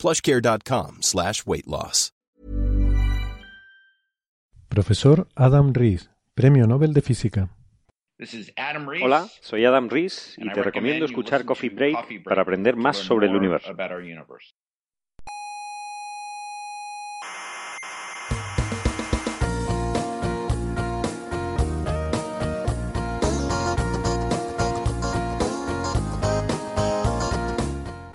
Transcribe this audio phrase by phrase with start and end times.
[0.00, 2.12] plushcare.com slash weight loss.
[4.70, 7.48] Profesor Adam Rees, Premio Nobel de Física.
[9.02, 13.34] Hola, soy Adam Rees y te recomiendo escuchar Coffee Break para aprender más sobre el
[13.34, 13.74] universo.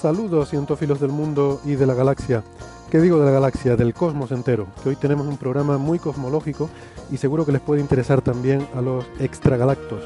[0.00, 2.44] Saludos cientófilos del mundo y de la galaxia.
[2.88, 3.74] ¿Qué digo de la galaxia?
[3.74, 4.68] Del cosmos entero.
[4.80, 6.70] Que hoy tenemos un programa muy cosmológico
[7.10, 10.04] y seguro que les puede interesar también a los extragalactos.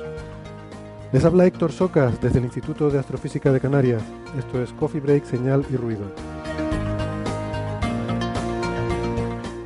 [1.13, 4.03] Les habla Héctor Socas desde el Instituto de Astrofísica de Canarias.
[4.39, 6.07] Esto es Coffee Break, Señal y Ruido.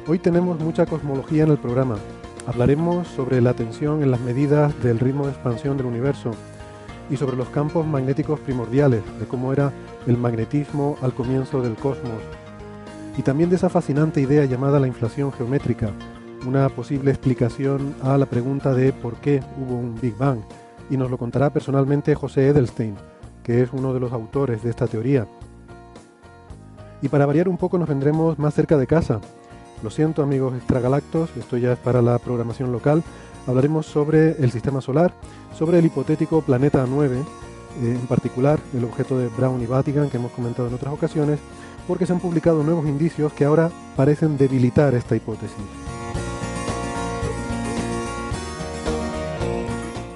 [0.08, 1.98] Hoy tenemos mucha cosmología en el programa.
[2.48, 6.32] Hablaremos sobre la tensión en las medidas del ritmo de expansión del universo
[7.08, 9.72] y sobre los campos magnéticos primordiales, de cómo era
[10.06, 12.22] el magnetismo al comienzo del cosmos,
[13.16, 15.90] y también de esa fascinante idea llamada la inflación geométrica,
[16.46, 20.40] una posible explicación a la pregunta de por qué hubo un Big Bang,
[20.90, 22.94] y nos lo contará personalmente José Edelstein,
[23.42, 25.26] que es uno de los autores de esta teoría.
[27.02, 29.20] Y para variar un poco nos vendremos más cerca de casa.
[29.82, 33.02] Lo siento amigos extragalactos, esto ya es para la programación local.
[33.46, 35.14] Hablaremos sobre el sistema solar,
[35.54, 37.22] sobre el hipotético planeta 9,
[37.82, 41.38] eh, en particular el objeto de Brown y Vatican que hemos comentado en otras ocasiones,
[41.86, 45.56] porque se han publicado nuevos indicios que ahora parecen debilitar esta hipótesis.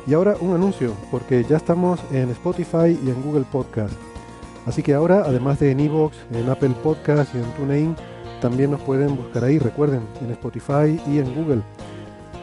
[0.07, 3.95] Y ahora un anuncio, porque ya estamos en Spotify y en Google Podcast.
[4.67, 7.97] Así que ahora, además de en Evox, en Apple Podcast y en TuneIn,
[8.41, 11.63] también nos pueden buscar ahí, recuerden, en Spotify y en Google.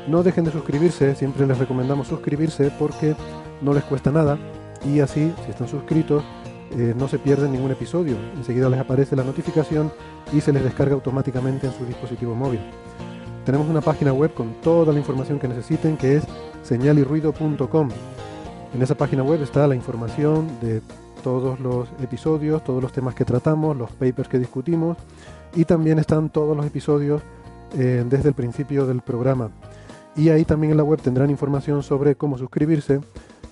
[0.07, 3.15] No dejen de suscribirse, siempre les recomendamos suscribirse porque
[3.61, 4.37] no les cuesta nada
[4.85, 6.23] y así, si están suscritos,
[6.71, 8.17] eh, no se pierden ningún episodio.
[8.35, 9.91] Enseguida les aparece la notificación
[10.33, 12.59] y se les descarga automáticamente en su dispositivo móvil.
[13.45, 16.23] Tenemos una página web con toda la información que necesiten que es
[16.63, 17.89] señalirruido.com.
[18.73, 20.81] En esa página web está la información de
[21.23, 24.97] todos los episodios, todos los temas que tratamos, los papers que discutimos
[25.55, 27.21] y también están todos los episodios
[27.77, 29.49] eh, desde el principio del programa.
[30.15, 32.99] Y ahí también en la web tendrán información sobre cómo suscribirse,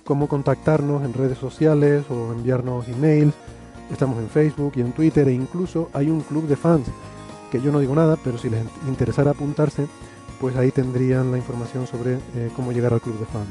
[0.06, 3.34] cómo contactarnos en redes sociales o enviarnos emails.
[3.90, 6.86] Estamos en Facebook y en Twitter e incluso hay un club de fans,
[7.50, 9.86] que yo no digo nada, pero si les interesara apuntarse,
[10.40, 13.48] pues ahí tendrían la información sobre eh, cómo llegar al club de fans.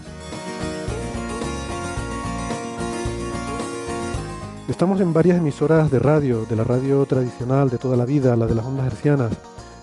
[4.67, 8.47] Estamos en varias emisoras de radio, de la radio tradicional de toda la vida, la
[8.47, 9.31] de las ondas hercianas.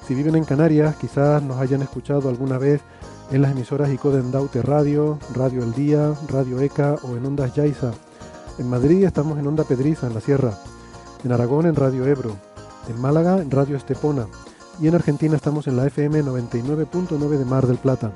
[0.07, 2.81] Si viven en Canarias, quizás nos hayan escuchado alguna vez
[3.33, 7.93] en las emisoras Icoden Daute Radio, Radio El Día, Radio ECA o en Ondas Yaiza.
[8.59, 10.53] En Madrid estamos en Onda Pedriza, en la Sierra.
[11.25, 12.37] En Aragón en Radio Ebro.
[12.89, 14.27] En Málaga en Radio Estepona.
[14.79, 18.13] Y en Argentina estamos en la FM 99.9 de Mar del Plata.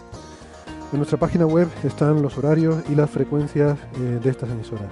[0.93, 4.91] En nuestra página web están los horarios y las frecuencias eh, de estas emisoras.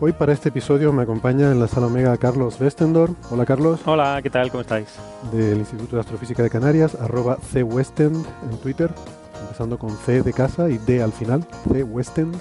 [0.00, 3.10] Hoy para este episodio me acompaña en la sala Omega Carlos Westendor.
[3.30, 4.50] Hola Carlos, Hola, ¿qué tal?
[4.50, 4.88] ¿Cómo estáis?
[5.32, 8.16] del Instituto de Astrofísica de Canarias, arroba cwestend
[8.50, 8.90] en Twitter,
[9.40, 11.46] empezando con C de casa y D al final,
[11.90, 12.36] cwestend.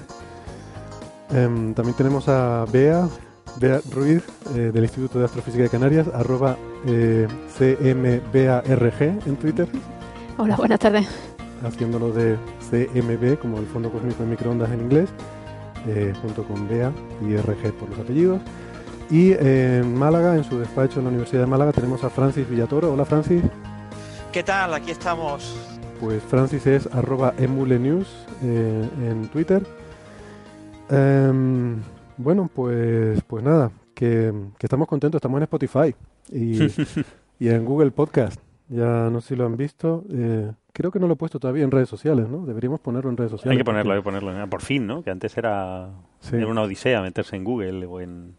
[1.32, 3.08] Em, también tenemos a Bea,
[3.60, 4.24] Bea Ruiz,
[4.56, 7.28] eh, del Instituto de Astrofísica de Canarias, arroba eh,
[7.58, 9.68] cmbarg en Twitter,
[10.38, 11.08] Hola, buenas tardes.
[11.64, 12.36] haciéndolo de
[12.70, 15.10] CMB, como el Fondo Cósmico de Microondas en inglés,
[15.88, 16.92] eh, junto con Bea
[17.22, 18.42] y RG por los apellidos.
[19.10, 22.50] Y eh, en Málaga, en su despacho en la Universidad de Málaga, tenemos a Francis
[22.50, 22.94] Villatoro.
[22.94, 23.44] Hola Francis.
[24.32, 24.74] ¿Qué tal?
[24.74, 28.08] Aquí estamos pues Francis es arroba emulenews
[28.44, 29.64] eh, en Twitter.
[30.90, 31.82] Em,
[32.18, 35.96] bueno, pues, pues nada, que, estamos contentos, estamos en Spotify
[36.30, 36.60] y,
[37.40, 38.43] y, en Google Podcast.
[38.70, 40.04] Ya no sé si lo han visto.
[40.12, 42.46] Eh, creo que no lo he puesto todavía en redes sociales, ¿no?
[42.46, 43.52] Deberíamos ponerlo en redes sociales.
[43.52, 44.50] Hay que ponerlo, hay que ponerlo.
[44.50, 45.04] Por fin, ¿no?
[45.04, 45.90] Que antes era,
[46.32, 48.36] era una odisea meterse en Google o en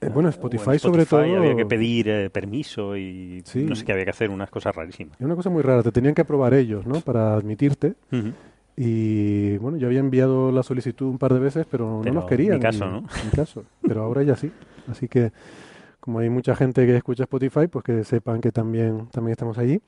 [0.00, 1.20] eh, bueno, Spotify, sobre todo.
[1.20, 5.18] Había que pedir eh, permiso y no sé qué había que hacer, unas cosas rarísimas.
[5.18, 7.00] Es una cosa muy rara, te tenían que aprobar ellos, ¿no?
[7.00, 7.94] Para admitirte.
[8.76, 12.54] Y bueno, yo había enviado la solicitud un par de veces, pero, no nos querían.
[12.54, 13.04] En caso, ¿no?
[13.22, 13.64] En caso.
[13.82, 14.50] Pero ahora ya sí.
[14.88, 15.30] Así que,
[16.04, 19.80] como hay mucha gente que escucha Spotify, pues que sepan que también, también estamos allí.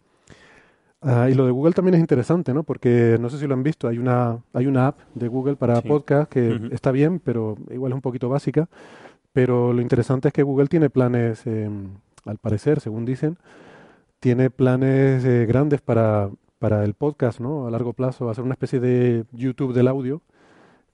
[1.02, 2.62] Ah, y lo de Google también es interesante, ¿no?
[2.62, 5.82] Porque no sé si lo han visto, hay una, hay una app de Google para
[5.82, 8.66] podcast que está bien, pero igual es un poquito básica.
[9.34, 11.90] Pero lo interesante es que Google tiene planes, em,
[12.24, 13.36] al parecer, según dicen,
[14.18, 17.66] tiene planes eh, grandes para, para el podcast, ¿no?
[17.66, 20.22] A largo plazo, hacer una especie de YouTube del audio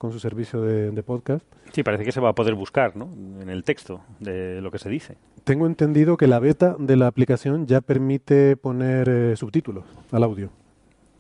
[0.03, 1.47] con su servicio de, podcast.
[1.73, 3.09] Sí, parece que se va a poder buscar, ¿no?
[3.41, 5.17] En el texto de lo que se dice.
[5.45, 10.51] Tengo entendido que la beta de la aplicación ya permite poner eh, subtítulos al audio.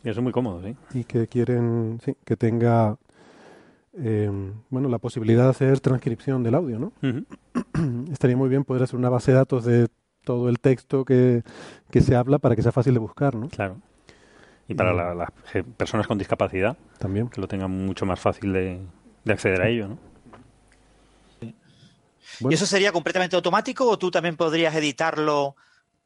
[0.04, 0.76] Y eso es muy cómodo, sí.
[0.98, 2.98] Y que quieren, sí, que tenga
[3.94, 6.92] Em, bueno, la posibilidad de hacer transcripción del audio, ¿no?
[8.12, 9.88] Estaría muy bien poder hacer una base de datos de
[10.24, 11.42] todo el texto que,
[11.92, 13.48] se habla para que sea fácil de buscar, ¿no?
[13.48, 13.76] Claro.
[14.68, 15.30] Y para las
[15.76, 18.80] personas con discapacidad, también que lo tengan mucho más fácil de,
[19.30, 19.98] acceder a ello, ¿no?
[22.48, 25.54] ¿Y eso sería completamente automático o tú también podrías editarlo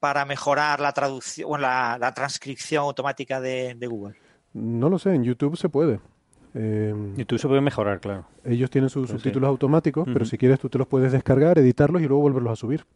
[0.01, 4.17] para mejorar la traducción, la, la transcripción automática de Google?
[4.53, 6.01] No lo sé, en YouTube se puede.
[6.59, 8.25] Eh, y tú se puede mejorar, claro.
[8.43, 12.07] Ellos tienen sus subtítulos automáticos, pero si quieres tú te los puedes descargar, editarlos y
[12.07, 12.87] luego volverlos a subir.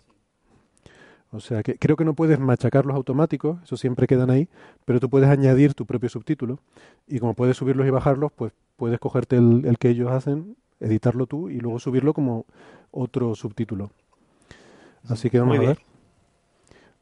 [1.33, 4.49] O sea que creo que no puedes machacar los automáticos, eso siempre quedan ahí,
[4.85, 6.59] pero tú puedes añadir tu propio subtítulo
[7.07, 11.49] y como puedes subirlos y bajarlos, pues puedes cogerte el, que ellos hacen, editarlo tú
[11.49, 12.47] y luego subirlo como
[12.91, 13.91] otro subtítulo.
[15.09, 15.79] Así que vamos a ver.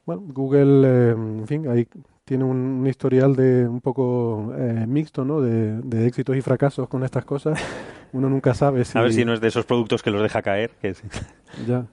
[0.05, 1.87] Bueno, Google, eh, en fin, ahí
[2.25, 5.41] tiene un, historial de un poco eh, mixto, ¿no?
[5.41, 7.59] De, éxitos y fracasos con estas cosas.
[8.13, 8.97] Uno nunca sabe si...
[8.99, 10.95] A ver si no es de esos productos que los deja caer, que,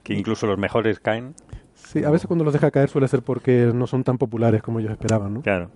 [0.02, 1.34] que incluso los mejores caen.
[1.86, 4.80] Sí, a veces cuando los deja caer suele ser porque no son tan populares como
[4.80, 5.42] ellos esperaban, ¿no?
[5.42, 5.70] Claro.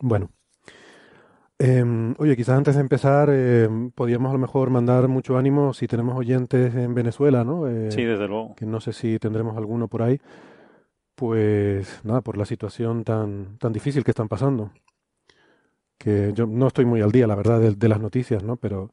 [0.00, 0.30] Bueno.
[1.58, 5.86] Em, oye, quizás antes de empezar em, podríamos a lo mejor mandar mucho ánimo si
[5.86, 7.68] tenemos oyentes en Venezuela, ¿no?
[7.68, 8.54] Eh, sí, desde luego.
[8.56, 10.20] Que no sé si tendremos alguno por ahí
[11.14, 14.72] pues nada, por la situación tan, tan difícil que están pasando.
[15.98, 18.56] Que yo no estoy muy al día, la verdad, de, las noticias, ¿no?
[18.56, 18.90] Pero,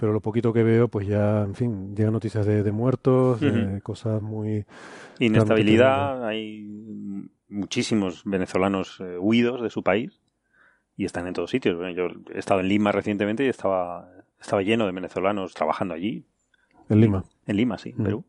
[0.00, 4.22] pero lo poquito que veo, pues ya, en fin, llegan noticias de, muertos, de cosas
[4.22, 4.64] muy...
[5.18, 6.66] Inestabilidad, hay
[7.48, 10.20] muchísimos venezolanos eh, huidos de su país
[10.96, 11.76] y están en todos sitios.
[11.94, 14.10] yo he estado en Lima recientemente y estaba,
[14.40, 16.24] estaba lleno de venezolanos trabajando allí.
[16.88, 17.24] ¿En Lima?
[17.46, 18.24] En Lima, sí, en Perú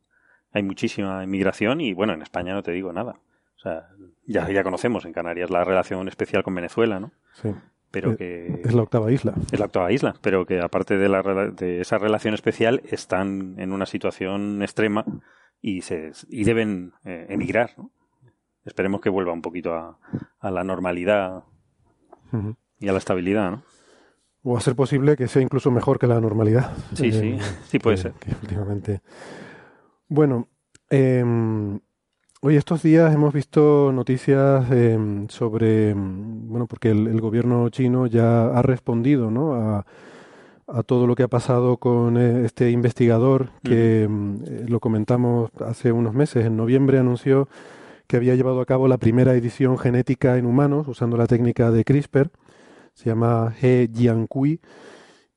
[0.52, 3.20] hay muchísima inmigración y bueno, en España no te digo nada.
[3.56, 3.90] O sea,
[4.26, 7.12] ya, ya conocemos en Canarias la relación especial con Venezuela, ¿no?
[7.34, 7.50] Sí.
[7.92, 9.34] Pero eh, que es la octava isla.
[9.52, 13.74] Es la octava isla, pero que aparte de, la, de esa relación especial están en
[13.74, 15.06] una situación extrema
[15.62, 17.92] y se y deben eh, emigrar, ¿no?
[18.64, 20.00] Esperemos que vuelva un poquito a,
[20.40, 21.44] a la normalidad
[22.80, 23.64] y a la estabilidad, ¿no?
[24.44, 26.72] O a ser posible que sea incluso mejor que la normalidad.
[26.94, 28.14] Sí, sí, eh, sí puede ser.
[28.14, 29.02] Que últimamente
[30.14, 30.50] bueno,
[30.90, 31.24] eh,
[32.44, 38.48] hoy estos días hemos visto noticias em, sobre, em, bueno, porque el, gobierno chino ya
[38.48, 39.54] ha respondido, ¿no?
[39.54, 39.86] A,
[40.86, 46.14] todo lo que ha pasado con eh, este investigador que eh, lo comentamos hace unos
[46.14, 46.46] meses.
[46.46, 47.50] En noviembre anunció
[48.08, 51.84] que había llevado a cabo la primera edición genética en humanos usando la técnica de
[51.84, 52.32] CRISPR.
[52.94, 54.62] Se llama He Jiankui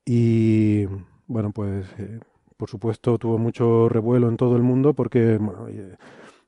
[0.05, 0.87] y
[1.27, 2.21] bueno, pues eh,
[2.57, 5.39] por supuesto, tuvo mucho revuelo en todo el mundo porque,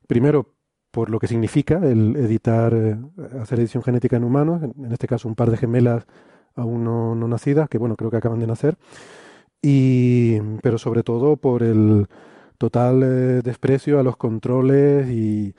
[0.07, 0.55] primero,
[0.91, 2.97] por lo que significa el editar, eh,
[3.39, 6.07] hacer edición genética en humanos, en, este caso un par de gemelas
[6.55, 8.77] aún no, nacidas, que bueno, creo que acaban de nacer,
[9.61, 12.07] y, pero sobre todo por el
[12.57, 15.53] total eh, desprecio a los controles y,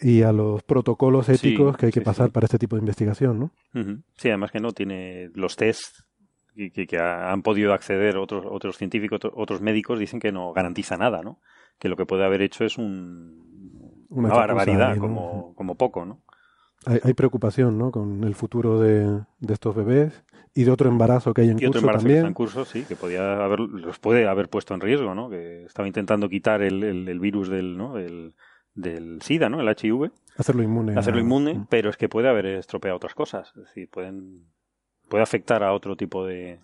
[0.00, 3.50] y a los protocolos éticos que hay que pasar para este tipo de investigación, ¿no?
[4.16, 6.00] Sí, además que no tiene los test
[6.54, 11.22] que, que, han podido acceder otros, otros científicos, otros médicos, dicen que no garantiza nada,
[11.22, 11.40] ¿no?
[11.78, 13.49] Que lo que puede haber hecho es un,
[14.10, 16.20] una, barbaridad, como, como poco, ¿no?
[16.86, 17.90] Hay, preocupación, ¿no?
[17.90, 20.24] Con el futuro de, de, estos bebés
[20.54, 22.14] y de otro embarazo que hay en y curso otro embarazo también.
[22.14, 25.28] Que está en curso, sí, que podía haber, los puede haber puesto en riesgo, ¿no?
[25.28, 27.94] Que estaba intentando quitar el, el, virus del, ¿no?
[27.94, 29.60] del SIDA, ¿no?
[29.60, 30.98] El HIV, Hacerlo inmune.
[30.98, 33.52] hacerlo inmune, pero es que puede haber estropeado otras cosas.
[33.56, 34.46] Es decir, pueden,
[35.10, 36.60] puede afectar a otro tipo de,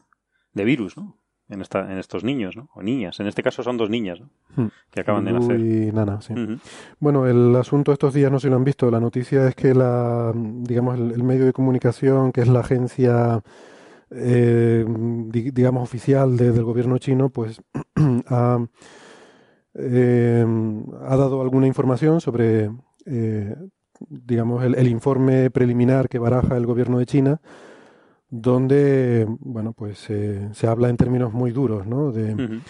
[0.54, 1.18] de virus, ¿no?
[1.48, 2.68] En, esta, en estos niños, ¿no?
[2.74, 3.20] O niñas.
[3.20, 4.64] En este caso son dos niñas, ¿no?
[4.64, 4.68] Mm.
[4.90, 5.60] Que acaban de nacer.
[5.60, 6.34] y Nana, sí.
[6.98, 8.90] Bueno, el asunto estos días no sé si lo han visto.
[8.90, 13.42] La noticia es que la, digamos, el, el medio de comunicación, que es la agencia,
[14.10, 17.62] eh, di- digamos, oficial de- del gobierno chino, pues
[18.28, 18.58] ha,
[19.74, 20.46] eh,
[21.06, 22.70] ha dado alguna información sobre,
[23.04, 23.54] eh,
[24.00, 27.40] digamos, el, el informe preliminar que baraja el gobierno de China,
[28.28, 32.12] donde, bueno, pues eh, se habla en términos muy duros, ¿no?
[32.12, 32.60] De, Ujú.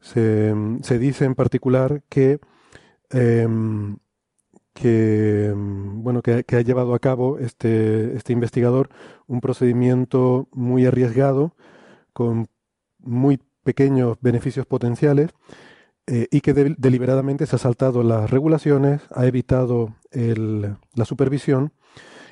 [0.00, 2.38] se, se dice en particular que,
[3.10, 3.96] em,
[4.72, 8.88] que, em, bueno, que, que ha llevado a cabo este, este investigador
[9.26, 11.54] un procedimiento muy arriesgado,
[12.12, 12.46] con
[12.98, 15.30] muy pequeños beneficios potenciales,
[16.06, 21.72] eh, y que de- deliberadamente se ha saltado las regulaciones, ha evitado el- la supervisión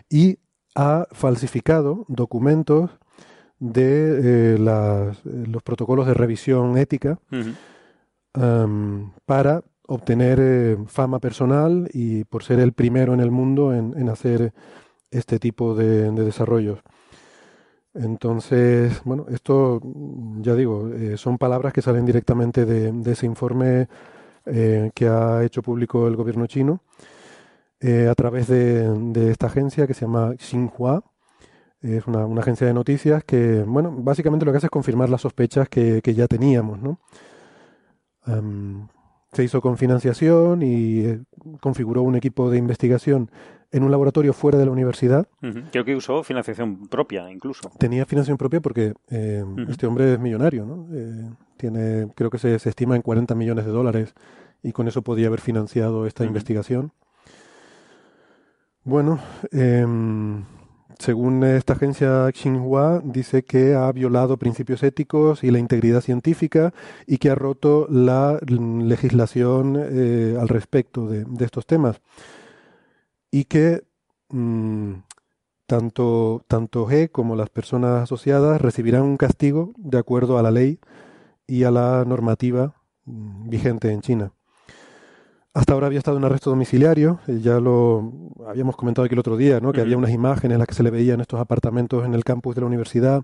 [0.08, 0.38] y
[0.74, 2.90] ha falsificado documentos
[3.60, 7.18] de eh, las- eh, los protocolos de revisión ética
[9.26, 14.08] para obtener eh, fama personal y por ser el primero en el mundo en, en
[14.08, 14.52] hacer
[15.10, 16.80] este tipo de, de desarrollos.
[17.94, 19.80] Entonces, bueno, esto,
[20.40, 23.88] ya digo, eh, son palabras que salen directamente de, de ese informe
[24.94, 26.80] que ha hecho público el gobierno chino
[27.84, 31.04] eh, a través de, de esta agencia que se llama Xinhua.
[31.82, 35.20] Es una, una agencia de noticias que, bueno, básicamente lo que hace es confirmar las
[35.20, 36.98] sospechas que, que ya teníamos, ¿no?
[38.22, 38.88] Am,
[39.34, 41.20] se hizo con financiación y eh,
[41.60, 43.30] configuró un equipo de investigación
[43.70, 45.28] en un laboratorio fuera de la universidad.
[45.72, 47.70] Creo que usó financiación propia, incluso.
[47.78, 50.86] Tenía financiación propia porque eh, este hombre es millonario, ¿no?
[50.90, 54.14] Eh, tiene, creo que se, se estima en 40 millones de dólares
[54.62, 56.92] y con eso podía haber financiado esta investigación.
[58.84, 59.18] Bueno,
[59.50, 60.44] em,
[60.98, 66.74] según esta agencia Xinhua, dice que ha violado principios éticos y la integridad científica
[67.06, 72.02] y que ha roto la legislación eh, al respecto de, de estos temas.
[73.30, 73.84] Y que
[74.30, 74.94] mm,
[75.66, 80.78] tanto, tanto G como las personas asociadas recibirán un castigo de acuerdo a la ley
[81.46, 82.74] y a la normativa
[83.06, 84.32] mm, vigente en China.
[85.54, 88.12] Hasta ahora había estado en arresto domiciliario, eh, ya lo
[88.46, 89.72] habíamos comentado aquí el otro día, ¿no?
[89.72, 92.56] que había unas imágenes en las que se le veían estos apartamentos en el campus
[92.56, 93.22] de la universidad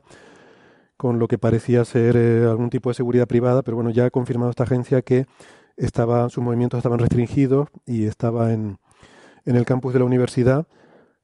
[0.96, 4.10] con lo que parecía ser eh, algún tipo de seguridad privada, pero bueno, ya ha
[4.10, 5.26] confirmado esta agencia que
[5.76, 8.78] estaba, sus movimientos estaban restringidos y estaba en,
[9.44, 10.66] en el campus de la universidad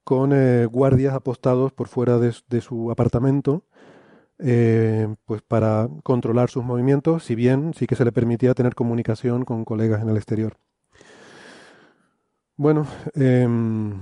[0.02, 3.64] con eh, guardias apostados por fuera de, su apartamento,
[4.38, 9.44] eh, pues para controlar sus movimientos, si bien sí que se le permitía tener comunicación
[9.44, 10.56] con colegas en el exterior.
[12.56, 13.92] Bueno, em,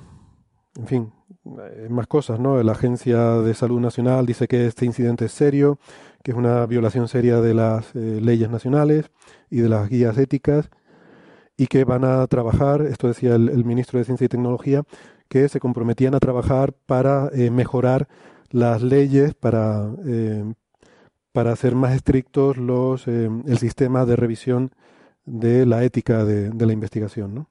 [0.77, 1.13] en fin,
[1.61, 2.63] eh, más cosas, ¿no?
[2.63, 5.79] La Agencia de Salud Nacional dice que este incidente es serio,
[6.23, 9.11] que es una violación seria de las eh, leyes nacionales
[9.51, 10.71] y de las guías éticas
[11.57, 14.83] y que van a trabajar, esto decía el, ministro de Ciencia y Tecnología,
[15.29, 18.09] que se comprometían a trabajar para eh, mejorar
[18.51, 20.45] las leyes, para, eh,
[21.33, 24.73] para hacer más estrictos los, eh, el sistema de revisión
[25.27, 27.49] de la ética de, de la investigación, ¿no?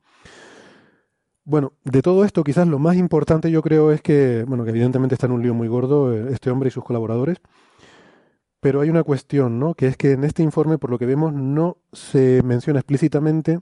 [1.46, 5.16] Bueno, de todo esto quizás lo más importante yo creo es que, bueno, que evidentemente
[5.16, 7.42] está en un lío muy gordo eh, este hombre y sus colaboradores,
[8.62, 9.74] pero hay una cuestión, ¿no?
[9.76, 13.60] Que es que en este informe, por lo que vemos, no se menciona explícitamente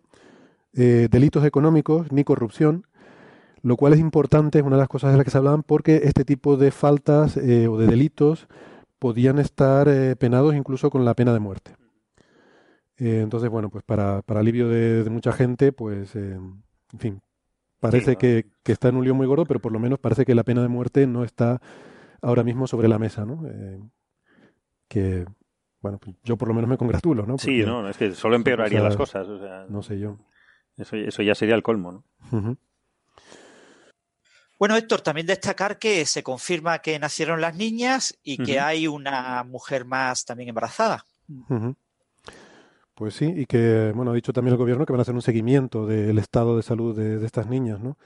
[0.74, 2.86] eh, delitos económicos ni corrupción,
[3.64, 6.02] lo cual es importante, es una de las cosas de las que se hablaban, porque
[6.04, 8.48] este tipo de faltas eh, o de delitos
[9.00, 11.76] podían estar penados incluso con la pena de muerte.
[12.98, 16.64] Entonces, bueno, pues para, para alivio de, mucha gente, pues, en
[17.00, 17.22] fin,
[17.82, 18.18] parece ¿no?
[18.20, 20.44] que, que está en un lío muy gordo, pero por lo menos parece que la
[20.44, 21.62] pena de muerte no está
[22.22, 23.46] ahora mismo sobre la mesa, ¿no?
[23.48, 23.82] Eh,
[24.88, 25.26] que,
[25.82, 27.38] bueno, pues yo por lo menos me congratulo, ¿no?
[27.38, 29.28] Sí, no, es que solo empeoraría las cosas.
[29.28, 30.18] O sea, No sé yo.
[30.78, 32.58] eso, eso ya sería el colmo, ¿no?
[34.60, 39.44] Bueno, Héctor, también destacar que se confirma que nacieron las niñas y que hay una
[39.44, 41.06] mujer más también embarazada.
[41.50, 41.76] Ujú.
[43.02, 45.24] Pues sí, y que, bueno, ha dicho también el gobierno que van a hacer un
[45.24, 47.98] seguimiento del estado de salud de, estas niñas, ¿no?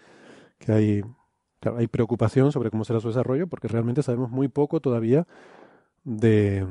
[0.58, 5.28] Que hay, preocupación sobre cómo será su desarrollo, porque realmente sabemos muy poco todavía
[6.06, 6.66] de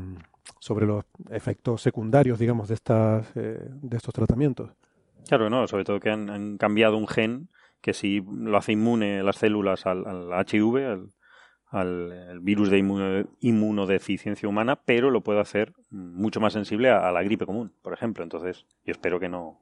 [0.58, 4.70] sobre los efectos secundarios, digamos, de estas eh, de estos tratamientos.
[5.28, 7.50] Claro, no, sobre todo que han, cambiado un gen
[7.82, 11.10] que sí lo hace inmune las células al, al HIV, al,
[11.74, 17.22] al virus de inmuno- inmunodeficiencia humana, pero lo puede hacer mucho más sensible a, la
[17.22, 18.22] gripe común, por ejemplo.
[18.22, 19.60] Entonces, yo espero que no,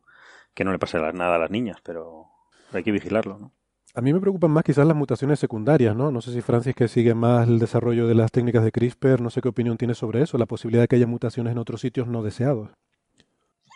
[0.54, 2.26] que no le pase nada a las niñas, pero
[2.72, 3.52] hay que vigilarlo, ¿no?
[3.94, 6.10] A mí me preocupan más quizás las mutaciones secundarias, ¿no?
[6.10, 9.28] No sé si Francis que sigue más el desarrollo de las técnicas de CRISPR, no
[9.28, 12.08] sé qué opinión tiene sobre eso, la posibilidad de que haya mutaciones en otros sitios
[12.08, 12.70] no deseados.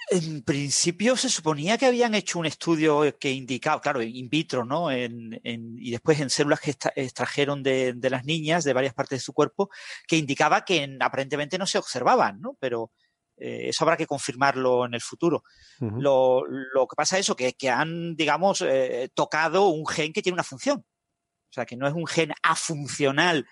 [0.09, 4.91] En principio se suponía que habían hecho un estudio que indicaba, claro, in vitro, ¿no?
[4.91, 9.19] En, en, y después en células que extrajeron de, de, las niñas, de varias partes
[9.19, 9.69] de su cuerpo,
[10.07, 12.57] que indicaba que en, aparentemente no se observaban, ¿no?
[12.61, 12.93] Pero
[13.37, 15.43] eh, eso habrá que confirmarlo en el futuro.
[15.81, 16.01] Uh -huh.
[16.01, 20.23] lo, lo, que pasa es eso, que, que han, digamos, eh, tocado un gen que
[20.23, 20.79] tiene una función.
[20.79, 23.47] O sea, que no es un gen afuncional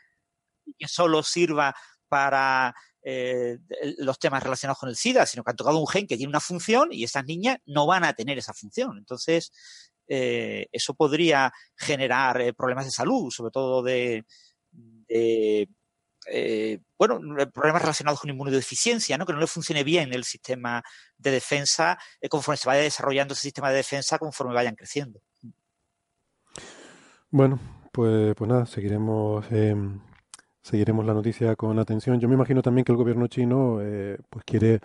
[0.65, 1.75] y que solo sirva
[2.09, 2.75] para
[3.07, 3.59] eh,
[3.99, 6.41] los temas relacionados con el SIDA, sino que han tocado un gen que tiene una
[6.41, 8.97] función y estas niñas no van a tener esa función.
[8.97, 9.53] Entonces,
[10.09, 14.25] eh, eso podría generar eh, problemas de salud, sobre todo de,
[16.97, 17.21] bueno,
[17.53, 19.27] problemas relacionados con inmunodeficiencia, ¿no?
[19.27, 20.83] que no le funcione bien el sistema
[21.19, 21.99] de defensa
[22.31, 25.21] conforme se vaya desarrollando ese sistema de defensa conforme vayan creciendo.
[27.31, 27.59] Bueno,
[27.93, 29.77] pues, pues nada, seguiremos eh,
[30.65, 32.19] seguiremos la noticia con atención.
[32.19, 34.81] Yo me imagino también que el gobierno chino eh, pues quiere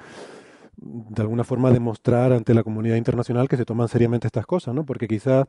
[0.75, 4.85] de alguna forma demostrar ante la comunidad internacional que se toman seriamente estas cosas, ¿no?
[4.85, 5.47] Porque quizás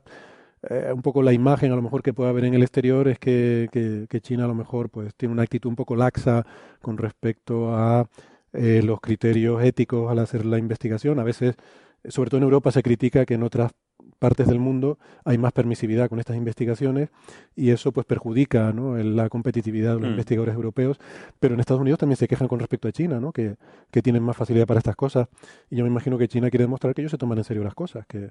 [0.69, 3.19] eh, un poco la imagen a lo mejor que pueda haber en el exterior es
[3.19, 6.45] que, que, que, China a lo mejor pues tiene una actitud un poco laxa
[6.81, 8.09] con respecto a
[8.53, 11.19] eh, los criterios éticos al hacer la investigación.
[11.19, 11.57] A veces,
[12.09, 13.73] sobre todo en Europa, se critica que en otras
[14.19, 17.09] partes del mundo hay más permisividad con estas investigaciones
[17.57, 18.97] y eso pues perjudica ¿no?
[18.97, 20.13] la competitividad de los mm.
[20.13, 20.99] investigadores europeos,
[21.39, 23.33] pero en Estados Unidos también se quejan con respecto a China, ¿no?
[23.33, 23.57] que,
[23.91, 25.29] que tienen más facilidad para estas cosas
[25.71, 27.75] y yo me imagino que China quiere demostrar que ellos se toman en serio las
[27.75, 28.31] cosas, que,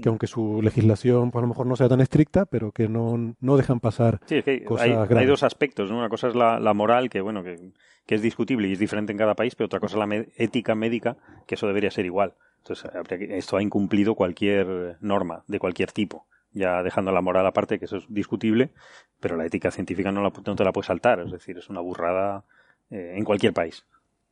[0.00, 3.34] que aunque su legislación pues a lo mejor no sea tan estricta, pero que no,
[3.40, 5.98] no dejan pasar sí, es que cosas hay, dos aspectos, ¿no?
[5.98, 7.72] Una cosa es la, la moral, que bueno, que,
[8.06, 10.28] que, es discutible y es diferente en cada país, pero otra cosa es la me
[10.36, 12.34] ética médica, que eso debería ser igual.
[12.58, 12.90] Entonces,
[13.30, 16.26] esto ha incumplido cualquier norma de cualquier tipo.
[16.50, 18.72] Ya dejando la moral aparte, que eso es discutible,
[19.20, 21.20] pero la ética científica no, la, no te la puedes saltar.
[21.20, 22.44] Es decir, es una burrada
[22.90, 23.86] eh, en cualquier país.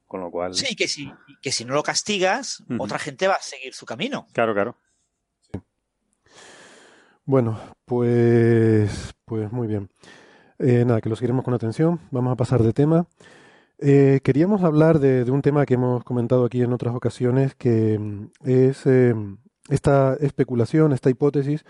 [0.06, 0.54] Con lo cual.
[0.54, 2.82] Sí, que si, que si no lo castigas, uh -huh.
[2.82, 4.26] otra gente va a seguir su camino.
[4.32, 4.76] Claro, claro.
[7.26, 9.89] Bueno, pues, pues muy bien.
[10.58, 12.00] Eh, nada, que lo seguiremos con atención.
[12.10, 13.06] Vamos a pasar de tema.
[13.78, 18.30] Eh, queríamos hablar de, un tema que hemos comentado aquí en otras ocasiones, que mm,
[18.45, 19.15] es eh,
[19.69, 21.65] esta especulación, esta hipótesis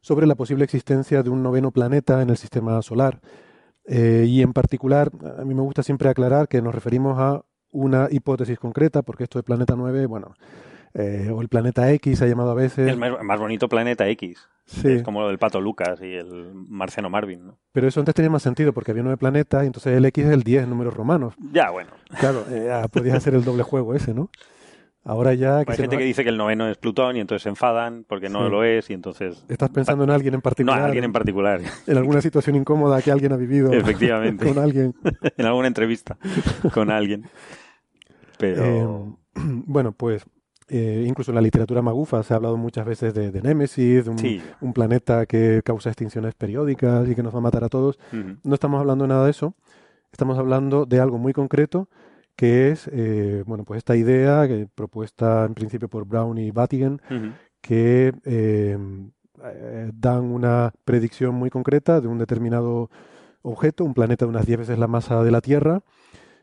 [0.00, 3.20] sobre la posible existencia de un noveno planeta en el sistema solar.
[3.86, 7.42] Eh, y en particular, a mí me gusta siempre aclarar que nos referimos a
[7.72, 10.34] una hipótesis concreta, porque esto de planeta 9, bueno,
[10.94, 12.88] eh, o el planeta X se ha llamado a veces.
[12.88, 14.48] El más, más bonito planeta X.
[14.66, 14.88] Sí.
[14.88, 17.58] Es como lo del pato Lucas y el marciano Marvin, ¿no?
[17.72, 20.30] Pero eso antes tenía más sentido porque había nueve planetas y entonces el X es
[20.30, 21.34] el 10 en números romanos.
[21.52, 21.90] Ya, bueno.
[22.18, 24.30] Claro, eh, podías hacer el doble juego ese, ¿no?
[25.02, 25.64] Ahora ya...
[25.64, 28.28] Que Hay gente que dice que el noveno es Plutón y entonces se enfadan porque
[28.28, 28.50] no sí.
[28.50, 29.44] lo es y entonces...
[29.48, 30.76] Estás pensando en alguien en particular.
[30.76, 31.60] No, en alguien en particular.
[31.86, 33.72] En alguna situación incómoda que alguien ha vivido.
[33.72, 34.46] Efectivamente.
[34.46, 34.94] con alguien.
[35.36, 36.18] en alguna entrevista
[36.72, 37.28] con alguien.
[38.38, 38.64] Pero...
[38.64, 38.86] Eh,
[39.34, 40.26] bueno, pues
[40.70, 44.10] eh, incluso en la literatura magufa se ha hablado muchas veces de, de Némesis, de
[44.10, 44.40] un, sí.
[44.60, 47.98] un, planeta que causa extinciones periódicas y que nos va a matar a todos.
[48.12, 48.38] Uh -huh.
[48.44, 49.54] No estamos hablando de nada de eso,
[50.12, 51.88] estamos hablando de algo muy concreto
[52.36, 57.00] que es eh, bueno pues esta idea que, propuesta en principio por Brown y Battigan
[57.10, 57.32] uh -huh.
[57.60, 58.78] que eh,
[59.94, 62.90] dan una predicción muy concreta de un determinado
[63.42, 65.82] objeto, un planeta de unas 10 veces la masa de la Tierra,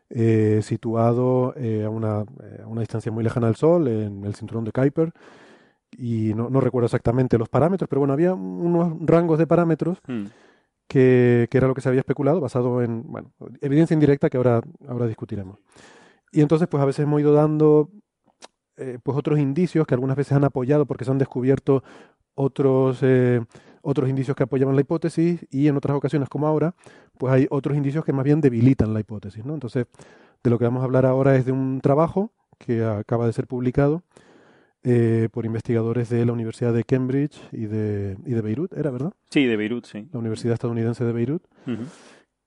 [0.10, 4.36] eh, situado eh, a, una, eh, a, una, distancia muy lejana del Sol, en el
[4.36, 5.12] cinturón de Kuiper.
[5.98, 10.26] Y no, no, recuerdo exactamente los parámetros, pero bueno, había unos rangos de parámetros hmm.
[10.88, 14.62] que, que, era lo que se había especulado, basado en bueno, evidencia indirecta que ahora,
[14.88, 15.60] ahora discutiremos.
[16.32, 17.90] Y entonces, pues a veces hemos ido dando
[18.78, 21.84] eh, pues otros indicios que algunas veces han apoyado porque se han descubierto
[22.36, 23.00] otros
[23.90, 26.76] otros indicios que apoyaban la hipótesis y en otras ocasiones como ahora,
[27.18, 29.46] pues hay otros indicios que más bien debilitan la hipótesis.
[29.46, 29.54] ¿no?
[29.54, 29.86] Entonces,
[30.44, 33.48] de lo que vamos a hablar ahora es de un trabajo que acaba de ser
[33.48, 34.04] publicado
[34.84, 39.14] eh, por investigadores de la Universidad de Cambridge y de, y de Beirut, ¿era verdad?
[39.30, 40.10] Sí, de Beirut, sí.
[40.12, 41.44] La Universidad Estadounidense de Beirut.
[41.66, 41.86] Uh -huh.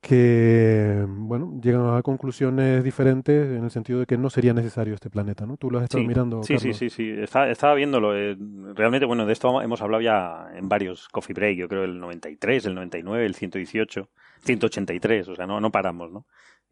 [0.01, 5.11] Que bueno llegan a conclusiones diferentes en el sentido de que no sería necesario este
[5.11, 5.59] planeta, ¿no?
[5.59, 6.43] Tú lo has estado sí, mirando.
[6.43, 6.79] Sí, Carlos?
[6.79, 7.11] sí, sí, sí.
[7.21, 8.17] Está, estaba viéndolo.
[8.17, 8.35] Eh,
[8.75, 11.59] realmente, bueno, de esto hemos hablado ya en varios coffee break.
[11.59, 14.09] Yo creo el 93, el 99, el 118,
[14.41, 15.29] 183.
[15.29, 16.25] O sea, no, no paramos, ¿no?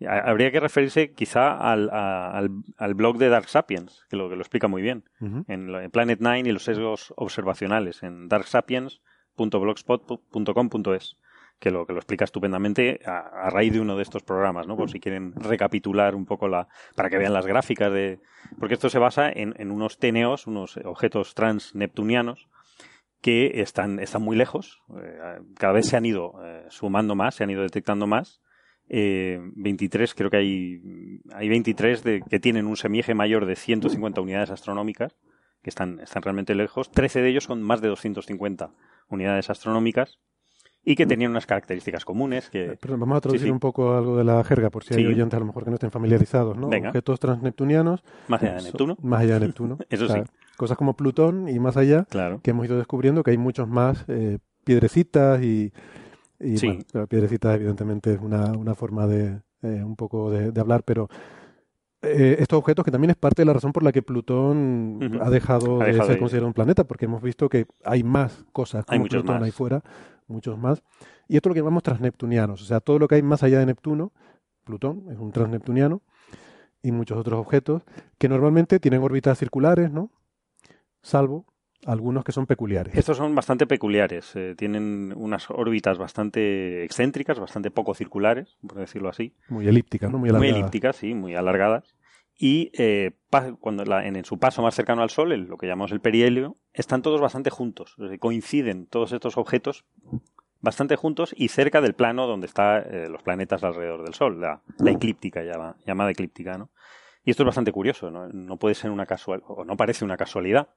[0.07, 4.43] Habría que referirse quizá al, al, al, blog de Dark Sapiens, que lo, que lo
[4.43, 5.45] explica muy bien, uh -huh.
[5.49, 11.17] en, en Planet Nine y los sesgos observacionales, en darksapiens.blogspot.com.es
[11.59, 14.77] que lo que lo explica estupendamente a, raíz de uno de estos programas, ¿no?
[14.77, 18.21] Por si quieren recapitular un poco la para que vean las gráficas de
[18.59, 22.49] porque esto se basa en, en unos TNOs, unos objetos transneptunianos
[23.21, 24.81] que están, están muy lejos.
[25.03, 28.41] Eh, cada vez se han ido eh, sumando más, se han ido detectando más.
[28.89, 34.21] Eh, 23, creo que hay, hay 23 de, que tienen un semieje mayor de 150
[34.21, 35.17] unidades astronómicas,
[35.63, 36.91] que están, están realmente lejos.
[36.91, 38.71] 13 de ellos con más de 250
[39.09, 40.21] unidades astronómicas
[40.91, 42.49] y que tenían unas características comunes.
[42.51, 42.65] Que...
[42.73, 43.51] Eh, Perdón, vamos a traducir sí.
[43.51, 45.75] un poco algo de la jerga, por si hay oyentes a lo mejor que no
[45.75, 46.69] estén familiarizados, ¿no?
[46.69, 46.89] Venga.
[46.89, 48.03] Objetos transneptunianos.
[48.29, 48.97] Más allá de Neptuno.
[49.03, 49.79] Más allá de Neptuno.
[49.91, 50.31] Eso O sea, sí.
[50.57, 52.41] Cosas como Plutón y más allá, Claro.
[52.43, 55.73] que hemos ido descubriendo que hay muchos más eh, piedrecitas y,
[56.41, 56.79] y Sí.
[56.93, 61.09] bueno, piedrecitas evidentemente es una, una forma de eh, un poco de, de hablar, pero
[62.03, 65.31] eh, estos objetos que también es parte de la razón por la que Plutón ha
[65.31, 68.85] dejado Ha de ser de- considerado un planeta, porque hemos visto que hay más cosas
[68.89, 69.45] Hay como muchos Plutón más.
[69.45, 69.83] ahí fuera,
[70.29, 70.83] muchos más.
[71.27, 73.59] Y esto es lo que llamamos transneptunianos, o sea, todo lo que hay más allá
[73.59, 74.13] de Neptuno,
[74.65, 76.03] Plutón es un transneptuniano,
[76.83, 77.83] y muchos otros objetos
[78.19, 80.11] que normalmente tienen órbitas circulares, ¿no?
[81.03, 81.47] Salvo
[81.87, 82.95] algunos que son peculiares.
[82.95, 84.35] Estos son bastante peculiares.
[84.37, 89.35] eh, tienen unas órbitas bastante excéntricas, bastante poco circulares, por decirlo así.
[89.49, 90.19] Muy elípticas, ¿no?
[90.19, 90.59] Muy Muy alargadas.
[90.61, 91.95] elípticas, sí, muy alargadas.
[92.41, 93.11] Y eh,
[93.61, 96.57] cuando la- en, su paso más cercano al Sol, el- lo que llamamos el perihelio,
[96.73, 97.97] están todos bastante juntos.
[98.21, 99.85] Coinciden todos estos objetos
[100.61, 104.91] bastante juntos y cerca del plano donde están los planetas alrededor del Sol, la, la
[104.93, 106.71] eclíptica llama- llamada eclíptica, ¿no?
[107.25, 108.29] Y esto es bastante curioso, ¿no?
[108.29, 110.69] No puede ser una casual o no parece una casualidad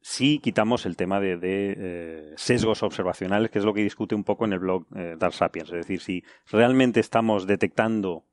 [0.00, 4.22] si quitamos el tema de, de, eh, sesgos observacionales, que es lo que discute un
[4.22, 5.68] poco en el blog eh, Dark Sapiens.
[5.70, 8.24] Es decir, si realmente estamos detectando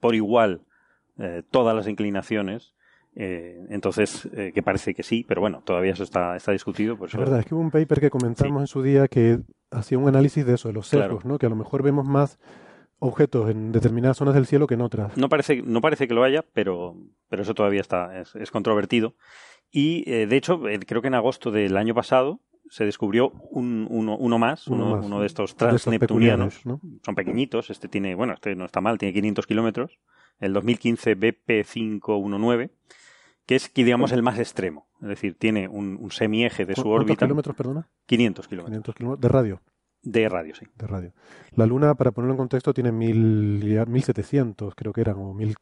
[0.00, 0.62] por igual
[1.20, 2.74] eh, todas las inclinaciones,
[3.14, 6.96] eh, entonces, eh, que parece que sí, pero bueno, todavía eso está, está discutido.
[6.96, 9.40] Por Es eso, verdad, es que hubo un paper que comentamos en su día que
[9.70, 11.04] hacía un análisis de eso, de los Claro.
[11.06, 11.38] sesgos, ¿no?
[11.38, 12.38] Que a lo mejor vemos más
[13.00, 15.16] objetos en determinadas zonas del cielo que en otras.
[15.16, 16.96] No parece, no parece que lo haya, pero,
[17.28, 19.14] pero eso todavía está, es, es controvertido.
[19.70, 23.86] Y eh, de hecho, eh, creo que en agosto del año pasado se descubrió un,
[23.90, 26.58] uno, uno más, Uno uno, más, uno de estos de transneptunianos.
[26.60, 27.00] peculiares, ¿no?
[27.04, 29.98] Son pequeñitos, este tiene, bueno, este no está mal, tiene 500 kilómetros.
[30.40, 32.70] El 2015 BP519,
[33.46, 34.88] que es, que, digamos, el más extremo.
[35.02, 37.26] Es decir, tiene un, un semieje de su ¿Cuántos órbita.
[37.26, 37.88] kilómetros, perdona?
[38.06, 39.60] 500 kilómetros 500 kilómetros de radio.
[40.02, 40.66] de radio, sí.
[40.76, 41.12] de radio.
[41.52, 45.34] La Luna, para ponerlo en contexto, tiene mil, y a- 1700, creo que eran, o
[45.34, 45.54] mil,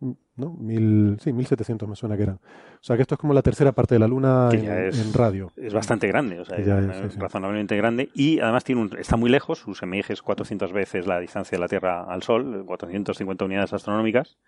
[0.00, 0.54] ¿no?
[0.58, 2.36] Mil, sí, 1700 me suena que eran.
[2.36, 5.12] O sea que esto es como la tercera parte de la Luna en, es- en
[5.12, 5.52] radio.
[5.56, 7.18] Es bastante grande, o sea, es, es, sí, sí.
[7.20, 8.08] razonablemente grande.
[8.14, 11.60] Y además tiene un, está muy lejos, su semieje es 400 veces la distancia de
[11.60, 14.38] la Tierra al Sol, 450 unidades astronómicas.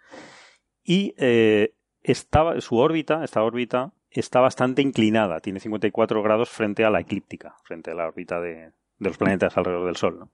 [0.83, 6.91] Y eh, estaba, su órbita, esta órbita, está bastante inclinada, tiene 54 grados frente a
[6.91, 8.55] la eclíptica, frente a la órbita de,
[8.99, 10.19] de los planetas alrededor del Sol.
[10.19, 10.31] ¿no?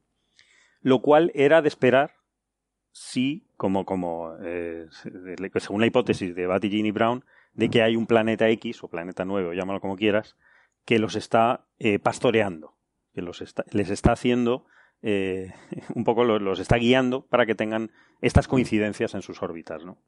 [0.81, 2.13] Lo cual era de esperar
[2.93, 4.87] si, como, como eh,
[5.57, 9.25] según la hipótesis de Batty, y Brown, de que hay un planeta X o planeta
[9.25, 10.37] 9, o llámalo como quieras,
[10.87, 12.77] que los está eh, pastoreando,
[13.13, 14.65] que los está, les está haciendo,
[15.03, 15.53] eh,
[15.95, 17.91] un poco los, los, está guiando para que tengan
[18.21, 19.85] estas coincidencias en sus órbitas.
[19.85, 19.99] ¿no?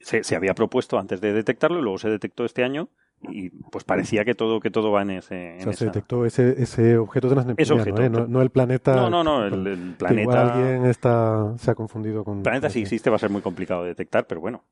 [0.00, 2.90] Se, se, había propuesto antes de detectarlo y luego se detectó este año
[3.22, 5.78] y pues parecía que todo que todo va en ese en o sea, esa...
[5.78, 8.10] se detectó ese, ese objeto transneptuniano, objeto, ¿eh?
[8.10, 11.74] no, no, el planeta no no no el, el planeta igual alguien está se ha
[11.74, 14.64] confundido con el planeta si existe va a ser muy complicado de detectar pero bueno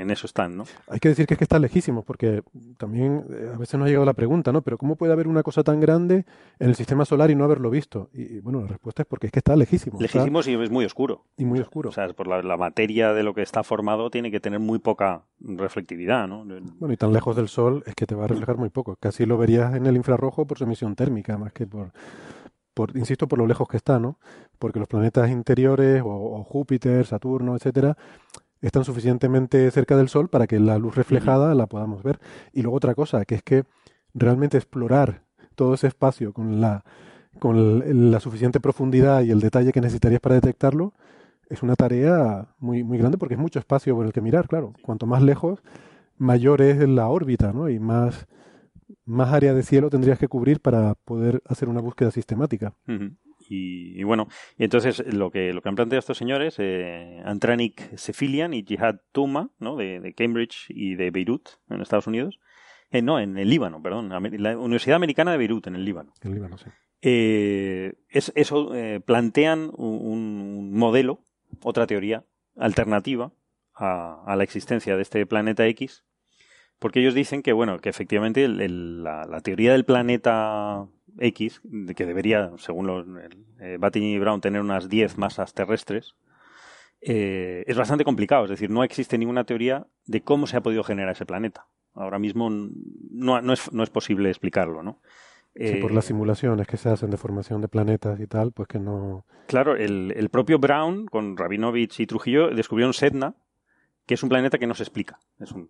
[0.00, 0.64] en eso están, ¿no?
[0.88, 2.42] Hay que decir que es que está lejísimo, porque
[2.76, 4.62] también eh, a veces nos ha llegado la pregunta, ¿no?
[4.62, 6.24] Pero ¿cómo puede haber una cosa tan grande
[6.58, 8.10] en el sistema solar y no haberlo visto?
[8.12, 9.98] Y, y bueno, la respuesta es porque es que está lejísimo.
[10.00, 11.24] Lejísimo está, y es muy oscuro.
[11.36, 11.90] Y muy oscuro.
[11.90, 14.78] O sea, por la, la, materia de lo que está formado tiene que tener muy
[14.78, 16.44] poca reflectividad, ¿no?
[16.78, 18.96] Bueno, y tan lejos del Sol es que te va a reflejar muy poco.
[18.96, 21.92] Casi lo verías en el infrarrojo por su emisión térmica, más que por,
[22.74, 24.18] por insisto, por lo lejos que está, ¿no?
[24.58, 27.96] Porque los planetas interiores, o, o Júpiter, Saturno, etcétera,
[28.60, 32.18] están suficientemente cerca del Sol para que la luz reflejada la podamos ver.
[32.52, 33.64] Y luego otra cosa, que es que
[34.14, 35.22] realmente explorar
[35.54, 36.84] todo ese espacio con la,
[37.38, 40.92] con la suficiente profundidad y el detalle que necesitarías para detectarlo,
[41.48, 44.72] es una tarea muy, muy grande porque es mucho espacio por el que mirar, claro.
[44.82, 45.60] Cuanto más lejos,
[46.16, 47.68] mayor es la órbita, ¿no?
[47.68, 48.26] Y más,
[49.04, 52.74] más área de cielo tendrías que cubrir para poder hacer una búsqueda sistemática.
[52.86, 53.16] Uh -huh.
[53.52, 58.54] Y, y, bueno, entonces lo que, lo que han planteado estos señores, eh, Antranik Sefilian
[58.54, 59.74] y Jihad Tuma, ¿no?
[59.74, 62.38] de, de, Cambridge y de Beirut, en Estados Unidos,
[62.92, 66.12] eh, no, en el Líbano, perdón, la Universidad Americana de Beirut, en el Líbano.
[66.22, 66.66] En el Líbano, sí.
[67.02, 71.24] Eh, es, eso eh, plantean un, un, modelo,
[71.62, 72.24] otra teoría
[72.56, 73.32] alternativa
[73.74, 76.04] a, a, la existencia de este planeta X,
[76.78, 80.86] porque ellos dicen que, bueno, que efectivamente el, el, la, la, teoría del planeta
[81.18, 81.60] X,
[81.96, 83.06] que debería, según los,
[83.60, 86.14] eh, Batty y Brown, tener unas 10 masas terrestres,
[87.00, 88.44] eh, es bastante complicado.
[88.44, 91.66] Es decir, no existe ninguna teoría de cómo se ha podido generar ese planeta.
[91.94, 95.00] Ahora mismo no, no, es, no es, posible explicarlo, ¿no?
[95.56, 98.78] Sí, por las simulaciones que se hacen de formación de planetas y tal, pues que
[98.78, 99.26] no...
[99.48, 103.34] Claro, el, el propio Brown, con Rabinovich y Trujillo, descubrieron Sedna,
[104.06, 105.18] que es un planeta que no se explica.
[105.40, 105.68] Es un,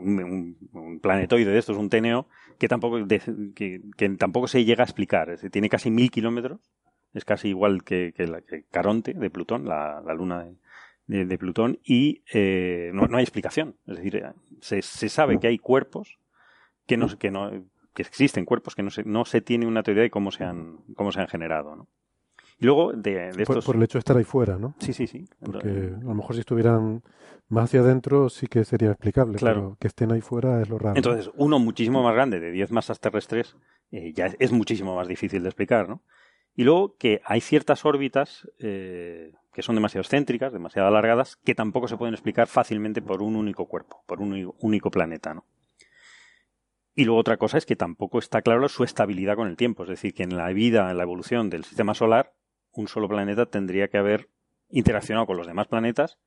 [0.00, 2.26] un, planetoide de estos, un TNO,
[2.58, 3.80] que tampoco, que,
[4.18, 5.36] tampoco se llega a explicar.
[5.50, 6.60] tiene casi mil kilómetros,
[7.14, 10.46] es casi igual que, la, Caronte de Plutón, la, luna
[11.06, 13.76] de, Plutón, y eh, no, hay explicación.
[13.86, 14.24] Es decir,
[14.60, 16.18] se, sabe que hay cuerpos
[16.86, 20.02] que no, que no que existen cuerpos que no se, no se tiene una teoría
[20.04, 21.74] de cómo se han, cómo se han generado.
[21.76, 21.88] ¿no?
[22.60, 23.64] Y luego de, estos...
[23.64, 24.74] por, el hecho de estar ahí fuera, ¿no?
[24.78, 25.24] Sí, sí, sí.
[25.42, 27.02] Porque a lo mejor si estuvieran
[27.48, 29.60] más hacia adentro sí que sería explicable, claro.
[29.60, 30.96] pero que estén ahí fuera es lo raro.
[30.96, 33.56] Entonces, uno muchísimo más grande, de 10 masas terrestres,
[33.90, 36.02] eh, ya es, muchísimo más difícil de explicar, ¿no?
[36.54, 41.88] Y luego que hay ciertas órbitas eh, que son demasiado excéntricas, demasiado alargadas, que tampoco
[41.88, 45.46] se pueden explicar fácilmente por un único cuerpo, por un único planeta, ¿no?
[46.94, 49.84] Y luego otra cosa es que tampoco está claro su estabilidad con el tiempo.
[49.84, 52.34] Es decir, que en la vida, en la evolución del sistema solar,
[52.80, 54.28] un solo planeta tendría que haber
[54.70, 56.18] interaccionado con los demás planetas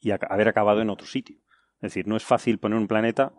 [0.00, 1.38] y haber acabado en otro sitio.
[1.76, 3.32] Es decir, no es fácil poner un planeta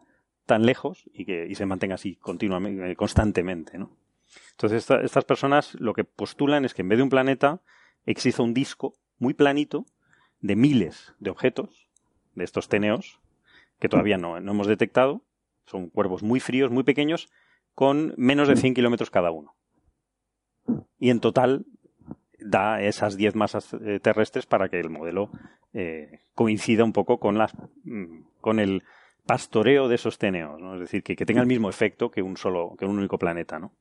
[0.46, 3.98] tan lejos y que y se mantenga así continuamente, constantemente, ¿no?
[4.52, 7.62] Entonces, estas personas lo que postulan es que en vez de un planeta
[8.06, 9.86] existe un disco muy planito
[10.42, 11.90] de miles de objetos,
[12.36, 13.20] de estos teneos,
[13.80, 15.24] que todavía no, no hemos detectado.
[15.66, 17.30] Son cuerpos muy fríos, muy pequeños,
[17.74, 19.56] con menos de 100 kilómetros cada uno.
[21.00, 21.66] Y en total
[22.50, 25.30] da esas 10 masas eh, terrestres para que el modelo
[25.74, 28.84] eh, coincida un poco con, las, mm, con el
[29.26, 30.76] pastoreo de esos teneos, ¿no?
[30.76, 33.60] es decir, que, que, tenga el mismo efecto que un solo, que un único planeta,
[33.60, 33.74] ¿no?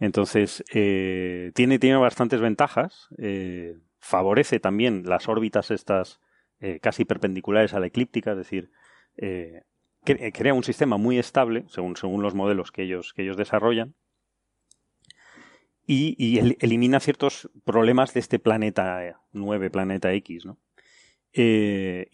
[0.00, 3.08] Entonces, eh, tiene, tiene bastantes ventajas,
[3.98, 6.20] favorece también las órbitas estas
[6.80, 8.70] casi perpendiculares a la eclíptica, es decir,
[10.04, 13.96] crea un sistema muy estable, según, según los modelos que ellos, que ellos desarrollan,
[15.90, 20.58] y, elimina ciertos problemas de este planeta 9, planeta X, ¿no?
[21.32, 22.10] Eh,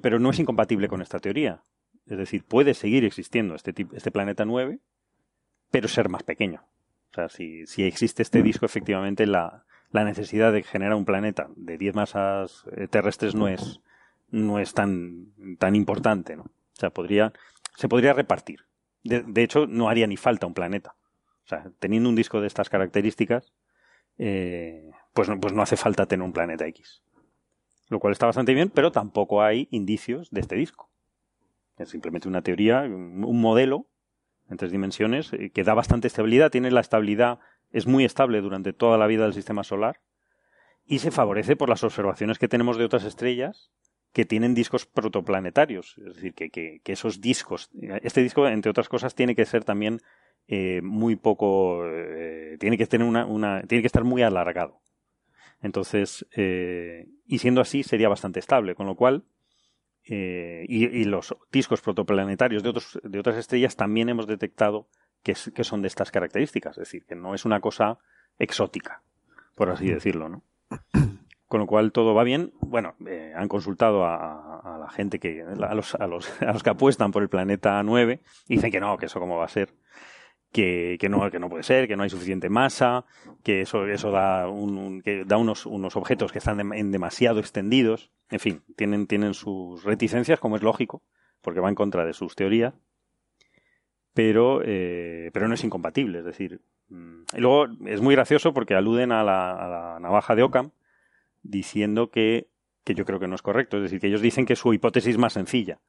[0.00, 1.62] pero, no es incompatible con esta teoría.
[2.06, 4.78] Es decir, puede seguir existiendo este, este planeta 9,
[5.70, 6.62] pero ser más pequeño.
[7.10, 11.94] O sea, si, existe este disco, efectivamente la, necesidad de generar un planeta de 10
[11.94, 13.82] masas eh, terrestres no es,
[14.30, 16.44] no es tan, tan importante, ¿no?
[16.44, 17.34] O sea, podría,
[17.76, 18.60] se podría repartir.
[19.02, 20.94] de hecho, no haría ni falta un planeta.
[21.48, 23.54] O sea, teniendo un disco de estas características,
[24.18, 27.02] eh, pues, pues no hace falta tener un planeta X.
[27.88, 30.90] Lo cual está bastante bien, pero tampoco hay indicios de este disco.
[31.78, 33.86] Es simplemente una teoría, un modelo
[34.50, 37.38] en tres dimensiones eh, que da bastante estabilidad, tiene la estabilidad,
[37.70, 40.02] es muy estable durante toda la vida del sistema solar
[40.84, 43.70] y se favorece por las observaciones que tenemos de otras estrellas
[44.12, 45.96] que tienen discos protoplanetarios.
[45.96, 47.70] Es decir, que, que, que esos discos,
[48.02, 50.02] este disco, entre otras cosas, tiene que ser también
[50.50, 54.80] eh, muy poco, eh, tiene que tener una, una, tiene que estar muy alargado.
[55.60, 59.24] Entonces, eh, y siendo así sería bastante estable, con lo cual,
[60.10, 64.88] y, los discos protoplanetarios de, otros, de otras estrellas también hemos detectado
[65.22, 67.98] que, que, son de estas características, es decir, que no es una cosa
[68.38, 69.02] exótica,
[69.54, 70.44] por así decirlo, ¿no?
[71.46, 72.52] Con lo cual todo va bien.
[72.60, 72.94] Bueno,
[73.34, 77.10] han consultado a, a, la gente que, a los, a, los, a los que apuestan
[77.10, 79.74] por el planeta 9 y dicen que no, que eso cómo va a ser
[80.52, 83.04] que, no, que no puede ser, que no hay suficiente masa,
[83.42, 88.10] que eso, eso da, un, que da unos, unos objetos que están en demasiado extendidos.
[88.30, 91.02] En fin, tienen, tienen sus reticencias, como es lógico,
[91.42, 92.74] porque va en contra de sus teorías.
[94.14, 96.60] Pero, eh, pero no es incompatible, es decir.
[96.88, 100.70] Mm, y luego es muy gracioso porque aluden a la, navaja de Ockham
[101.42, 102.48] diciendo que,
[102.84, 103.76] que yo creo que no es correcto.
[103.76, 105.80] Es decir, que ellos dicen que su hipótesis es más sencilla.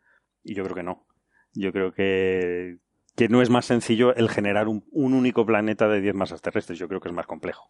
[0.44, 1.08] Y yo creo que no.
[1.54, 2.78] Yo creo que,
[3.20, 6.80] que no es más sencillo el generar un, único planeta de 10 masas terrestres.
[6.80, 7.68] Yo creo que es más complejo.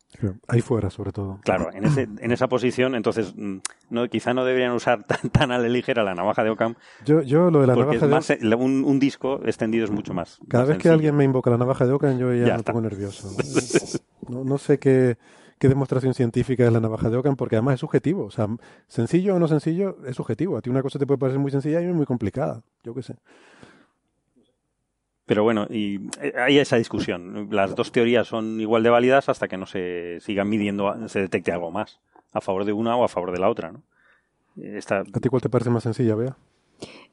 [0.48, 1.40] Ahí fuera, sobre todo.
[1.44, 3.58] Claro, en, ese, en esa posición, entonces, mm,
[3.90, 6.76] no, quizá no deberían usar tan, a la ligera la navaja de Ockham.
[7.04, 10.38] Yo, yo lo de la navaja de un, un, disco extendido es mucho más.
[10.48, 13.36] Cada vez que alguien me invoca la navaja de Ockham, yo ya, me pongo nervioso.
[14.30, 15.18] no, no sé qué
[15.60, 18.24] qué demostración científica es la navaja de Ockham, porque además es subjetivo.
[18.26, 18.48] O sea,
[18.88, 20.58] sencillo o no sencillo, es subjetivo.
[20.58, 22.64] A ti una cosa te puede parecer muy sencilla y muy complicada.
[22.84, 23.16] Yo qué sé.
[25.30, 27.50] Pero bueno, y eh, hay esa discusión.
[27.52, 31.52] Las dos teorías son igual de válidas hasta que no se sigan midiendo, se detecte
[31.52, 32.00] algo más,
[32.34, 33.84] a favor de una o a favor de la otra, ¿no?
[34.60, 35.02] Esta...
[35.02, 36.36] ¿A ti cuál te parece más sencilla, Bea?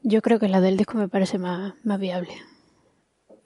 [0.03, 2.31] Yo creo que la del disco me parece más, más viable.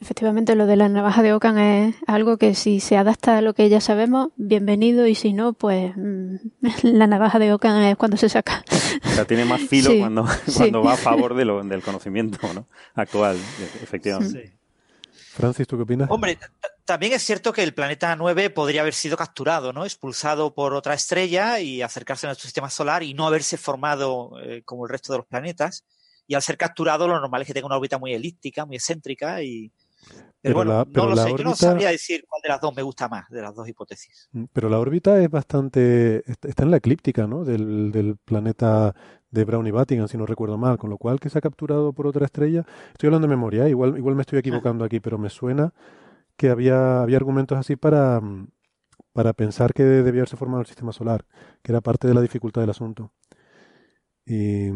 [0.00, 3.54] efectivamente lo de la navaja de Ocan es algo que si se adapta a lo
[3.54, 6.36] que ya sabemos, bienvenido, y si no, pues mm,
[6.84, 8.62] la navaja de Ocan es cuando se saca.
[9.04, 10.58] O sea, tiene más filo Sí, cuando, sí.
[10.58, 12.66] cuando va a favor de lo, del conocimiento ¿no?
[12.94, 13.36] actual,
[13.82, 14.59] efectivamente.
[15.40, 16.10] Francis, ¿tú qué opinas?
[16.10, 16.38] Hombre,
[16.84, 19.84] también es cierto que el planeta 9 podría haber sido capturado, ¿no?
[19.84, 24.62] Expulsado por otra estrella y acercarse a nuestro sistema solar y no haberse formado eh,
[24.64, 25.84] como el resto de los planetas.
[26.26, 29.42] Y al ser capturado, lo normal es que tenga una órbita muy elíptica, muy excéntrica
[29.42, 29.72] y.
[30.02, 32.60] Pero, Pero bueno, la- pero no lo sé, yo no sabría decir cuál de las
[32.62, 34.28] dos me gusta más, de las dos hipótesis.
[34.32, 37.44] Mm, Pero la órbita es bastante, est- está en la eclíptica, ¿no?
[37.44, 38.94] Del, del planeta
[39.30, 41.92] de Brown y Vatican, si no recuerdo mal, con lo cual que se ha capturado
[41.92, 42.64] por otra estrella.
[42.92, 43.70] Estoy hablando de memoria, ¿eh?
[43.70, 45.72] igual, igual me estoy equivocando aquí, pero me suena
[46.36, 48.20] que había, había argumentos así para,
[49.12, 51.26] para pensar que debía haberse formado el sistema solar,
[51.62, 53.12] que era parte de la dificultad del asunto.
[54.26, 54.70] Y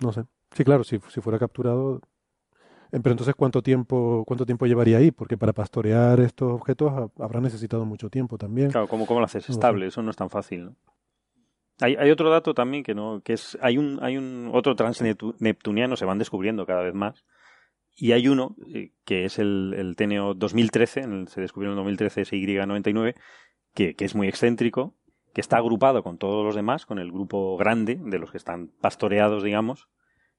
[0.00, 0.24] no sé.
[0.52, 2.00] Sí, claro, si, si fuera capturado.
[2.92, 5.10] eh, Pero entonces, ¿cuánto tiempo, cuánto tiempo llevaría ahí?
[5.10, 8.70] Porque para pastorear estos objetos ha- habrá necesitado mucho tiempo también.
[8.70, 9.58] Claro, ¿cómo, cómo lo haces No sé.
[9.58, 9.86] estable?
[9.86, 10.76] Eso no es tan fácil, ¿no?
[11.80, 15.96] Hay, hay otro dato también que no, que es, hay un, hay un otro transneptuniano,
[15.96, 17.24] se van descubriendo cada vez más,
[17.94, 21.78] y hay uno eh, que es el, el TNO 2013, en el- se descubrió en
[21.78, 23.14] el 2013 SY99,
[23.74, 24.94] que, que es muy excéntrico,
[25.34, 28.68] que está agrupado con todos los demás, con el grupo grande de los que están
[28.80, 29.88] pastoreados, digamos,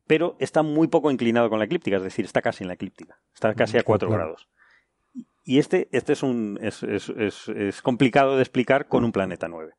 [0.08, 3.20] pero está muy poco inclinado con la eclíptica, es decir, está casi en la eclíptica,
[3.34, 4.24] está casi a Claro, 4 claro.
[4.24, 4.50] grados.
[5.44, 9.48] Y este, este es, un, es, es, es, es complicado de explicar con un planeta
[9.48, 9.74] 9.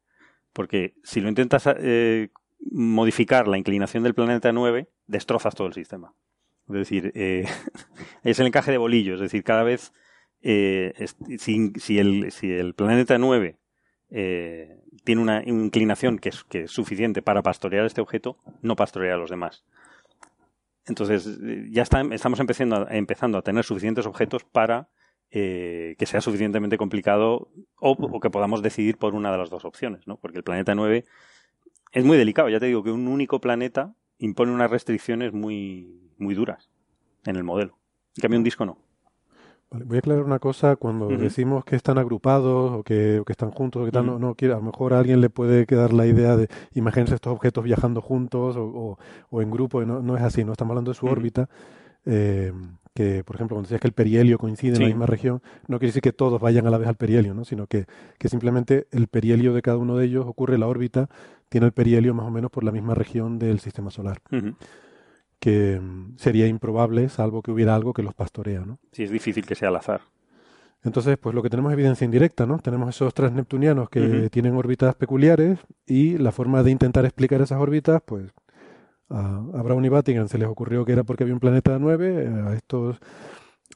[0.58, 2.30] Porque si lo intentas eh,
[2.72, 6.14] modificar la inclinación del planeta 9, destrozas todo el sistema.
[6.66, 7.44] Es decir, eh,
[8.24, 9.20] es el encaje de bolillos.
[9.20, 9.92] Es decir, cada vez,
[10.42, 10.94] eh,
[11.38, 13.56] si, el, si el planeta 9
[14.10, 19.16] eh, tiene una inclinación que es, que suficiente para pastorear este objeto, no pastorea a
[19.16, 19.64] los demás.
[20.86, 21.38] Entonces,
[21.70, 24.88] ya está- estamos empezando empezando a tener suficientes objetos para
[25.30, 29.64] eh, que sea suficientemente complicado o, o que podamos decidir por una de las dos
[29.64, 30.16] opciones, ¿no?
[30.16, 31.04] Porque el planeta 9
[31.92, 32.48] es muy delicado.
[32.48, 36.70] Ya te digo que un único planeta impone unas restricciones muy, muy duras
[37.24, 37.78] en el modelo.
[38.16, 38.78] En cambio, un disco no.
[39.70, 43.32] Vale, voy a aclarar una cosa, cuando decimos que están agrupados o que, o que
[43.32, 45.66] están juntos, o que tal, no, no quiero, a lo mejor a alguien le puede
[45.66, 48.98] quedar la idea de, imagínense estos objetos viajando juntos o,
[49.30, 51.50] o- en grupo, no, no es así, no estamos hablando de su órbita,
[52.06, 52.52] eh,
[52.98, 55.90] que por ejemplo cuando decías que el perihelio coincide en la misma región, no quiere
[55.90, 57.44] decir que todos vayan a la vez al perihelio, ¿no?
[57.44, 57.86] sino que,
[58.18, 61.08] que simplemente el perihelio de cada uno de ellos ocurre, la órbita
[61.48, 64.20] tiene el perihelio más o menos por la misma región del sistema solar,
[65.38, 68.80] que mm, sería improbable salvo que hubiera algo que los pastorea, ¿no?
[68.90, 70.00] Sí, es difícil que sea al azar.
[70.82, 72.58] Entonces, pues lo que tenemos es evidencia indirecta, ¿no?
[72.58, 78.02] Tenemos esos transneptunianos que tienen órbitas peculiares y la forma de intentar explicar esas órbitas,
[78.04, 78.32] pues
[79.10, 82.28] a, a Brown y Vatican se les ocurrió que era porque había un planeta 9,
[82.46, 82.98] a estos,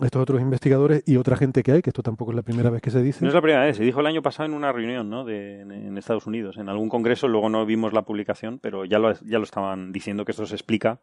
[0.00, 2.70] a estos otros investigadores y otra gente que hay, que esto tampoco es la primera
[2.70, 3.24] vez que se dice.
[3.24, 5.24] No es la primera vez, se dijo el año pasado en una reunión ¿no?
[5.24, 8.98] de, en, en Estados Unidos, en algún congreso, luego no vimos la publicación, pero ya
[8.98, 11.00] lo, ya lo estaban diciendo que esto se explica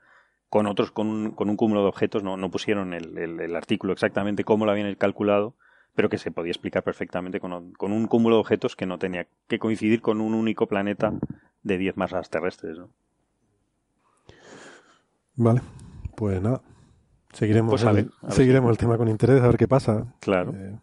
[0.49, 3.55] con otros, con un, con un cúmulo de objetos, no, no pusieron el, el- el
[3.55, 5.53] artículo exactamente cómo lo habían calculado,
[5.95, 9.27] pero que se podía explicar perfectamente con, con un cúmulo de objetos que no tenía
[9.47, 11.13] que coincidir con un único planeta
[11.61, 12.77] de 10 masas terrestres.
[12.79, 12.89] ¿no?
[15.41, 15.61] Vale,
[16.17, 16.61] pues nada,
[17.33, 19.67] seguiremos, Pues a el, ver, a ver seguiremos el tema con interés, a ver qué
[19.69, 20.13] pasa.
[20.19, 20.53] Claro.
[20.53, 20.77] Eh,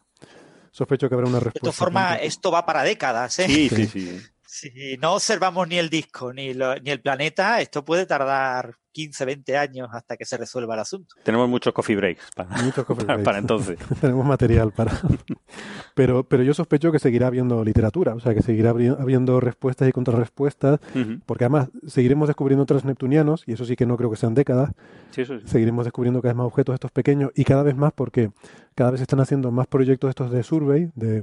[0.71, 1.61] sospecho que habrá una De respuesta.
[1.61, 3.47] todas formas, esto va para décadas, ¿eh?
[3.49, 4.21] Sí, sí, sí.
[4.47, 9.27] Si no observamos ni el disco ni, lo- ni el planeta, esto puede tardar 15,
[9.27, 11.17] 20 años hasta que se resuelva el asunto.
[11.23, 13.25] Tenemos muchos coffee breaks para, Muchos coffee para, breaks.
[13.27, 13.79] para entonces.
[14.01, 14.99] Tenemos material para.
[15.95, 19.93] pero, pero yo sospecho que seguirá habiendo literatura, o sea, que seguirá habiendo respuestas y
[19.93, 20.81] contrarrespuestas,
[21.27, 24.71] porque además seguiremos descubriendo otros neptunianos, y eso sí que no creo que sean décadas,
[25.11, 25.47] Sí, eso sí.
[25.47, 28.31] seguiremos descubriendo cada vez más objetos estos pequeños y cada vez más porque
[28.75, 31.23] cada vez se están haciendo más proyectos estos de survey, de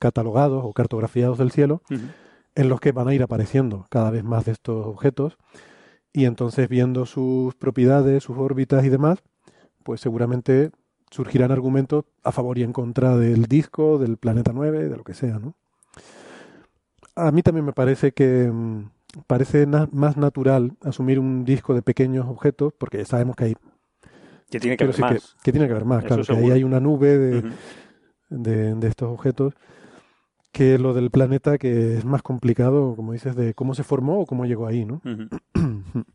[0.00, 1.82] catalogados o cartografiados del cielo,
[2.56, 5.38] en los que van a ir apareciendo cada vez más de estos objetos
[6.12, 9.22] y entonces viendo sus propiedades, sus órbitas y demás,
[9.84, 10.70] pues seguramente
[11.10, 15.14] surgirán argumentos a favor y en contra del disco, del planeta 9, de lo que
[15.14, 15.54] sea, ¿no?
[17.14, 18.90] A mí también me parece que mm,
[19.26, 23.54] parece na- más natural asumir un disco de pequeños objetos, porque ya sabemos que hay
[24.50, 25.36] Que tiene que haber más.
[25.36, 27.42] que, que tiene que haber más, Eso claro, que ahí hay una nube de,
[28.30, 29.54] de, de estos objetos,
[30.52, 34.26] que lo del planeta que es más complicado, como dices, de cómo se formó o
[34.26, 35.00] cómo llegó ahí, ¿no?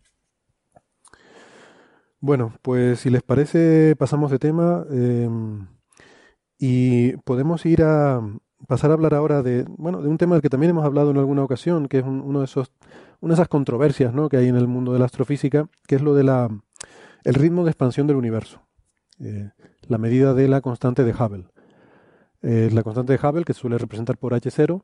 [2.20, 5.30] Bueno, pues si les parece, pasamos de tema eh,
[6.58, 8.22] y podemos ir a
[8.68, 11.18] pasar a hablar ahora de, bueno, de un tema del que también hemos hablado en
[11.18, 12.72] alguna ocasión, que es un- uno de esos,
[13.22, 14.30] una de esas controversias, ¿no?
[14.30, 16.50] que hay en el mundo de la astrofísica, que es lo de la
[17.24, 18.62] el ritmo de expansión del universo.
[19.20, 19.50] eh,
[19.88, 21.46] la medida de la constante de Hubble.
[22.42, 24.84] Eh, la constante de Hubble, que se suele representar por H0,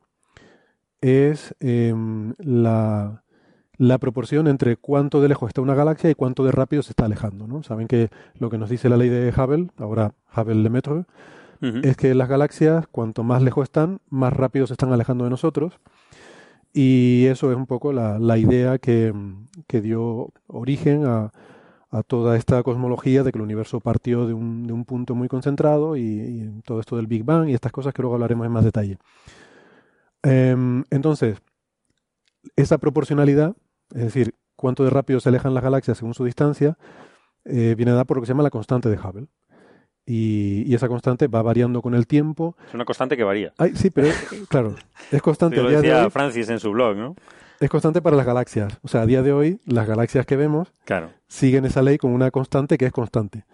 [1.01, 3.23] es em, la,
[3.77, 7.05] la proporción entre cuánto de lejos está una galaxia y cuánto de rápido se está
[7.05, 7.47] alejando.
[7.47, 7.63] ¿no?
[7.63, 11.05] Saben que lo que nos dice la ley de Hubble, ahora Hubble-Lemaitre,
[11.61, 11.79] Ujú.
[11.83, 15.79] es que las galaxias, cuanto más lejos están, más rápido se están alejando de nosotros.
[16.73, 19.13] Y eso es un poco la, la idea que,
[19.67, 21.31] que dio origen a,
[21.93, 25.27] a toda esta cosmología de que el universo partió de un, de un punto muy
[25.27, 28.51] concentrado y, y todo esto del Big Bang y estas cosas que luego hablaremos en
[28.51, 28.97] más detalle.
[30.23, 31.37] Em, entonces,
[32.55, 33.55] esa proporcionalidad,
[33.93, 36.77] es decir, cuánto de rápido se alejan las galaxias según su distancia,
[37.45, 39.27] eh, viene dada por lo que se llama la constante de Hubble.
[40.05, 42.57] Y, y esa constante va variando con el tiempo.
[42.67, 43.53] Es una constante que varía.
[43.57, 44.09] Ay, sí, pero
[44.49, 44.75] claro,
[45.11, 47.15] es constante Lo de decía Francis en su blog, ¿no?
[47.59, 48.77] Es constante para las galaxias.
[48.81, 51.13] O sea, a día de hoy, las galaxias que vemos Claro.
[51.27, 53.45] siguen esa ley con una constante que es constante.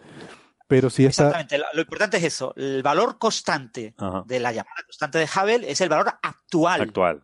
[0.68, 1.58] Pero si esta, Exactamente.
[1.58, 2.54] Lo, lo importante es eso.
[2.56, 4.24] El valor constante Ajá.
[4.28, 7.24] de la llamada constante de Hubble es el valor actual, Actual.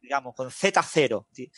[0.00, 1.50] digamos, con Z0, ¿sí?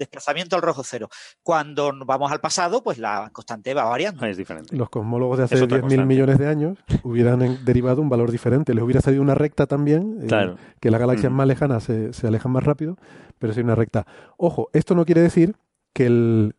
[0.00, 1.08] Desplazamiento al rojo cero.
[1.44, 4.26] Cuando vamos al pasado, pues la constante va variando.
[4.26, 4.76] Es diferente.
[4.76, 6.06] los cosmólogos de hace Es otra 10.000 constante.
[6.06, 8.74] millones de años hubieran derivado un valor diferente.
[8.74, 10.56] Les hubiera salido una recta también, eh, Claro.
[10.80, 11.36] que las galaxias Ujú.
[11.36, 12.96] más lejanas se, se alejan más rápido,
[13.38, 14.06] pero sí una recta.
[14.36, 15.54] Ojo, esto no quiere decir
[15.92, 16.56] que el,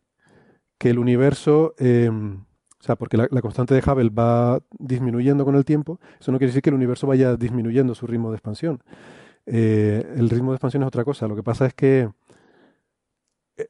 [0.78, 5.54] que el universo, eh, o sea, porque la, la constante de Hubble va disminuyendo con
[5.56, 8.82] el tiempo, eso no quiere decir que el universo vaya disminuyendo su ritmo de expansión.
[9.46, 11.26] Eh, el ritmo de expansión es otra cosa.
[11.28, 12.08] Lo que pasa es que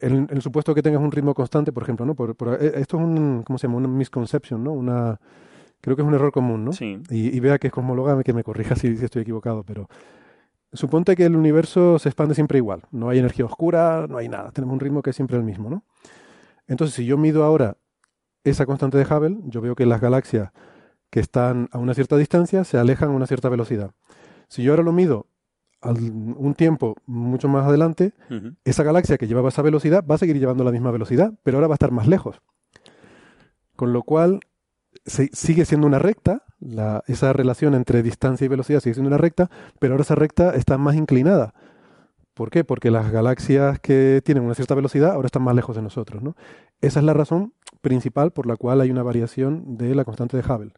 [0.00, 2.14] en el supuesto que tengas un ritmo constante, por ejemplo, ¿no?
[2.14, 3.78] Por, por- eh, esto es un, ¿cómo se llama?
[3.78, 4.72] Una misconception, ¿no?
[4.72, 5.20] Una,
[5.80, 6.72] creo que es un error común, ¿no?
[6.72, 7.00] Sí.
[7.10, 9.88] Y, y vea que es cosmóloga, que me corrija si, si estoy equivocado, pero
[10.72, 12.82] suponte que el universo se expande siempre igual.
[12.90, 14.50] No hay energía oscura, no hay nada.
[14.52, 15.84] Tenemos un ritmo que es siempre el mismo, ¿no?
[16.66, 17.76] Entonces, si yo mido ahora
[18.44, 20.50] esa constante de Hubble, yo veo que las galaxias
[21.10, 23.90] que están a una cierta distancia se alejan a una cierta velocidad.
[24.48, 25.26] Si yo ahora lo mido
[25.90, 28.12] un tiempo mucho más adelante,
[28.64, 31.68] esa galaxia que llevaba esa velocidad va a seguir llevando la misma velocidad, pero ahora
[31.68, 32.40] va a estar más lejos.
[33.76, 34.40] Con lo cual,
[35.04, 39.18] se- sigue siendo una recta, la- esa relación entre distancia y velocidad sigue siendo una
[39.18, 41.54] recta, pero ahora esa recta está más inclinada.
[42.34, 42.64] ¿Por qué?
[42.64, 46.22] Porque las galaxias que tienen una cierta velocidad ahora están más lejos de nosotros.
[46.22, 46.34] ¿no?
[46.80, 50.42] Esa es la razón principal por la cual hay una variación de la constante de
[50.42, 50.72] Hubble.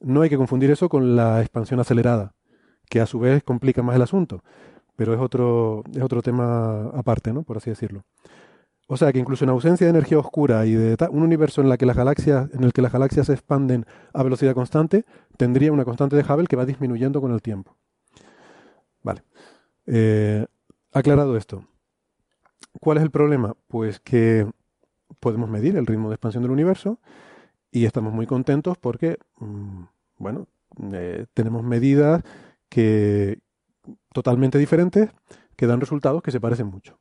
[0.00, 2.34] No hay que confundir eso con la expansión acelerada,
[2.92, 4.42] que a su vez complica más el asunto
[4.96, 7.42] pero es otro, es otro tema aparte, ¿no?
[7.42, 8.04] Por así decirlo.
[8.88, 11.86] O sea que incluso en ausencia de energía oscura y de un universo en, que
[11.86, 15.04] las galaxias, en el que las galaxias se expanden a velocidad constante,
[15.36, 17.76] tendría una constante de Hubble que va disminuyendo con el tiempo.
[19.02, 19.22] Vale.
[19.86, 20.46] Eh,
[20.92, 21.64] aclarado esto.
[22.80, 23.56] ¿Cuál es el problema?
[23.68, 24.46] Pues que
[25.20, 26.98] podemos medir el ritmo de expansión del universo
[27.70, 29.82] y estamos muy contentos porque, mm,
[30.18, 30.46] bueno,
[30.92, 32.22] eh, tenemos medidas
[32.72, 33.38] que,
[34.14, 35.10] totalmente diferentes
[35.56, 36.98] que dan resultados que se parecen mucho.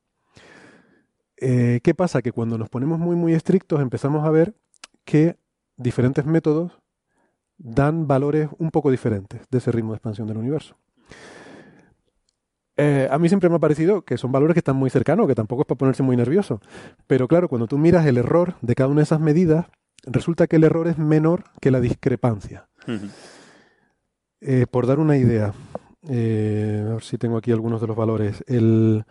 [1.38, 2.22] Eh, ¿Qué pasa?
[2.22, 4.53] Que cuando nos ponemos muy muy estrictos empezamos a ver
[5.05, 5.38] que
[5.78, 6.74] diferentes métodos
[7.57, 10.76] dan valores un poco diferentes de ese ritmo de expansión del universo.
[12.76, 15.36] Eh, a mí siempre me ha parecido que son valores que están muy cercanos, que
[15.36, 16.59] tampoco es para ponerse muy nervioso.
[17.07, 19.67] Pero claro, cuando tú miras el error de cada una de esas medidas,
[20.03, 22.67] resulta que el error es menor que la discrepancia.
[24.41, 25.53] Eh, por dar una idea,
[26.09, 28.43] eh, a ver si tengo aquí algunos de los valores.
[28.47, 29.05] El-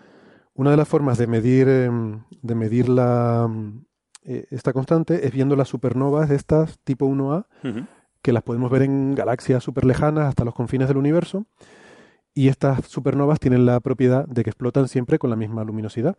[0.54, 3.84] una de las formas de medir, em, de medir la, mm,
[4.24, 7.86] eh, esta constante es viendo las supernovas estas tipo 1A, Ujú.
[8.22, 11.46] que las podemos ver en galaxias súper lejanas hasta los confines del universo.
[12.34, 16.16] Y estas supernovas tienen la propiedad de que explotan siempre con la misma luminosidad.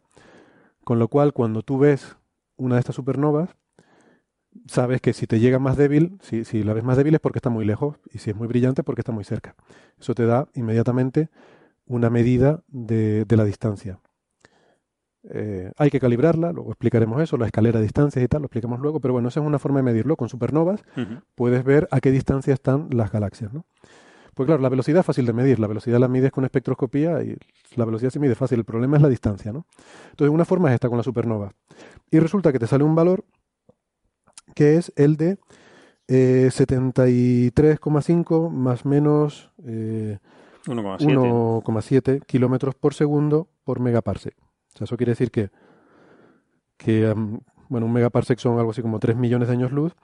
[0.84, 2.16] Con lo cual, cuando tú ves
[2.57, 3.49] una de estas supernovas,
[4.68, 7.39] sabes que si te llega más débil, si, si la ves más débil es porque
[7.39, 9.56] está muy lejos, y si es muy brillante porque está muy cerca.
[9.99, 11.30] Eso te da inmediatamente
[11.86, 13.99] una medida de, de la distancia.
[15.30, 18.80] Eh, hay que calibrarla, luego explicaremos eso, la escalera de distancias y tal, lo explicamos
[18.80, 20.16] luego, pero bueno, esa es una forma de medirlo.
[20.16, 20.84] Con supernovas
[21.36, 23.66] puedes ver a qué distancia están las galaxias, ¿no?
[24.34, 27.38] Pues claro, la velocidad es fácil de medir, la velocidad la mides con espectroscopía y
[27.76, 29.66] la velocidad se mide fácil, el problema es la distancia, ¿no?
[30.12, 31.52] Entonces, una forma es esta con la supernova.
[32.10, 33.26] Y resulta que te sale un valor
[34.56, 35.38] que es el de
[36.08, 40.20] eh, 73,5 más menos eh,
[40.66, 41.64] 1,7.
[41.64, 44.36] 1,7 kilómetros por segundo por megaparsec.
[44.39, 45.50] O sea, eso quiere decir que,
[46.78, 47.14] que
[47.70, 49.96] bueno, un megaparsec son algo así como 3 millones de años luz,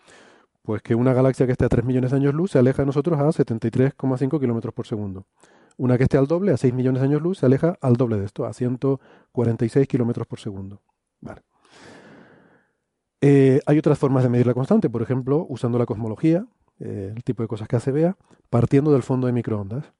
[0.61, 2.87] pues que una galaxia que esté a 3 millones de años luz se aleja de
[2.87, 5.25] nosotros a 73,5 kilómetros por segundo.
[5.77, 8.17] Una que esté al doble, a 6 millones de años luz, se aleja al doble
[8.17, 10.81] de esto, a 146 kilómetros por segundo.
[11.21, 11.43] Vale.
[13.21, 16.45] Eh, hay otras formas de medir la constante, por ejemplo, usando la cosmología,
[16.79, 18.15] eh, el tipo de cosas que hace Bea,
[18.49, 19.91] partiendo del fondo de microondas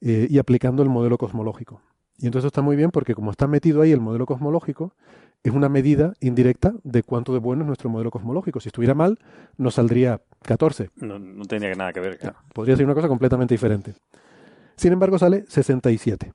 [0.00, 1.82] eh, y aplicando el modelo cosmológico.
[2.18, 4.94] Y entonces está muy bien porque como está metido ahí el modelo cosmológico,
[5.42, 8.60] es una medida indirecta de cuánto de bueno es nuestro modelo cosmológico.
[8.60, 9.18] Si estuviera mal,
[9.56, 10.90] nos saldría 14.
[10.96, 12.38] No, no tendría nada que ver, claro.
[12.52, 13.94] Podría ser una cosa completamente diferente.
[14.76, 16.32] Sin embargo, sale 67.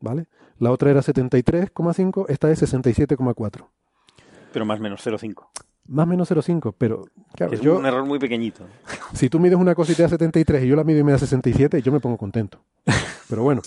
[0.00, 0.26] ¿Vale?
[0.58, 3.66] La otra era 73,5, esta es 67,4.
[4.54, 5.48] Pero más o menos 0,5.
[5.88, 8.64] Más o menos 0,5, pero claro, es yo, un error muy pequeñito.
[9.12, 11.10] si tú mides una cosa y te da 73 y yo la mido y me
[11.10, 12.60] da 67, yo me pongo contento.
[13.28, 13.62] Pero bueno,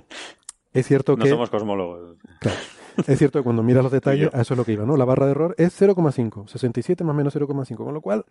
[0.72, 2.16] es cierto No que somos cosmólogos.
[2.40, 2.58] Claro.
[3.06, 4.96] Es cierto que cuando miras los detalles, a eso es lo que iba, ¿no?
[4.96, 8.24] La barra de error es 0,5, 67 más o menos 0,5, con lo cual,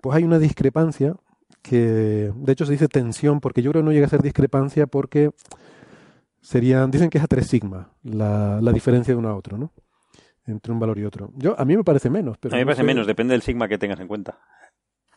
[0.00, 1.14] pues hay una discrepancia
[1.62, 4.88] que, de hecho se dice tensión, porque yo creo que no llega a ser discrepancia
[4.88, 5.30] porque
[6.40, 9.70] serían, dicen que es a 3 sigma la, la diferencia de uno a otro, ¿no?
[10.48, 11.30] Entre un valor y otro.
[11.36, 13.32] Yo, a mí me parece menos, pero a mí me no parece sé menos, depende
[13.32, 14.38] del sigma que tengas en cuenta.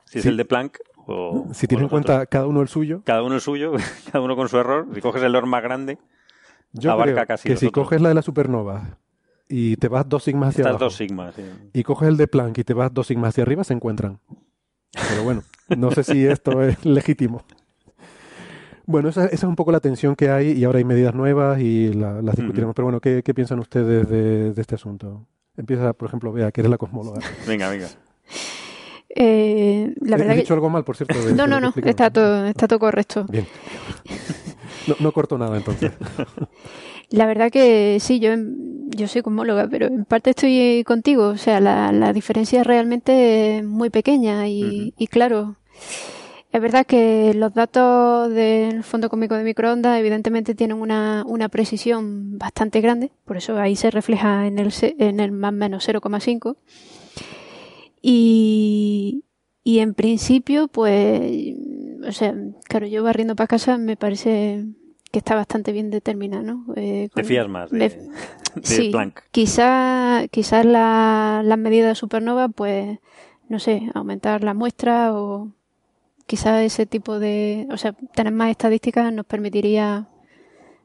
[0.05, 0.77] Si es el de Planck
[1.07, 1.47] o...
[1.53, 2.27] Si tienes en cuenta otros.
[2.29, 3.71] cada uno el suyo, Cada uno el suyo,
[4.11, 4.87] cada uno con su error.
[4.93, 5.97] Si coges el error más grande,
[6.73, 7.85] yo Abarca creo casi que si otros.
[7.85, 8.97] coges la de la supernova
[9.47, 11.33] y te vas dos sigmas hacia abajo, dos sigmas.
[11.35, 11.43] sí.
[11.73, 14.19] y coges el de Planck y te vas dos sigmas hacia arriba, se encuentran.
[15.09, 15.43] Pero bueno,
[15.77, 17.43] no sé si esto es legítimo.
[18.85, 21.59] Bueno, esa, esa es un poco la tensión que hay y ahora hay medidas nuevas
[21.61, 22.75] y la- las discutiremos.
[22.75, 25.25] Pero bueno, ¿qué, qué piensan ustedes de, de este asunto?
[25.57, 27.19] Empieza, por ejemplo, Bea, que eres la cosmóloga.
[27.47, 27.87] Venga, venga.
[29.13, 30.53] Eh, la ¿He verdad dicho que...
[30.53, 31.23] algo mal, por cierto?
[31.25, 33.25] de- No, no, no, está todo, está todo correcto.
[33.29, 33.45] Bien.
[34.87, 35.91] No, no corto nada, entonces.
[37.09, 41.27] La verdad que sí, yo, yo soy cosmóloga, pero en parte estoy contigo.
[41.27, 45.57] O sea, la, la diferencia es realmente muy pequeña y, y claro,
[46.51, 52.37] es verdad que los datos del fondo cósmico de microondas evidentemente tienen una, una precisión
[52.37, 56.55] bastante grande, por eso ahí se refleja en el, en el más o menos 0,5.
[58.01, 59.23] Y,
[59.63, 61.21] y en principio, pues,
[62.07, 62.33] o sea,
[62.67, 64.65] claro, yo barriendo para casa me parece
[65.11, 66.65] que está bastante bien determinado, ¿no?
[66.75, 67.89] Eh, Te fías más de, me-
[68.61, 69.21] de sí, Planck.
[69.31, 72.99] quizá, quizás la- las medidas de supernova, pues,
[73.49, 75.49] no sé, aumentar la muestra o
[76.25, 80.07] quizás ese tipo de, o sea, tener más estadísticas nos permitiría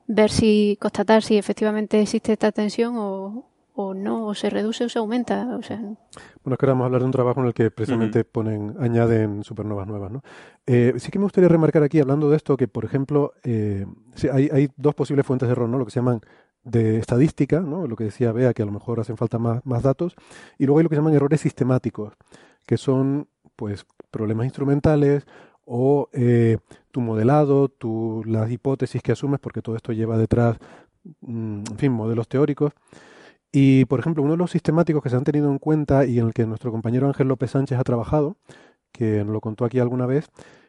[0.07, 4.89] ver si, constatar si efectivamente existe esta tensión o, o no, o se reduce o
[4.89, 7.47] se aumenta, o sea, Bueno, es que ahora vamos a hablar de un trabajo en
[7.47, 10.23] el que precisamente ponen, añaden supernovas nuevas, ¿no?
[10.67, 13.85] Eh, sí que me gustaría remarcar aquí, hablando de esto, que, por ejemplo, eh,
[14.15, 15.79] sí, hay, hay dos posibles fuentes de error, ¿no?
[15.79, 16.23] Lo que se llaman
[16.65, 17.87] de estadística, ¿no?
[17.87, 20.17] Lo que decía Bea, que a lo mejor hacen falta más, más datos.
[20.59, 22.15] Y luego hay lo que se llaman errores sistemáticos,
[22.67, 25.27] que son, pues, problemas instrumentales
[25.65, 26.59] o eh,
[26.93, 30.59] tu modelado, tu, las hipótesis que asumes, porque todo esto lleva detrás,
[31.21, 32.73] mm, en fin, modelos teóricos.
[33.53, 36.27] Y, por ejemplo, uno de los sistemáticos que se han tenido en cuenta y en
[36.27, 38.37] el que nuestro compañero Ángel López Sánchez ha trabajado,
[38.93, 40.29] que nos lo contó aquí alguna vez,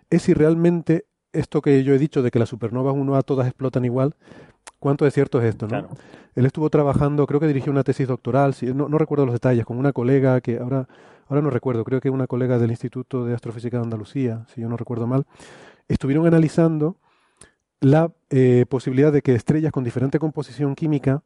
[0.09, 3.83] es si realmente esto que yo he dicho de que las supernovas 1A todas explotan
[3.85, 4.15] igual,
[4.79, 5.65] ¿cuánto de cierto es esto?
[5.65, 5.69] ¿no?
[5.69, 5.89] Claro.
[6.35, 9.65] Él estuvo trabajando, creo que dirigió una tesis doctoral, si- no, no recuerdo los detalles,
[9.65, 10.87] con una colega que ahora,
[11.29, 14.69] ahora no recuerdo, creo que una colega del Instituto de Astrofísica de Andalucía, si yo
[14.69, 15.25] no recuerdo mal,
[15.87, 16.97] estuvieron analizando
[17.79, 21.23] la eh, posibilidad de que estrellas con diferente composición química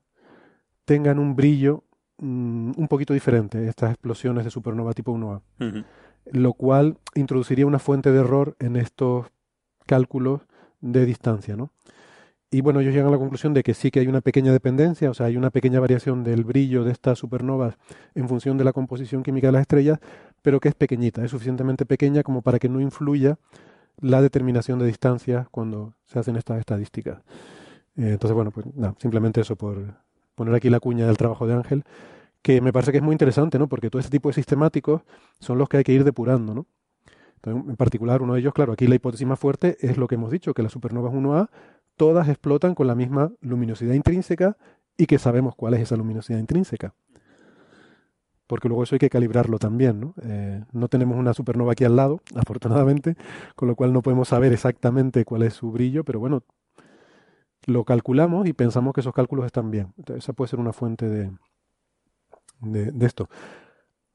[0.86, 1.84] tengan un brillo
[2.18, 5.84] mm, un poquito diferente, estas explosiones de supernova tipo 1A, Ujú.
[6.32, 9.28] lo cual introduciría una fuente de error en estos
[9.86, 10.42] cálculos
[10.82, 11.72] de distancia, ¿no?
[12.54, 15.10] Y bueno, ellos llegan a la conclusión de que sí que hay una pequeña dependencia,
[15.10, 17.78] o sea, hay una pequeña variación del brillo de estas supernovas
[18.14, 20.00] en función de la composición química de las estrellas,
[20.42, 23.38] pero que es pequeñita, es suficientemente pequeña como para que no influya
[24.02, 27.20] la determinación de distancias cuando se hacen estas estadísticas.
[27.96, 29.96] Eh, entonces, bueno, pues nada, simplemente eso por
[30.36, 31.86] poner aquí la cuña del trabajo de Ángel,
[32.42, 33.70] que me parece que es muy interesante, ¿no?
[33.70, 35.04] Porque todo este tipo de sistemáticos
[35.40, 36.66] son los que hay que ir depurando, ¿no?
[37.36, 40.16] Entonces, en particular, uno de ellos, claro, aquí la hipótesis más fuerte es lo que
[40.16, 41.50] hemos dicho, que las supernovas 1A
[42.02, 44.58] todas explotan con la misma luminosidad intrínseca
[44.98, 46.96] y que sabemos cuál es esa luminosidad intrínseca.
[48.48, 50.16] Porque luego eso hay que calibrarlo también, ¿no?
[50.24, 53.18] Eh, no tenemos una supernova aquí al lado, afortunadamente,
[53.56, 56.42] con lo cual no podemos saber exactamente cuál es su brillo, pero bueno,
[57.68, 59.94] lo calculamos y pensamos que esos cálculos están bien.
[60.00, 61.32] Entonces, esa puede ser una fuente de,
[62.62, 63.30] de, esto.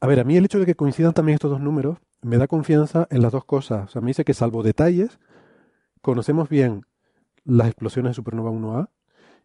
[0.01, 2.49] A ver, a mí el hecho de que coincidan también estos dos números me da
[2.49, 3.85] confianza en las dos cosas.
[3.85, 5.21] O sea, me dice que salvo detalles,
[6.03, 6.83] conocemos bien
[7.47, 8.89] las explosiones de supernova 1A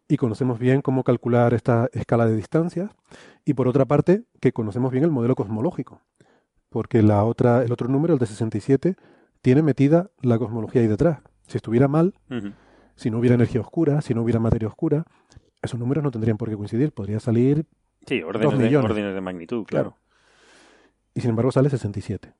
[0.08, 2.90] y conocemos bien cómo calcular esta escala de distancias
[3.44, 6.00] y por otra parte que conocemos bien el modelo cosmológico
[6.68, 8.96] porque la otra el otro número el de 67
[9.40, 12.14] tiene metida la cosmología ahí detrás si estuviera mal
[12.96, 15.04] si no hubiera energía oscura si no hubiera materia oscura
[15.62, 17.66] esos números no tendrían por qué coincidir podría salir
[18.06, 18.90] Sí, órdenes de, millones.
[18.90, 19.96] órdenes de magnitud, claro.
[21.14, 22.34] y sin embargo sale 67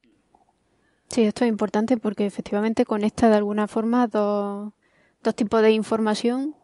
[1.09, 4.73] Sí, esto es importante porque efectivamente conecta de alguna forma dos,
[5.23, 6.55] dos tipos de información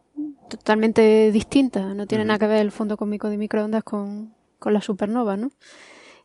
[0.49, 1.95] totalmente distintas.
[1.95, 5.51] No tiene nada que ver el fondo cósmico de microondas con, con la supernova, ¿no?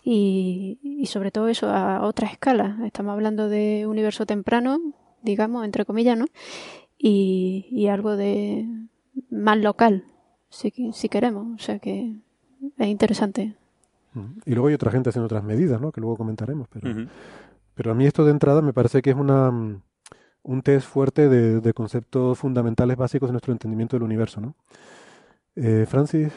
[0.02, 2.78] Y, y sobre todo eso a otra escala.
[2.84, 4.78] Estamos hablando de universo temprano,
[5.22, 6.26] digamos, entre comillas, ¿no?
[6.98, 8.66] Y, y algo de
[9.30, 10.04] más local,
[10.48, 11.46] si, si queremos.
[11.54, 12.16] O sea que
[12.78, 13.56] es interesante.
[14.46, 15.90] Y luego hay otra gente haciendo otras medidas, ¿no?
[15.90, 16.68] Que luego comentaremos.
[16.68, 17.08] Pero,
[17.74, 19.82] pero a mí esto de entrada me parece que es una, mm,
[20.44, 24.54] un test fuerte de, conceptos fundamentales básicos de nuestro entendimiento del universo, ¿no?
[25.56, 26.32] Eh, Francis,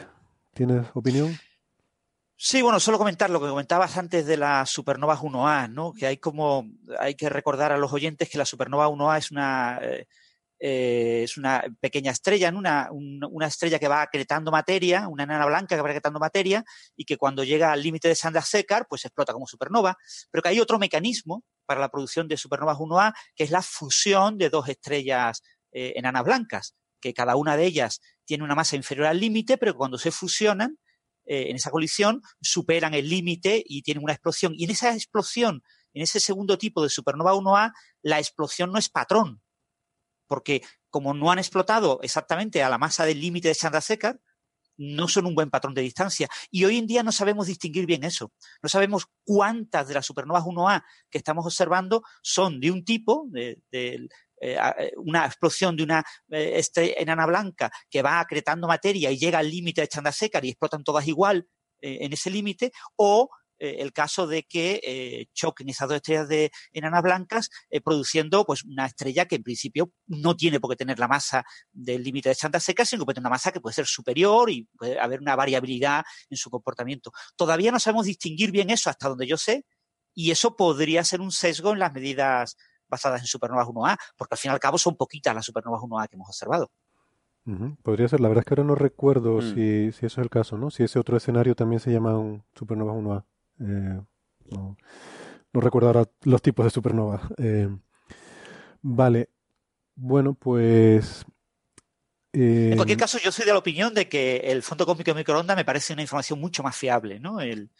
[0.54, 1.36] ¿tienes opinión?
[2.36, 5.92] Sí, bueno, solo comentar lo que comentabas antes de las supernovas 1A, ¿no?
[5.92, 6.66] Que hay como,
[6.98, 10.06] hay que recordar a los oyentes que la supernova 1A es una, eh,
[10.60, 15.46] eh, es una pequeña estrella, una, un- una estrella que va acretando materia, una enana
[15.46, 16.64] blanca que va acretando materia
[16.96, 19.96] y que cuando llega al límite de Chandrasekhar, pues explota como supernova.
[20.30, 24.38] Pero que hay otro mecanismo para la producción de supernovas 1A, que es la fusión
[24.38, 25.42] de dos estrellas
[25.72, 29.72] eh, enanas blancas, que cada una de ellas tiene una masa inferior al límite, pero
[29.72, 30.78] que cuando se fusionan,
[31.26, 34.54] eh, en esa colisión superan el límite y tienen una explosión.
[34.56, 38.88] Y en esa explosión, en ese segundo tipo de supernova 1A, la explosión no es
[38.88, 39.42] patrón,
[40.28, 44.20] porque como no han explotado exactamente a la masa del límite de Chandrasekhar,
[44.76, 46.28] no son un buen patrón de distancia.
[46.52, 48.32] Y hoy en día no sabemos distinguir bien eso.
[48.62, 53.60] No sabemos cuántas de las supernovas 1A que estamos observando son de un tipo, de,
[53.72, 54.08] eh,
[54.40, 56.62] eh, una explosión de una eh,
[56.96, 61.08] enana blanca que va acretando materia y llega al límite de Chandrasekhar y explotan todas
[61.08, 61.48] igual
[61.80, 63.28] eh, en ese límite, o
[63.58, 68.44] eh, el caso de que eh, choquen esas dos estrellas de enanas blancas, eh, produciendo
[68.44, 72.28] pues una estrella que en principio no tiene por qué tener la masa del límite
[72.28, 75.20] de Chandrasekhar, sino que puede tener una masa que puede ser superior y puede haber
[75.20, 77.12] una variabilidad en su comportamiento.
[77.36, 79.64] Todavía no sabemos distinguir bien eso hasta donde yo sé,
[80.14, 82.56] y eso podría ser un sesgo en las medidas
[82.88, 86.08] basadas en supernovas 1A, porque al fin y al cabo son poquitas las supernovas 1A
[86.08, 86.70] que hemos observado.
[87.82, 89.54] Podría ser, la verdad es que ahora no recuerdo Mm.
[89.54, 90.70] si, si eso es el caso, ¿no?
[90.70, 93.24] Si ese otro escenario también se llama un supernova 1A.
[93.60, 94.00] Eh,
[94.50, 94.76] no,
[95.52, 97.28] no recuerdo ahora los tipos de supernova.
[97.38, 97.68] Eh,
[98.82, 99.30] vale,
[99.94, 101.24] bueno, pues...
[102.32, 105.20] eh, En cualquier caso, yo soy de la opinión de que el fondo cósmico de
[105.20, 107.40] microondas me parece una información mucho más fiable, ¿no?
[107.40, 107.70] El,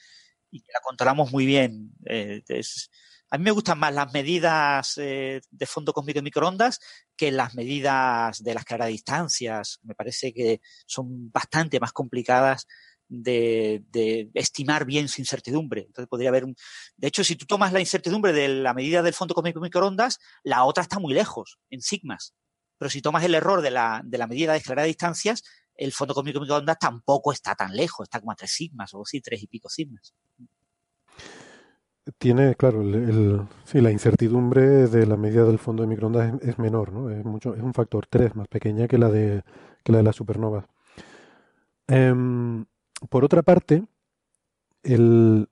[0.51, 1.93] y que la controlamos muy bien.
[3.31, 6.81] A mí me gustan más las medidas de fondo cósmico de microondas
[7.15, 9.79] que las medidas de las claras distancias.
[9.83, 12.67] Me parece que son bastante más complicadas
[13.09, 15.83] de, de estimar bien su incertidumbre.
[15.83, 16.55] Entonces podría haber un...
[16.97, 20.19] De hecho, si tú tomas la incertidumbre de la medida del fondo cósmico de microondas,
[20.43, 22.35] la otra está muy lejos, en sigmas.
[22.79, 25.43] Pero si tomas el error de la, de la medida de claras distancias,
[25.75, 29.05] el fondo cósmico de microondas tampoco está tan lejos, está como a tres sigmas o
[29.05, 30.15] sí, tres y pico sigmas.
[32.17, 36.59] Tiene, claro, el, sí, la incertidumbre de la medida del fondo de microondas es, es
[36.59, 37.11] menor, ¿no?
[37.11, 39.43] Es mucho, es un factor 3 más pequeña que la de,
[39.85, 40.65] que la de las supernovas.
[41.87, 42.65] Em,
[43.09, 43.85] por otra parte,
[44.85, 45.47] eh,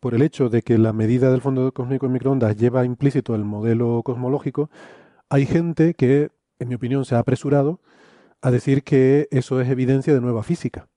[0.00, 3.44] por el hecho de que la medida del fondo cósmico de microondas lleva implícito el
[3.44, 4.70] modelo cosmológico,
[5.28, 7.80] hay gente que, en mi opinión, se ha apresurado
[8.40, 10.88] a decir que eso es evidencia de nueva física.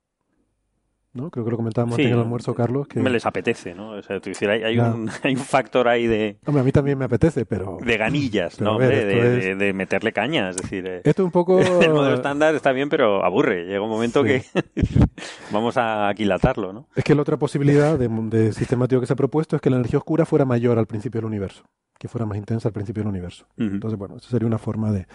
[1.18, 1.30] ¿No?
[1.32, 3.90] Creo que lo comentábamos Sí, en el almuerzo, Carlos, que Me les apetece, ¿no?
[3.92, 6.72] O sea, tú decir, hay, hay un, hay un factor ahí de, Hombre, a mí
[6.72, 8.78] también me apetece, pero de ganillas, Pero ¿no?
[8.78, 10.86] ver, de, es- de- de meterle caña, es decir...
[10.88, 11.60] eh, esto es un poco...
[11.82, 13.66] El modelo estándar está bien, pero aburre.
[13.66, 14.28] Llega un momento Sí.
[14.30, 14.44] que
[15.52, 16.88] vamos a aquilatarlo, ¿no?
[16.96, 19.78] Es que la otra posibilidad de, de sistemático que se ha propuesto es que la
[19.78, 21.64] energía oscura fuera mayor al principio del universo,
[22.00, 23.48] que fuera más intensa al principio del universo.
[23.58, 25.08] Entonces, bueno, eso sería una forma de...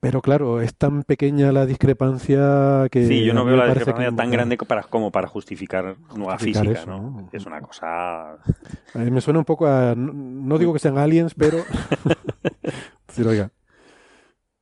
[0.00, 3.06] Pero claro, es tan pequeña la discrepancia que...
[3.06, 6.86] Sí, yo no veo la discrepancia tan grande para, como para justificar nueva física, eso,
[6.86, 6.98] ¿no?
[7.02, 7.28] ¿no?
[7.32, 8.32] Es una cosa...
[8.32, 9.94] A mí me suena un poco a...
[9.94, 11.58] No, digo que sean aliens, pero...
[13.08, 13.50] decir, oiga...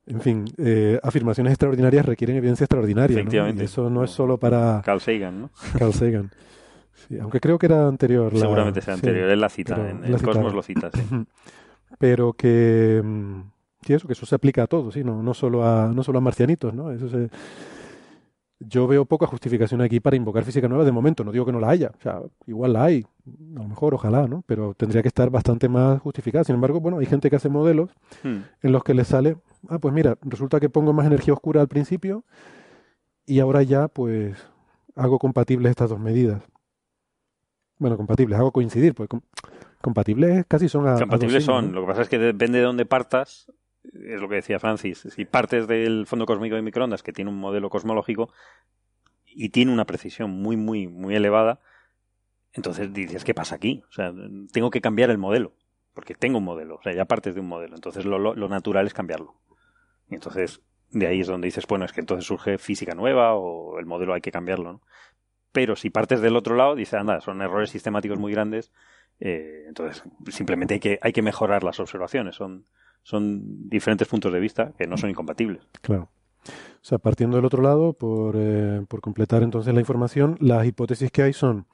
[0.06, 3.20] En fin, eh, afirmaciones extraordinarias requieren evidencia extraordinaria, ¿no?
[3.20, 3.62] Efectivamente.
[3.62, 5.50] Y eso no es solo para Carl Sagan, ¿no?
[5.78, 6.30] Carl Sagan.
[7.06, 8.32] Sí, aunque creo que era anterior.
[8.32, 9.00] la- Seguramente sea sí.
[9.00, 9.28] anterior.
[9.28, 11.02] Él la cita, en la el Cosmos lo cita, sí.
[11.98, 13.40] Pero que mm,
[13.84, 16.18] sí, eso, que eso se aplica a todo, sí, no, no solo a, no solo
[16.18, 16.90] a marcianitos, ¿no?
[16.90, 17.30] Eso se-
[18.60, 21.60] yo veo poca justificación aquí para invocar física nueva de momento, no digo que no
[21.60, 23.06] la haya, o sea, igual la hay,
[23.56, 24.42] a lo mejor, ojalá, ¿no?
[24.46, 26.42] Pero tendría que estar bastante más justificada.
[26.42, 27.90] Sin embargo, bueno, hay gente que hace modelos
[28.24, 28.38] Hmm.
[28.62, 29.36] en los que les sale,
[29.68, 32.24] ah, pues mira, resulta que pongo más energía oscura al principio
[33.26, 34.36] y ahora ya, pues,
[34.96, 36.42] hago compatibles estas dos medidas.
[37.78, 39.20] Bueno, compatibles, hago coincidir, pues com-
[39.80, 41.72] compatibles casi son a, Compatibles son.
[41.72, 43.52] Lo que pasa es que depende de dónde partas.
[43.92, 45.06] Es lo que decía Francis.
[45.10, 48.32] Si partes del fondo cósmico de microondas, que tiene un modelo cosmológico
[49.26, 51.60] y tiene una precisión muy, muy, muy elevada,
[52.52, 53.82] Entonces dices, ¿qué pasa aquí?
[53.88, 54.12] O sea,
[54.52, 55.54] tengo que cambiar el modelo,
[55.94, 57.74] porque tengo un modelo, o sea, ya partes de un modelo.
[57.74, 59.34] Entonces lo, lo, natural es cambiarlo.
[60.08, 63.78] Y entonces de ahí es donde dices, bueno, es que entonces surge física nueva o
[63.78, 64.72] el modelo hay que cambiarlo.
[64.72, 64.82] ¿no?
[65.52, 68.72] Pero si partes del otro lado, dices, anda, son errores sistemáticos muy grandes,
[69.20, 72.36] eh, entonces simplemente hay que, hay que mejorar las observaciones.
[72.36, 72.64] Son,
[73.02, 75.66] son diferentes puntos de vista que no son incompatibles.
[75.80, 76.08] Claro.
[76.46, 81.10] O sea, partiendo del otro lado, por, eh, por completar entonces la información, las hipótesis
[81.10, 81.66] que hay son,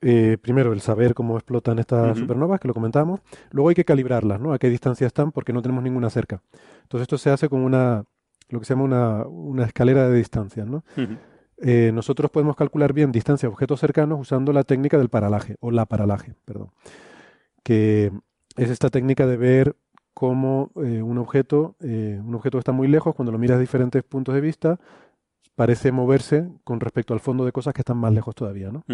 [0.00, 3.20] eh, primero, el saber cómo explotan estas supernovas, que lo comentamos.
[3.50, 4.52] Luego hay que calibrarlas, ¿no?
[4.52, 6.40] A qué distancia están, porque no tenemos ninguna cerca.
[6.82, 8.04] Entonces esto se hace con una,
[8.48, 10.84] lo que se llama una, una escalera de distancias, ¿no?
[10.96, 11.16] Ujú.
[11.58, 15.70] Eh, nosotros podemos calcular bien distancia a objetos cercanos usando la técnica del paralaje, o
[15.70, 16.70] la paralaje, perdón,
[17.62, 18.12] que
[18.56, 19.76] es esta técnica de ver
[20.12, 23.62] cómo eh, un objeto, eh, un objeto que está muy lejos, cuando lo miras de
[23.62, 24.78] diferentes puntos de vista,
[25.54, 28.84] parece moverse con respecto al fondo de cosas que están más lejos todavía, ¿no?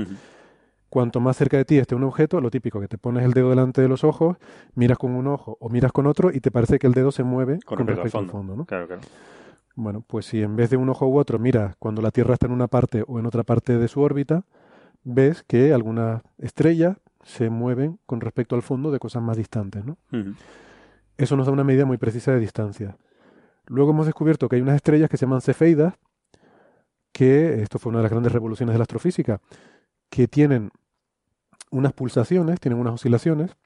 [0.89, 3.51] Cuanto más cerca de ti esté un objeto, lo típico, que te pones el dedo
[3.51, 4.37] delante de los ojos,
[4.75, 7.23] miras con un ojo o miras con otro y te parece que el dedo se
[7.23, 8.53] mueve Con con, respecto al respecto al fondo.
[8.53, 8.65] fondo, ¿no?
[8.67, 9.03] Claro, claro.
[9.75, 12.47] Bueno, pues si en vez de un ojo u otro miras cuando la Tierra está
[12.47, 14.45] en una parte o en otra parte de su órbita,
[15.05, 19.97] ves que algunas estrellas se mueven con respecto al fondo de cosas más distantes, ¿no?
[21.17, 22.97] Eso nos da una medida muy precisa de distancia.
[23.67, 25.95] Luego hemos descubierto que hay unas estrellas que se llaman cefeidas,
[27.13, 29.41] que esto fue una de las grandes revoluciones de la astrofísica,
[30.11, 30.71] que tienen
[31.71, 33.57] unas pulsaciones, tienen unas oscilaciones,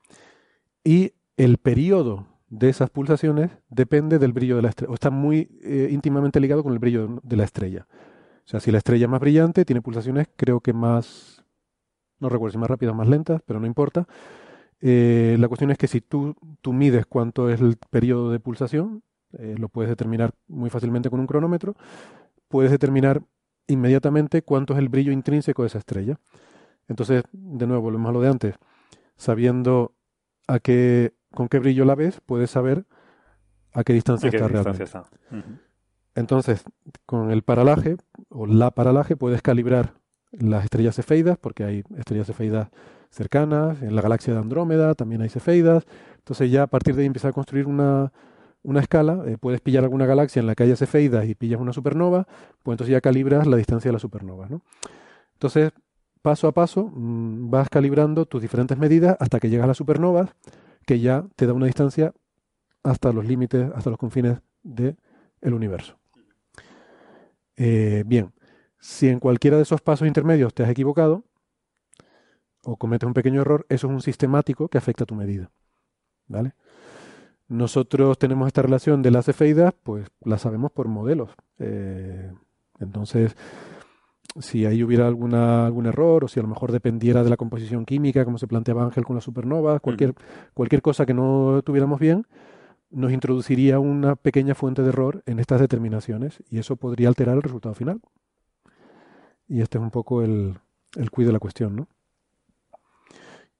[0.84, 2.26] y el periodo
[2.58, 6.62] de esas pulsaciones depende del brillo de la estrella, o está muy eh, íntimamente ligado
[6.62, 7.86] con el brillo de la estrella.
[7.90, 11.44] O sea, si la estrella es más brillante, tiene pulsaciones creo que más,
[12.18, 14.06] no recuerdo si más rápidas o más lentas, pero no importa.
[14.80, 19.02] Eh, la cuestión es que si tú, tú mides cuánto es el periodo de pulsación,
[19.38, 21.76] eh, lo puedes determinar muy fácilmente con un cronómetro,
[22.48, 23.22] puedes determinar
[23.66, 26.18] inmediatamente cuánto es el brillo intrínseco de esa estrella.
[26.88, 28.54] Entonces, de nuevo, volvemos a lo de antes.
[29.16, 29.94] Sabiendo
[30.46, 32.84] a qué, con qué brillo la ves, puedes saber
[33.72, 34.84] a qué distancia ¿A qué está distancia realmente.
[34.84, 35.36] está?
[35.36, 35.58] Ujú.
[36.16, 36.64] Entonces,
[37.04, 37.96] con el paralaje
[38.30, 39.94] o la paralaje puedes calibrar
[40.32, 42.68] las estrellas cefeidas, porque hay estrellas cefeidas
[43.10, 45.84] cercanas, en la galaxia de Andrómeda también hay cefeidas.
[46.16, 48.12] Entonces ya a partir de ahí empiezas a construir una,
[48.62, 51.72] una escala, eh, puedes pillar alguna galaxia en la que haya cefeidas y pillas una
[51.72, 52.26] supernova,
[52.62, 54.62] pues entonces ya calibras la distancia de la supernova, ¿no?
[55.34, 55.72] Entonces,
[56.22, 60.30] paso a paso, mm, vas calibrando tus diferentes medidas hasta que llegas a las supernovas,
[60.86, 62.14] que ya te da una distancia
[62.82, 64.96] hasta los límites, hasta los confines del
[65.42, 65.98] universo.
[67.56, 68.32] Eh, bien,
[68.78, 71.24] si en cualquiera de esos pasos intermedios te has equivocado
[72.62, 75.50] o cometes un pequeño error, eso es un sistemático que afecta a tu medida.
[76.28, 76.54] ¿Vale?
[77.48, 81.30] Nosotros tenemos esta relación de las cefeidas, pues la sabemos por modelos.
[81.58, 82.32] Eh,
[82.80, 83.36] entonces,
[84.40, 87.84] si ahí hubiera alguna, algún error o si a lo mejor dependiera de la composición
[87.84, 90.14] química, como se planteaba Ángel con las supernovas, cualquier,
[90.54, 92.26] cualquier cosa que no tuviéramos bien,
[92.90, 97.42] nos introduciría una pequeña fuente de error en estas determinaciones y eso podría alterar el
[97.42, 98.00] resultado final.
[99.48, 100.58] Y este es un poco el,
[100.96, 101.88] el cuid de la cuestión, ¿no?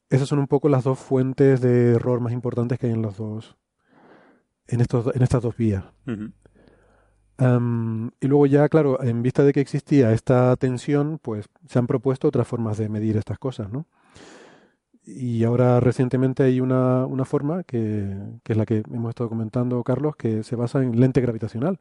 [0.08, 3.16] Esas son un poco las dos fuentes de error más importantes que hay en los
[3.16, 3.56] dos,
[4.68, 5.84] en estos, en estas dos vías.
[6.06, 6.30] Ujú.
[7.38, 12.28] Y luego ya, claro, en vista de que existía esta tensión, pues se han propuesto
[12.28, 13.86] otras formas de medir estas cosas, ¿no?
[15.04, 19.82] Y ahora recientemente hay una, una forma que, que es la que hemos estado comentando,
[19.84, 21.78] Carlos, que se basa en lente gravitacional.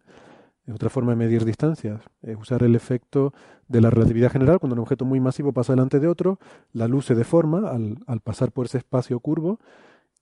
[0.68, 2.01] Es otra forma de medir distancias.
[2.22, 3.34] Es usar el efecto
[3.68, 4.60] de la relatividad general.
[4.60, 6.39] Cuando un objeto muy masivo pasa delante de otro,
[6.74, 9.60] la luz se deforma al, al pasar por ese espacio curvo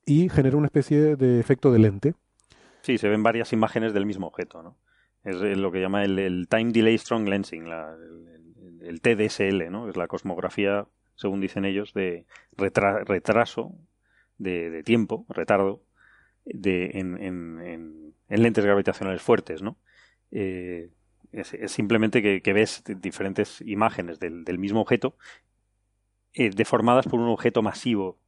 [0.05, 2.13] y genera una especie de efecto de lente.
[2.81, 4.75] Sí, se ven varias imágenes del mismo objeto, ¿no?
[5.23, 6.19] Es eh, lo que llama el,
[6.49, 9.89] Time Delay Strong Lensing, la- el, el- TDSL, ¿no?
[9.89, 12.25] Es la cosmografía, según dicen ellos, de
[12.57, 13.73] retra- retraso
[14.37, 15.83] de, tiempo, retardo,
[16.45, 19.77] de, en, en- en- en lentes gravitacionales fuertes, ¿no?
[20.31, 20.89] Eh,
[21.31, 25.17] es, simplemente que, ves diferentes imágenes del, del mismo objeto
[26.33, 28.19] eh, deformadas por un objeto masivo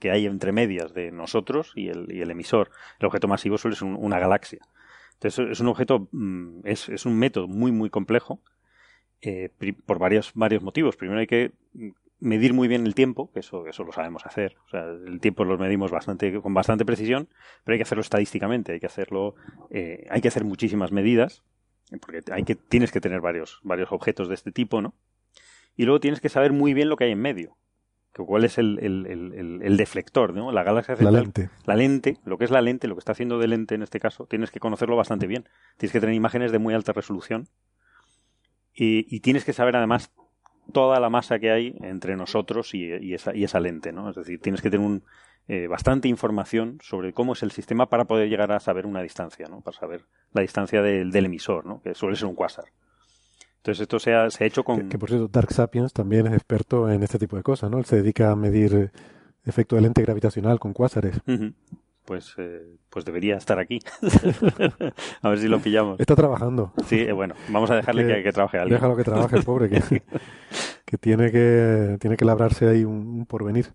[0.00, 2.70] que hay entre medias de nosotros y el, y el emisor.
[2.98, 4.60] El objeto masivo suele ser un- una galaxia.
[5.16, 8.40] Entonces es un objeto, mm, es, es un método muy, muy complejo
[9.22, 9.50] eh,
[9.86, 10.96] por varios, varios motivos.
[10.96, 11.88] Primero hay que mm,
[12.20, 14.56] medir muy bien el tiempo, que eso, eso lo sabemos hacer.
[14.66, 17.28] O sea, el tiempo lo medimos bastante, con bastante precisión,
[17.64, 19.34] pero hay que hacerlo estadísticamente, hay que hacerlo,
[19.70, 21.44] eh, hay que hacer muchísimas medidas,
[22.00, 24.94] porque hay que, tienes que tener varios, varios objetos de este tipo, ¿no?
[25.76, 27.56] Y luego tienes que saber muy bien lo que hay en medio.
[28.24, 30.52] ¿Cuál es el, el- el- deflector, ¿no?
[30.52, 31.50] La galaxia La central lente.
[31.66, 34.00] la lente, lo que es la lente, lo que está haciendo de lente en este
[34.00, 35.48] caso, tienes que conocerlo bastante bien.
[35.76, 37.48] Tienes que tener imágenes de muy alta resolución
[38.74, 40.12] y, y tienes que saber además
[40.72, 44.10] toda la masa que hay entre nosotros y, y esa, y esa lente, ¿no?
[44.10, 45.04] Es decir, tienes que tener un,
[45.48, 49.46] eh, bastante información sobre cómo es el sistema para poder llegar a saber una distancia,
[49.48, 49.60] ¿no?
[49.60, 51.80] Para saber la distancia del, del emisor, ¿no?
[51.82, 52.64] Que suele ser un quasar.
[53.66, 54.82] Entonces esto se ha, se ha hecho con...
[54.82, 57.78] Que, que, por cierto, Dark Sapiens también es experto en este tipo de cosas, ¿no?
[57.78, 58.90] Él se dedica a medir eh,
[59.44, 61.16] efecto de lente gravitacional con cuásares.
[61.26, 61.54] Uh -huh.
[62.04, 63.80] Pues, eh, pues debería estar aquí.
[65.22, 65.98] a ver si lo pillamos.
[65.98, 66.74] Está trabajando.
[66.86, 68.72] Sí, eh, bueno, vamos a dejarle que, que, que trabaje algo.
[68.72, 69.80] Déjalo que trabaje, el pobre, que,
[70.84, 73.66] que, tiene que tiene que labrarse ahí un, un porvenir.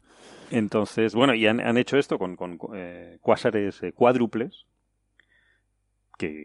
[0.52, 4.68] Entonces, bueno, y han, han hecho esto con, con eh, cuásares eh, cuádruples,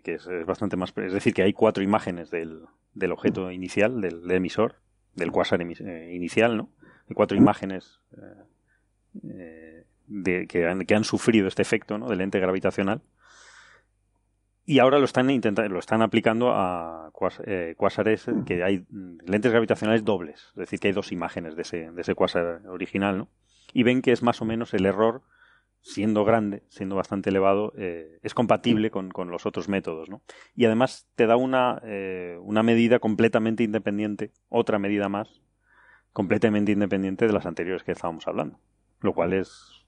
[0.03, 0.93] que, es, bastante más.
[0.97, 2.63] Es decir, que hay cuatro imágenes del,
[2.95, 4.77] del objeto inicial, del, del emisor,
[5.15, 6.71] del cuásar eh, inicial, ¿no?
[7.09, 8.01] Hay cuatro imágenes
[9.23, 12.09] eh, de, que, han, que han sufrido este efecto ¿no?
[12.09, 13.03] de lente gravitacional.
[14.65, 17.13] Y ahora lo están intentando, lo están aplicando a
[17.77, 18.85] cuásares que hay
[19.25, 23.17] lentes gravitacionales dobles, es decir, que hay dos imágenes de ese, de ese cuásar original,
[23.17, 23.29] ¿no?
[23.73, 25.23] y ven que es más o menos el error,
[25.87, 30.09] siendo grande, siendo bastante elevado, eh, es compatible con, con, los otros métodos.
[30.11, 30.21] ¿no?
[30.57, 35.43] Y además te da una, eh, una medida completamente independiente, otra medida más,
[36.13, 38.59] completamente independiente de las anteriores que estábamos hablando.
[39.01, 39.85] Lo cual es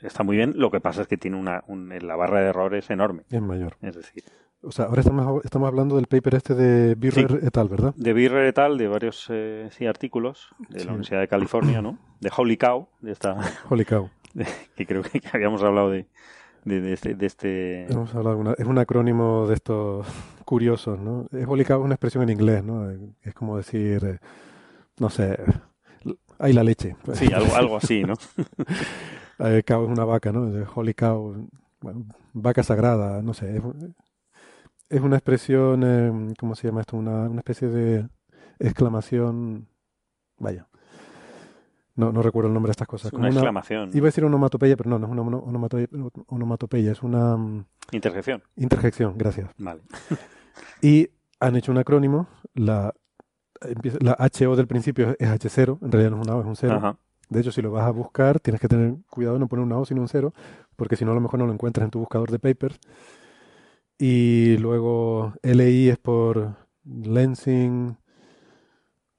[0.00, 2.88] está muy bien, lo que pasa es que tiene una, un, la barra de errores
[2.88, 3.24] enorme.
[3.28, 3.76] Es mayor.
[3.82, 4.22] Es decir,
[4.62, 7.94] o sea, ahora estamos, estamos hablando del paper este de Birrer sí, et al, ¿verdad?
[7.96, 10.90] De Birrer et al, de varios eh, sí, artículos de la.
[10.92, 11.98] Universidad de California, ¿no?
[12.20, 13.36] De Holy Cow, de esta,
[13.68, 14.10] Holy cow.
[14.76, 16.06] que creo que habíamos hablado de,
[16.64, 17.92] de, de este, de este...
[17.92, 20.06] Hemos hablado de una- es un acrónimo de estos
[20.44, 21.26] curiosos, ¿no?
[21.32, 22.90] Es Holy cow es una expresión en inglés, ¿no?
[23.22, 24.20] Es como decir,
[24.98, 25.38] no sé,
[26.38, 26.96] hay la leche.
[27.14, 28.14] Sí, algo, algo así, ¿no?
[29.42, 30.52] Eh, cow es una vaca, ¿no?
[30.74, 31.48] Holy cow,
[31.80, 32.04] bueno,
[32.34, 33.56] vaca sagrada, no sé.
[33.56, 33.62] Es,
[34.90, 36.98] es una expresión, eh, ¿cómo se llama esto?
[36.98, 38.06] Una, una especie de
[38.58, 39.66] exclamación,
[40.38, 40.66] vaya.
[42.00, 43.12] No, no recuerdo el nombre de estas cosas.
[43.12, 43.90] Es una exclamación.
[43.94, 45.88] Iba a decir onomatopeya, pero no, no es una ono- onomatopeya,
[46.26, 48.42] onomatopeya, es una mm, Interjección.
[48.56, 49.50] interjección, gracias.
[49.58, 49.82] Vale.
[50.82, 52.94] Y han hecho un acrónimo, la,
[54.00, 56.74] la HO del principio es H0, en realidad no es una O, es un cero.
[56.76, 56.96] Ajá.
[57.28, 59.76] De hecho, si lo vas a buscar, tienes que tener cuidado de no poner una
[59.78, 60.32] O sino un cero,
[60.76, 62.78] porque si no, a lo mejor no lo encuentras en tu buscador de papers.
[63.98, 67.96] Y luego LI es por lensing,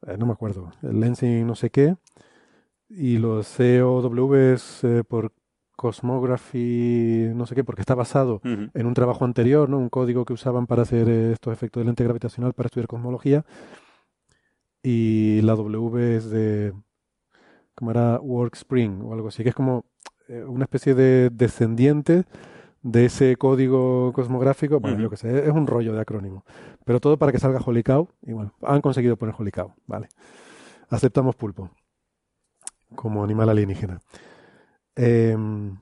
[0.07, 1.95] eh, no me acuerdo, lensing no sé qué.
[2.93, 5.31] Y los COW es eh, por
[5.77, 9.77] cosmography, no sé qué, porque está basado en un trabajo anterior, ¿no?
[9.77, 13.45] Un código que usaban para hacer eh, estos efectos de lente gravitacional para estudiar cosmología.
[14.83, 16.73] Y la W es de,
[17.75, 18.19] ¿cómo era?
[18.19, 19.85] Work Spring o algo así, que es como
[20.27, 22.25] eh, una especie de descendiente
[22.83, 24.79] de ese código cosmográfico.
[24.79, 25.03] Bueno, Ujú.
[25.03, 26.43] yo qué sé, es un rollo de acrónimo.
[26.83, 28.09] Pero todo para que salga Holy Cow.
[28.23, 30.09] Y bueno, han conseguido poner Holy Cow, vale.
[30.89, 31.71] Aceptamos pulpo
[32.95, 33.99] como animal alienígena.
[34.95, 35.77] Em,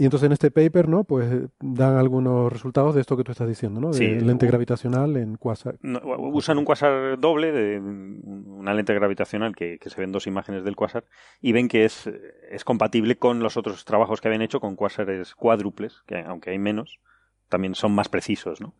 [0.00, 1.02] y entonces en este paper, ¿no?
[1.04, 3.90] Pues eh, dan algunos resultados de esto que tú estás diciendo, ¿no?
[3.90, 4.24] De Sí.
[4.24, 5.76] lente gravitacional en quasar.
[5.82, 10.62] No, usan un cuásar doble, de una lente gravitacional que, que se ven dos imágenes
[10.62, 11.04] del cuásar,
[11.40, 12.08] y ven que es,
[12.50, 16.58] es compatible con los otros trabajos que habían hecho con cuásares cuádruples, que aunque hay
[16.58, 17.00] menos,
[17.48, 18.74] también son más precisos, ¿no?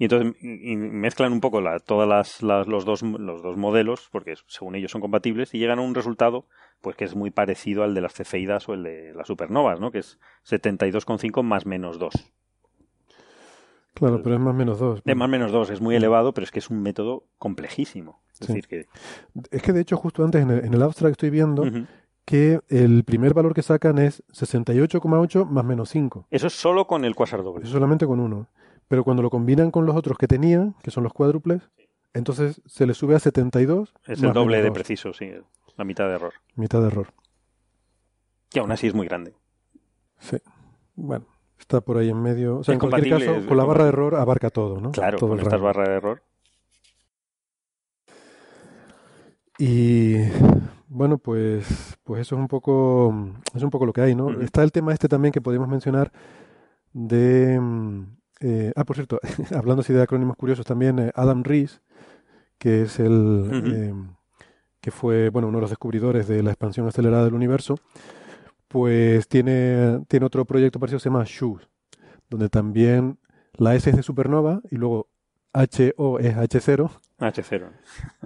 [0.00, 4.08] Y entonces y- mezclan un poco la, todas las, las- los, dos, los dos modelos,
[4.12, 6.46] porque según ellos son compatibles, y llegan a un resultado
[6.80, 9.90] pues que es muy parecido al de las cefeidas o el de las supernovas, ¿no?
[9.90, 12.14] Que es 72,5 más menos 2.
[13.94, 15.02] Claro, pero es más menos dos.
[15.04, 18.20] De más menos 2 es muy elevado, pero es que es un método complejísimo.
[18.30, 18.46] Es Sí.
[18.46, 18.86] decir, que...
[19.50, 21.64] Es que de hecho justo antes en el, en el abstract estoy viendo
[22.24, 26.28] que el primer valor que sacan es 68,8 más menos 5.
[26.30, 27.64] Eso es solo con el cuásar doble.
[27.64, 28.46] Eso solamente con uno.
[28.88, 31.62] Pero cuando lo combinan con los otros que tenían, que son los cuádruples,
[32.14, 33.94] entonces se le sube a 72.
[34.06, 35.30] Es el doble de preciso, sí.
[35.76, 36.32] La mitad de error.
[36.56, 37.08] Mitad de error.
[38.52, 39.34] Y aún así es muy grande.
[40.18, 40.38] Sí.
[40.96, 41.26] Bueno,
[41.60, 42.58] está por ahí en medio.
[42.58, 44.90] O sea, Es en cualquier caso, con la barra de error abarca todo, ¿no?
[44.90, 46.22] Claro, todo con barras de error.
[49.58, 50.16] Y
[50.88, 53.14] bueno, pues, pues eso es un poco,
[53.54, 54.40] es un poco lo que hay, ¿no?
[54.40, 56.12] Está el tema este también que podemos mencionar
[56.92, 59.20] de, mm, eh, ah, por cierto,
[59.54, 61.80] hablando así de acrónimos curiosos también, eh, Adam Rees,
[62.58, 63.94] que es el, eh,
[64.80, 67.76] que fue, bueno, uno de los descubridores de la expansión acelerada del universo,
[68.68, 71.68] pues tiene, tiene otro proyecto parecido, se llama SHOES,
[72.28, 73.18] donde también
[73.54, 75.08] la S es de supernova y luego
[75.52, 77.70] HO es H0 H0.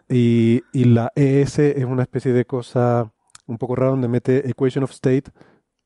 [0.09, 3.13] y, y la ES es una especie de cosa
[3.47, 5.31] un poco rara donde mete Equation of State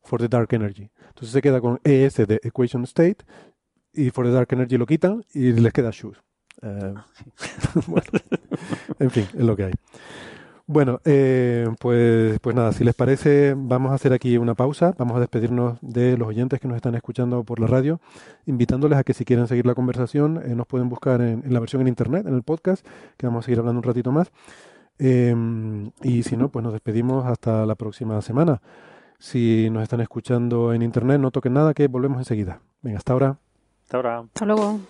[0.02, 0.90] for the Dark Energy.
[1.08, 3.18] Entonces se queda con ES de Equation State
[3.96, 6.18] y for the Dark Energy lo quitan y les queda Shoes.
[6.62, 6.94] Eh,
[7.86, 8.06] bueno,
[8.98, 9.72] en fin, es lo que hay.
[10.68, 15.16] Bueno, eh, pues, pues nada, si les parece, vamos a hacer aquí una pausa, vamos
[15.16, 18.00] a despedirnos de los oyentes que nos están escuchando por la radio,
[18.46, 21.60] invitándoles a que si quieren seguir la conversación, eh, nos pueden buscar en, en la
[21.60, 22.84] versión en internet, en el podcast,
[23.16, 24.32] que vamos a seguir hablando un ratito más.
[24.98, 28.60] Em, y si no, pues nos despedimos hasta la próxima semana.
[29.18, 32.60] Si nos están escuchando en internet, no toquen nada, que volvemos enseguida.
[32.82, 33.45] Venga, hasta ahora.
[33.86, 34.18] Hasta ahora.
[34.18, 34.80] Hasta luego.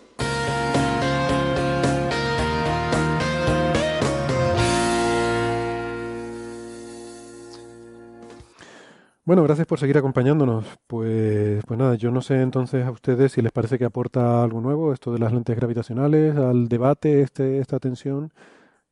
[9.26, 10.64] Bueno, gracias por seguir acompañándonos.
[10.86, 14.62] Pues, pues nada, yo no sé entonces a ustedes si les parece que aporta algo
[14.62, 18.32] nuevo esto de las lentes gravitacionales al debate, este, esta tensión.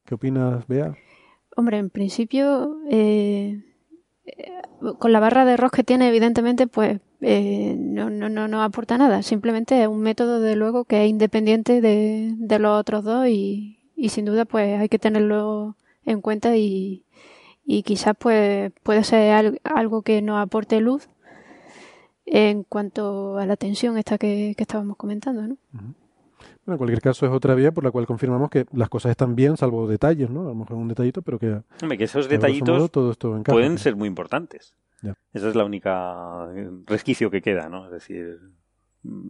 [0.04, 0.94] ¿Qué opinas, Bea?
[1.56, 3.73] Hombre, en principio, eh, eh,
[4.98, 8.98] con la barra de error que tiene, evidentemente, pues eh, no, no, no, no aporta
[8.98, 9.22] nada.
[9.22, 14.24] Simplemente es un método, de luego, que es independiente de, los otros dos y, sin
[14.24, 17.04] duda, pues hay que tenerlo en cuenta y,
[17.64, 21.08] y quizás pues puede ser al- algo que nos aporte luz
[22.26, 25.56] en cuanto a la tensión esta que estábamos comentando, ¿no?
[26.64, 29.34] Bueno, en cualquier caso es otra vía por la cual confirmamos que las cosas están
[29.34, 30.42] bien, salvo detalles, ¿no?
[30.42, 33.54] A lo mejor un detallito, pero que, Hombre, que esos modo detallitos todo esto encaja.
[33.54, 34.74] pueden ser muy importantes.
[35.02, 35.14] Ya.
[35.34, 37.84] Esa es la única eh, resquicio que queda, ¿no?
[37.86, 38.40] Es decir,
[39.02, 39.26] mm,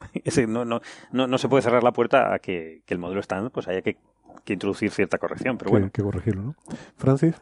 [0.24, 0.80] ese no, no,
[1.10, 3.82] no, no se puede cerrar la puerta a que, que el modelo estándar pues haya
[3.82, 3.96] que,
[4.44, 5.90] que introducir cierta corrección, pero que, bueno.
[5.92, 6.56] que corregirlo, ¿no?
[6.96, 7.34] Francis,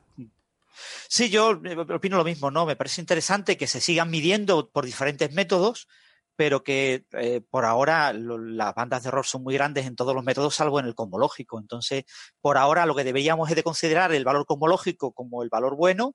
[1.08, 2.66] Sí, yo eh, opino lo mismo, ¿no?
[2.66, 5.88] Me parece interesante que se sigan midiendo por diferentes métodos,
[6.36, 10.14] pero que eh, por ahora lo- las bandas de error son muy grandes en todos
[10.14, 11.58] los métodos, salvo en el cosmológico.
[11.60, 12.04] Entonces,
[12.40, 16.14] por ahora lo que deberíamos es de considerar el valor cosmológico como el valor bueno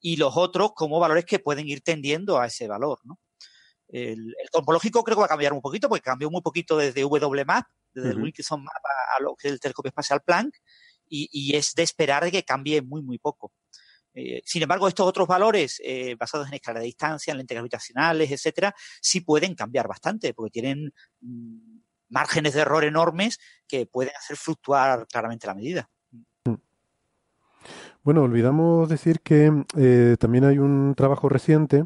[0.00, 3.18] y los otros como valores que pueden ir tendiendo a ese valor, ¿no?
[3.88, 7.04] El, el cosmológico creo que va a cambiar un poquito, porque cambió muy poquito desde
[7.04, 8.18] WMAP, desde el.
[8.18, 10.56] Wilkinson Map a, a lo que es el telescopio espacial Planck,
[11.08, 13.52] y, y es de esperar de que cambie muy, muy poco.
[14.18, 18.30] Eh, sin embargo, estos otros valores eh, basados en escala de distancia, en lentes gravitacionales,
[18.30, 20.90] etcétera, sí pueden cambiar bastante, porque tienen
[21.20, 23.38] mm, márgenes de error enormes
[23.68, 25.90] que pueden hacer fluctuar claramente la medida.
[28.02, 31.84] Bueno, olvidamos decir que eh, también hay un trabajo reciente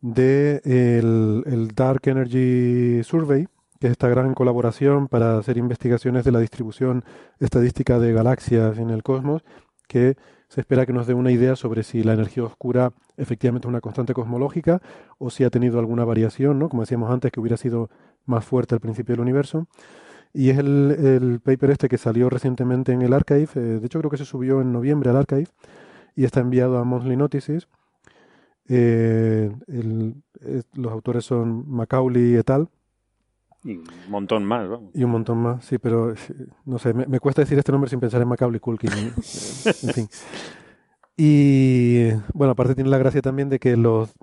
[0.00, 3.46] de el Dark Energy Survey,
[3.78, 7.04] que es esta gran colaboración para hacer investigaciones de la distribución
[7.38, 9.44] estadística de galaxias en el cosmos,
[9.86, 10.16] que
[10.48, 13.80] se espera que nos dé una idea sobre si la energía oscura efectivamente es una
[13.80, 14.80] constante cosmológica
[15.18, 16.68] o si ha tenido alguna variación, ¿no?
[16.68, 17.90] Como decíamos antes, que hubiera sido
[18.26, 19.66] más fuerte al principio del universo.
[20.32, 23.98] Y es el, el paper este que salió recientemente en el Archive, eh, de hecho
[23.98, 25.48] creo que se subió en noviembre al Archive
[26.14, 27.68] y está enviado a Monthly Notices.
[28.68, 32.68] Eh, eh, los autores son Macaulay et al.
[33.66, 34.90] Y un montón más, vamos.
[34.94, 36.14] y un montón más, sí, pero
[36.64, 40.08] no sé, me, cuesta decir este nombre sin pensar en Macaulay Culkin, en fin.
[41.16, 44.14] Y bueno, aparte tiene la gracia también de que los,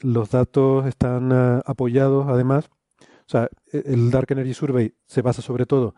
[0.00, 5.42] los datos están ah, apoyados además, o sea, e- el Dark Energy Survey se basa
[5.42, 5.94] sobre todo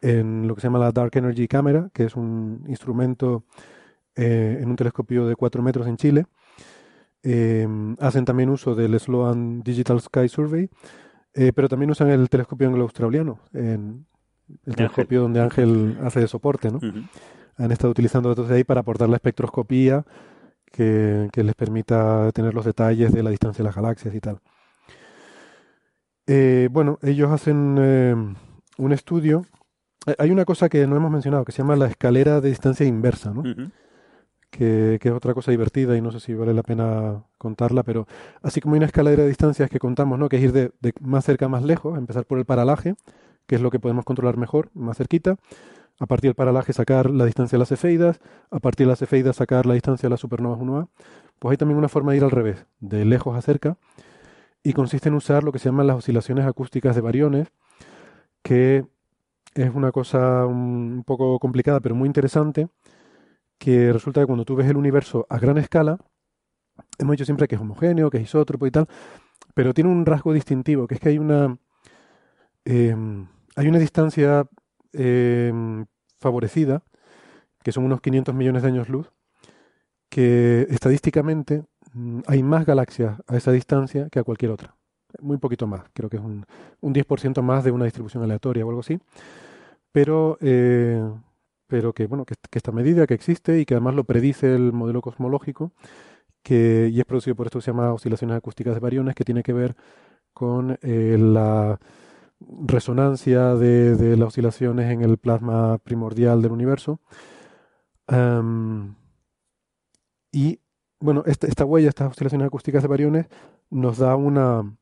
[0.00, 3.44] en lo que se llama la Dark Energy Camera, que es un instrumento
[4.14, 6.26] eh, en un telescopio de 4 metros en Chile.
[7.22, 7.66] Eh,
[7.98, 10.70] hacen también uso del Sloan Digital Sky Survey,
[11.36, 16.80] eh, pero también usan el telescopio anglo-australiano, el telescopio donde Ángel hace de soporte, ¿no?
[17.58, 20.04] Han estado utilizando datos de ahí para aportar la espectroscopía
[20.72, 24.40] que, que les permita tener los detalles de la distancia de las galaxias y tal.
[26.26, 28.14] Eh, bueno, ellos hacen eh,
[28.78, 29.44] un estudio.
[30.18, 33.32] Hay una cosa que no hemos mencionado que se llama la escalera de distancia inversa,
[33.32, 33.42] ¿no?
[34.56, 38.06] Que, es otra cosa divertida y no sé si vale la pena contarla, pero
[38.42, 40.28] así como hay una escalera de distancias que contamos, ¿no?
[40.28, 42.94] Que es ir de, de más cerca a más lejos, empezar por el paralaje,
[43.46, 45.36] que es lo que podemos controlar mejor, más cerquita,
[45.98, 49.36] a partir del paralaje sacar la distancia de las cefeidas, a partir de las cefeidas
[49.36, 50.88] sacar la distancia de las supernovas 1A,
[51.38, 53.78] pues hay también una forma de ir al revés, de lejos a cerca,
[54.62, 57.48] y consiste en usar lo que se llaman las oscilaciones acústicas de variones,
[58.42, 58.86] que
[59.54, 62.68] es una cosa un poco complicada, pero muy interesante,
[63.58, 65.98] que resulta que cuando tú ves el universo a gran escala,
[66.98, 68.86] hemos dicho siempre que es homogéneo, que es isótropo y tal,
[69.54, 71.58] pero tiene un rasgo distintivo, que es que hay una,
[72.64, 72.94] eh,
[73.56, 74.46] hay una distancia
[74.92, 75.52] eh,
[76.18, 76.82] favorecida,
[77.62, 79.10] que son unos 500 millones de años luz,
[80.08, 84.76] que estadísticamente mm, hay más galaxias a esa distancia que a cualquier otra.
[85.20, 86.44] Muy poquito más, creo que es un,
[86.80, 88.98] un 10% más de una distribución aleatoria o algo así.
[89.92, 91.02] Pero, eh,
[91.66, 95.00] pero que, bueno, que, esta medida que existe y que además lo predice el modelo
[95.00, 95.72] cosmológico,
[96.42, 99.42] que, y es producido por esto que se llama oscilaciones acústicas de variones, que tiene
[99.42, 99.76] que ver
[100.32, 101.78] con eh, la
[102.40, 107.00] resonancia de, de las oscilaciones en el plasma primordial del universo,
[110.32, 110.60] y
[111.00, 113.26] bueno, esta, esta, huella, estas oscilaciones acústicas de variones,
[113.70, 114.76] nos da una,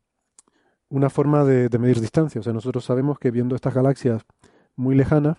[0.88, 2.40] una forma de, de, medir distancia.
[2.40, 4.22] O sea, nosotros sabemos que viendo estas galaxias
[4.76, 5.38] muy lejanas,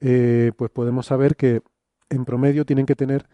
[0.00, 1.62] eh, pues podemos saber que
[2.10, 3.26] en promedio tienen que tener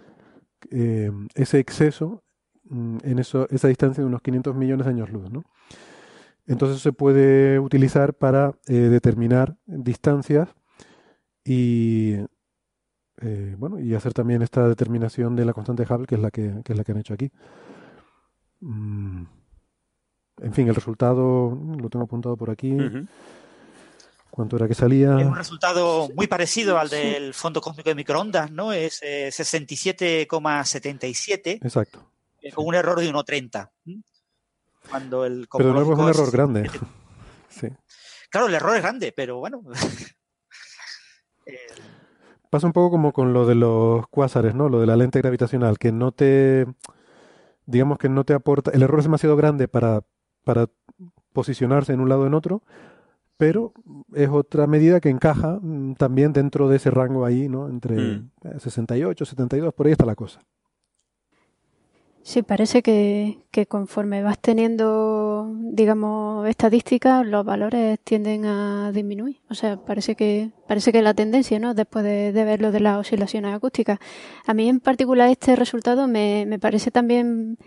[0.70, 2.22] eh, ese exceso
[2.64, 5.30] mm, en eso, esa distancia de unos 500 millones de años luz.
[5.30, 5.44] ¿no?
[6.46, 10.48] Entonces se puede utilizar para eh, determinar distancias
[11.44, 12.16] y
[13.56, 16.76] bueno y hacer también esta determinación de la constante Hubble que es la que, es
[16.76, 17.30] la que han hecho aquí.
[18.60, 19.24] Mm.
[20.40, 22.76] En fin, el resultado lo tengo apuntado por aquí.
[24.32, 25.20] ¿Cuánto era que salía?
[25.20, 28.72] Es un resultado muy parecido al del fondo cósmico de microondas, ¿no?
[28.72, 31.58] Es eh, 67,77.
[31.62, 32.10] Exacto.
[32.54, 33.70] Con un error de 1,30.
[34.88, 36.70] Cuando el pero de nuevo es un error grande.
[37.50, 37.68] sí.
[38.30, 39.62] Claro, el error es grande, pero bueno.
[42.48, 44.70] Pasa un poco como con lo de los cuásares, ¿no?
[44.70, 46.64] Lo de la lente gravitacional, que no te.
[47.66, 48.70] Digamos que no te aporta.
[48.70, 50.00] El error es demasiado grande para,
[50.42, 50.70] para
[51.34, 52.62] posicionarse en un lado o en otro,
[53.42, 53.72] pero
[54.14, 55.58] es otra medida que encaja
[55.98, 57.68] también dentro de ese rango ahí, ¿no?
[57.68, 58.30] Entre mm.
[58.60, 60.44] 68, 72, por ahí está la cosa.
[62.22, 69.40] Sí, parece que, que, conforme vas teniendo, digamos, estadísticas, los valores tienden a disminuir.
[69.50, 71.74] O sea, parece que parece que es la tendencia, ¿no?
[71.74, 73.98] Después de, de ver lo de las oscilaciones acústicas.
[74.46, 77.58] A mí en particular este resultado me, me parece también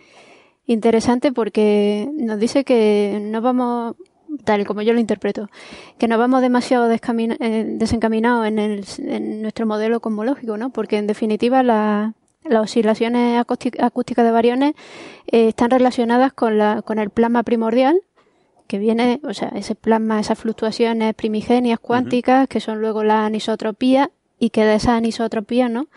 [0.68, 3.98] interesante porque nos dice que no vamos
[4.44, 5.50] tal como yo lo interpreto,
[5.98, 10.70] que no vamos demasiado eh, desencaminados en, el, en nuestro modelo cosmológico, ¿no?
[10.72, 12.14] Porque en definitiva la,
[12.44, 14.74] las oscilaciones acústicas de variones
[15.28, 18.02] eh, están relacionadas con, la, con el plasma primordial,
[18.68, 22.48] que viene, o sea, ese plasma, esas fluctuaciones primigenias cuánticas, uh -huh.
[22.48, 24.10] que son luego la anisotropía,
[24.40, 25.88] y que de esas anisotropías, ¿no?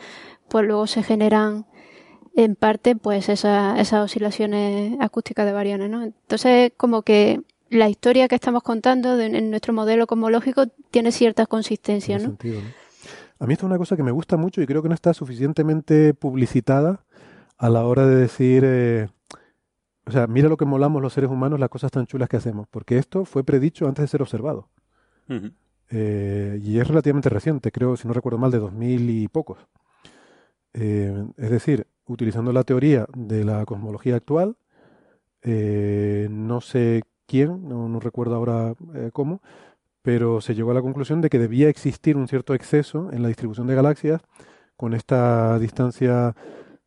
[0.49, 1.67] Pues luego se generan
[2.37, 6.03] en parte, pues, esas, esas oscilaciones acústicas de variones, ¿no?
[6.03, 7.41] Entonces, como que
[7.71, 12.25] la historia que estamos contando de, en nuestro modelo cosmológico tiene cierta consistencia, ¿no?
[12.25, 12.69] Sentido, ¿no?
[13.41, 15.15] A mí esto es una cosa que me gusta mucho y creo que no está
[15.15, 17.05] suficientemente publicitada
[17.57, 19.09] a la hora de decir, eh,
[20.07, 22.67] o sea, mira lo que molamos los seres humanos, las cosas tan chulas que hacemos,
[22.69, 24.69] porque esto fue predicho antes de ser observado.
[25.29, 25.53] Uh -huh.
[25.91, 29.59] eh, y es relativamente reciente, creo, si no recuerdo mal, de 2000 y pocos.
[30.73, 34.57] Eh, es decir, utilizando la teoría de la cosmología actual,
[35.43, 39.41] eh, no sé quién, no, no recuerdo ahora eh, cómo,
[40.03, 43.29] pero se llegó a la conclusión de que debía existir un cierto exceso en la
[43.29, 44.23] distribución de galaxias
[44.77, 46.35] con esta distancia,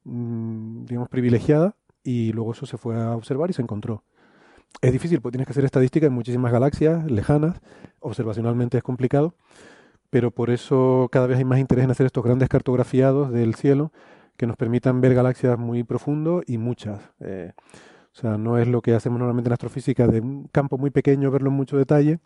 [0.03, 4.03] mmm, digamos, privilegiada, y luego eso se fue a observar y se encontró.
[4.81, 7.61] Es difícil, porque tienes que hacer estadística en muchísimas galaxias lejanas,
[7.99, 9.35] observacionalmente es complicado,
[10.09, 13.91] pero por eso cada vez hay más interés en hacer estos grandes cartografiados del cielo
[14.37, 16.99] que nos permitan ver galaxias muy profundo y muchas.
[17.19, 17.51] Eh,
[18.13, 21.31] o sea, no es lo que hacemos normalmente en astrofísica de un campo muy pequeño
[21.31, 22.19] verlo en mucho detalle,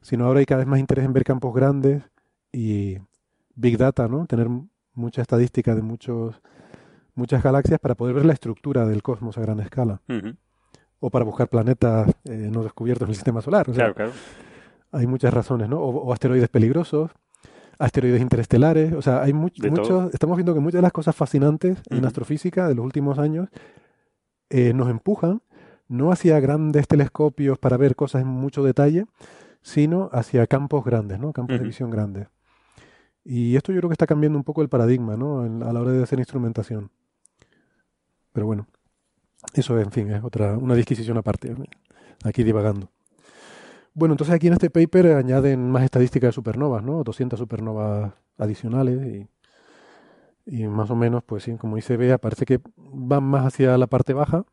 [0.00, 2.04] sino ahora hay cada vez más interés en ver campos grandes
[2.52, 2.98] y
[3.54, 4.26] big data, ¿no?
[4.26, 4.48] Tener
[4.94, 6.40] mucha estadística de muchos
[7.14, 10.00] muchas galaxias para poder ver la estructura del cosmos a gran escala.
[10.08, 10.36] Uh -huh.
[11.00, 13.68] O para buscar planetas eh, no descubiertos en el sistema solar.
[13.68, 14.12] O sea, claro, claro.
[14.92, 15.80] Hay muchas razones, ¿no?
[15.80, 17.10] O, o, asteroides peligrosos,
[17.78, 18.92] asteroides interestelares.
[18.92, 19.88] O sea, hay mu De muchos.
[19.88, 20.10] todo.
[20.12, 21.98] Estamos viendo que muchas de las cosas fascinantes uh -huh.
[21.98, 23.48] en astrofísica de los últimos años
[24.52, 25.40] eh, nos empujan
[25.88, 29.06] no hacia grandes telescopios para ver cosas en mucho detalle,
[29.62, 31.32] sino hacia campos grandes, ¿no?
[31.32, 31.62] Campos uh -huh.
[31.62, 32.28] de visión grandes.
[33.24, 35.40] Y esto yo creo que está cambiando un poco el paradigma, ¿no?
[35.40, 36.90] A la hora de hacer instrumentación.
[38.32, 38.66] Pero bueno,
[39.54, 41.54] eso, en fin, es otra, una disquisición aparte.
[42.24, 42.90] Aquí divagando.
[43.94, 47.04] Bueno, entonces aquí en este paper añaden más estadísticas de supernovas, ¿no?
[47.04, 49.28] 200 supernovas adicionales y,
[50.46, 53.86] y más o menos, pues sí, como dice Bea, parece que van más hacia la
[53.86, 54.44] parte baja.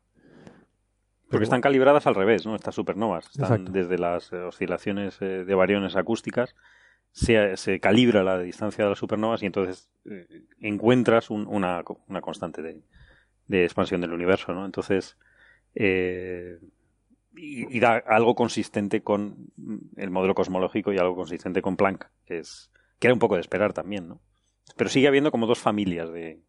[1.28, 2.56] Porque están calibradas al revés, ¿no?
[2.56, 3.26] Estas supernovas.
[3.26, 3.72] Están Exacto.
[3.72, 6.54] desde las oscilaciones eh, de variones acústicas
[7.12, 12.20] se, se, calibra la distancia de las supernovas y entonces eh, encuentras un, una, una,
[12.20, 12.82] constante de,
[13.48, 14.64] de, expansión del universo, ¿no?
[14.64, 15.16] Entonces,
[15.74, 16.58] eh,
[17.34, 19.50] y, y, da algo consistente con
[19.96, 23.40] el modelo cosmológico y algo consistente con Planck, que es que era un poco de
[23.40, 24.20] esperar también, ¿no?
[24.76, 26.40] Pero sigue habiendo como dos familias de,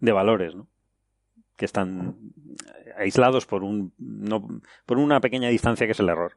[0.00, 0.66] de valores, ¿no?
[1.56, 2.16] Que están
[2.96, 6.36] aislados por un no, por una pequeña distancia que es el error.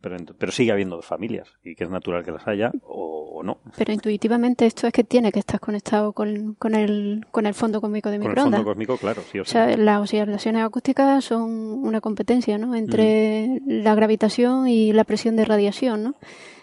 [0.00, 3.42] Pero, pero, sigue habiendo dos familias y que es natural que las haya o, o,
[3.44, 3.60] no.
[3.76, 7.80] Pero intuitivamente esto es que tiene que estar conectado con, con, el, con el fondo
[7.80, 8.44] cósmico de microondas.
[8.44, 12.58] Con el fondo cósmico, claro, sí o, o sea, las oscilaciones acústicas son una competencia
[12.58, 12.74] ¿no?
[12.74, 13.84] entre mm.
[13.84, 16.14] la gravitación y la presión de radiación, ¿no?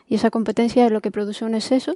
[0.09, 1.95] Y esa competencia es lo que produce un exceso.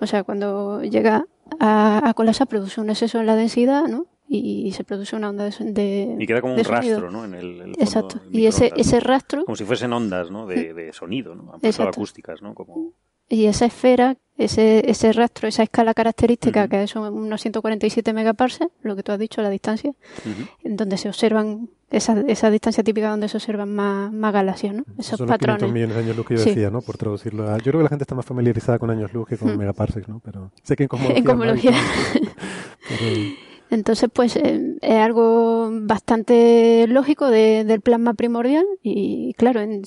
[0.00, 1.26] O sea, cuando llega
[1.60, 4.06] a, a colapsar, produce un exceso en la densidad, ¿no?
[4.32, 7.00] Y, se produce una onda de, de Y queda como un sonido.
[7.00, 7.24] rastro, ¿no?
[7.24, 8.20] En el, Exacto.
[8.30, 10.46] Y ese, ese rastro Como si fuesen ondas, ¿no?
[10.46, 11.52] De, de sonido, ¿no?
[11.80, 12.54] Acústicas, ¿no?
[12.54, 12.92] Como...
[13.30, 16.68] y esa esfera, ese, ese rastro, esa escala característica, Ujú.
[16.70, 20.48] que son unos 147 megaparsecs, lo que tú has dicho, la distancia, Ujú.
[20.64, 24.84] en donde se observan, esa, esa distancia típica donde se observan más, más galaxias, ¿no?
[24.98, 25.72] Esos Son los 500 patrones.
[25.74, 26.50] millones de años luz que yo Sí.
[26.50, 26.80] decía, ¿no?
[26.82, 27.56] Por traducirlo a...
[27.58, 29.58] Yo creo que la gente está más familiarizada con años luz que con Hmm.
[29.58, 30.20] megaparsecs, ¿no?
[30.24, 31.18] Pero sé que en cosmología...
[31.18, 31.72] En cosmología.
[32.88, 33.30] pero-
[33.70, 39.82] Entonces, pues eh, es algo bastante lógico de- del plasma primordial y claro, en-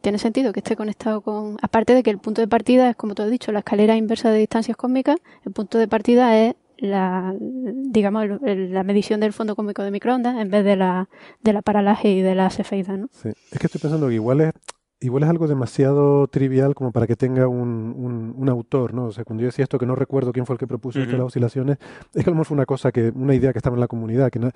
[0.00, 3.14] tiene sentido que esté conectado con, aparte de que el punto de partida es, como
[3.14, 7.34] tú has dicho, la escalera inversa de distancias cósmicas, el punto de partida es la,
[7.38, 11.08] digamos, el- la medición del fondo cósmico de microondas en vez de la,
[11.42, 13.08] de la paralaje y de la cefeida, ¿no?
[13.12, 13.28] Sí.
[13.50, 14.52] Es que estoy pensando que igual es,
[15.00, 19.06] igual es algo demasiado trivial como para que tenga un, un, un autor, ¿no?
[19.06, 21.10] O sea, cuando yo decía esto que no recuerdo quién fue el que propuso esto
[21.12, 21.22] de Ujú.
[21.24, 21.78] las oscilaciones,
[22.14, 23.88] es que a lo mejor fue una cosa que, una idea que estaba en la
[23.88, 24.50] comunidad, que no,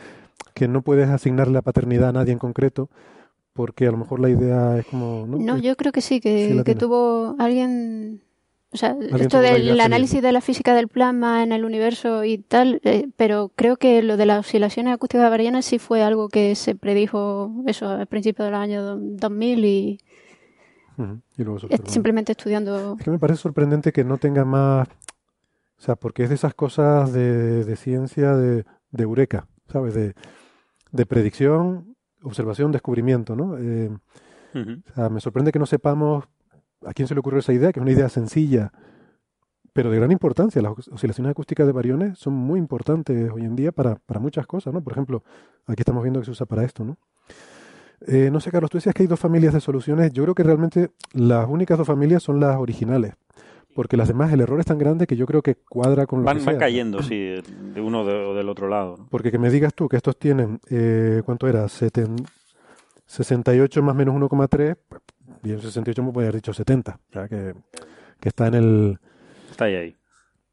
[0.55, 2.91] que no puedes asignarle la paternidad a nadie en concreto,
[3.55, 5.27] porque a lo mejor la idea es como...
[5.27, 8.21] No, No, Eh, yo creo que sí, que, sí que tuvo alguien.
[8.73, 12.81] O sea, esto del análisis de la física del plasma en el universo y tal,
[12.83, 16.75] eh, pero creo que lo de las oscilaciones acústicas barianas sí fue algo que se
[16.75, 20.01] predijo eso al principio del año do- 2000 y
[21.37, 22.97] Y luego simplemente estudiando.
[22.99, 24.89] Es que me parece sorprendente que no tenga más...
[25.77, 29.93] O sea, porque es de esas cosas de, de ciencia de, de eureka, ¿sabes?
[29.95, 30.15] De,
[30.93, 33.59] de predicción, observación, descubrimiento, ¿no?
[33.59, 33.91] Eh,
[34.55, 36.25] o sea, me sorprende que no sepamos
[36.87, 38.73] a quién se le ocurrió esa idea, que es una idea sencilla,
[39.73, 40.63] pero de gran importancia.
[40.63, 44.47] Las os- oscilaciones acústicas de variones son muy importantes hoy en día para, para muchas
[44.47, 44.81] cosas, ¿no?
[44.83, 45.25] Por ejemplo,
[45.67, 46.97] aquí estamos viendo que se usa para esto, ¿no?
[48.07, 50.13] Eh, no sé, Carlos, tú decías que hay dos familias de soluciones.
[50.13, 53.15] Yo creo que realmente las únicas dos familias son las originales,
[53.75, 56.25] porque las demás, el error es tan grande que yo creo que cuadra con lo
[56.27, 56.59] Van, que van sea.
[56.61, 58.97] cayendo, sí, de uno o del otro lado.
[58.99, 59.07] ¿no?
[59.11, 61.65] Porque que me digas tú que estos tienen, eh, ¿cuánto era?
[61.67, 62.27] Seten-
[63.07, 65.03] 68 más menos 1,3, pues,
[65.43, 66.99] bien 68 me podría haber dicho 70.
[67.11, 67.55] O sea, que,
[68.21, 68.99] que está en el...
[69.51, 69.97] Está ahí, ahí.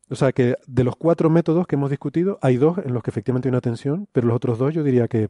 [0.09, 3.09] O sea, que de los cuatro métodos que hemos discutido, hay dos en los que
[3.09, 5.29] efectivamente hay una tensión, pero los otros dos yo diría que,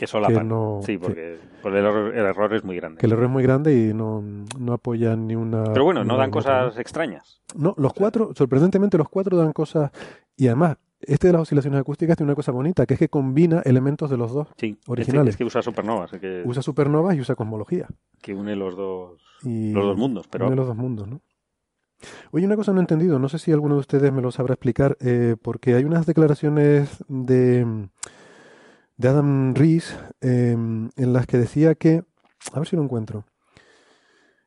[0.00, 0.48] Que solapan.
[0.48, 0.98] no- sí, sí.
[0.98, 2.98] porque por el, error, el error es muy grande.
[2.98, 4.22] que el error es muy grande y no,
[4.58, 5.64] no apoyan ni una...
[5.64, 7.40] Pero bueno, no dan cosas extrañas.
[7.54, 9.90] No, los cuatro, sorprendentemente los cuatro dan cosas...
[10.36, 13.60] Y además, este de las oscilaciones acústicas tiene una cosa bonita, que es que combina
[13.64, 14.48] elementos de los dos.
[14.56, 15.34] Sí, este- Originales.
[15.34, 17.86] es que usa supernovas, es que, Usa supernovas y usa cosmología.
[18.22, 20.28] que une los dos, Y los dos mundos.
[20.28, 21.20] Pero Uno de los dos mundos, ¿no?
[22.30, 24.54] Oye, una cosa no he entendido, no sé si alguno de ustedes me lo sabrá
[24.54, 27.66] explicar, eh, porque hay unas declaraciones de,
[29.00, 32.04] de Adam Rees eh, en las que decía que,
[32.52, 33.24] a ver si lo encuentro,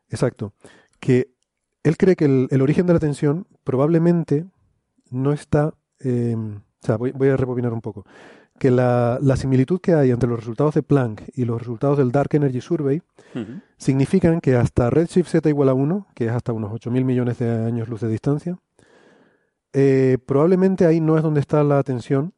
[0.10, 0.54] exacto,
[1.00, 1.34] que
[1.82, 4.46] él cree que el, el origen de la tensión probablemente
[5.10, 8.06] no está, eh, o sea, voy, voy a rebobinar un poco,
[8.60, 12.12] que la, la similitud que hay entre los resultados de Planck y los resultados del
[12.12, 13.02] Dark Energy Survey
[13.78, 17.50] significan que hasta redshift z igual a 1, que es hasta unos 8.000 millones de
[17.50, 18.60] años luz de distancia,
[19.74, 22.34] eh, probablemente ahí no es donde está la tensión,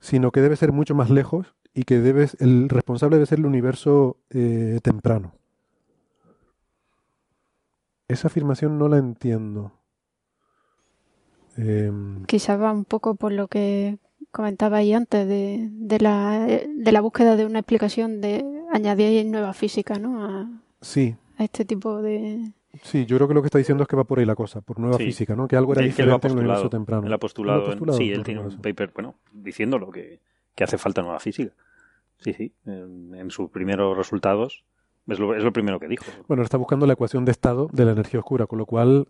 [0.00, 3.46] sino que debe ser mucho más lejos y que debe, el responsable debe ser el
[3.46, 5.34] universo eh, temprano.
[8.08, 9.72] Esa afirmación no la entiendo.
[11.56, 13.98] Em, Quizás va un poco por lo que
[14.30, 19.52] comentaba ahí antes de, de, la, de la búsqueda de una explicación de añadir nueva
[19.52, 20.24] física ¿no?
[20.24, 20.48] a,
[20.80, 22.52] sí, a este tipo de...
[22.82, 24.60] sí, yo creo que lo que está diciendo es que va por ahí la cosa,
[24.60, 25.04] por nueva Sí.
[25.06, 25.48] física, ¿no?
[25.48, 27.06] Que algo era Sí, que diferente en el universo temprano.
[27.06, 30.20] Él ha postulado, ha en- sí, él tiene un paper, bueno, diciéndolo que,
[30.54, 31.52] que hace falta nueva física.
[32.18, 34.64] Sí, sí, en, en sus primeros resultados
[35.06, 36.04] es lo, es lo primero que dijo.
[36.26, 39.06] Bueno, está buscando la ecuación de estado de la energía oscura, con lo cual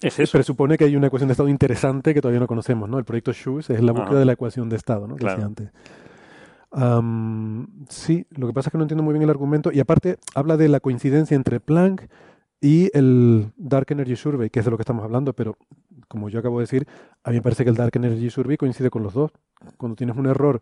[0.00, 0.32] Es eso.
[0.38, 2.98] presupone que hay una ecuación de estado interesante que todavía no conocemos, ¿no?
[2.98, 4.18] El proyecto SHUS es la búsqueda Ajá.
[4.20, 5.16] de la ecuación de estado, ¿no?
[5.16, 5.36] Que Claro.
[5.36, 5.70] decía antes.
[7.88, 10.56] Sí, lo que pasa es que no entiendo muy bien el argumento y aparte habla
[10.56, 12.08] de la coincidencia entre Planck
[12.60, 15.56] y el Dark Energy Survey, que es de lo que estamos hablando, pero
[16.08, 16.86] como yo acabo de decir,
[17.22, 19.32] a mí me parece que el Dark Energy Survey coincide con los dos.
[19.76, 20.60] Cuando tienes un error,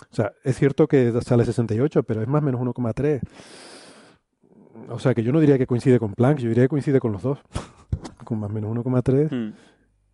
[0.00, 3.20] o sea, es cierto que sale 68, pero es más o menos 1,3.
[4.88, 7.12] O sea, que yo no diría que coincide con Planck, yo diría que coincide con
[7.12, 7.38] los dos.
[8.24, 9.30] con más o menos 1,3.
[9.30, 9.54] Mm.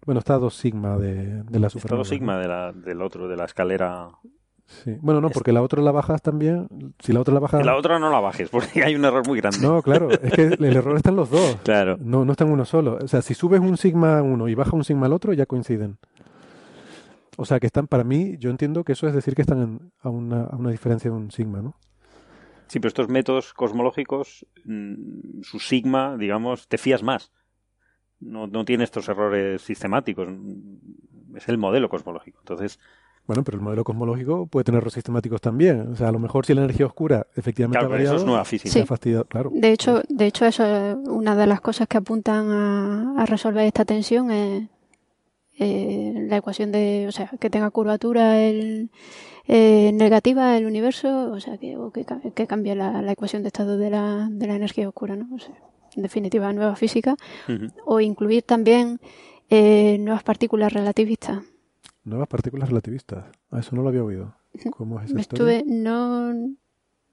[0.07, 2.01] Bueno, está a 2 sigma de, de la supernova.
[2.01, 2.05] ¿no?
[2.05, 4.11] sigma de la, del otro, de la escalera.
[4.85, 4.97] Sí.
[5.01, 6.69] Bueno, no, porque la otra la bajas también.
[7.01, 7.67] Si la otra la bajas.
[7.67, 9.59] La otra no la bajes, porque hay un error muy grande.
[9.61, 11.57] No, claro, es que el error está en los dos.
[11.65, 11.97] Claro.
[12.01, 12.99] No, no está en uno solo.
[13.03, 15.47] O sea, si subes un sigma a uno y bajas un sigma al otro, ya
[15.47, 15.99] coinciden.
[17.37, 19.93] O sea, que están, para mí, yo entiendo que eso es decir que están en-
[20.03, 21.75] a, una, a una diferencia de un sigma, ¿no?
[22.69, 27.33] Sí, pero estos métodos cosmológicos, mm, su sigma, digamos, te fías más.
[28.21, 30.29] No, no tiene estos errores sistemáticos.
[31.35, 32.39] Es el modelo cosmológico.
[32.41, 32.79] Entonces,
[33.27, 35.93] bueno, pero el modelo cosmológico puede tener errores sistemáticos también.
[35.93, 38.27] O sea, a lo mejor si la energía oscura efectivamente claro, ha variado, eso es
[38.27, 38.73] nueva física.
[38.73, 39.25] Sí.
[39.29, 39.51] claro.
[39.55, 43.65] De hecho, de hecho, eso es una de las cosas que apuntan a, a resolver
[43.65, 44.69] esta tensión es
[45.59, 48.91] eh, la ecuación de, o sea, que tenga curvatura el,
[49.47, 53.43] eh, negativa el universo, o sea, que, o que, ca- que cambie la, la ecuación
[53.43, 55.29] de estado de la, de la energía oscura, ¿no?
[55.35, 55.55] O sea,
[55.97, 57.17] en definitiva, nueva física.
[57.85, 59.01] O incluir también
[59.51, 61.41] eh, nuevas partículas relativistas.
[62.05, 63.25] Nuevas partículas relativistas.
[63.51, 64.35] Ah, eso no lo había oído.
[64.77, 65.59] ¿Cómo es esa Me historia?
[65.59, 66.33] estuve, no,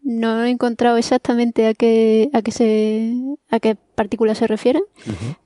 [0.01, 3.13] no he encontrado exactamente a qué, a qué se,
[3.49, 4.83] a qué partículas se refieren,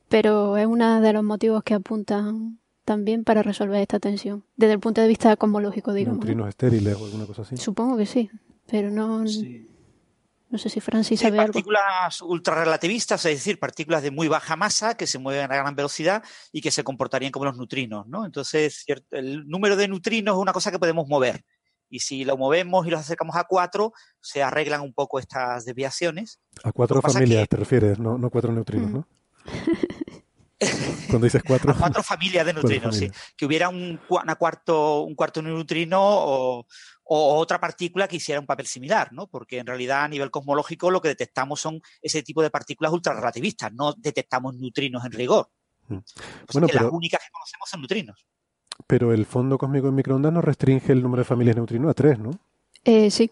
[0.10, 4.80] pero es uno de los motivos que apuntan también para resolver esta tensión, desde el
[4.80, 6.20] punto de vista cosmológico, digamos.
[6.20, 6.26] ¿no?
[6.26, 7.58] Neutrinos estériles o alguna cosa así.
[7.58, 8.30] Supongo que sí,
[8.70, 9.68] pero no, Sí.
[10.52, 11.54] No sé si Francis sabe algo.
[11.54, 16.24] partículas ultrarrelativistas, es decir, partículas de muy baja masa que se mueven a gran velocidad
[16.52, 18.26] y que se comportarían como los neutrinos, ¿no?
[18.26, 21.44] Entonces, el número de neutrinos es una cosa que podemos mover.
[21.90, 23.92] Y si lo movemos y los acercamos a cuatro,
[24.22, 26.40] se arreglan un poco estas desviaciones.
[26.64, 28.94] A cuatro familias que- te refieres, no, no cuatro neutrinos, Mm.
[28.94, 29.08] ¿no?
[31.10, 31.72] Cuando dices cuatro.
[31.72, 33.12] A cuatro familias de neutrinos, sí.
[33.36, 36.68] Que hubiera un, una cuarto, un cuarto neutrino o,
[37.14, 39.28] o otra partícula que hiciera un papel similar, ¿no?
[39.28, 43.74] Porque en realidad a nivel cosmológico lo que detectamos son ese tipo de partículas ultrarrelativistas,
[43.74, 45.50] no detectamos neutrinos en rigor.
[45.90, 45.98] Mm.
[45.98, 46.16] Pues
[46.54, 48.26] Bueno, que pero- las únicas que conocemos son neutrinos.
[48.88, 52.18] Pero el fondo cósmico en microondas no restringe el número de familias neutrino a tres,
[52.18, 52.32] ¿no?
[52.86, 53.30] Eh, sí.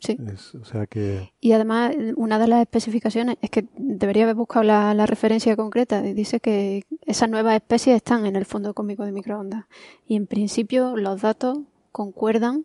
[0.00, 0.16] Sí.
[0.32, 1.32] Es- o sea que.
[1.40, 6.06] Y además, una de las especificaciones es que debería haber buscado la, la referencia concreta.
[6.06, 9.66] y Dice que esas nuevas especies están en el fondo cósmico de microondas.
[10.06, 11.58] Y en principio, los datos
[11.92, 12.64] concuerdan,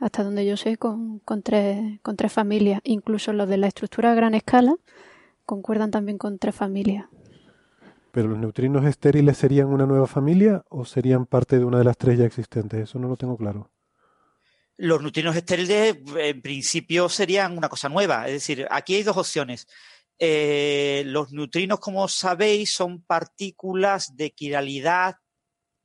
[0.00, 2.80] hasta donde yo sé, con, con, tres, con tres familias.
[2.84, 4.76] Incluso los de la estructura a gran escala
[5.44, 7.06] concuerdan también con tres familias.
[8.12, 11.96] ¿Pero los neutrinos estériles serían una nueva familia o serían parte de una de las
[11.96, 12.80] tres ya existentes?
[12.80, 13.70] Eso no lo tengo claro.
[14.76, 18.26] Los neutrinos estériles, en principio, serían una cosa nueva.
[18.26, 19.66] Es decir, aquí hay dos opciones.
[20.18, 25.16] Eh, los neutrinos, como sabéis, son partículas de quiralidad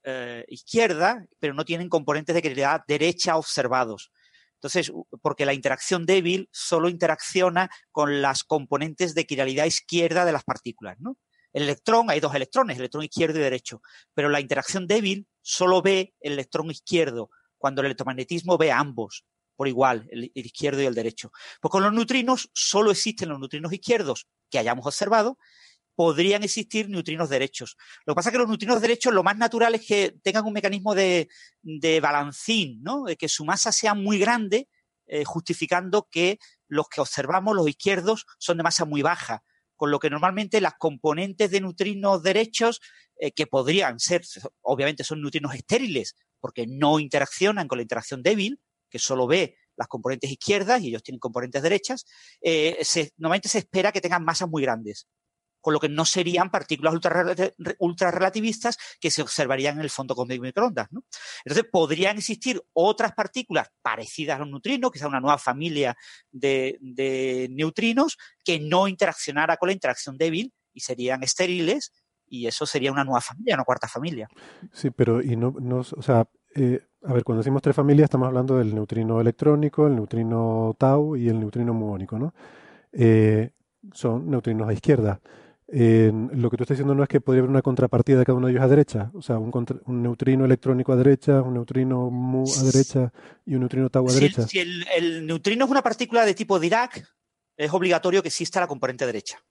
[0.10, 4.14] eh, izquierda, pero no tienen componentes de quiralidad derecha observados.
[4.54, 4.90] Entonces,
[5.22, 10.98] porque la interacción débil solo interacciona con las componentes de quiralidad izquierda de las partículas,
[11.00, 11.18] ¿no?
[11.52, 13.82] El electrón, hay dos electrones, electrón izquierdo y derecho,
[14.14, 19.26] pero la interacción débil solo ve el electrón izquierdo, cuando el electromagnetismo ve ambos
[19.58, 21.32] por igual, el, el izquierdo y el derecho.
[21.60, 25.38] Pues con los neutrinos solo existen los neutrinos izquierdos que hayamos observado,
[25.98, 27.76] podrían existir neutrinos derechos.
[28.06, 30.53] Lo que pasa es que los neutrinos derechos lo más natural es que tengan un
[30.53, 31.28] mecanismo de,
[31.64, 33.06] de balancín, ¿no?
[33.06, 34.69] De que su masa sea muy grande,
[35.07, 36.38] eh, justificando que
[36.68, 39.41] los que observamos, los izquierdos, son de masa muy baja.
[39.76, 42.80] Con lo que normalmente las componentes de neutrinos derechos,
[43.19, 44.22] eh, que podrían ser,
[44.61, 48.60] obviamente son neutrinos estériles, porque no interaccionan con la interacción débil,
[48.91, 52.06] que solo ve las componentes izquierdas y ellos tienen componentes derechas,
[52.41, 52.78] eh,
[53.18, 55.07] normalmente se espera que tengan masas muy grandes
[55.62, 56.94] con lo que no serían partículas
[57.80, 60.88] ultrarrelativistas que se observarían en el fondo cósmico microondas.
[60.92, 61.04] ¿no?
[61.44, 65.96] Entonces, podrían existir otras partículas parecidas a los neutrinos, quizá una nueva familia
[66.32, 71.92] de, neutrinos, que no interaccionara con la interacción débil y serían estériles,
[72.30, 74.28] y eso sería una nueva familia, una cuarta familia.
[74.74, 78.28] Sí, pero y no, no o sea, eh, a ver, cuando decimos tres familias estamos
[78.28, 82.34] hablando del neutrino electrónico, el neutrino tau y el neutrino muónico, ¿no?
[82.92, 83.52] Eh,
[83.94, 85.22] son neutrinos a izquierda.
[85.69, 88.38] Eh, lo que tú estás diciendo no es que podría haber una contrapartida de cada
[88.38, 91.56] uno de ellos a derecha, o sea, un, contra, un neutrino electrónico a derecha, un
[91.56, 93.11] neutrino mu a derecha
[93.45, 94.48] y un neutrino tau a si, derecha.
[94.48, 97.06] Si el, el neutrino es una partícula de tipo Dirac,
[97.57, 99.44] es obligatorio que exista la componente derecha.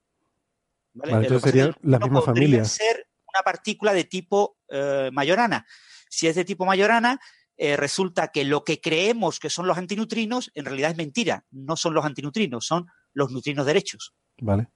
[0.94, 1.12] ¿vale?
[1.12, 2.72] vale entonces serían las mismas familias.
[2.72, 5.66] ser una partícula de tipo eh, Majorana.
[6.09, 7.20] Si es de tipo Majorana,
[7.56, 11.44] eh, resulta que lo que creemos que son los antineutrinos en realidad es mentira.
[11.51, 14.14] No son los antineutrinos, son los neutrinos derechos.
[14.40, 14.68] Vale.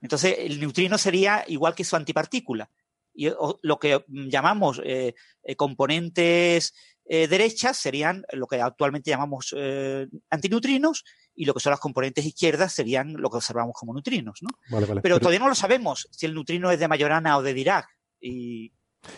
[0.00, 2.70] Entonces, el neutrino sería igual que su antipartícula.
[3.12, 5.14] Y o, lo que llamamos eh,
[5.56, 6.74] componentes
[7.12, 11.04] eh, derechas serían lo que actualmente llamamos eh, antineutrinos
[11.34, 14.38] y lo que son las componentes izquierdas serían lo que observamos como neutrinos.
[14.42, 14.50] ¿no?
[14.70, 15.00] Vale, vale.
[15.00, 17.88] Pero, pero, todavía no lo sabemos si el neutrino es de Majorana o de Dirac.
[18.20, 18.72] Y...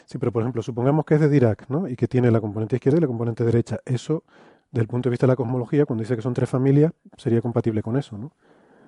[0.06, 1.86] Sí, pero por ejemplo, supongamos que es de Dirac ¿no?
[1.86, 3.78] y que tiene la componente izquierda y la componente derecha.
[3.84, 4.24] Eso,
[4.70, 7.42] desde el punto de vista de la cosmología, cuando dice que son tres familias, sería
[7.42, 8.32] compatible con eso, ¿no?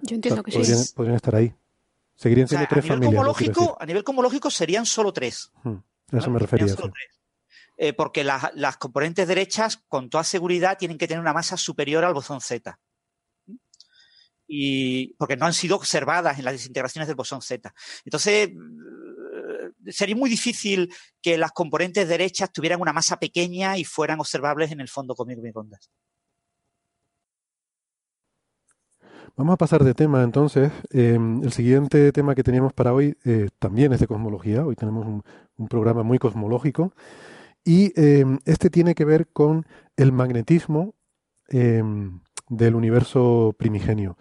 [0.00, 0.94] Yo entiendo o sea, que podrían, sí.
[0.94, 1.54] podrían estar ahí.
[2.16, 3.24] Seguirían siendo o sea, tres a nivel familias.
[3.26, 5.50] Cosmológico, a nivel cosmológico serían solo tres.
[5.62, 5.76] Hmm,
[6.12, 6.68] a eso me refería.
[6.68, 6.76] Sí.
[7.76, 12.04] Eh, porque la, las componentes derechas, con toda seguridad, tienen que tener una masa superior
[12.04, 12.78] al bosón Z.
[14.46, 17.74] y porque no han sido observadas en las desintegraciones del bosón Z.
[18.04, 18.50] Entonces,
[19.88, 24.80] sería muy difícil que las componentes derechas tuvieran una masa pequeña y fueran observables en
[24.80, 25.90] el fondo de microondas.
[29.36, 30.70] Vamos a pasar de tema entonces.
[30.90, 34.64] Em, el siguiente tema que teníamos para hoy eh, también es de cosmología.
[34.64, 36.92] Hoy tenemos un, programa muy cosmológico.
[37.64, 39.66] Y em, este tiene que ver con
[39.96, 40.94] el magnetismo
[41.48, 44.16] em, del universo primigenio.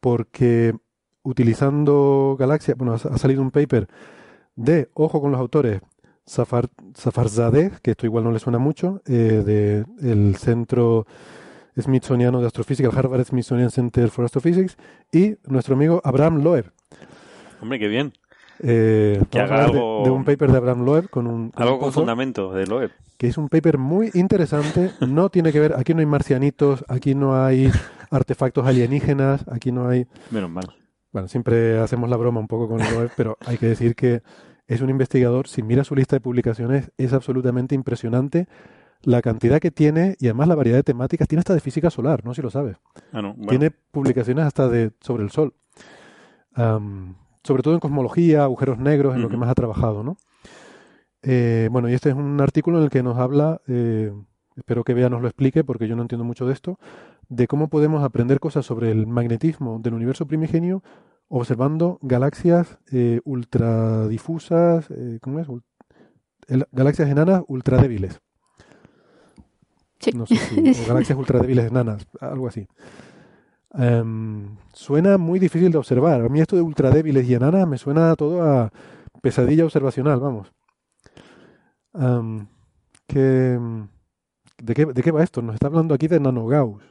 [0.00, 0.74] Porque
[1.22, 3.88] utilizando galaxias, bueno, ha, salido un paper
[4.56, 5.80] de, ojo con los autores,
[6.26, 11.06] Safar, Safarzadeh, que esto igual no le suena mucho, eh, del Centro
[11.80, 14.76] Smithsoniano de Astrofísica, el Harvard Smithsonian Center for Astrophysics,
[15.12, 16.72] y nuestro amigo Abraham Loeb.
[17.60, 18.12] Hombre, qué bien.
[18.60, 20.02] Eh, que haga algo...
[20.04, 21.52] de, un paper de Abraham Loeb con un...
[21.54, 22.90] algo con fundamento de Loeb.
[23.16, 24.92] Que es un paper muy interesante.
[25.06, 25.74] No tiene que ver...
[25.76, 27.70] Aquí no hay marcianitos, aquí no hay
[28.10, 30.06] artefactos alienígenas, aquí no hay...
[30.30, 30.64] Menos mal.
[31.12, 34.22] Bueno, siempre hacemos la broma un poco con Loeb, pero hay que decir que
[34.66, 38.46] es un investigador, si mira su lista de publicaciones, es absolutamente impresionante
[39.02, 41.28] la cantidad que tiene y además la variedad de temáticas.
[41.28, 42.76] Tiene hasta de física solar, no si lo sabes.
[43.12, 45.54] Ah, tiene publicaciones hasta de sobre el Sol.
[46.54, 50.16] sobre todo en cosmología, agujeros negros, en lo que más ha trabajado, ¿no?
[51.22, 54.12] Eh, bueno, y este es un artículo en el que nos habla, eh,
[54.56, 56.78] espero que Bea nos lo explique porque yo no entiendo mucho de esto,
[57.28, 60.82] de cómo podemos aprender cosas sobre el magnetismo del universo primigenio
[61.28, 65.48] observando galaxias eh, ultradifusas, eh, ¿cómo es?
[66.72, 68.20] galaxias enanas ultradébiles.
[70.00, 70.10] Sí.
[70.12, 72.66] No sé si, o galaxias ultradébiles enanas, algo así.
[73.74, 76.20] Em, suena muy difícil de observar.
[76.22, 78.72] A mí esto de ultradébiles y enanas me suena todo a
[79.20, 80.52] pesadilla observacional, vamos.
[81.94, 82.46] Em,
[83.08, 85.42] de, qué, ¿De qué va esto?
[85.42, 86.82] Nos está hablando aquí de nanogauss.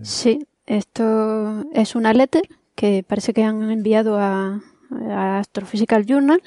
[0.00, 2.42] Sí, esto es una letter
[2.74, 4.60] que parece que han enviado a,
[5.38, 6.42] Astrophysical Journal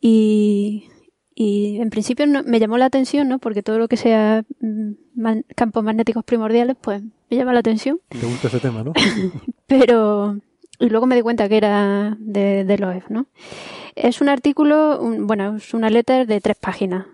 [0.00, 0.88] y,
[1.36, 3.38] en principio me llamó la atención, ¿no?
[3.38, 4.92] Porque todo lo que sea mm,
[5.54, 8.00] campos magnéticos primordiales, pues me llama la atención.
[8.08, 8.92] Te gusta ese tema, ¿no?
[9.66, 10.36] Pero
[10.80, 13.26] y luego me di cuenta que era de, de LOEF, ¿no?
[13.94, 17.06] Es un artículo, bueno, es una letter de tres páginas.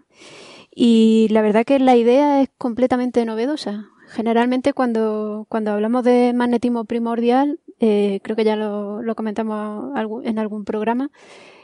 [0.73, 3.89] Y la verdad que la idea es completamente novedosa.
[4.09, 9.93] Generalmente cuando, cuando hablamos de magnetismo primordial, eh, creo que ya lo, comentamos
[10.25, 11.11] en algún programa,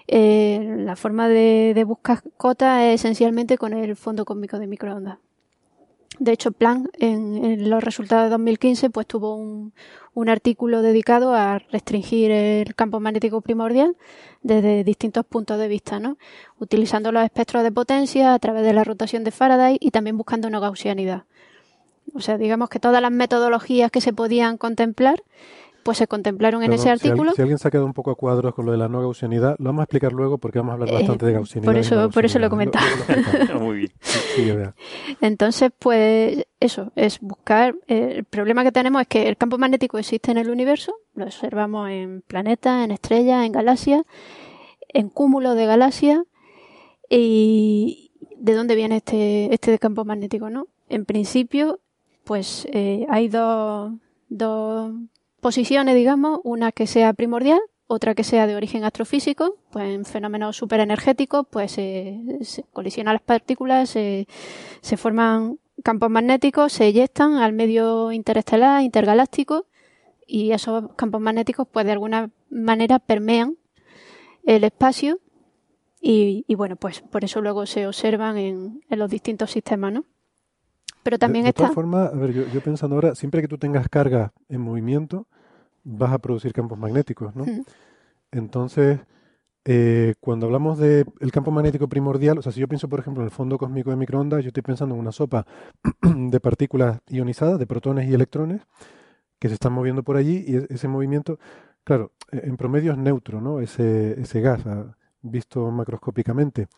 [0.08, 5.18] eh, la forma de, buscar cotas es esencialmente con el fondo cósmico de microondas.
[6.18, 9.72] De hecho, Planck en, los resultados de 2015 pues tuvo un,
[10.12, 13.96] un, artículo dedicado a restringir el campo magnético primordial
[14.42, 16.18] desde distintos puntos de vista, ¿no?
[16.58, 20.48] utilizando los espectros de potencia a través de la rotación de Faraday y también buscando
[20.48, 21.24] una gaussianidad.
[22.14, 25.22] O sea, digamos que todas las metodologías que se podían contemplar
[25.82, 27.32] pues se contemplaron en ese artículo.
[27.32, 29.56] si alguien se ha quedado un poco a cuadros con lo de la no gaussianidad,
[29.58, 31.72] lo vamos a explicar luego porque vamos a hablar bastante de eh, gaussianidad.
[31.72, 32.84] Por eso, por eso lo he comentado.
[33.60, 33.90] Muy
[34.36, 34.74] bien.
[35.20, 37.74] Entonces, pues eso, es buscar.
[37.88, 41.24] Eh, el problema que tenemos es que el campo magnético existe en el universo, lo
[41.24, 44.02] observamos en planetas, en estrellas, en galaxias,
[44.88, 46.20] en cúmulos de galaxias.
[47.08, 50.48] ¿Y de dónde viene este, este campo magnético?
[50.48, 51.80] no En principio,
[52.24, 53.92] pues eh, hay dos,
[54.28, 54.92] dos
[55.42, 57.58] posiciones, digamos, una que sea primordial,
[57.88, 63.90] otra que sea de origen astrofísico, pues en fenómenos superenergéticos, pues se colisionan las partículas,
[63.90, 64.28] se,
[64.80, 69.66] se forman campos magnéticos, se eyectan al medio interestelar, intergaláctico,
[70.28, 73.56] y esos campos magnéticos, pues de alguna manera permean
[74.44, 75.18] el espacio
[76.00, 80.04] y, y bueno, pues por eso luego se observan en, en los distintos sistemas, ¿no?
[81.02, 81.64] Pero también de, está...
[81.64, 85.26] todas formas, a ver, yo, pensando ahora, siempre que tú tengas carga en movimiento,
[85.84, 87.44] vas a producir campos magnéticos, ¿no?
[88.30, 89.00] Entonces,
[89.64, 93.26] eh, cuando hablamos del campo magnético primordial, o sea, si yo pienso, por ejemplo, en
[93.26, 95.46] el fondo cósmico de microondas, yo estoy pensando en una sopa
[96.02, 98.62] de partículas ionizadas, de protones y electrones,
[99.38, 101.38] que se están moviendo por allí, y ese movimiento,
[101.84, 103.60] claro, e, en promedio es neutro, ¿no?
[103.60, 106.68] Ese, ese gas, ah, visto macroscópicamente.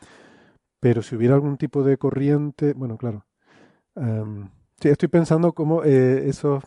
[0.81, 3.25] Pero si hubiera algún tipo de corriente, bueno, claro,
[4.81, 6.63] sí, estoy pensando cómo eh, esos,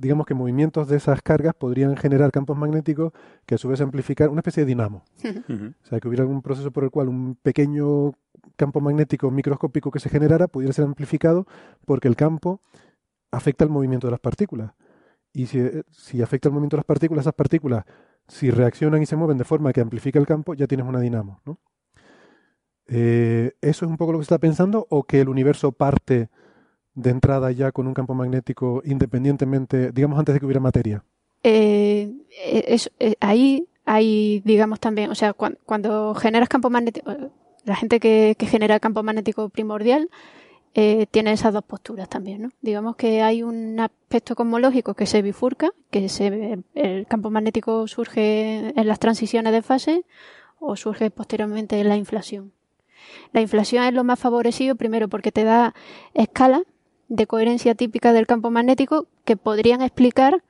[0.00, 3.12] digamos que movimientos de esas cargas podrían generar campos magnéticos
[3.46, 5.04] que a su vez amplificar una especie de dinamo.
[5.24, 8.12] O sea, que hubiera algún proceso por el cual un pequeño
[8.56, 11.46] campo magnético microscópico que se generara pudiera ser amplificado
[11.84, 12.60] porque el campo
[13.30, 14.72] afecta el movimiento de las partículas.
[15.32, 17.84] Y si, eh, si afecta el movimiento de las partículas, esas partículas,
[18.28, 21.40] si reaccionan y se mueven de forma que amplifica el campo, ya tienes una dinamo.
[21.46, 21.58] ¿no?
[22.86, 26.28] Eh, ¿Eso es un poco lo que se está pensando o que el universo parte
[26.94, 31.04] de entrada ya con un campo magnético independientemente, digamos antes de que hubiera materia?
[31.42, 32.12] Eh,
[32.66, 37.12] es, eh, ahí hay, digamos también, o sea, cuando, generas campo magnético,
[37.64, 40.08] la gente que, que genera campo magnético primordial
[40.74, 42.48] eh, tiene esas dos posturas también, ¿no?
[42.62, 48.72] Digamos que hay un aspecto cosmológico que se bifurca, que se, el campo magnético surge
[48.74, 50.06] en las transiciones de fase
[50.58, 52.52] o surge posteriormente en la inflación.
[53.32, 55.74] La inflación es lo más favorecido primero porque te da
[56.14, 56.62] escala
[57.14, 60.42] de coherencia típica del campo magnético que podrían explicar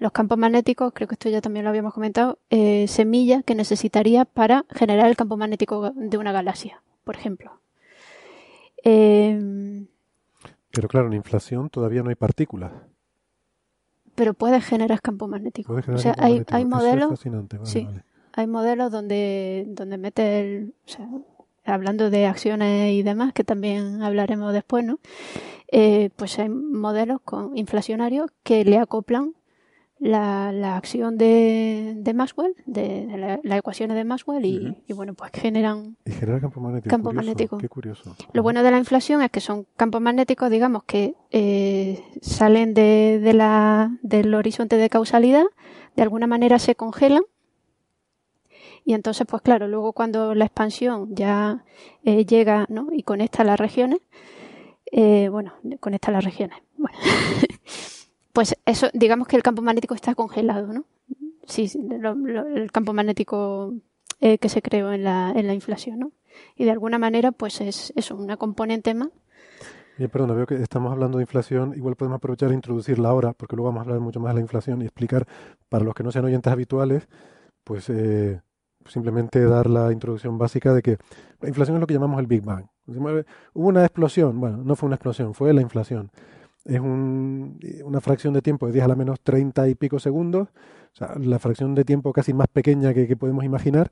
[0.00, 4.24] los campos magnéticos, creo que esto ya también lo habíamos comentado, eh, semillas que necesitaría
[4.24, 7.60] para generar el campo magnético de una galaxia, por ejemplo.
[8.82, 9.86] Eh,
[10.72, 12.72] Pero claro, en inflación todavía no hay partículas.
[14.14, 15.68] pero puedes generar campo magnético.
[15.68, 16.56] Puede O generar sea, campo hay, magnético.
[16.56, 17.84] hay modelos, vale, sí.
[17.84, 18.04] vale.
[18.32, 21.08] hay modelos donde, donde mete el, o sea,
[21.70, 24.98] hablando de acciones y demás, que también hablaremos después, ¿no?
[25.72, 29.34] Eh, pues hay modelos con inflacionarios que le acoplan
[29.98, 34.92] la, la acción de, de Maxwell, de, de la- las ecuaciones de Maxwell, y, y
[34.94, 36.88] bueno, pues generan Y genera campo magnético.
[36.90, 37.58] Campo curioso, magnético.
[37.58, 38.16] Qué curioso.
[38.32, 43.20] Lo bueno de la inflación es que son campos magnéticos, digamos, que eh, salen de,
[43.22, 45.44] de la, del horizonte de causalidad,
[45.96, 47.22] de alguna manera se congelan.
[48.84, 51.64] Y entonces, pues claro, luego cuando la expansión ya
[52.04, 52.88] eh, llega ¿no?
[52.92, 54.00] y conecta las regiones,
[54.92, 56.98] eh, bueno, conecta las regiones, bueno,
[58.32, 60.84] pues eso, digamos que el campo magnético está congelado, ¿no?
[61.46, 62.12] Sí, lo-
[62.46, 63.74] el campo magnético
[64.20, 66.12] eh, que se creó en la, en la inflación, ¿no?
[66.56, 69.08] Y de alguna manera, pues es eso, una componente más.
[69.98, 71.74] Bien, perdona, veo que estamos hablando de inflación.
[71.76, 74.40] Igual podemos aprovechar e introducirla ahora, porque luego vamos a hablar mucho más de la
[74.40, 75.26] inflación y explicar,
[75.68, 77.08] para los que no sean oyentes habituales,
[77.64, 78.40] pues eh,
[78.86, 80.98] simplemente dar la introducción básica de que
[81.40, 82.66] la inflación es lo que llamamos el Big Bang.
[82.86, 86.10] Hubo una explosión, bueno, no fue una explosión, fue la inflación.
[86.64, 90.48] Es un- una fracción de tiempo de 10 a la menos 30 y pico segundos,
[90.48, 93.90] o sea, la fracción de tiempo casi más pequeña que, que podemos imaginar,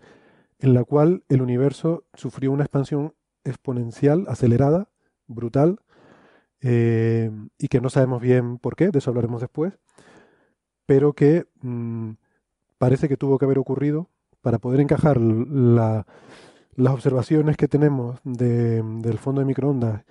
[0.59, 4.89] en la cual el universo sufrió una expansión exponencial, acelerada,
[5.27, 5.79] brutal,
[6.61, 9.79] eh, y que no sabemos bien por qué, de eso hablaremos después,
[10.87, 12.13] pero que mm,
[12.79, 14.09] parece que tuvo que haber ocurrido
[14.49, 16.07] para poder encajar la-
[16.75, 20.05] las observaciones que tenemos de- del fondo de microondas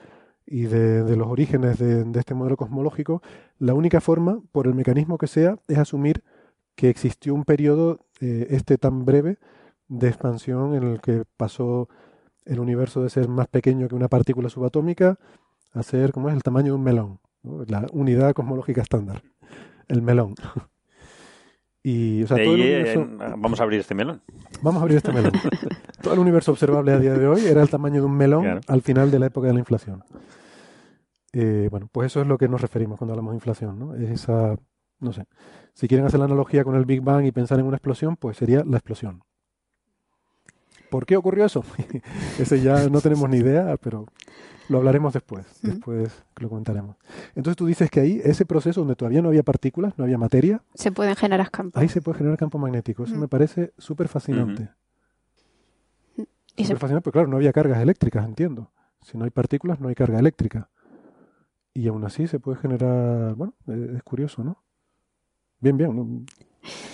[0.46, 3.24] y de, los orígenes de, de este modelo cosmológico,
[3.58, 6.24] la única forma, por el mecanismo que sea, es asumir
[6.76, 9.40] que existió un periodo, eh, este tan breve,
[9.88, 11.90] de expansión en el que pasó
[12.46, 15.18] el universo de ser más pequeño que una partícula subatómica
[15.74, 19.24] a ser, como es, el tamaño de un melón, la unidad cosmológica estándar,
[19.88, 20.36] el melón.
[21.90, 23.08] Y, o sea, De todo el ahí, universo,
[23.38, 24.22] vamos a abrir este melón.
[24.62, 25.32] vamos a abrir este melón.
[26.02, 28.60] Todo el universo observable a día de hoy era el tamaño de un melón Claro.
[28.68, 30.04] al final de la época de la inflación.
[31.32, 33.96] Eh, bueno, pues eso es lo que nos referimos cuando hablamos de inflación, ¿no?
[33.96, 34.58] Es esa,
[35.00, 35.26] no sé,
[35.74, 38.36] si quieren hacer la analogía con el Big Bang y pensar en una explosión, pues
[38.36, 39.22] sería la explosión.
[40.90, 41.64] ¿Por qué ocurrió eso?
[42.40, 44.06] Ese ya no tenemos ni idea, pero
[44.70, 46.96] lo hablaremos después, después lo comentaremos.
[47.36, 50.62] Entonces tú dices que ahí, ese proceso donde todavía no había partículas, no había materia,
[50.74, 51.82] Se pueden generar campos.
[51.82, 53.04] ahí se puede generar campo magnético.
[53.04, 54.70] Eso me parece súper fascinante.
[56.56, 58.72] Y se- Súper fascinante, pero claro, no había cargas eléctricas, entiendo.
[59.02, 60.70] Si no hay partículas, no hay carga eléctrica.
[61.74, 64.64] Y aún así se puede generar, bueno, es curioso, ¿no?
[65.60, 66.26] Bien, bien.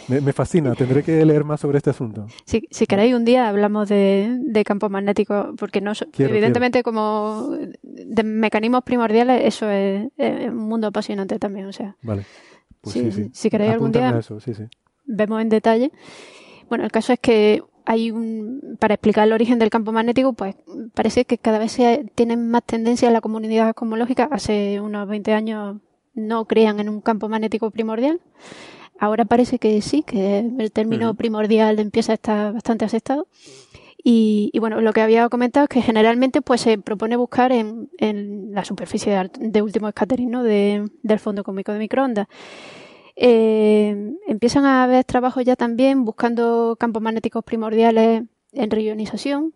[0.08, 2.28] Me, me fascina, tendré que leer más sobre este asunto.
[2.45, 6.84] Si, si queréis, un día hablamos de, de campos magnéticos, porque no so- Quiero, evidentemente
[6.84, 7.50] como
[7.82, 11.68] de mecanismos primordiales, eso es, es un mundo apasionante también.
[11.68, 12.26] O sea, Vale.
[12.82, 13.30] Pues sí, sí.
[13.34, 14.52] Si queréis algún día- eso, sí.
[15.06, 15.91] vemos en detalle.
[16.70, 20.56] Bueno, el caso es que hay un, para explicar el origen del campo magnético, pues
[20.94, 24.28] parece que cada vez se tienen más tendencia en la comunidad cosmológica.
[24.32, 25.78] Hace unos 20 años
[26.14, 28.22] no creían en un campo magnético primordial.
[29.03, 33.27] Ahora parece que sí, que el término primordial empieza a estar bastante aceptado.
[34.01, 37.89] Y, y bueno, lo que había comentado es que generalmente pues se propone buscar en,
[37.97, 40.41] en la superficie de, último scattering, ¿no?
[40.41, 42.27] de, del fondo cósmico de microondas.
[43.17, 48.23] Eh, empiezan a haber trabajos ya también buscando campos magnéticos primordiales
[48.53, 49.53] en reionización,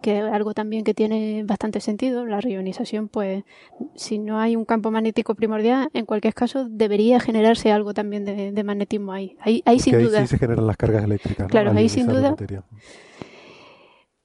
[0.00, 2.24] que es algo también que tiene bastante sentido.
[2.26, 3.44] La reionización, pues,
[3.94, 8.52] si no hay un campo magnético primordial, en cualquier caso debería generarse algo también de,
[8.52, 9.36] de magnetismo ahí.
[9.40, 10.20] Ahí, ahí sin que ahí duda.
[10.22, 11.46] sí se generan las cargas eléctricas.
[11.46, 11.50] ¿no?
[11.50, 12.36] Claro, Al ahí sin duda.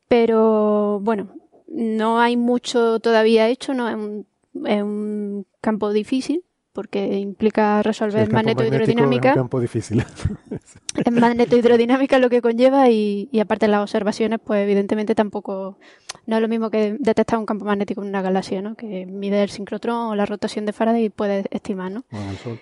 [0.08, 1.30] Pero bueno,
[1.68, 4.28] no hay mucho todavía hecho, no es un,
[4.66, 6.44] es un campo difícil
[6.74, 9.30] porque implica Sí, resolver magnético magnetohidrodinámica.
[9.30, 10.04] Es un campo difícil.
[11.06, 15.78] Es magnetohidrodinámica lo que conlleva y, y aparte las observaciones, pues evidentemente tampoco
[16.26, 18.76] no es lo mismo que detectar un campo magnético en una galaxia, ¿no?
[18.76, 22.04] Que mide el sincrotrón o la rotación de Faraday y puede estimar, ¿no?
[22.12, 22.60] Bueno, el Sol.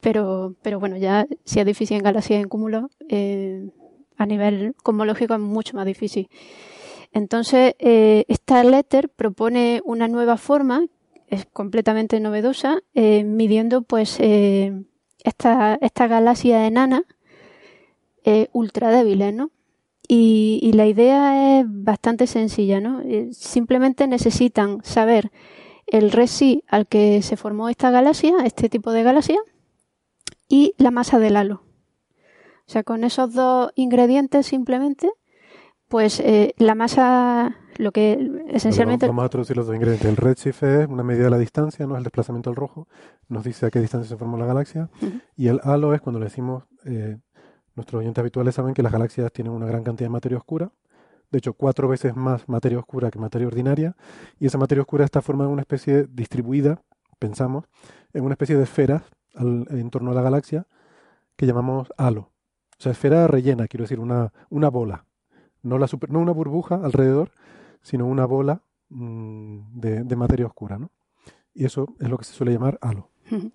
[0.00, 3.68] Pero, pero bueno, ya si es difícil en galaxias en cúmulo, eh,
[4.16, 6.28] a nivel cosmológico es mucho más difícil.
[7.12, 10.84] Entonces, eh, esta letter propone una nueva forma,
[11.30, 14.82] es completamente novedosa, eh, midiendo pues eh,
[15.22, 17.04] esta, esta galaxia enana
[18.24, 19.50] eh, ultra débiles, ¿no?
[20.08, 23.00] Y, y la idea es bastante sencilla, ¿no?
[23.02, 25.30] Eh, simplemente necesitan saber
[25.86, 29.38] el resi al que se formó esta galaxia, este tipo de galaxia,
[30.48, 31.62] y la masa del halo.
[32.66, 35.10] O sea, con esos dos ingredientes simplemente,
[35.88, 36.22] pues
[36.56, 39.06] la masa, lo que esencialmente...
[39.06, 40.08] Vamos a traducir los dos ingredientes.
[40.08, 42.88] El redshift es una medida de la distancia, no es el desplazamiento al rojo.
[43.28, 44.88] Nos dice a qué distancia se formó la galaxia.
[45.36, 47.18] Y el halo es cuando le decimos, eh,
[47.74, 50.70] nuestros oyentes habituales saben que las galaxias tienen una gran cantidad de materia oscura.
[51.30, 53.96] De hecho, cuatro veces más materia oscura que materia ordinaria.
[54.38, 56.82] Y esa materia oscura está formada en una especie distribuida,
[57.18, 57.64] pensamos,
[58.12, 59.02] en una especie de esferas
[59.34, 60.66] al- en torno a la galaxia
[61.36, 62.32] que llamamos halo.
[62.78, 65.04] O sea, esfera rellena, quiero decir, una, una bola.
[65.62, 67.30] No, la super- no una burbuja alrededor,
[67.82, 70.90] sino una bola mm, de, materia oscura, ¿no?
[71.54, 73.08] Y eso es lo que se suele llamar halo.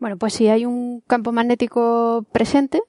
[0.00, 2.82] Bueno, pues si hay un campo magnético presente,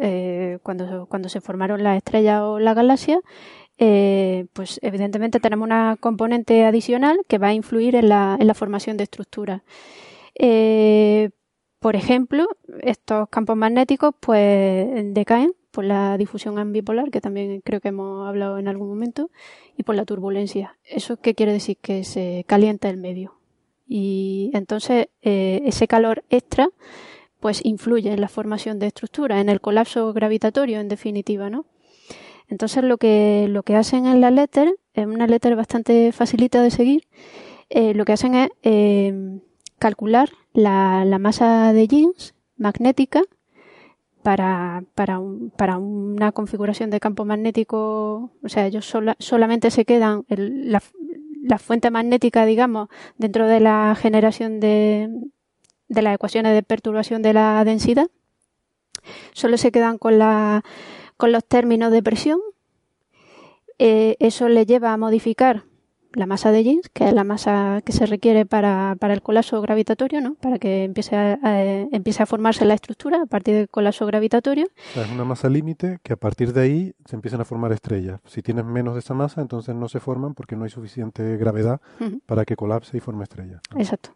[0.00, 3.20] eh, cuando, cuando se formaron las estrellas o la galaxia,
[3.78, 8.54] eh, pues evidentemente tenemos una componente adicional que va a influir en la, en la
[8.54, 9.62] formación de estructuras.
[10.34, 11.30] Eh,
[11.78, 12.48] por ejemplo,
[12.80, 18.58] estos campos magnéticos pues decaen por la difusión ambipolar, que también creo que hemos hablado
[18.58, 19.30] en algún momento,
[19.76, 20.76] y por la turbulencia.
[20.82, 21.76] ¿Eso qué quiere decir?
[21.76, 23.38] Que se calienta el medio.
[23.86, 26.68] Y entonces eh, ese calor extra
[27.38, 31.64] pues influye en la formación de estructuras, en el colapso gravitatorio en definitiva, ¿no?
[32.48, 36.72] Entonces lo que, lo que hacen en la letter, es una letter bastante facilita de
[36.72, 37.06] seguir,
[37.70, 39.14] eh, lo que hacen es eh,
[39.78, 43.22] calcular la, la masa de Jeans magnética
[44.28, 49.86] para, para, un- para una configuración de campo magnético, o sea, ellos sola- solamente se
[49.86, 50.82] quedan, el- la,
[51.42, 55.08] la fuente magnética, digamos, dentro de la generación de,
[55.88, 58.08] de las ecuaciones de perturbación de la densidad,
[59.32, 60.62] solo se quedan con, la,
[61.16, 62.38] con los términos de presión.
[63.78, 65.62] Eh, eso le lleva a modificar
[66.12, 69.60] la masa de Jeans, que es la masa que se requiere para, para el colapso
[69.60, 70.34] gravitatorio, ¿no?
[70.34, 71.38] para que empiece a,
[71.92, 74.66] empiece a formarse la estructura a partir del colapso gravitatorio.
[74.66, 77.72] O sea, es una masa límite que a partir de ahí se empiezan a formar
[77.72, 78.20] estrellas.
[78.26, 81.80] Si tienes menos de esa masa, entonces no se forman porque no hay suficiente gravedad
[82.26, 83.60] para que colapse y forme estrellas.
[83.72, 83.80] ¿no?
[83.80, 84.10] Exacto.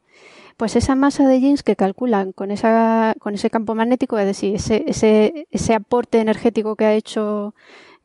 [0.57, 4.55] Pues esa masa de Jeans que calculan con esa con ese campo magnético, es decir,
[4.55, 7.55] ese, ese, ese aporte energético que ha hecho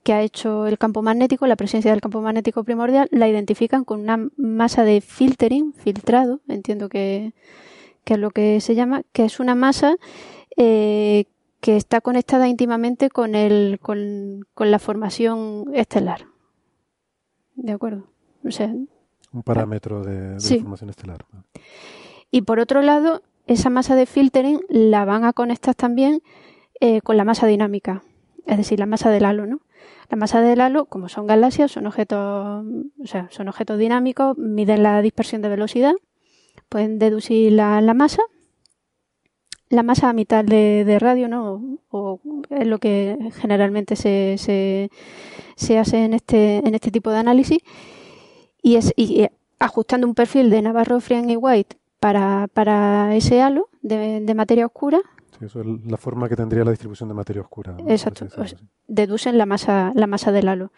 [0.07, 3.99] que ha hecho el campo magnético, la presencia del campo magnético primordial, la identifican con
[3.99, 7.33] una masa de filtering, filtrado, entiendo que,
[8.05, 9.97] que es lo que se llama, que es una masa
[10.55, 11.25] eh,
[11.59, 16.21] que está conectada íntimamente con, el, con, con la formación estelar.
[17.55, 18.07] ¿De acuerdo?
[18.45, 18.73] O sea,
[19.33, 20.59] Un parámetro de, de Sí.
[20.59, 21.25] formación estelar.
[22.31, 26.21] y por otro lado, esa masa de filtering la van a conectar también
[26.79, 28.03] eh, con la masa dinámica,
[28.45, 29.59] es decir, la masa del halo, ¿no?
[30.09, 34.83] La masa del halo, como son galaxias, son objetos, o sea, son objetos dinámicos, miden
[34.83, 35.93] la dispersión de velocidad,
[36.69, 38.21] pueden deducir la, masa,
[39.69, 41.79] la masa a mitad de, radio, ¿no?
[41.89, 44.89] O, es lo que generalmente se, se,
[45.55, 47.59] se hace en este, en este tipo de análisis.
[48.61, 49.27] Y, es, y
[49.59, 55.01] ajustando un perfil de Navarro, Friend y White para, para ese halo de materia oscura,
[55.39, 57.75] Sí, eso es la forma que tendría la distribución de materia oscura.
[57.87, 58.27] Exacto.
[58.87, 60.71] deducen la masa, la masa del halo.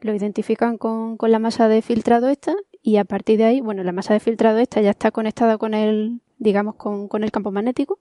[0.00, 3.82] Lo identifican con, con la masa de filtrado esta y a partir de ahí, bueno,
[3.82, 7.50] la masa de filtrado esta ya está conectada con el, digamos, con, con el campo
[7.50, 7.98] magnético,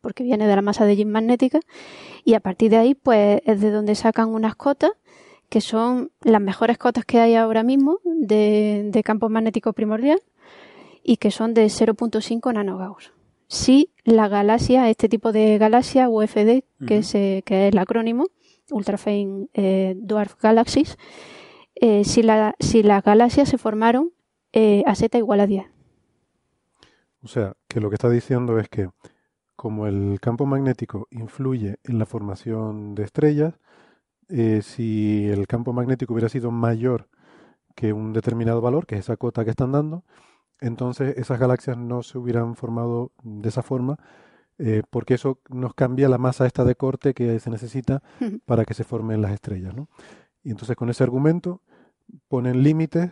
[0.00, 1.60] porque viene de la masa de Jeans magnética,
[2.24, 4.92] y a partir de ahí, pues es de donde sacan unas cotas
[5.48, 10.20] que son las mejores cotas que hay ahora mismo de, de campo magnético primordial
[11.02, 13.12] y que son de 0.5 nanogauss.
[13.48, 18.26] Si la galaxia, este tipo de galaxia UFD, que, se, que es el acrónimo,
[18.70, 20.98] Ultra Faint eh, Dwarf Galaxies,
[21.74, 24.12] eh, si, la, si las galaxias se formaron
[24.52, 25.66] eh, a z igual a 10.
[27.22, 28.88] O sea, que lo que está diciendo es que
[29.56, 33.54] como el campo magnético influye en la formación de estrellas,
[34.28, 37.08] eh, si el campo magnético hubiera sido mayor
[37.74, 40.04] que un determinado valor, que es esa cota que están dando,
[40.60, 43.98] entonces esas galaxias no se hubieran formado de esa forma,
[44.58, 48.02] eh, porque eso nos cambia la masa esta de corte que se necesita
[48.46, 49.74] para que se formen las estrellas.
[49.74, 49.88] ¿no?
[50.42, 51.60] Y entonces con ese argumento
[52.28, 53.10] ponen límites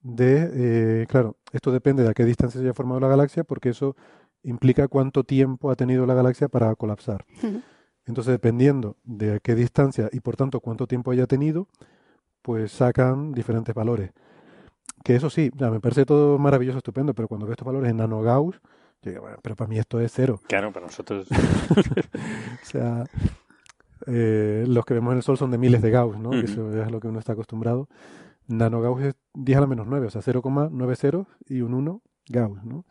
[0.00, 3.70] de, eh, claro, esto depende de a qué distancia se haya formado la galaxia, porque
[3.70, 3.96] eso
[4.42, 7.24] implica cuánto tiempo ha tenido la galaxia para colapsar.
[8.06, 11.68] Entonces, dependiendo de a qué distancia y por tanto cuánto tiempo haya tenido,
[12.42, 14.10] pues sacan diferentes valores.
[15.04, 18.58] Que eso sí, me parece todo maravilloso, estupendo, pero cuando veo estos valores en nanogauss,
[19.02, 20.40] yo digo, bueno, pero para mí esto es cero.
[20.48, 21.28] Claro, para nosotros.
[21.70, 23.04] o sea,
[24.06, 26.32] eh, los que vemos en el Sol son de miles de Gauss, ¿no?
[26.32, 27.86] Eso es lo que uno está acostumbrado.
[28.46, 32.00] Nanogauss es 10 a la menos 9, o sea, 0,90 y un 1
[32.30, 32.86] Gauss, ¿no?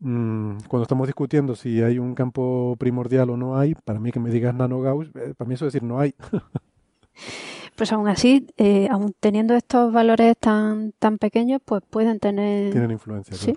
[0.00, 4.20] Mm, cuando estamos discutiendo si hay un campo primordial o no hay, para mí que
[4.20, 6.14] me digas nanogauss, eh, para mí eso es decir no hay.
[7.78, 12.72] pues aún así, eh, aún teniendo estos valores tan, tan pequeños, pues pueden tener...
[12.72, 13.56] Tienen influencia, Sí.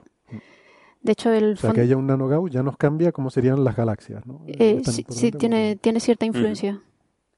[1.02, 3.76] De hecho, el o sea, que haya un nanogauss ya nos cambia cómo serían las
[3.76, 4.43] galaxias, ¿no?
[4.45, 6.80] Eh, sí, sí tiene, tiene cierta influencia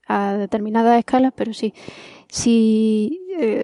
[0.06, 1.74] a determinadas escalas, pero sí.
[2.28, 3.64] Si eh,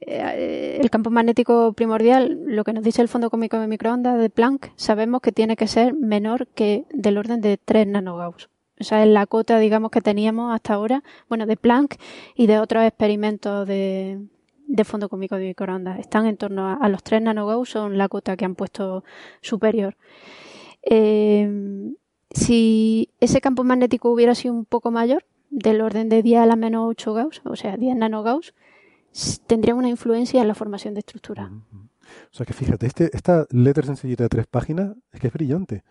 [0.00, 4.30] eh, el campo magnético primordial, lo que nos dice el fondo cómico de microondas de
[4.30, 8.48] Planck, sabemos que tiene que ser menor que del orden de 3 nanogauss.
[8.76, 11.96] Esa es la cota, digamos, que teníamos hasta ahora, bueno, de Planck
[12.34, 14.26] y de otros experimentos de,
[14.66, 15.98] de fondo cómico de microondas.
[15.98, 19.04] Están en torno a, los 3 nanogauss, son la cota que han puesto
[19.40, 19.96] superior.
[20.82, 21.94] Eh,
[22.30, 26.56] si ese campo magnético hubiera sido un poco mayor, del orden de 10 a la
[26.56, 28.54] menos 8 gauss, o sea, 10 nanogauss,
[29.46, 31.50] tendría una influencia en la formación de estructura.
[32.30, 35.82] O sea que fíjate, este, esta letra sencillita de tres páginas es que es brillante.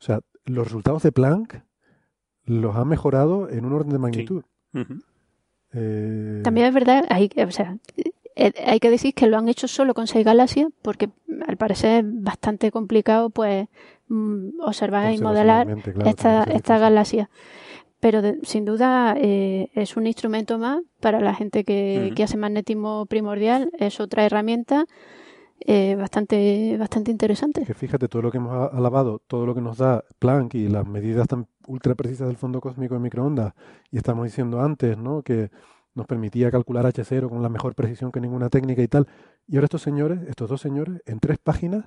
[0.00, 1.62] O sea, los resultados de Planck
[2.46, 4.42] los ha mejorado en un orden de magnitud.
[5.72, 6.40] eh...
[6.42, 7.78] También es verdad, hay, o sea,
[8.36, 11.08] eh, hay que decir que lo han hecho solo con seis galaxias porque
[11.46, 13.68] al parecer es bastante complicado pues
[14.08, 17.30] mm, observar y modelar claro, esta, esta galaxia.
[18.00, 22.36] Pero de, sin duda eh, es un instrumento más para la gente que, que, hace
[22.36, 24.84] magnetismo primordial, es otra herramienta
[25.66, 27.64] eh, bastante, bastante interesante.
[27.64, 30.86] Que fíjate, todo lo que hemos alabado, todo lo que nos da Planck y las
[30.86, 33.54] medidas tan ultra precisas del fondo cósmico de microondas,
[33.90, 35.22] y estamos diciendo antes, ¿no?
[35.22, 35.50] Que
[35.94, 39.06] nos permitía calcular H0 con la mejor precisión que ninguna técnica y tal.
[39.46, 41.86] Y ahora estos señores, estos dos señores, en tres páginas,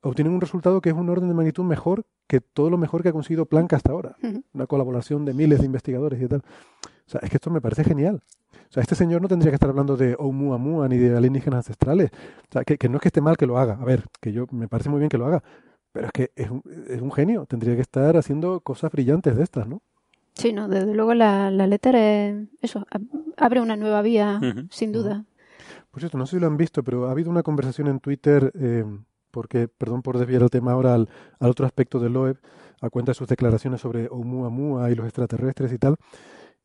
[0.00, 3.10] obtienen un resultado que es un orden de magnitud mejor que todo lo mejor que
[3.10, 4.16] ha conseguido Planck hasta ahora.
[4.22, 4.44] Uh -huh.
[4.54, 6.42] Una colaboración de miles de investigadores y tal.
[7.06, 8.22] O sea, es que esto me parece genial.
[8.68, 12.10] O sea, este señor no tendría que estar hablando de Oumuamua ni de alienígenas ancestrales.
[12.48, 13.78] O sea, que, que, no es que esté mal que lo haga.
[13.80, 15.42] A ver, que yo me parece muy bien que lo haga.
[15.92, 17.46] Pero es que es un, es un genio.
[17.46, 19.82] Tendría que estar haciendo cosas brillantes de estas, ¿no?
[20.34, 22.86] Sí, no, desde luego la, la letra es, eso,
[23.38, 24.68] abre una nueva vía, uh -huh.
[24.70, 25.24] sin duda.
[25.90, 28.52] Pues esto, no sé si lo han visto, pero ha habido una conversación en Twitter
[28.54, 28.84] eh,
[29.30, 31.08] porque, perdón por desviar el tema ahora al,
[31.40, 32.38] al, otro aspecto de Loeb,
[32.82, 35.96] a cuenta de sus declaraciones sobre Oumuamua y los extraterrestres y tal.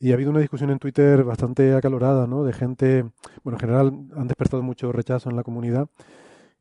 [0.01, 2.43] Y ha habido una discusión en Twitter bastante acalorada, ¿no?
[2.43, 3.03] De gente,
[3.43, 5.89] bueno, en general han despertado mucho rechazo en la comunidad.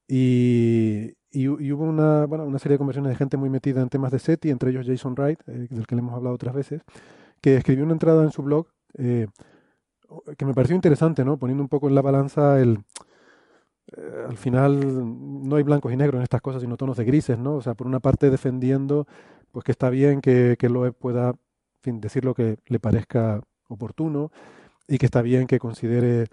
[0.07, 4.13] Y, y, hubo una, bueno, una serie de conversaciones de gente muy metida en temas
[4.13, 6.83] de SETI, entre ellos Jason Wright, eh, del que le hemos hablado otras veces,
[7.41, 8.67] que escribió una entrada en su blog
[8.99, 9.27] eh,
[10.37, 11.39] que me pareció interesante, ¿no?
[11.39, 12.81] Poniendo un poco en la balanza el,
[13.97, 14.81] eh, al final
[15.49, 17.55] no hay blancos y negros en estas cosas, sino tonos de grises, ¿no?
[17.55, 19.07] O sea, por una parte defendiendo
[19.51, 21.35] pues que está bien que, que pueda
[21.81, 24.31] fin, decir lo que le parezca oportuno
[24.89, 26.27] y que está bien que considere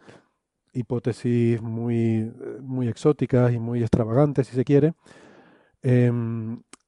[0.74, 4.94] hipótesis muy, muy exóticas y muy extravagantes, si se quiere,
[5.84, 6.12] eh,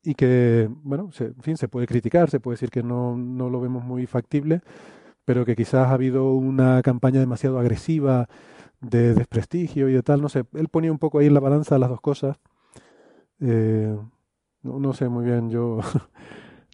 [0.03, 3.49] y que, bueno, se, en fin, se puede criticar, se puede decir que no, no
[3.49, 4.61] lo vemos muy factible,
[5.25, 8.29] pero que quizás ha habido una campaña demasiado agresiva
[8.81, 11.77] de desprestigio y de tal, no sé, él ponía un poco ahí en la balanza
[11.79, 12.37] las dos cosas.
[13.41, 13.95] Eh,
[14.63, 15.79] no, no, sé muy bien, yo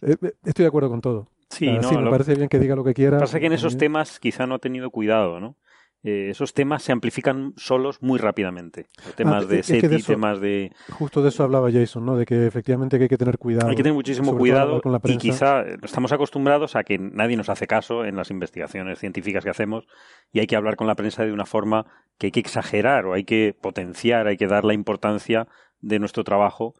[0.00, 1.28] estoy de acuerdo con todo.
[1.56, 3.18] Sí, no, sí me lo, parece bien que diga lo que quiera.
[3.18, 3.92] Pasa que en esos también.
[3.92, 5.56] temas quizá no ha tenido cuidado, ¿no?
[6.02, 8.86] Eh, esos temas se amplifican solos muy rápidamente.
[9.16, 10.70] Temas Ah, de SETI, eso- temas de...
[10.90, 12.16] Justo de eso hablaba Jason, ¿no?
[12.16, 13.68] De que efectivamente que hay que tener cuidado.
[13.68, 17.36] Hay que tener muchísimo cuidado con la y quizá eh, estamos acostumbrados a que nadie
[17.36, 19.88] nos hace caso en las investigaciones científicas que hacemos
[20.32, 21.86] y hay que hablar con la prensa de una forma
[22.18, 25.48] que hay que exagerar o hay que potenciar, hay que dar la importancia
[25.80, 26.74] de nuestro trabajo,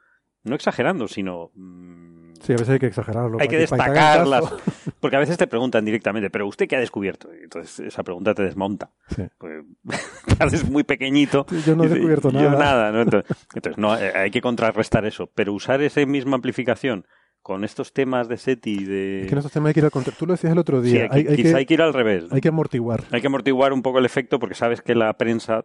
[0.44, 3.38] no exagerando, sino mm, Sí, a veces hay que exagerarlo.
[3.40, 4.44] hay que destacarlas.
[5.00, 7.28] Porque a veces te preguntan directamente, ¿pero usted qué ha descubierto?
[7.32, 8.90] Entonces esa pregunta te desmonta.
[9.14, 9.22] Sí.
[9.38, 9.64] Pues,
[10.38, 11.46] te haces muy pequeñito.
[11.48, 12.88] Sí, yo no he descubierto "Yo nada".
[13.00, 15.30] Entonces, entonces, no, eh, hay que contrarrestar eso.
[15.34, 17.06] Pero usar esa misma amplificación
[17.42, 19.20] con estos temas de SETI, de...
[19.20, 20.12] Es que en estos temas hay que ir al contra.
[20.12, 21.08] Tú lo decías el otro Sí, día.
[21.10, 22.24] hay, hay, hay quizá que, hay que ir al revés.
[22.24, 22.34] ¿no?
[22.34, 23.04] hay que amortiguar.
[23.12, 25.64] Hay que amortiguar un poco el efecto porque sabes que la prensa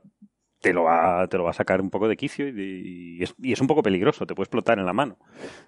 [0.62, 3.34] te lo va, te lo va a sacar un poco de quicio y, y es,
[3.42, 5.18] y es un poco peligroso, te puede explotar en la mano.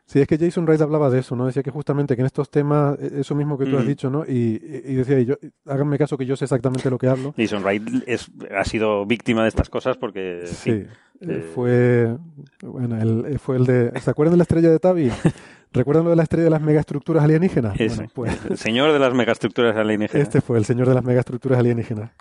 [0.05, 1.47] Sí, es que Jason Wright hablaba de eso, ¿no?
[1.47, 3.87] Decía que justamente que en estos temas, e- eso mismo que tú has Mm.
[3.87, 4.23] dicho, ¿no?
[4.25, 7.33] Y, y decía, y yo, háganme caso que yo sé exactamente lo que hablo.
[7.37, 10.87] Jason Wright es, ha sido víctima de estas cosas porque Sí, fin, eh,
[11.21, 12.15] eh, fue,
[12.61, 15.09] bueno, el, eh, fue el de, ¿se acuerdan de la estrella de Tabi?
[15.73, 17.79] ¿Recuerdan lo de la estrella de las megaestructuras alienígenas?
[17.79, 21.03] ese, Bueno, pues el señor de las megaestructuras alienígenas, este fue el señor de las
[21.03, 22.11] megaestructuras alienígenas.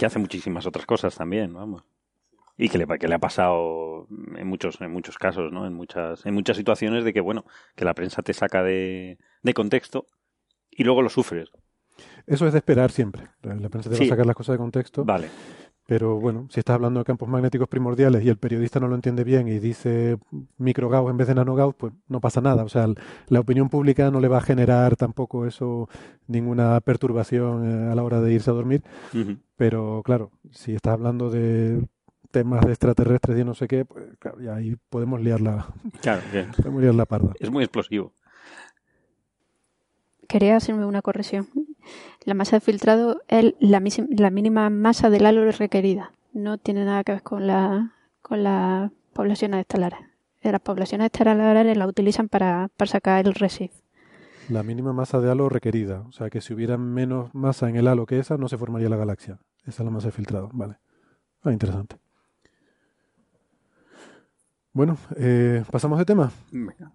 [0.00, 1.82] Que hace muchísimas otras cosas también, vamos.
[2.56, 5.66] Y que le, que le ha pasado en muchos, en muchos casos, ¿no?
[5.66, 7.44] En muchas, en muchas situaciones de que, bueno,
[7.76, 10.06] que la prensa te saca de, de contexto
[10.70, 11.50] y luego lo sufres.
[12.26, 13.28] Eso es de esperar siempre.
[13.42, 14.04] La prensa te va Sí.
[14.06, 15.04] a sacar las cosas de contexto.
[15.04, 15.28] Vale.
[15.90, 19.24] Pero bueno, si estás hablando de campos magnéticos primordiales y el periodista no lo entiende
[19.24, 20.18] bien y dice
[20.56, 22.62] microgauss en vez de nanogauss, pues no pasa nada.
[22.62, 22.86] O sea,
[23.26, 25.88] la opinión pública no le va a generar tampoco eso
[26.28, 28.84] ninguna perturbación eh, a la hora de irse a dormir.
[29.56, 31.84] Pero claro, si estás hablando de
[32.30, 36.22] temas de extraterrestres y no sé qué, pues claro, ya ahí podemos liar la, Claro,
[36.56, 37.32] podemos liar la parda.
[37.40, 38.12] es muy explosivo.
[40.28, 41.48] Quería hacerme una corrección.
[42.24, 46.12] La masa de filtrado es la, la mínima masa del halo requerida.
[46.32, 49.98] No tiene nada que ver con la con las poblaciones estelares.
[50.42, 53.72] Eh, Las poblaciones estelares la utilizan para, para sacar el resif.
[54.48, 56.00] La mínima masa de halo requerida.
[56.08, 58.88] O sea, que si hubiera menos masa en el halo que esa, no se formaría
[58.88, 59.38] la galaxia.
[59.66, 60.50] Esa es la masa de filtrado.
[60.52, 60.76] Vale.
[61.42, 61.96] Ah, interesante.
[64.72, 66.30] Bueno, eh, pasamos de tema.
[66.50, 66.92] Venga.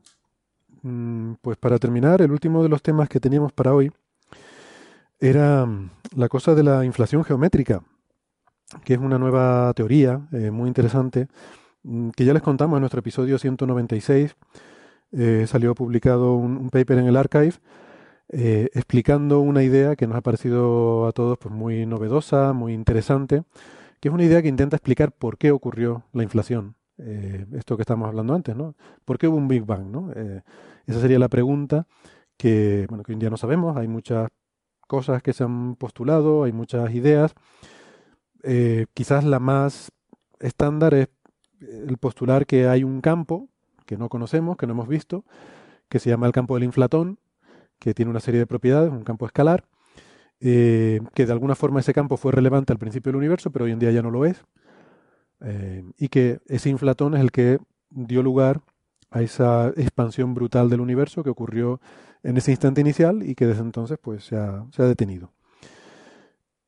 [0.82, 3.92] Mm, Pues para terminar, el último de los temas que teníamos para hoy
[5.20, 7.84] era mm, la cosa de la inflación geométrica,
[8.84, 11.28] que es una nueva teoría eh, muy interesante,
[11.84, 14.36] mm, que ya les contamos en nuestro episodio 196.
[15.12, 17.54] Eh, salió publicado un, paper en el archive
[18.30, 23.44] eh, explicando una idea que nos ha parecido a todos pues, muy novedosa, muy interesante,
[24.00, 26.76] que es una idea que intenta explicar por qué ocurrió la inflación.
[26.98, 28.76] Eh, esto que estamos hablando antes, ¿no?
[29.04, 30.12] ¿Por qué hubo un Big Bang, ¿no?
[30.16, 30.42] Eh,
[30.88, 31.88] esa sería la pregunta
[32.38, 33.78] que, bueno, que hoy en día no sabemos.
[33.78, 34.30] Hay muchas
[34.88, 37.34] cosas que se han postulado, hay muchas ideas.
[38.44, 39.91] Eh, quizás la más
[40.40, 41.10] estándar es
[41.60, 43.49] el postular que hay un campo
[43.86, 45.26] que no conocemos, que no hemos visto,
[45.90, 47.20] que se llama el campo del inflatón,
[47.80, 49.66] que tiene una serie de propiedades, un campo escalar,
[50.40, 53.72] eh, que de alguna forma ese campo fue relevante al principio del universo, pero hoy
[53.72, 54.44] en día ya no lo es,
[55.41, 57.60] eh, y que ese inflatón es el que
[57.90, 58.62] dio lugar
[59.12, 61.80] a esa expansión brutal del universo que ocurrió
[62.26, 65.32] en ese instante inicial y que desde entonces pues se ha, se ha detenido.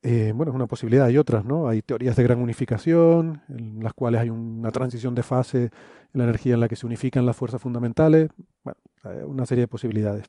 [0.02, 1.68] Eh, bueno, es una posibilidad, hay otras, ¿no?
[1.68, 5.70] Hay teorías de gran unificación, en las cuales hay una transición de fase en
[6.12, 8.30] la energía en la que se unifican las fuerzas fundamentales,
[8.62, 8.78] bueno,
[9.26, 10.26] una serie de posibilidades.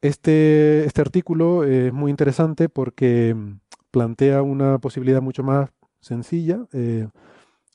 [0.00, 3.58] Este, este artículo es muy interesante porque mm,
[3.90, 5.70] plantea una posibilidad mucho más
[6.00, 7.08] sencilla, eh,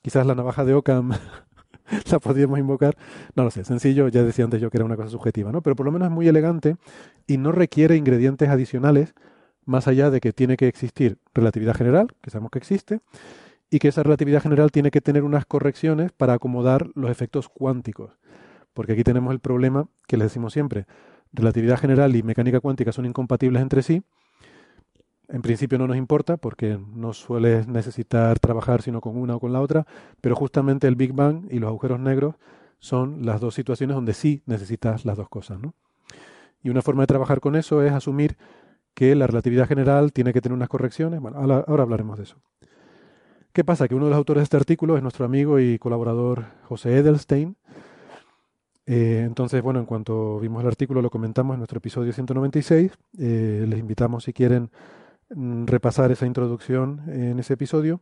[0.00, 1.10] quizás la navaja de Occam
[2.10, 2.96] la podríamos invocar,
[3.34, 5.62] no lo sé, sencillo, ya decía antes yo que era una cosa subjetiva, ¿no?
[5.62, 6.76] Pero por lo menos es muy elegante
[7.26, 9.14] y no requiere ingredientes adicionales
[9.64, 13.00] más allá de que tiene que existir relatividad general, que sabemos que existe,
[13.70, 18.18] y que esa relatividad general tiene que tener unas correcciones para acomodar los efectos cuánticos.
[18.74, 20.86] Porque aquí tenemos el problema que les decimos siempre,
[21.32, 24.02] relatividad general y mecánica cuántica son incompatibles entre sí.
[25.32, 29.52] En principio no nos importa porque no sueles necesitar trabajar sino con una o con
[29.52, 29.86] la otra,
[30.20, 32.34] pero justamente el Big Bang y los agujeros negros
[32.80, 35.60] son las dos situaciones donde sí necesitas las dos cosas.
[35.60, 35.74] ¿no?
[36.62, 38.36] Y una forma de trabajar con eso es asumir
[38.94, 41.20] que la relatividad general tiene que tener unas correcciones.
[41.20, 42.36] Bueno, ahora, hablaremos de eso.
[43.52, 43.86] ¿Qué pasa?
[43.86, 47.56] Que uno de los autores de este artículo es nuestro amigo y colaborador José Edelstein.
[48.86, 52.92] Eh, entonces, bueno, en cuanto vimos el artículo lo comentamos en nuestro episodio 196.
[53.18, 54.70] Eh, les invitamos si quieren
[55.30, 58.00] repasar esa introducción en ese episodio,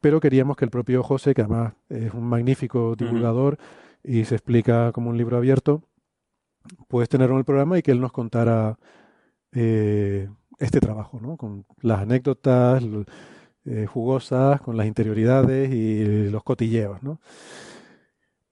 [0.00, 3.58] pero queríamos que el propio José, que además es un magnífico divulgador
[4.02, 5.82] y se explica como un libro abierto,
[6.88, 8.78] pues tenerlo en el programa y que él nos contara
[9.52, 10.28] eh,
[10.58, 11.36] este trabajo, ¿no?
[11.36, 12.82] Con las anécdotas
[13.64, 17.20] eh, jugosas, con las interioridades y los cotilleos, ¿no?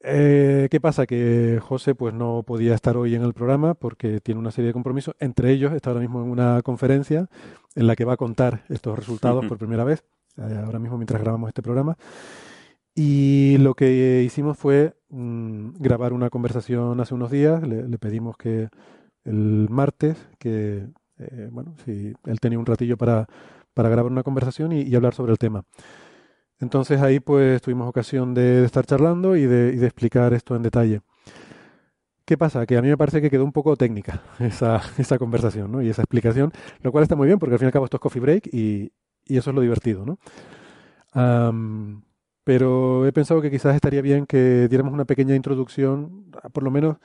[0.05, 1.07] Eh, ¿qué pasa?
[1.07, 4.73] Que José pues no podía estar hoy en el programa porque tiene una serie de
[4.73, 5.15] compromisos.
[5.21, 7.29] Entre ellos está ahora mismo en una conferencia
[7.75, 10.05] en la que va a contar estos resultados por primera vez,
[10.37, 11.97] eh, ahora mismo mientras grabamos este programa.
[12.95, 17.67] Y lo que hicimos fue mm, grabar una conversación hace unos días.
[17.67, 18.69] Le, le pedimos que
[19.25, 20.87] el martes, que
[21.19, 23.27] eh, bueno, si él tenía un ratillo para,
[23.75, 25.65] para grabar una conversación y, y hablar sobre el tema.
[26.61, 30.55] Entonces ahí pues tuvimos ocasión de, de estar charlando y de, y de explicar esto
[30.55, 31.01] en detalle.
[32.33, 32.65] ¿Qué pasa?
[32.65, 35.83] Que a mí me parece que quedó un poco técnica esa, esa conversación ¿no?
[35.83, 36.51] y esa explicación,
[36.81, 38.47] lo cual está muy bien porque al fin y al cabo esto es coffee break
[38.55, 38.91] y,
[39.27, 40.07] y eso es lo divertido.
[40.07, 40.19] ¿no?
[42.43, 46.71] Pero he pensado que quizás estaría bien que diéramos una pequeña introducción, ah, por lo
[46.71, 46.97] menos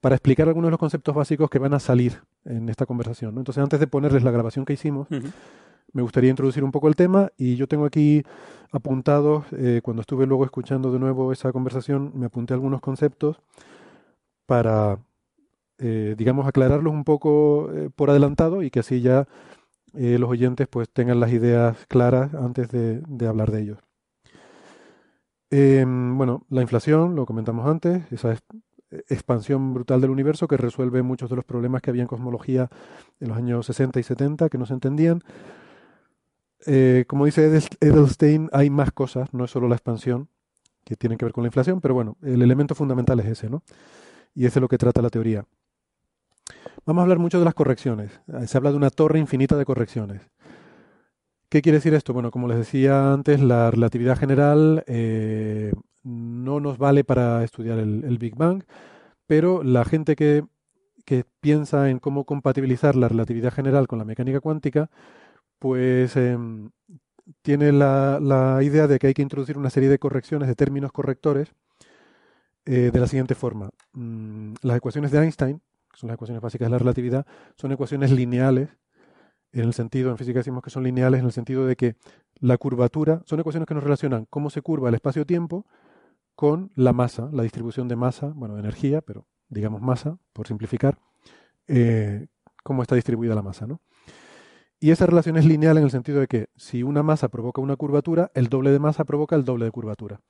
[0.00, 3.34] para explicar algunos de los conceptos básicos que van a salir en esta conversación.
[3.34, 3.40] ¿no?
[3.40, 5.08] Entonces, antes de ponerles la grabación que hicimos,
[5.92, 8.22] me gustaría introducir un poco el tema y yo tengo aquí
[8.70, 13.40] apuntados, eh, cuando estuve luego escuchando de nuevo esa conversación, me apunté algunos conceptos
[14.48, 14.98] para,
[15.78, 19.28] eh, digamos, aclararlos un poco eh, por adelantado y que así ya
[19.94, 23.78] eh, los oyentes pues tengan las ideas claras antes de, hablar de ellos.
[25.50, 28.42] Em, bueno, la inflación, lo comentamos antes, esa es-
[29.08, 32.70] expansión brutal del universo que resuelve muchos de los problemas que había en cosmología
[33.20, 35.22] en los años 60 y 70 que no se entendían.
[37.06, 40.28] Como dice Edel- Edelstein, hay más cosas, no es solo la expansión
[40.84, 43.62] que tienen que ver con la inflación, pero bueno, el elemento fundamental es ese, ¿no?
[44.34, 45.44] Y ese es lo que trata la teoría.
[46.86, 48.20] Vamos a hablar mucho de las correcciones.
[48.28, 50.22] Eh, Se habla de una torre infinita de correcciones.
[51.50, 52.12] ¿Qué quiere decir esto?
[52.12, 55.72] Bueno, como les decía antes, la relatividad general eh,
[56.02, 58.64] no nos vale para estudiar el, el Big Bang,
[59.26, 60.44] pero la gente que,
[61.06, 64.90] que piensa en cómo compatibilizar la relatividad general con la mecánica cuántica,
[65.58, 66.70] pues em,
[67.42, 70.92] tiene la, la idea de que hay que introducir una serie de correcciones, de términos
[70.92, 71.54] correctores,
[72.70, 73.70] eh, de la siguiente forma.
[73.94, 77.26] Mm, las ecuaciones de Einstein, que son las ecuaciones básicas de la relatividad,
[77.56, 78.68] son ecuaciones lineales,
[79.52, 81.96] en el sentido, en física decimos que son lineales, en el sentido de que
[82.40, 85.64] la curvatura, son ecuaciones que nos relacionan cómo se curva el espacio-tiempo
[86.34, 90.98] con la masa, la distribución de masa, bueno, de energía, pero digamos masa, por simplificar,
[91.68, 92.26] eh,
[92.62, 93.80] cómo está distribuida la masa, ¿no?
[94.78, 97.76] Y esa relación es lineal en el sentido de que si una masa provoca una
[97.76, 100.20] curvatura, el doble de masa provoca el doble de curvatura.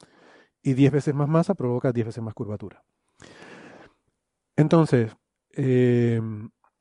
[0.63, 2.83] Y 10 veces más masa provoca 10 veces más curvatura.
[4.57, 5.17] Entonces,
[5.57, 6.21] eh,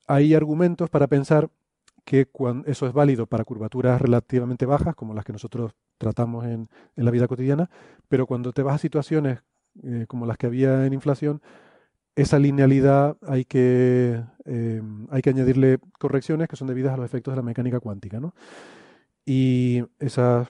[0.07, 1.49] hay argumentos para pensar
[2.05, 2.27] que
[2.65, 7.11] eso es válido para curvaturas relativamente bajas, como las que nosotros tratamos en, en la
[7.11, 7.69] vida cotidiana,
[8.07, 9.39] pero cuando te vas a situaciones
[9.83, 11.41] eh, como las que había en inflación,
[12.15, 14.81] esa linealidad hay que, eh,
[15.11, 18.33] hay que añadirle correcciones que son debidas a los efectos de la mecánica cuántica, ¿no?
[19.25, 20.47] Y esas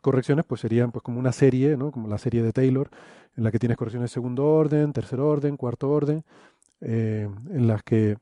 [0.00, 1.90] correcciones pues serían pues como una serie, ¿no?
[1.92, 2.90] Como la serie de Taylor,
[3.36, 6.24] en la que tienes correcciones de segundo orden, tercer orden, cuarto orden,
[6.80, 8.16] eh, en las que eh,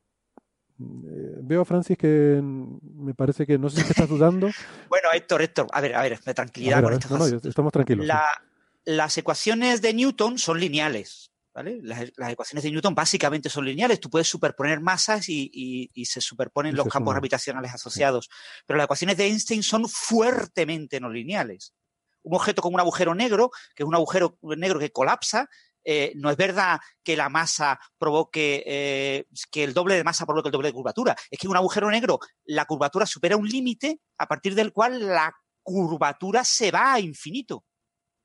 [1.43, 4.49] veo, Francis, que me parece que no sé si te estás dudando.
[4.89, 7.49] Bueno, Héctor, Héctor, a ver, a ver, A tranquilidad ver, a con ver, no, no,
[7.49, 8.05] estamos tranquilos.
[8.05, 8.09] sí.
[8.09, 8.43] La-
[8.85, 11.31] las ecuaciones de Newton son lineales.
[11.55, 11.79] ¿Vale?
[11.83, 14.01] Las, las ecuaciones de Newton básicamente son lineales.
[14.01, 18.29] Tú puedes superponer masas y, y- y se superponen los campos gravitacionales asociados.
[18.67, 21.75] Pero las ecuaciones de Einstein son fuertemente no lineales.
[22.23, 25.49] Un objeto con un agujero negro, que es un agujero negro que colapsa,
[25.85, 30.49] eh, no es verdad que la masa provoque, eh, que el doble de masa provoque
[30.49, 31.17] el doble de curvatura.
[31.31, 35.07] Es que en un agujero negro la curvatura supera un límite a partir del cual
[35.07, 37.65] la curvatura se va a infinito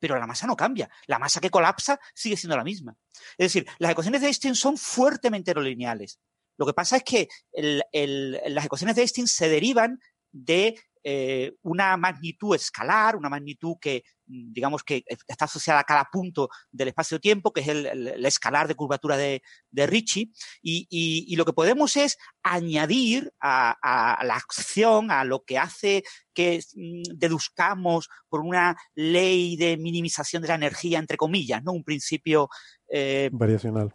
[0.04, 0.90] pero la masa no cambia.
[1.08, 2.98] La masa que colapsa sigue siendo la misma.
[3.38, 6.20] Es decir, las ecuaciones de Einstein son fuertemente no lineales.
[6.58, 10.02] Lo que pasa es que las ecuaciones de Einstein se derivan
[10.34, 16.06] de eh, una magnitud escalar, una magnitud que, mm, digamos, que está asociada a cada
[16.12, 20.32] punto del espacio-tiempo, que es el, el- escalar de curvatura de, Ricci.
[20.62, 26.04] Y, lo que podemos es añadir a, a la acción, a lo que hace
[26.34, 31.74] que mm, deduzcamos por una ley de minimización de la energía, entre comillas, ¿no?
[31.74, 32.50] Un principio
[32.90, 33.92] eh, Variacional.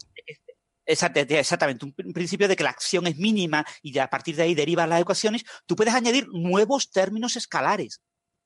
[0.89, 4.45] Exact- Exactamente, un, principio de que la acción es mínima y de a partir de
[4.45, 8.01] ahí derivan las ecuaciones, tú puedes añadir nuevos términos escalares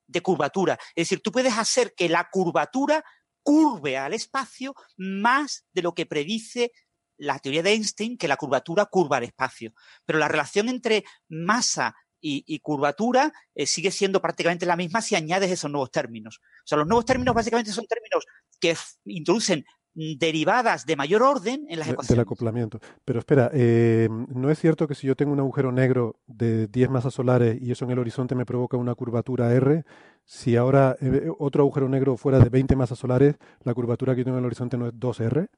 [0.09, 0.79] de curvatura.
[0.97, 3.05] Es decir, tú puedes hacer que la curvatura
[3.45, 6.73] curve al espacio más de lo que predice
[7.17, 9.73] la teoría de Einstein, que la curvatura curva al espacio.
[10.05, 11.95] Pero la relación entre masa
[12.25, 16.41] y, curvatura eh, sigue siendo prácticamente la misma si añades esos nuevos términos.
[16.41, 18.25] O sea, los nuevos términos básicamente son términos
[18.61, 19.65] que introducen
[19.95, 22.23] derivadas de mayor orden en las de- del ecuaciones.
[22.23, 22.81] acoplamiento.
[23.05, 26.89] Pero espera, eh, ¿no es cierto que si yo tengo un agujero negro de 10
[26.91, 29.85] masas solares y eso en el horizonte me provoca una curvatura R,
[30.25, 34.25] si ahora eh, otro agujero negro fuera de 20 masas solares, la curvatura que yo
[34.25, 35.49] tengo en el horizonte no es 2R?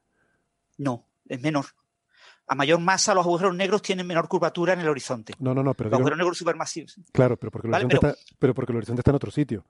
[0.79, 1.67] No, es menor.
[2.47, 5.33] A mayor masa, los agujeros negros tienen menor curvatura en el horizonte.
[5.39, 6.97] No, no, no, pero Los digo- agujeros negros supermasivos.
[7.13, 9.31] claro, pero porque, el Vale, horizonte pero- está, pero porque el horizonte está en otro
[9.31, 9.65] sitio.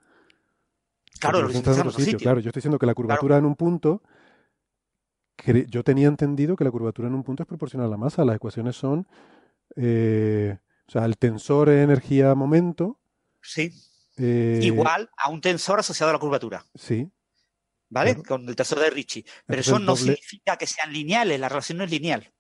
[1.21, 2.19] Claro, el horizonte está en otro sitio.
[2.19, 4.03] Claro, yo estoy diciendo que la curvatura en un punto,
[5.69, 8.25] yo tenía entendido que la curvatura en un punto es proporcional a la masa.
[8.25, 9.07] Las ecuaciones son,
[9.77, 10.57] eh,
[10.87, 12.99] o sea, el tensor energía-momento.
[13.43, 13.73] Sí.
[14.17, 16.65] eh, Igual a un tensor asociado a la curvatura.
[16.75, 17.11] Sí,
[17.91, 18.15] ¿Vale?
[18.15, 18.29] Claro.
[18.29, 19.23] Con el tensor de Ricci.
[19.23, 21.39] Pero Entonces eso no doble- significa que sean lineales.
[21.39, 22.33] La relación no es lineal.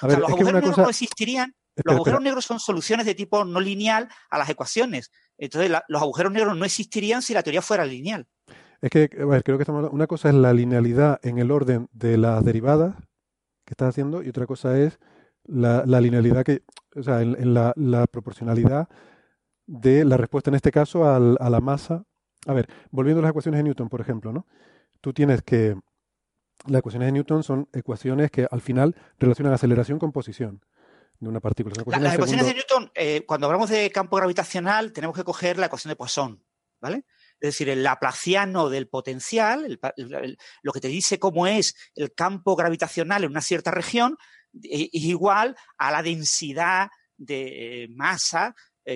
[0.00, 1.54] A o sea, los es agujeros negros cosa, no existirían.
[1.84, 5.12] Los agujeros negros son soluciones de tipo no lineal a las ecuaciones.
[5.36, 8.26] Entonces, los agujeros negros no existirían si la teoría fuera lineal.
[8.80, 11.88] Es que, a ver, creo que estamos, una cosa es la linealidad en el orden
[11.92, 12.94] de las derivadas
[13.64, 14.98] que estás haciendo y otra cosa es
[15.44, 16.62] la, linealidad que,
[16.94, 18.88] o sea, en, la, proporcionalidad
[19.66, 22.04] de la respuesta en este caso a la masa.
[22.46, 24.46] A ver, volviendo a las ecuaciones de Newton, por ejemplo, ¿no?
[25.00, 25.76] Tú tienes que
[26.66, 30.64] las ecuaciones de Newton son ecuaciones que al final relacionan aceleración con posición
[31.20, 31.74] de una partícula.
[32.00, 35.90] las ecuaciones de Newton, eh, cuando hablamos de campo gravitacional, tenemos que coger la ecuación
[35.90, 36.42] de Poisson,
[36.80, 37.04] ¿vale?
[37.40, 39.78] Es decir, el laplaciano del potencial,
[40.62, 44.16] lo que te dice cómo es el campo gravitacional en una cierta región,
[44.62, 48.54] eh, es igual a la densidad de eh, masa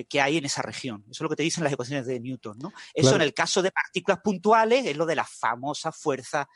[0.09, 1.03] que hay en esa región.
[1.03, 2.57] Eso es lo que te dicen las ecuaciones de Newton.
[2.57, 2.73] ¿no?
[2.95, 6.47] Eso en el caso de partículas puntuales es lo de la famosa fuerza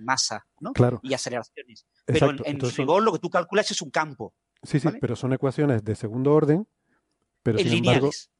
[0.00, 0.72] masa ¿no?
[1.02, 1.84] y aceleraciones.
[2.06, 4.32] Pero en, rigor lo que tú calculas es un campo.
[4.62, 6.66] Sí, sí, pero son ecuaciones de segundo orden,
[7.42, 8.30] pero sin lineales.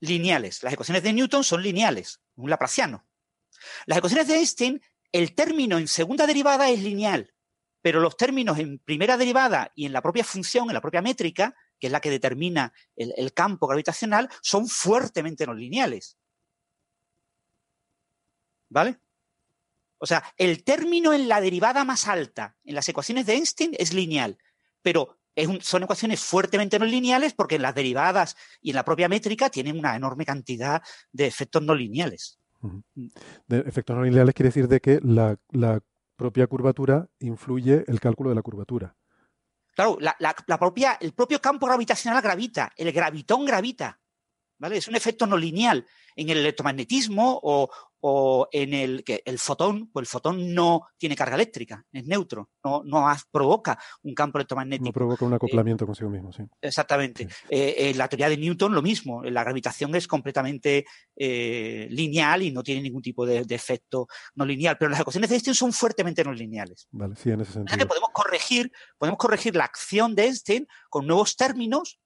[0.00, 0.62] Lineales.
[0.62, 3.06] Las ecuaciones de Newton son lineales, un laplaciano.
[3.86, 7.34] Las ecuaciones de Einstein, el término en segunda derivada es lineal,
[7.82, 11.54] pero los términos en primera derivada y en la propia función, en la propia métrica,
[11.78, 16.16] que es la que determina el, el campo gravitacional, son fuertemente no lineales.
[18.68, 19.00] ¿Vale?
[19.98, 23.92] O sea, el término en la derivada más alta en las ecuaciones de Einstein es
[23.92, 24.38] lineal,
[24.80, 25.19] pero
[25.60, 29.78] son ecuaciones fuertemente no lineales porque en las derivadas y en la propia métrica tienen
[29.78, 30.82] una enorme cantidad
[31.12, 32.38] de efectos no lineales.
[33.46, 35.38] De efectos no lineales quiere decir de que la,
[36.16, 38.94] propia curvatura influye el cálculo de la curvatura.
[39.74, 43.98] Claro, la, propia, el propio campo gravitacional gravita, el gravitón gravita.
[44.60, 44.76] ¿Vale?
[44.76, 45.86] Es un efecto no lineal.
[46.14, 47.70] En el electromagnetismo o,
[48.00, 52.50] o en el que el fotón, pues el fotón no tiene carga eléctrica, es neutro,
[52.64, 54.86] no, no provoca un campo electromagnético.
[54.86, 56.42] No provoca un acoplamiento consigo mismo, sí.
[56.60, 57.28] Exactamente.
[57.48, 60.84] Eh, eh, la teoría de Newton, lo mismo, la gravitación es completamente
[61.16, 65.36] eh, lineal y no tiene ningún tipo de, efecto no lineal, pero las ecuaciones de
[65.36, 66.86] Einstein son fuertemente no lineales.
[66.90, 67.86] Vale, sí, en ese sentido.
[67.86, 71.98] podemos corregir, podemos corregir la acción de Einstein con nuevos términos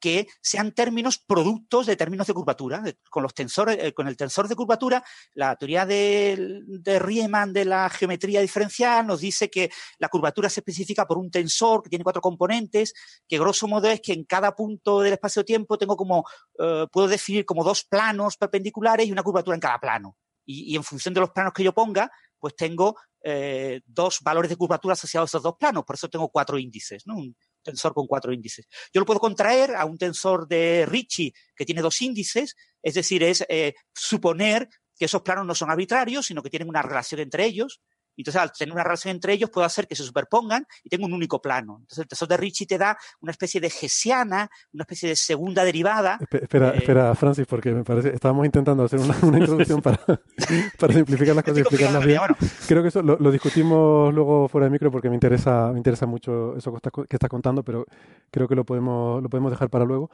[0.00, 2.82] que sean términos productos de términos de curvatura.
[3.10, 5.04] Con los tensores, eh, con el tensor de curvatura,
[5.34, 6.62] la teoría de,
[7.00, 11.82] Riemann de la geometría diferencial nos dice que la curvatura se especifica por un tensor
[11.82, 12.94] que tiene cuatro componentes,
[13.28, 16.24] que grosso modo es que en cada punto del espacio-tiempo tengo como,
[16.58, 20.16] eh, puedo definir como dos planos perpendiculares y una curvatura en cada plano.
[20.44, 24.56] Y, en función de los planos que yo ponga, pues tengo eh, dos valores de
[24.56, 25.84] curvatura asociados a esos dos planos.
[25.84, 27.16] Por eso tengo cuatro índices, ¿no?
[27.62, 28.66] Tensor con cuatro índices.
[28.92, 33.22] Yo lo puedo contraer a un tensor de Ricci que tiene dos índices, es decir,
[33.22, 37.44] es eh, suponer que esos planos no son arbitrarios, sino que tienen una relación entre
[37.44, 37.80] ellos.
[38.16, 41.12] Entonces, al tener una relación entre ellos, puedo hacer que se superpongan y tengo un
[41.12, 41.78] único plano.
[41.80, 45.64] Entonces, el tensor de Ricci te da una especie de hessiana, una especie de segunda
[45.64, 46.18] derivada.
[46.30, 49.98] Espera, eh, espera Francis, porque me parece, estábamos intentando hacer una, introducción para,
[50.78, 52.20] para, simplificar las cosas y explicarlas bien.
[52.68, 56.56] Creo que eso lo, discutimos luego fuera de micro porque me interesa, me interesa mucho
[56.56, 57.86] eso que estás, que estás contando, pero
[58.30, 60.10] creo que lo podemos, lo podemos dejar para luego.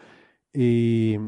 [0.53, 1.19] Y,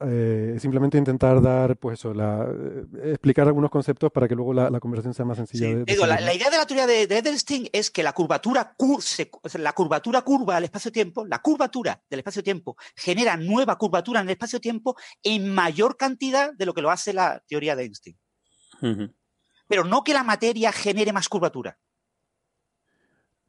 [0.00, 4.80] eh, simplemente intentar dar, pues eso, la, eh, explicar algunos conceptos para que luego la,
[4.80, 5.68] conversación sea más sencilla.
[5.68, 8.74] la, idea de la teoría de, Edelstein es que la curvatura,
[9.54, 14.96] la curvatura curva al espacio-tiempo, la curvatura del espacio-tiempo genera nueva curvatura en el espacio-tiempo
[15.22, 18.18] en mayor cantidad de lo que lo hace la teoría de Einstein.
[19.68, 21.78] Pero no que la materia genere más curvatura.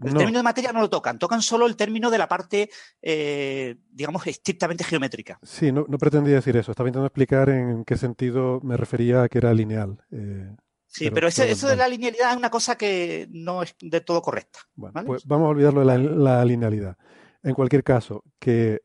[0.03, 2.69] El término de materia no lo tocan, tocan solo el término de la parte,
[3.01, 5.39] eh, digamos, estrictamente geométrica.
[5.41, 6.71] Sí, no, pretendía decir eso.
[6.71, 9.97] Estaba intentando explicar en qué sentido me refería a que era lineal.
[10.11, 10.53] Eh,
[10.85, 14.59] sí, pero, eso de la linealidad es una cosa que no es de todo correcta.
[14.75, 16.97] Bueno, pues vamos a olvidarlo de la, linealidad.
[17.41, 18.81] En cualquier caso, que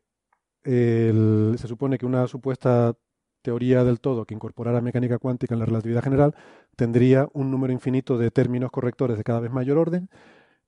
[0.63, 2.95] se supone que una supuesta
[3.41, 6.35] teoría del todo que incorporara mecánica cuántica en la relatividad general
[6.75, 10.09] tendría un número infinito de términos correctores de cada vez mayor orden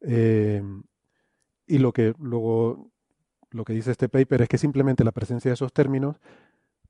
[0.03, 0.83] Em,
[1.65, 2.91] y lo que luego
[3.51, 6.17] lo que dice este paper es que simplemente la presencia de esos términos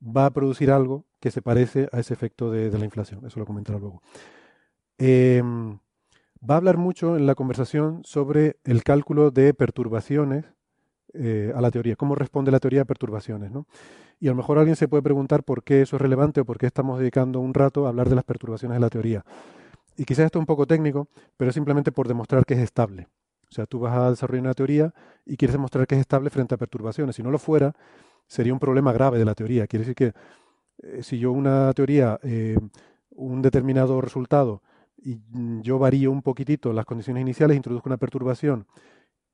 [0.01, 3.25] va a producir algo que se parece a ese efecto de, la inflación.
[3.25, 4.01] Eso lo comentará luego.
[4.97, 5.77] Em,
[6.49, 10.45] va a hablar mucho en la conversación sobre el cálculo de perturbaciones
[11.13, 13.51] eh, a la teoría, cómo responde la teoría a perturbaciones.
[13.51, 13.67] ¿no?
[14.19, 16.57] Y a lo mejor alguien se puede preguntar por qué eso es relevante o por
[16.57, 19.23] qué estamos dedicando un rato a hablar de las perturbaciones de la teoría.
[19.97, 21.07] Y quizás esto es un poco técnico,
[21.37, 23.07] pero simplemente por demostrar que es estable.
[23.49, 24.93] O sea, tú vas a desarrollar una teoría
[25.25, 27.15] y quieres demostrar que es estable frente a perturbaciones.
[27.15, 27.73] Si no lo fuera,
[28.27, 29.67] sería un problema grave de la teoría.
[29.67, 30.13] Quiere decir que
[30.81, 32.57] eh, si yo una teoría, eh,
[33.11, 34.63] un determinado resultado,
[34.97, 35.19] y
[35.61, 38.67] yo varío un poquitito las condiciones iniciales, introduzco una perturbación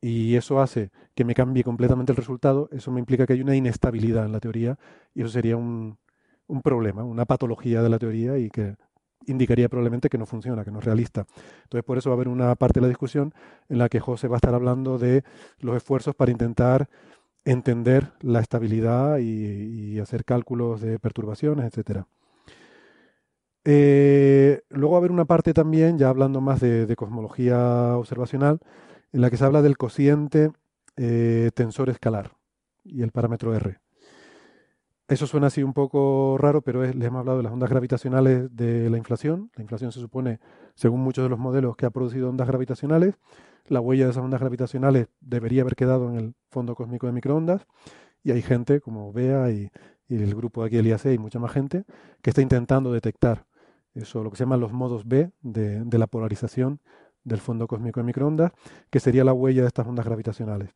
[0.02, 3.56] y eso hace que me cambie completamente el resultado, eso me implica que hay una
[3.56, 4.78] inestabilidad en la teoría
[5.14, 5.98] y eso sería un,
[6.48, 8.76] un problema, una patología de la teoría y que
[9.30, 11.26] indicaría probablemente que no funciona, que no es realista.
[11.64, 13.34] Entonces, por eso va a haber una parte de la discusión
[13.70, 15.24] en la que José va a estar hablando de
[15.60, 16.90] los esfuerzos para intentar
[17.46, 22.08] entender la estabilidad y, hacer cálculos de perturbaciones, etcétera.
[23.66, 28.60] Eh, luego va a haber una parte también, ya hablando más de, cosmología observacional,
[29.12, 30.52] en la que se habla del cociente
[30.96, 32.32] eh, tensor escalar
[32.84, 33.80] y el parámetro R.
[35.10, 38.92] Eso suena así un poco raro, pero les hemos hablado de las ondas gravitacionales de
[38.92, 39.50] la inflación.
[39.56, 40.40] La inflación se supone,
[40.76, 43.16] según muchos de los modelos, que ha producido ondas gravitacionales.
[43.66, 47.66] La huella de esas ondas gravitacionales debería haber quedado en el fondo cósmico de microondas.
[48.24, 49.72] Y hay gente, como Bea y,
[50.10, 51.86] el grupo de aquí del IAC y mucha más gente,
[52.22, 53.48] que está intentando detectar
[53.96, 56.82] eso, lo que se llaman los modos B de, de la polarización
[57.24, 58.52] del fondo cósmico de microondas,
[58.92, 60.70] que sería la huella de estas ondas gravitacionales.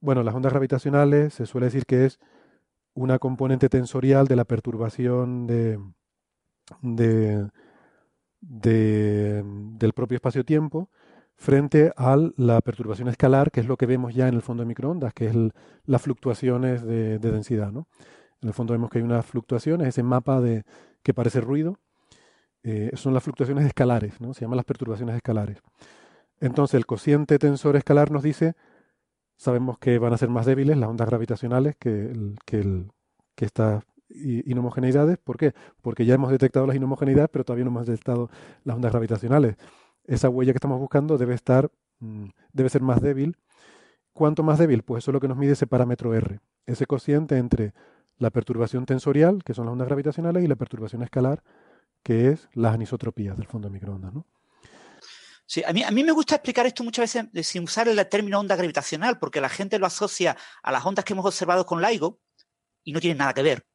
[0.00, 2.20] Bueno, las ondas gravitacionales se suele decir que es
[3.00, 5.78] una componente tensorial de la perturbación de,
[8.42, 10.90] del propio espacio-tiempo
[11.34, 14.66] frente a la perturbación escalar, que es lo que vemos ya en el fondo de
[14.66, 15.34] microondas, que es
[15.86, 17.72] las fluctuaciones de, densidad.
[17.72, 17.88] ¿no?
[18.42, 20.64] En el fondo vemos que hay unas fluctuaciones, ese mapa de,
[21.02, 21.78] que parece ruido,
[22.62, 24.34] eh, son las fluctuaciones escalares, ¿no?
[24.34, 25.62] se llaman las perturbaciones escalares.
[26.38, 28.56] Entonces el cociente tensor escalar nos dice
[29.40, 32.12] sabemos que van a ser más débiles las ondas gravitacionales que,
[32.44, 32.84] que,
[33.38, 35.16] estas inhomogeneidades.
[35.16, 35.54] ¿Por qué?
[35.80, 38.28] Porque ya hemos detectado las inhomogeneidades, pero todavía no hemos detectado
[38.64, 39.56] las ondas gravitacionales.
[40.04, 43.38] Esa huella que estamos buscando debe estar, mm, debe ser más débil.
[44.12, 44.82] ¿Cuánto más débil?
[44.82, 47.72] Pues eso es lo que nos mide ese parámetro R, ese cociente entre
[48.18, 51.42] la perturbación tensorial, que son las ondas gravitacionales, y la perturbación escalar,
[52.02, 54.12] que es las anisotropías del fondo de microondas.
[54.12, 54.26] ¿no?
[55.50, 58.38] Sí, a mí, a mí me gusta explicar esto muchas veces sin usar el término
[58.38, 62.20] onda gravitacional, porque la gente lo asocia a las ondas que hemos observado con LIGO
[62.84, 63.66] y no tienen nada que ver.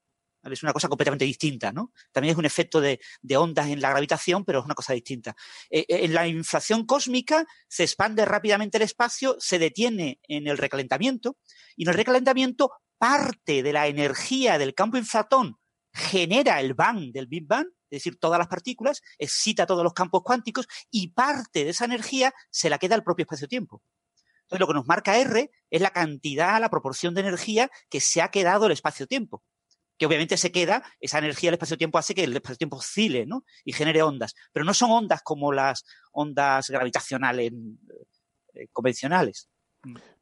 [0.44, 1.92] Es una cosa completamente distinta, ¿no?
[2.14, 3.02] También es un efecto de,
[3.36, 5.36] ondas en la gravitación, pero es una cosa distinta.
[5.70, 10.58] Eh, eh, en la inflación cósmica se expande rápidamente el espacio, se detiene en el
[10.58, 11.36] recalentamiento,
[11.76, 15.60] y en el recalentamiento parte de la energía del campo inflatón
[15.96, 20.24] genera el bang del Big Bang, es decir, todas las partículas, excita todos los campos
[20.24, 23.82] cuánticos y parte de esa energía se la queda al propio espacio-tiempo.
[24.42, 28.22] Entonces, lo que nos marca R es la cantidad, la proporción de energía que se
[28.22, 29.42] ha quedado el espacio-tiempo.
[29.98, 33.46] Que obviamente se queda, esa energía del espacio-tiempo hace que el espacio-tiempo oscile, ¿no?
[33.64, 34.36] Y genere ondas.
[34.52, 37.54] Pero no son ondas como las ondas gravitacionales
[38.54, 39.50] eh, convencionales.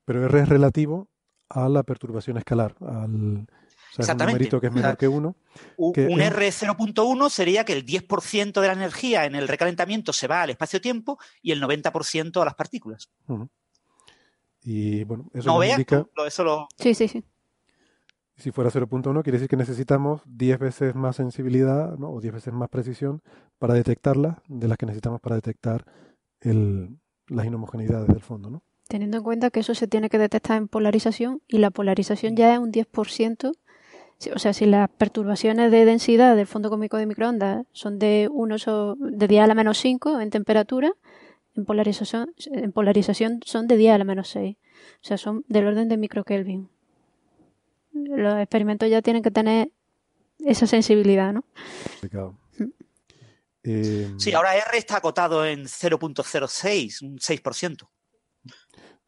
[0.06, 1.10] Pero R es relativo
[1.50, 3.48] a la perturbación escalar, al,
[3.98, 4.56] Exactamente.
[4.56, 5.36] un que es menor que 1.
[5.78, 10.42] Un, R 0.1 sería que el 10% de la energía en el recalentamiento se va
[10.42, 13.10] al espacio-tiempo y el 90% a las partículas.
[14.64, 16.06] Y bueno, eso no indica...
[16.26, 16.68] eso lo...
[16.78, 17.24] Sí, sí, sí.
[18.36, 22.10] Si fuera 0.1 quiere decir que necesitamos 10 veces más sensibilidad ¿no?
[22.10, 23.22] o 10 veces más precisión
[23.60, 25.86] para detectarla de las que necesitamos para detectar
[26.42, 26.98] el,
[27.28, 28.64] las inhomogeneidades del fondo, ¿no?
[28.88, 32.54] Teniendo en cuenta que eso se tiene que detectar en polarización y la polarización ya
[32.54, 33.54] es un 10%
[34.34, 38.56] o sea, si las perturbaciones de densidad del fondo cósmico de microondas son de 1
[38.98, 40.94] de 10 a la menos 5 en temperatura,
[41.56, 44.56] en polarización, en polarización son de 10 a la menos 6.
[44.56, 46.70] O sea, son del orden de microkelvin.
[47.94, 49.70] Los experimentos ya tienen que tener
[50.40, 51.46] esa sensibilidad, ¿no?
[52.58, 52.64] Mm.
[53.64, 57.88] Eh, sí, ahora R está acotado en 0.06, un 6%.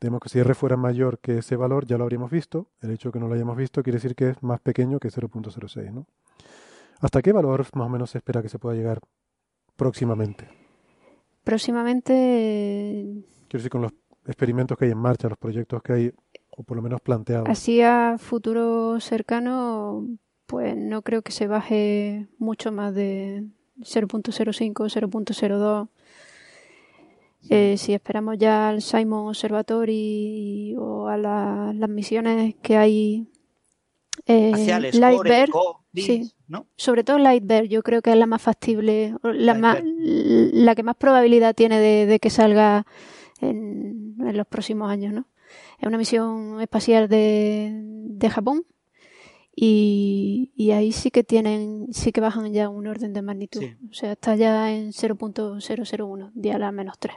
[0.06, 2.68] Tenemos que si R fuera mayor que ese valor, ya lo habríamos visto.
[2.80, 5.08] El hecho de que no lo hayamos visto quiere decir que es más pequeño que
[5.08, 6.06] 0.06, ¿no?
[7.00, 9.00] ¿Hasta qué valor más o menos se espera que se pueda llegar
[9.76, 10.48] próximamente?
[11.44, 12.14] Próximamente.
[13.48, 13.94] Quiero decir, con los
[14.28, 16.14] experimentos que hay en marcha, los proyectos que hay,
[16.56, 17.50] o por lo menos planteados.
[17.50, 20.08] Así a futuro cercano,
[20.46, 23.44] pues no creo que se baje mucho más de
[23.80, 25.90] 0.05, 0.02
[27.50, 33.28] eh, si esperamos ya al Simon Observatory o a las misiones que hay
[34.26, 34.52] eh,
[34.94, 35.50] Lightbear,
[35.94, 36.32] sí.
[36.76, 40.96] sobre todo Lightbear, yo creo que es la más factible, la, más, la que más
[40.96, 42.86] probabilidad tiene de, que salga
[43.42, 45.28] en, los próximos años, ¿no?
[45.80, 48.66] Es una misión espacial de, de Japón
[49.56, 53.64] y, y, ahí sí que tienen, sí que bajan ya un orden de magnitud.
[53.90, 57.16] O sea, está ya en 0.001, día a la menos 3.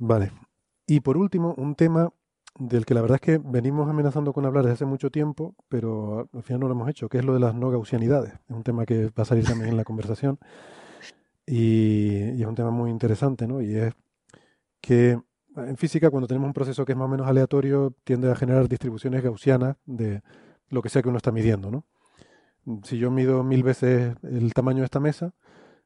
[0.00, 0.32] Vale.
[0.86, 2.10] Y por último, un tema
[2.58, 6.28] del que la verdad es que venimos amenazando con hablar desde hace mucho tiempo, pero
[6.32, 8.32] al final no lo hemos hecho, que es lo de las no gaussianidades.
[8.32, 10.38] Es un tema que va a salir también en la conversación
[11.46, 13.60] y, es un tema muy interesante, ¿no?
[13.60, 13.92] Y es
[14.80, 15.20] que
[15.56, 18.68] en física, cuando tenemos un proceso que es más o menos aleatorio, tiende a generar
[18.68, 20.22] distribuciones gaussianas de
[20.70, 21.84] lo que sea que uno está midiendo, ¿no?
[22.84, 25.34] Si yo mido mil veces el tamaño de esta mesa,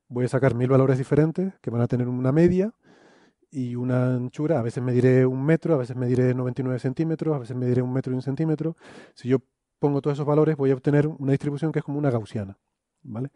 [0.09, 2.75] voy a sacar mil valores diferentes que van a tener una media
[3.55, 4.59] y una anchura.
[4.59, 8.13] A veces mediré un metro, a veces mediré 99 centímetros, a veces mediré un metro
[8.13, 8.77] y un centímetro.
[9.15, 9.39] Si yo
[9.79, 12.59] pongo todos esos valores, voy a obtener una distribución que es como una gaussiana,
[13.03, 13.31] ¿vale?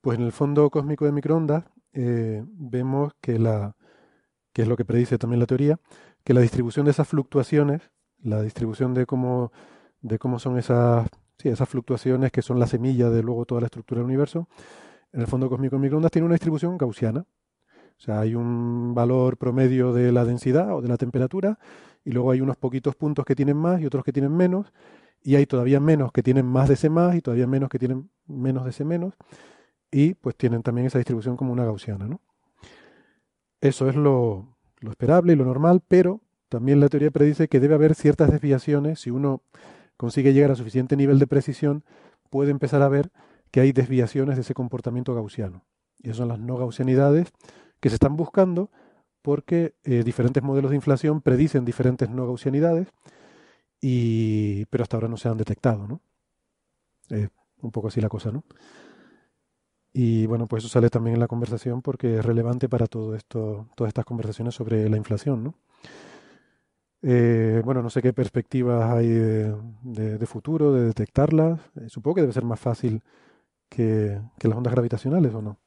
[0.00, 3.76] Pues en el fondo cósmico de microondas eh, vemos que la
[4.52, 5.78] que es lo que predice también la teoría,
[6.24, 7.90] que la distribución de esas fluctuaciones,
[8.22, 9.52] la distribución de cómo,
[10.00, 11.08] de cómo son esas,
[11.38, 14.48] sí, esas fluctuaciones que son la semilla de luego toda la estructura del universo,
[15.12, 17.24] en el fondo cósmico de microondas tiene una distribución gaussiana.
[17.96, 21.58] O sea, hay un valor promedio de la densidad o de la temperatura
[22.04, 24.72] y luego hay unos poquitos puntos que tienen más y otros que tienen menos
[25.22, 28.10] y hay todavía menos que tienen más de ese más y todavía menos que tienen
[28.26, 29.14] menos de ese menos
[29.90, 32.20] y pues tienen también esa distribución como una gaussiana, ¿no?
[33.60, 34.56] Eso es lo,
[34.90, 39.00] esperable y lo normal, pero también la teoría predice que debe haber ciertas desviaciones.
[39.00, 39.42] Si uno
[39.96, 41.84] consigue llegar a suficiente nivel de precisión,
[42.28, 43.12] puede empezar a ver
[43.52, 45.64] que hay desviaciones de ese comportamiento gaussiano.
[45.98, 47.32] Y esas son las no gaussianidades
[47.82, 48.70] que se están buscando
[49.20, 52.88] porque eh, diferentes modelos de inflación predicen diferentes no gaussianidades,
[53.80, 55.86] y, pero hasta ahora no se han detectado.
[55.86, 56.00] ¿no?
[57.60, 58.42] un poco así la cosa, ¿no?
[59.92, 63.68] Y bueno, pues eso sale también en la conversación porque es relevante para todo esto,
[63.76, 65.54] todas estas conversaciones sobre la inflación, ¿no?
[67.02, 71.60] Eh, bueno, no sé qué perspectivas hay de, futuro, de detectarlas.
[71.76, 73.02] Eh, supongo que debe ser más fácil
[73.68, 75.58] que, las ondas gravitacionales, ¿o no?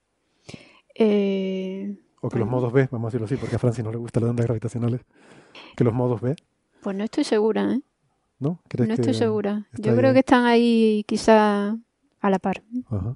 [0.96, 3.98] Eh, o que los modos B, vamos a decirlo así, porque a Francia no le
[3.98, 5.02] gustan las ondas gravitacionales.
[5.76, 6.36] Que los modos B.
[6.82, 7.82] Pues no estoy segura, ¿eh?
[8.40, 8.60] ¿No?
[8.78, 9.68] no estoy segura.
[9.78, 11.78] Yo creo que están ahí quizá
[12.20, 12.64] a la par.
[12.90, 13.16] Ajá.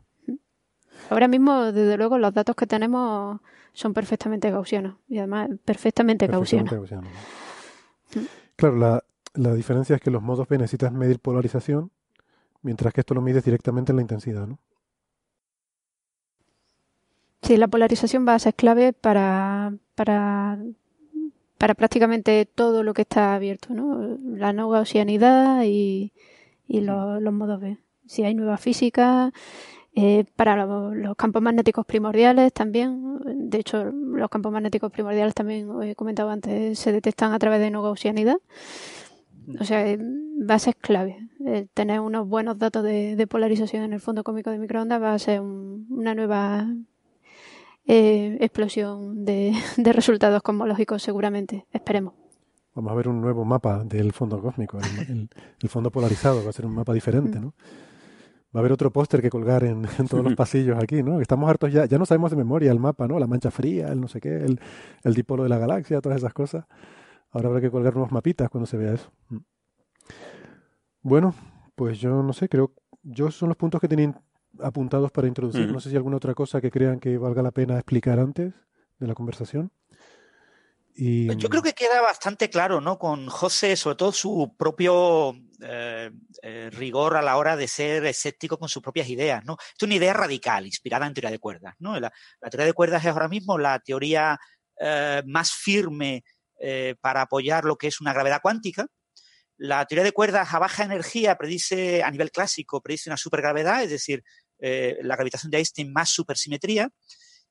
[1.09, 3.39] Ahora mismo, desde luego, los datos que tenemos
[3.73, 6.71] son perfectamente gaussianos y además perfectamente, gaussianos.
[8.15, 8.19] Mm.
[8.55, 9.03] Claro, la,
[9.35, 11.91] la, diferencia es que los modos B necesitas medir polarización,
[12.61, 14.59] mientras que esto lo mides directamente en la intensidad, ¿no?
[17.41, 20.60] Sí, la polarización va a ser clave para, para,
[21.57, 24.18] para prácticamente todo lo que está abierto, ¿no?
[24.24, 26.11] La no gaussianidad y,
[26.68, 27.78] y los, los modos B.
[28.06, 29.32] Si hay nueva física,
[29.95, 35.95] eh, para los, campos magnéticos primordiales también, de hecho los campos magnéticos primordiales también, he
[35.95, 38.38] comentado antes, se detectan a través de no gaussianidad.
[39.60, 41.18] O sea, eh, va a ser clave.
[41.45, 45.20] Eh, tener unos buenos datos de, polarización en el fondo cómico de microondas va a
[45.20, 46.68] ser una nueva
[47.90, 51.66] explosión de, resultados cosmológicos seguramente.
[51.72, 52.14] Esperemos.
[52.76, 55.30] Vamos a ver un nuevo mapa del fondo cósmico, el,
[55.61, 57.53] el fondo polarizado, va a ser un mapa diferente, ¿no?
[58.56, 61.22] Va a haber otro póster que colgar en, todos los pasillos aquí, ¿no?
[61.22, 63.20] Estamos hartos ya, ya no sabemos de memoria el mapa, ¿no?
[63.20, 64.60] La mancha fría, el no sé qué, el,
[65.03, 66.66] el dipolo de la galaxia, todas esas cosas.
[67.32, 69.11] Ahora habrá que colgar unos mapitas cuando se vea eso.
[69.30, 69.38] Mm.
[71.02, 71.36] Bueno,
[71.76, 74.16] pues yo no sé, creo, yo son los puntos que tienen
[74.61, 75.72] apuntados para introducir.
[75.72, 78.53] No sé si hay alguna otra cosa que crean que valga la pena explicar antes
[78.99, 79.72] de la conversación.
[80.99, 82.99] Yo creo que queda bastante claro, ¿no?
[82.99, 86.11] Con José, sobre todo su propio eh,
[86.41, 89.56] eh, rigor a la hora de ser escéptico con sus propias ideas, ¿no?
[89.60, 91.98] Es una idea radical, inspirada en teoría de cuerdas, ¿no?
[91.98, 92.11] La,
[92.52, 94.38] teoría de cuerdas es ahora mismo la teoría
[94.80, 96.23] eh, más firme
[96.99, 98.86] para apoyar lo que es una gravedad cuántica.
[99.56, 103.91] La teoría de cuerdas a baja energía predice, a nivel clásico, predice una supergravedad, es
[103.91, 104.26] decir,
[104.60, 106.91] la gravitación de Einstein más supersimetría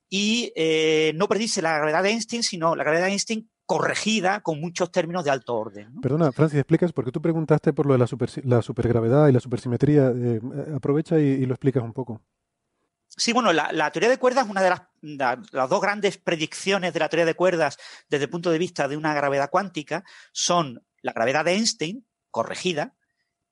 [0.08, 4.60] y eh, no predice la gravedad de Einstein, sino la gravedad de Einstein corregida con
[4.60, 6.00] muchos términos de alto orden.
[6.00, 8.06] Perdona, Francis, explicas, porque tú preguntaste por lo de la,
[8.44, 10.10] la supergravedad y la supersimetría.
[10.14, 10.40] Eh,
[10.74, 12.22] aprovecha y, lo explicas un poco.
[13.08, 14.82] Sí, bueno, la, teoría de cuerdas, una de las,
[15.52, 17.78] las, dos grandes predicciones de la teoría de cuerdas
[18.08, 22.94] desde el punto de vista de una gravedad cuántica son la gravedad de Einstein, corregida,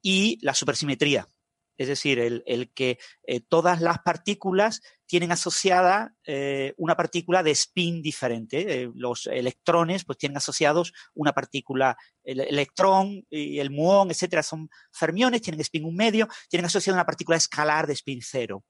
[0.01, 1.29] y la supersimetría.
[1.77, 8.03] Es decir, el, que eh, todas las partículas tienen asociada eh, una partícula de spin
[8.03, 8.83] diferente.
[8.83, 14.69] Eh, los electrones pues tienen asociados una partícula, el electrón y el muón, etcétera, son
[14.91, 18.65] fermiones, tienen spin un medio, tienen asociada una partícula escalar de spin cero.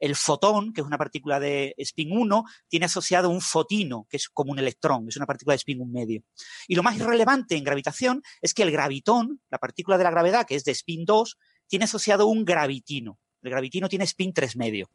[0.00, 4.30] El fotón, que es una partícula de spin 1, tiene asociado un fotino, que es
[4.30, 6.22] como un electrón, es una partícula de spin un medio.
[6.66, 10.46] Y lo más irrelevante en gravitación es que el gravitón, la partícula de la gravedad,
[10.46, 11.36] que es de spin 2,
[11.70, 13.18] tiene asociado un gravitino.
[13.40, 14.90] El gravitino tiene spin 3 medio.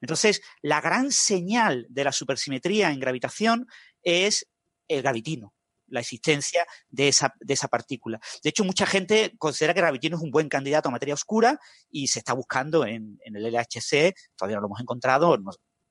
[0.00, 3.66] Entonces, la gran señal de la supersimetría en gravitación
[4.02, 4.48] es
[4.88, 5.54] el gravitino,
[5.86, 8.18] la existencia de esa, de esa partícula.
[8.42, 11.60] De hecho, mucha gente considera que el gravitino es un buen candidato a materia oscura
[11.90, 15.38] y se está buscando en, el LHC, todavía no lo hemos encontrado,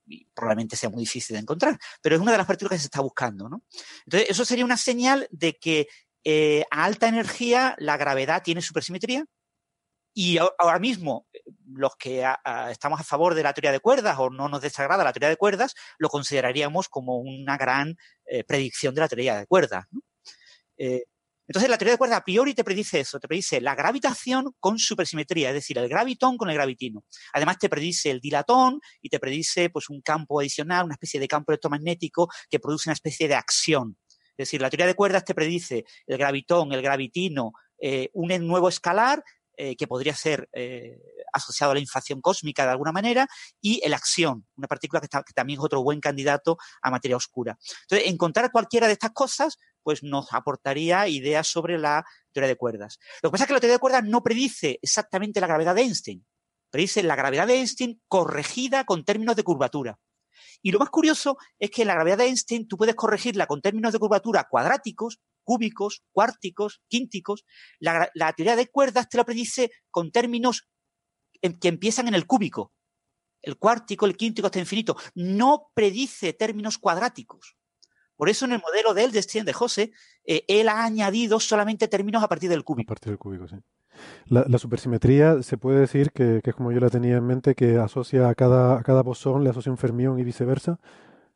[0.05, 2.87] y probablemente sea muy difícil de encontrar, pero es una de las partículas que se
[2.87, 3.47] está buscando.
[3.47, 3.63] ¿no?
[4.05, 5.87] Entonces, eso sería una señal de que
[6.25, 9.25] eh, a alta energía la gravedad tiene supersimetría
[10.13, 11.27] y ahora mismo
[11.65, 12.23] los que
[12.69, 15.37] estamos a favor de la teoría de cuerdas o no nos desagrada la teoría de
[15.37, 19.85] cuerdas, lo consideraríamos como una gran eh, predicción de la teoría de cuerdas.
[20.77, 21.03] Eh,
[21.47, 24.79] entonces, la teoría de cuerdas a priori te predice eso, te predice la gravitación con
[24.79, 27.03] supersimetría, es decir, el gravitón con el gravitino.
[27.33, 31.27] Además, te predice el dilatón y te predice pues, un campo adicional, una especie de
[31.27, 33.97] campo electromagnético que produce una especie de acción.
[34.37, 38.69] Es decir, la teoría de cuerdas te predice el gravitón, el gravitino, eh, un nuevo
[38.69, 39.21] escalar
[39.57, 40.99] eh, que podría ser eh,
[41.31, 43.27] asociado a la inflación cósmica de alguna manera,
[43.61, 47.57] y el acción, una partícula que, que, también es otro buen candidato a materia oscura.
[47.83, 52.99] Entonces, encontrar cualquiera de estas cosas, pues nos aportaría ideas sobre la teoría de cuerdas.
[53.21, 55.81] Lo que pasa es que la teoría de cuerdas no predice exactamente la gravedad de
[55.81, 56.25] Einstein,
[56.71, 59.99] predice la gravedad de Einstein corregida con términos de curvatura.
[60.61, 63.93] Y lo más curioso es que la gravedad de Einstein tú puedes corregirla con términos
[63.93, 67.45] de curvatura cuadráticos cúbicos, cuárticos, quínticos.
[67.79, 70.69] La, teoría de cuerdas te lo predice con términos
[71.41, 72.73] que empiezan en el cúbico.
[73.41, 74.95] El cuártico, el quíntico hasta infinito.
[75.15, 77.57] No predice términos cuadráticos.
[78.15, 79.91] Por eso en el modelo de Eldestein, de José,
[80.23, 82.91] eh, él ha añadido solamente términos a partir del cúbico.
[82.91, 83.57] A partir del cúbico, sí.
[84.25, 88.29] La, supersimetría se puede decir que, es como yo la tenía en mente, que asocia
[88.29, 90.79] a cada, a cada bosón, le asocia un fermión y viceversa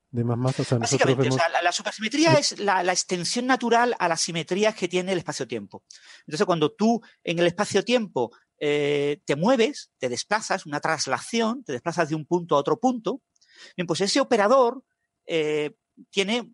[0.09, 0.77] de más masa.
[0.77, 1.29] Básicamente,
[1.61, 5.83] la, supersimetría es la, extensión natural a las simetrías que tiene el espacio-tiempo.
[6.25, 12.09] Entonces, cuando tú en el espacio-tiempo eh, te mueves, te desplazas, una traslación, te desplazas
[12.09, 13.21] de un punto a otro punto,
[13.75, 14.83] bien, pues ese operador
[15.25, 15.75] eh,
[16.09, 16.53] tiene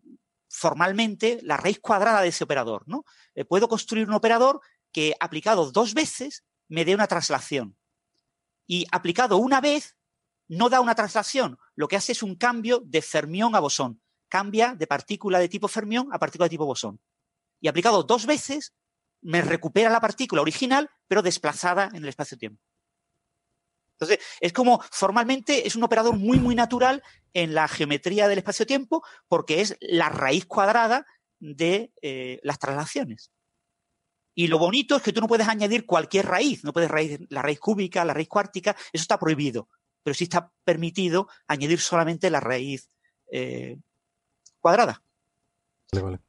[0.50, 3.04] formalmente la raíz cuadrada de ese operador, ¿no?
[3.36, 4.62] Eh, puedo construir un operador
[4.92, 7.78] que aplicado dos veces me dé una traslación.
[8.66, 9.98] Y aplicado una vez
[10.58, 14.02] no da una traslación, lo que hace es un cambio de fermión a bosón.
[14.30, 17.00] Cambia de partícula de tipo fermión a partícula de tipo bosón.
[17.60, 18.74] Y aplicado dos veces,
[19.22, 22.62] me recupera la partícula original, pero desplazada en el espacio-tiempo.
[24.00, 27.04] Entonces, es como formalmente es un operador muy, muy natural
[27.34, 31.06] en la geometría del espacio-tiempo porque es la raíz cuadrada
[31.40, 33.32] de eh, las traslaciones.
[34.36, 37.44] Y lo bonito es que tú no puedes añadir cualquier raíz, no puedes raíz, la
[37.44, 39.70] raíz cúbica, la raíz cuártica, eso está prohibido
[40.04, 42.90] pero sí está permitido añadir solamente la raíz
[43.32, 43.78] eh,
[44.60, 45.02] cuadrada.
[45.92, 46.20] Vale, vale.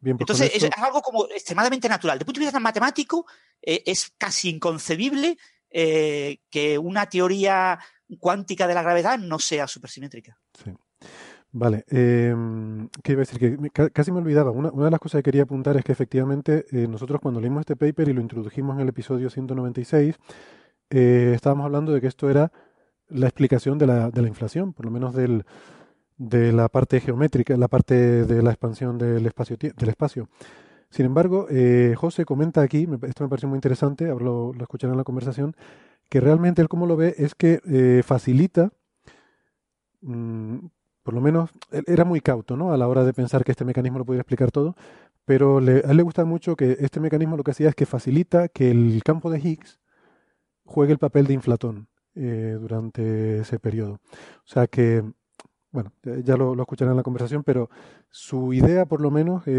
[0.00, 2.18] Bien, pues Entonces es, algo como extremadamente natural.
[2.18, 3.26] De punto de vista matemático,
[3.60, 5.36] eh, es casi inconcebible
[5.68, 7.78] eh, que una teoría
[8.18, 10.38] cuántica de la gravedad no sea supersimétrica.
[10.64, 10.72] Sí.
[11.52, 13.70] Vale, em, ¿qué iba a decir?
[13.72, 14.52] Que casi me olvidaba.
[14.52, 17.76] Una, una, de las cosas que quería apuntar es que efectivamente nosotros cuando leímos este
[17.76, 20.16] paper y lo introdujimos en el episodio 196,
[20.90, 22.52] estábamos hablando de que esto era
[23.10, 25.44] la explicación de la, inflación, por lo menos del,
[26.16, 29.56] de la parte geométrica, la parte de la expansión del espacio.
[29.56, 30.28] Del espacio.
[30.90, 34.98] Sin embargo, eh, José comenta aquí, esto me pareció muy interesante, lo, lo escucharán en
[34.98, 35.54] la conversación,
[36.08, 38.72] que realmente él como lo ve es que eh, facilita,
[40.02, 40.58] mm,
[41.04, 41.50] por lo menos,
[41.86, 42.72] era muy cauto ¿no?
[42.72, 44.76] a la hora de pensar que este mecanismo lo pudiera explicar todo,
[45.24, 48.48] pero a él le gusta mucho que este mecanismo lo que hacía es que facilita
[48.48, 49.78] que el campo de Higgs
[50.64, 51.89] juegue el papel de inflatón.
[52.16, 54.00] Eh, durante ese periodo.
[54.38, 55.04] O sea que,
[55.70, 57.70] bueno, ya lo, lo, escucharán en la conversación, pero
[58.10, 59.52] su idea, por lo menos, eh,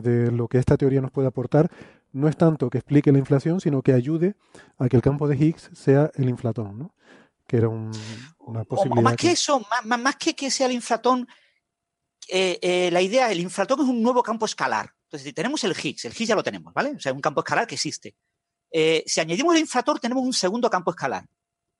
[0.00, 1.68] de lo que esta teoría nos puede aportar,
[2.12, 4.36] no es tanto que explique la inflación, sino que ayude
[4.78, 6.94] a que el campo de Higgs sea el inflatón, ¿no?
[7.48, 7.90] Que era un,
[8.38, 9.00] una posibilidad.
[9.00, 11.26] O, más que, eso, más, más, que que sea el inflatón,
[12.28, 14.92] eh, la idea, el inflatón es un nuevo campo escalar.
[15.06, 16.92] Entonces, si tenemos el Higgs, el Higgs ya lo tenemos, ¿vale?
[16.92, 18.14] O sea, un campo escalar que existe.
[18.70, 21.26] si añadimos el inflator, tenemos un segundo campo escalar.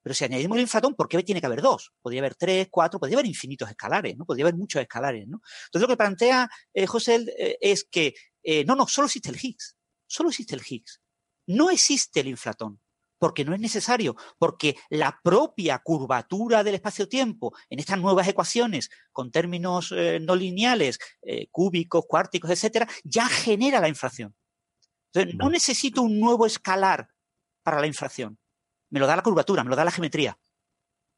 [0.07, 1.93] Pero si añadimos el inflatón, ¿por qué tiene que haber dos?
[2.01, 4.25] Podría haber tres, cuatro, podría haber infinitos escalares, ¿no?
[4.25, 5.41] Podría haber muchos escalares, ¿no?
[5.65, 8.15] Entonces lo que plantea eh, José eh, es que
[8.45, 9.77] eh, no, no, solo existe el Higgs.
[10.07, 11.01] Solo existe el Higgs.
[11.49, 12.81] No existe el inflatón
[13.19, 19.33] porque no es necesario, porque la propia curvatura del espacio-tiempo en estas nuevas ecuaciones con
[19.33, 21.01] términos no lineales,
[21.51, 24.37] cúbicos, cuárticos, etcétera, ya genera la inflación.
[25.13, 27.09] Entonces, no necesito un nuevo escalar
[27.65, 28.39] para la inflación
[28.91, 30.39] me lo da la curvatura, me lo da la geometría.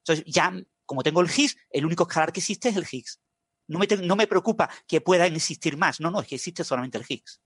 [0.02, 0.52] Entonces, ya,
[0.86, 3.20] como tengo el Higgs, el único escalar que existe es el Higgs.
[3.66, 6.00] No me, no me preocupa que puedan existir más.
[6.00, 7.40] No, no, es que existe solamente el Higgs.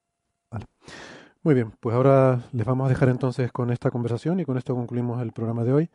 [0.51, 0.67] Vale.
[1.45, 4.77] Muy bien, pues ahora les vamos a dejar entonces con esta conversación y con esto
[4.77, 5.91] concluimos el programa de hoy.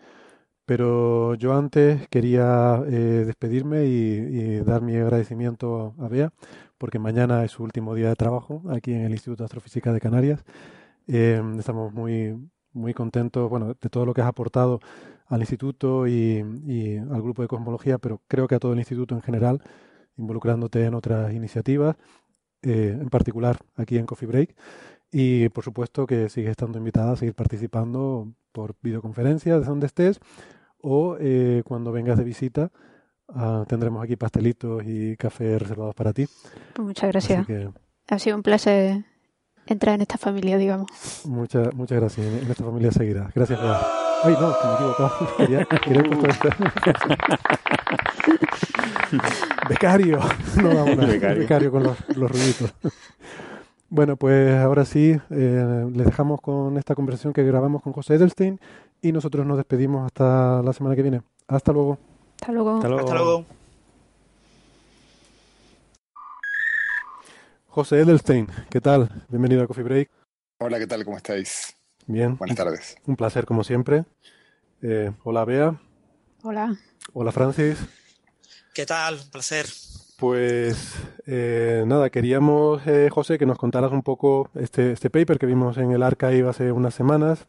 [0.65, 6.33] Pero yo antes quería eh, despedirme y, dar mi agradecimiento a Bea,
[6.77, 10.01] porque mañana es su último día de trabajo aquí en el Instituto de Astrofísica de
[10.01, 10.43] Canarias.
[11.07, 12.35] Eh, estamos muy,
[12.73, 14.79] muy contento, bueno, de todo lo que has aportado
[15.27, 19.21] al instituto y, al grupo de cosmología, pero creo que a todo el instituto en
[19.21, 19.61] general,
[20.17, 21.95] involucrándote en otras iniciativas,
[22.61, 24.55] eh, en particular aquí en Coffee Break.
[25.11, 30.19] Y por supuesto que sigues estando invitada a seguir participando por videoconferencia desde donde estés
[30.81, 32.71] o eh, cuando vengas de visita.
[33.29, 36.25] Ah, tendremos aquí pastelitos y café reservados para ti.
[36.73, 37.47] Pues muchas gracias.
[38.09, 39.05] Ha sido un placer
[39.73, 40.87] entrar en esta familia, digamos.
[41.25, 42.25] Muchas, muchas gracias.
[42.25, 43.29] En esta familia seguirá.
[43.33, 43.59] Gracias,
[44.23, 45.11] Ay, no, que me he equivocado.
[45.37, 46.01] Quería, quería
[49.69, 50.19] Becario.
[50.61, 51.39] No, vamos Becario.
[51.39, 52.73] Becario con los, los ruiditos.
[53.89, 58.59] Bueno, pues ahora sí, eh, les dejamos con esta conversación que grabamos con José Edelstein
[59.01, 61.21] y nosotros nos despedimos hasta la semana que viene.
[61.47, 61.97] Hasta luego.
[62.41, 62.75] Hasta luego.
[62.77, 63.05] Hasta luego.
[63.05, 63.45] Hasta luego.
[67.77, 69.07] José Edelstein, ¿qué tal?
[69.29, 70.09] Bienvenido a Coffee Break.
[70.57, 71.05] Hola, ¿qué tal?
[71.05, 71.77] ¿Cómo estáis?
[72.07, 72.35] Bien.
[72.35, 72.97] Buenas tardes.
[73.05, 74.05] Un placer, como siempre.
[74.81, 75.79] Eh, hola, Bea.
[76.41, 76.75] Hola.
[77.13, 77.77] Hola, Francis.
[78.73, 79.19] ¿Qué tal?
[79.23, 79.67] Un placer.
[80.17, 80.95] Pues
[81.27, 85.77] eh, nada, queríamos, eh, José, que nos contaras un poco este, este paper que vimos
[85.77, 87.45] en el archive hace unas semanas.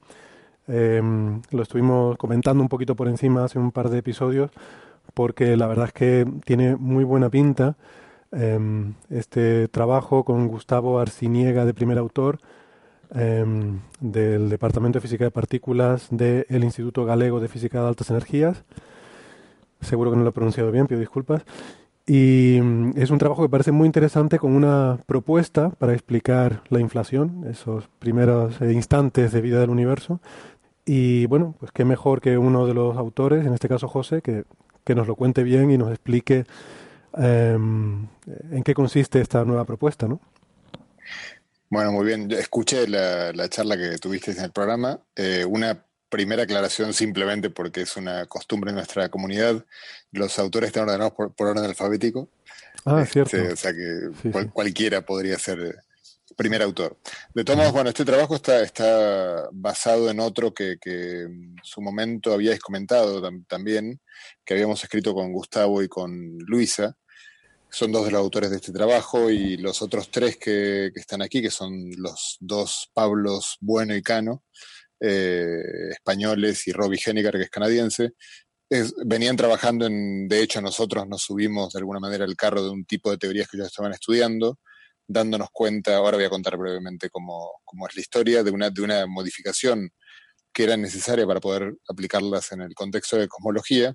[0.66, 4.50] Em, lo estuvimos comentando un poquito por encima hace un par de episodios,
[5.14, 7.78] porque la verdad es que tiene muy buena pinta
[8.32, 12.40] em, este trabajo con Gustavo Arciniega de primer autor
[13.14, 18.64] em, del Departamento de Física de Partículas del Instituto Galego de Física de Altas Energías.
[19.80, 21.44] Seguro que no lo he pronunciado bien, pido disculpas.
[22.08, 26.80] Y mm, es un trabajo que parece muy interesante con una propuesta para explicar la
[26.80, 30.20] inflación, esos primeros eh, instantes de vida del universo.
[30.86, 34.44] Y bueno, pues qué mejor que uno de los autores, en este caso José, que,
[34.84, 36.46] que nos lo cuente bien y nos explique
[37.18, 38.06] em,
[38.50, 40.20] en qué consiste esta nueva propuesta, ¿no?
[41.70, 42.28] Bueno, muy bien.
[42.28, 45.00] Yo escuché la, la charla que tuviste en el programa.
[45.16, 49.64] Eh, una primera aclaración simplemente porque es una costumbre en nuestra comunidad.
[50.12, 52.28] Los autores están ordenados por, orden alfabético.
[52.84, 53.52] Ah, este, cierto.
[53.52, 55.82] O sea que cualquiera podría ser
[56.38, 56.96] primer autor.
[57.34, 62.32] De todos modos, bueno, este trabajo está, está basado en otro que, en su momento
[62.32, 64.00] habíais comentado también,
[64.44, 66.96] que habíamos escrito con Gustavo y con Luisa.
[67.68, 71.42] Son dos de los autores de este trabajo y los otros tres que, están aquí,
[71.42, 74.44] que son los dos Pablos Bueno y Cano,
[75.00, 78.12] eh, españoles y Robbie Henniger, que es canadiense,
[79.04, 82.84] venían trabajando en, de hecho nosotros nos subimos de alguna manera al carro de un
[82.84, 84.60] tipo de teorías que ellos estaban estudiando,
[85.08, 88.82] dándonos cuenta, ahora voy a contar brevemente cómo, cómo es la historia, de una, de
[88.82, 89.90] una modificación
[90.52, 93.94] que era necesaria para poder aplicarlas en el contexto de cosmología,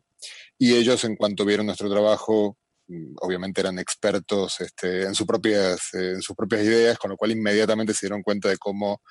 [0.57, 2.57] y ellos en cuanto vieron nuestro trabajo,
[2.87, 7.31] mm, obviamente eran expertos este, en, sus propias, en sus propias ideas, con lo cual
[7.31, 9.01] inmediatamente se dieron cuenta de cómo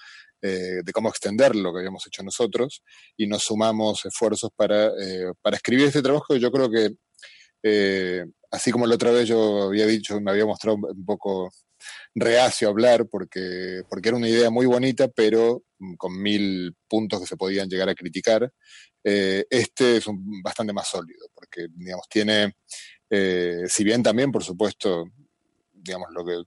[0.44, 2.82] eh, de cómo extender lo que habíamos hecho nosotros
[3.16, 6.34] y nos sumamos esfuerzos para, eh, para escribir este trabajo.
[6.34, 6.90] Yo creo que,
[7.62, 11.48] eh, así como la otra vez yo había dicho, me había mostrado un poco
[12.14, 15.64] reacio a hablar porque, porque era una idea muy bonita, pero
[15.98, 18.52] con mil puntos que se podían llegar a criticar.
[19.02, 20.04] este es
[20.42, 22.54] bastante más sólido, porque, digamos, tiene,
[23.10, 25.06] si bien también, por supuesto,
[25.72, 26.42] digamos, lo que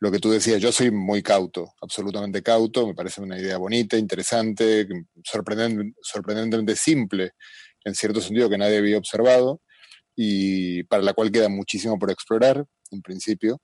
[0.00, 3.96] lo que tú decías, yo soy muy cauto, absolutamente cauto, me parece una idea bonita,
[3.96, 4.86] interesante,
[5.22, 7.30] sorprendente, sorprendentemente simple,
[7.84, 9.62] en cierto sentido que nadie había observado,
[10.14, 13.62] y para la cual queda muchísimo por explorar, en principio.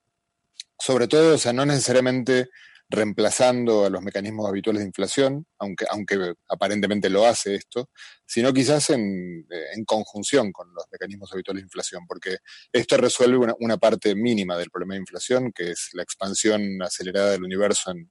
[0.81, 2.49] Sobre todo, o sea, no necesariamente
[2.89, 7.89] reemplazando a los mecanismos habituales de inflación, aunque, aunque aparentemente lo hace esto,
[8.27, 12.39] sino quizás en, en conjunción con los mecanismos habituales de inflación, porque
[12.73, 17.31] esto resuelve una, una, parte mínima del problema de inflación, que es la expansión acelerada
[17.31, 18.11] del universo en,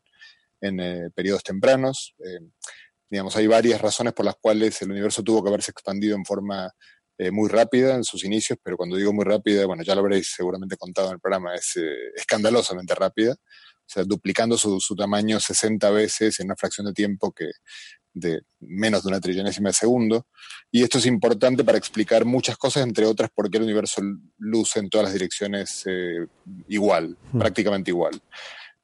[0.62, 2.16] en eh, periodos tempranos.
[2.24, 2.40] Eh,
[3.10, 6.72] digamos, hay varias razones por las cuales el universo tuvo que haberse expandido en forma
[7.20, 10.34] eh, muy rápida en sus inicios, pero cuando digo muy rápida, bueno, ya lo habréis
[10.36, 11.80] seguramente contado en el programa, es
[12.16, 17.32] escandalosamente rápida o sea, duplicando su, su, tamaño 60 veces en una fracción de tiempo
[17.32, 17.50] que
[18.14, 20.28] de menos de una trillonésima de segundo.
[20.72, 24.02] Y esto es importante para explicar muchas cosas, entre otras, por qué el universo
[24.38, 26.28] luce en todas las direcciones eh,
[26.68, 27.40] igual, hmm.
[27.40, 28.22] prácticamente igual.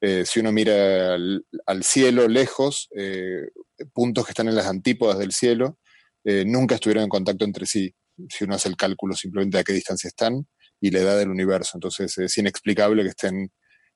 [0.00, 3.48] Eh, si uno mira al, al cielo lejos, eh,
[3.92, 5.78] puntos que están en las antípodas del cielo
[6.24, 7.94] eh, nunca estuvieron en contacto entre sí.
[8.28, 10.46] Si uno hace el cálculo simplemente a qué distancia están
[10.80, 11.72] y la edad del universo.
[11.74, 13.50] Entonces es inexplicable que estén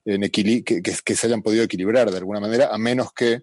[0.05, 3.43] en que, que, se hayan podido equilibrar de alguna manera, a menos que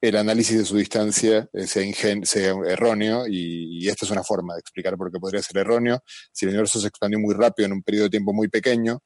[0.00, 1.84] el análisis de su distancia eh, sea,
[2.24, 6.02] sea, erróneo, y, esta es una forma de explicar por qué podría ser erróneo.
[6.32, 9.00] Si el universo se expandió muy rápido en un periodo de tiempo muy pequeño,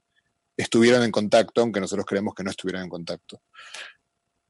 [0.56, 3.42] estuvieran en contacto, aunque nosotros creemos que no estuvieran en contacto.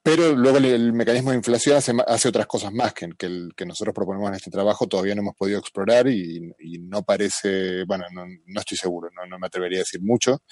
[0.02, 3.94] Pero luego el, mecanismo de inflación hace, otras cosas más que, que, el, que nosotros
[3.94, 8.78] proponemos en este trabajo, todavía no hemos podido explorar y, no parece, bueno, no, estoy
[8.78, 10.42] seguro, no, me atrevería a decir mucho.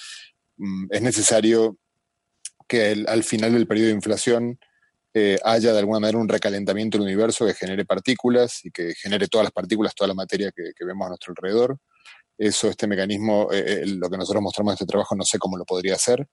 [0.58, 1.78] Mm, es necesario
[2.66, 4.58] que al final del periodo de inflación
[5.14, 9.28] eh, haya de alguna manera un recalentamiento del universo que genere partículas y que genere
[9.28, 11.78] todas las partículas, toda la materia que, vemos a nuestro alrededor.
[12.36, 15.56] Eso, este mecanismo, eh, eh, lo que nosotros mostramos en este trabajo, no sé cómo
[15.56, 16.28] lo podría hacer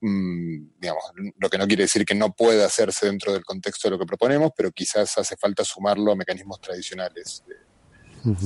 [0.00, 1.04] digamos,
[1.38, 4.06] lo que no quiere decir que no pueda hacerse dentro del contexto de lo que
[4.06, 7.44] proponemos, pero quizás hace falta sumarlo a mecanismos tradicionales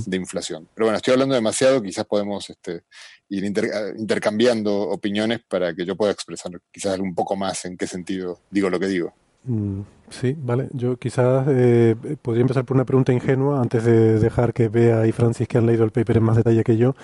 [0.07, 0.69] de, inflación.
[0.75, 2.85] Pero bueno, estoy hablando demasiado, quizás podemos este,
[3.29, 8.41] ir intercambiando opiniones para que yo pueda expresar quizás un poco más en qué sentido
[8.51, 9.13] digo lo que digo.
[9.45, 10.69] Mm, sí, vale.
[10.73, 15.13] Yo quizás eh, podría empezar por una pregunta ingenua antes de dejar que vea y
[15.13, 16.95] Francis que han leído el paper en más detalle que yo,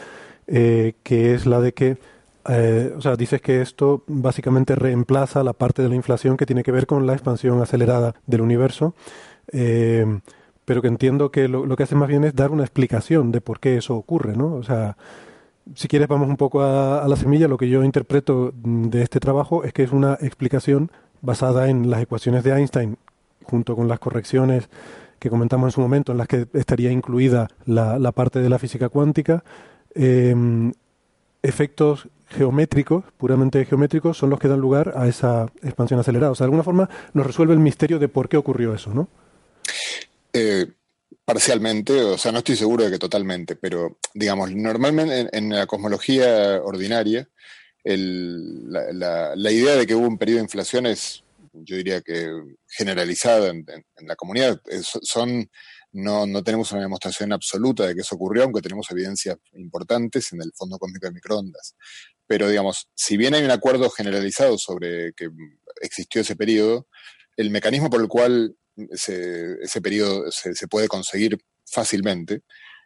[0.47, 1.99] eh, que es la de que
[2.49, 6.63] eh, o sea, dices que esto básicamente reemplaza la parte de la inflación que tiene
[6.63, 8.95] que ver con la expansión acelerada del universo,
[9.53, 10.21] eh,
[10.65, 13.61] pero que entiendo que lo, que hace más bien es dar una explicación de por
[13.61, 14.55] qué eso ocurre, ¿no?
[14.55, 14.97] O sea,
[15.75, 19.65] si quieres vamos un poco a, la semilla, lo que yo interpreto de este trabajo
[19.65, 20.91] es que es una explicación
[21.21, 22.97] basada en las ecuaciones de Einstein,
[23.45, 24.71] junto con las correcciones
[25.19, 28.59] que comentamos en su momento, en las que estaría incluida la, la parte de la
[28.59, 29.45] física cuántica,
[29.95, 30.73] eh,
[31.43, 36.33] efectos geométricos, puramente geométricos, son los que dan lugar a esa expansión acelerada.
[36.33, 39.09] O sea, de alguna forma nos resuelve el misterio de por qué ocurrió eso, ¿no?
[40.33, 40.67] Eh,
[41.25, 46.61] parcialmente, o sea, no estoy seguro de que totalmente, pero digamos, normalmente en, la cosmología
[46.63, 47.29] ordinaria,
[47.85, 52.31] la, idea de que hubo un periodo de inflación es, yo diría que
[52.69, 53.65] generalizada en,
[54.01, 54.61] la comunidad.
[54.83, 55.49] son
[55.93, 60.43] no, no tenemos una demostración absoluta de que eso ocurrió, aunque tenemos evidencias importantes en
[60.43, 61.75] el fondo cósmico de microondas.
[62.27, 65.29] Pero, digamos, si bien hay un acuerdo generalizado sobre que
[65.81, 66.87] existió ese periodo,
[67.37, 72.43] el mecanismo por el cual ese, ese periodo se, puede conseguir fácilmente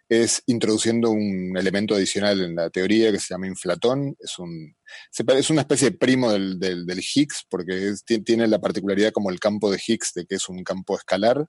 [0.09, 4.15] es introduciendo un elemento adicional en la teoría que se llama inflatón.
[4.19, 4.77] Es, un,
[5.11, 7.95] es una especie de primo del, del, del Higgs, porque
[8.25, 11.47] tiene la particularidad como el campo de Higgs, de que es un campo escalar,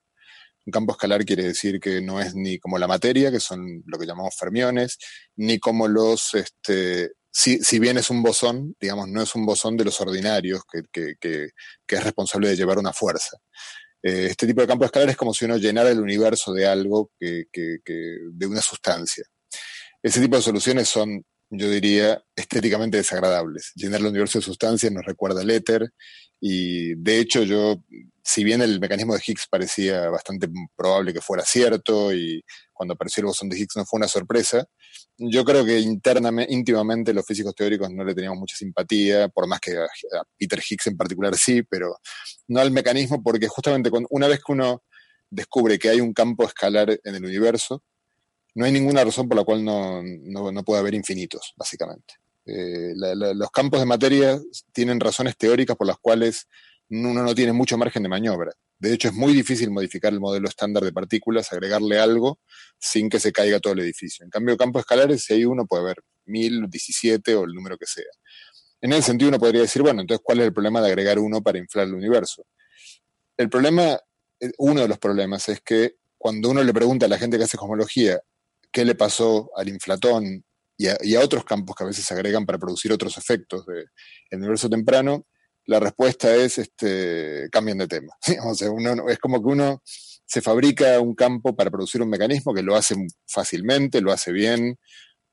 [0.66, 3.98] un campo escalar quiere decir que no es ni como la materia, que son lo
[3.98, 4.98] que llamamos fermiones,
[5.36, 9.76] ni como los, este, si, si bien es un bosón, digamos, no es un bosón
[9.76, 13.36] de los ordinarios que, que, que, es responsable de llevar una fuerza.
[14.02, 17.12] Eh, este tipo de campo escalar es como si uno llenara el universo de algo,
[17.18, 19.24] que, de una sustancia.
[20.02, 23.72] Ese tipo de soluciones son, yo diría, estéticamente desagradables.
[23.76, 25.90] Llenar el universo de sustancias nos recuerda al éter
[26.40, 27.82] y de hecho yo
[28.28, 32.42] si bien el mecanismo de Higgs parecía bastante probable que fuera cierto y
[32.72, 34.66] cuando apareció el bosón de Higgs no fue una sorpresa,
[35.16, 39.60] yo creo que internamente, íntimamente los físicos teóricos no le teníamos mucha simpatía, por más
[39.60, 39.86] que a,
[40.36, 41.98] Peter Higgs en particular sí, pero
[42.48, 44.82] no al mecanismo porque justamente una vez que uno
[45.30, 47.84] descubre que hay un campo escalar en el universo,
[48.56, 52.14] no hay ninguna razón por la cual no, no, puede haber infinitos, básicamente.
[52.44, 54.40] Eh, los campos de materia
[54.72, 56.48] tienen razones teóricas por las cuales
[56.90, 58.52] uno no tiene mucho margen de maniobra.
[58.78, 62.40] De hecho, es muy difícil modificar el modelo estándar de partículas, agregarle algo
[62.78, 64.24] sin que se caiga todo el edificio.
[64.24, 67.86] En cambio, campos escalares, si hay uno, puede haber mil, diecisiete o el número que
[67.86, 68.04] sea.
[68.80, 71.42] En ese sentido, uno podría decir, bueno, entonces, ¿cuál es el problema de agregar uno
[71.42, 72.46] para inflar el universo?
[73.36, 73.98] El problema,
[74.40, 77.44] eh, uno de los problemas es que cuando uno le pregunta a la gente que
[77.44, 78.20] hace cosmología
[78.72, 80.44] qué le pasó al inflatón
[80.76, 83.88] y a, otros campos que a veces se agregan para producir otros efectos del
[84.32, 85.26] universo temprano,
[85.66, 88.14] la respuesta es este, cambien de tema.
[88.44, 92.54] O sea, uno, es como que uno se fabrica un campo para producir un mecanismo
[92.54, 92.96] que lo hace
[93.26, 94.78] fácilmente, lo hace bien,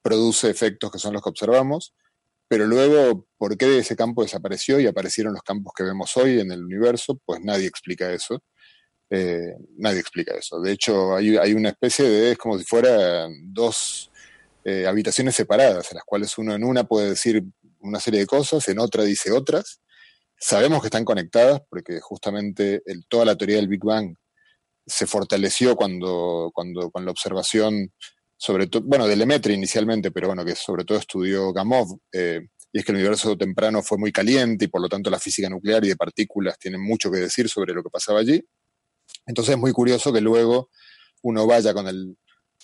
[0.01, 1.93] produce efectos que son los que observamos,
[2.47, 6.51] pero luego, ¿por qué ese campo desapareció y aparecieron los campos que vemos hoy en
[6.51, 7.19] el universo?
[7.25, 8.43] Pues nadie explica eso.
[9.09, 10.59] Eh, nadie explica eso.
[10.59, 14.11] De hecho, hay, una especie de, es como si fueran dos
[14.63, 17.43] eh, habitaciones separadas, en las cuales uno en una puede decir
[17.79, 19.81] una serie de cosas, en otra dice otras,
[20.39, 24.15] Sabemos que están conectadas porque justamente toda la teoría del Big Bang
[24.85, 27.93] se fortaleció cuando, cuando con la observación,
[28.37, 32.79] sobre todo, bueno, de Lemaitre inicialmente, pero bueno, que sobre todo estudió Gamov, eh, y
[32.79, 35.85] es que el universo temprano fue muy caliente y por lo tanto la física nuclear
[35.85, 38.43] y de partículas tienen mucho que decir sobre lo que pasaba allí.
[39.25, 40.69] Entonces es muy curioso que luego
[41.21, 42.17] uno vaya con el,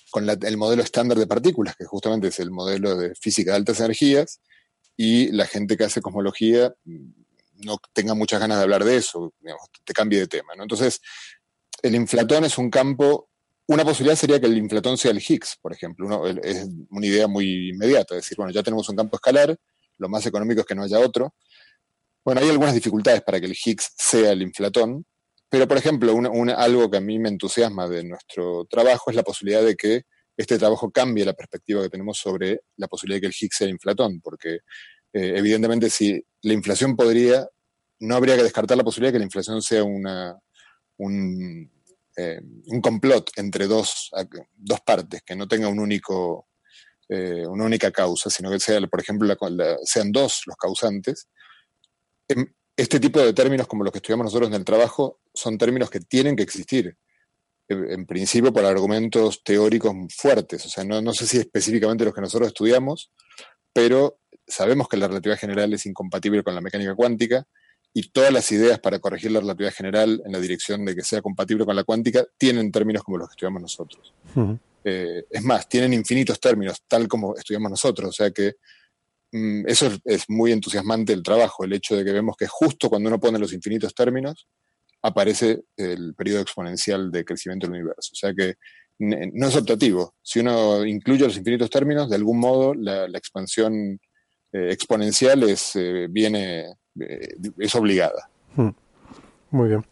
[0.10, 3.80] con el modelo estándar de partículas, que justamente es el modelo de física de altas
[3.80, 4.42] energías,
[4.98, 6.74] y la gente que hace cosmología
[7.60, 9.34] no tenga muchas ganas de hablar de eso,
[9.84, 10.56] te cambie de tema.
[10.56, 10.64] ¿no?
[10.64, 11.02] Entonces,
[11.82, 13.30] el inflatón es un campo,
[13.68, 17.70] una posibilidad sería que el inflatón sea el Higgs, por ejemplo, es una idea muy
[17.70, 19.56] inmediata, es decir, bueno, ya tenemos un campo escalar,
[19.98, 21.34] lo más económico es que no haya otro,
[22.24, 25.06] Bueno, hay algunas dificultades para que el Higgs sea el inflatón,
[25.50, 26.16] pero por ejemplo,
[26.58, 30.04] algo que a mí me entusiasma de nuestro trabajo es la posibilidad de que
[30.38, 33.68] este trabajo cambie la perspectiva que tenemos sobre la posibilidad de que el Higgs sea
[33.68, 34.60] inflatón, porque
[35.14, 37.48] eh, evidentemente si la inflación podría,
[38.00, 40.38] no habría que descartar la posibilidad de que la inflación sea una,
[40.98, 41.72] un,
[42.16, 44.12] eh, un complot entre dos,
[44.56, 46.48] dos partes, que no tenga un único,
[47.10, 49.36] eh, una única causa, sino que sea, por ejemplo,
[49.84, 51.28] sean dos los causantes.
[52.28, 52.46] Em,
[52.78, 56.00] este tipo de términos, como los que estudiamos nosotros en el trabajo, son términos que
[56.00, 56.98] tienen que existir,
[57.68, 60.66] en principio por argumentos teóricos fuertes.
[60.66, 63.12] O sea, no, no sé si específicamente los que nosotros estudiamos,
[63.74, 67.45] pero sabemos que la relatividad general es incompatible con la mecánica cuántica
[67.94, 71.22] y todas las ideas para corregir la relatividad general en la dirección de que sea
[71.22, 74.14] compatible con la cuántica tienen términos como los que estudiamos nosotros.
[74.84, 78.56] Eh, es más, tienen infinitos términos, tal como estudiamos nosotros, o sea que
[79.32, 83.10] mm, eso es, muy entusiasmante el trabajo, el hecho de que vemos que justo cuando
[83.10, 84.48] uno pone los infinitos términos,
[85.02, 88.11] aparece el periodo exponencial de crecimiento del universo.
[88.14, 88.56] O sea que
[89.00, 90.16] no es optativo.
[90.22, 94.00] Si uno incluye los infinitos términos, de algún modo la, expansión
[94.53, 98.30] eh, exponencial es, eh, viene eh, es obligada.
[98.56, 98.69] Hmm.
[99.52, 99.86] Muy bien.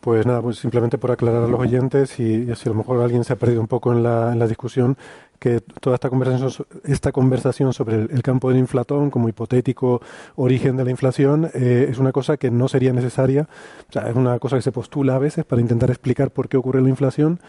[0.00, 3.24] Pues nada, pues simplemente por aclarar a los oyentes y, si a lo mejor alguien
[3.24, 4.98] se ha perdido un poco en la, en la discusión,
[5.38, 10.00] que toda esta conversación, esta conversación sobre el, campo del inflatón como hipotético
[10.36, 13.48] origen de la inflación eh, es una cosa que no sería necesaria,
[13.88, 16.56] o sea, es una cosa que se postula a veces para intentar explicar por qué
[16.56, 17.40] ocurre la inflación,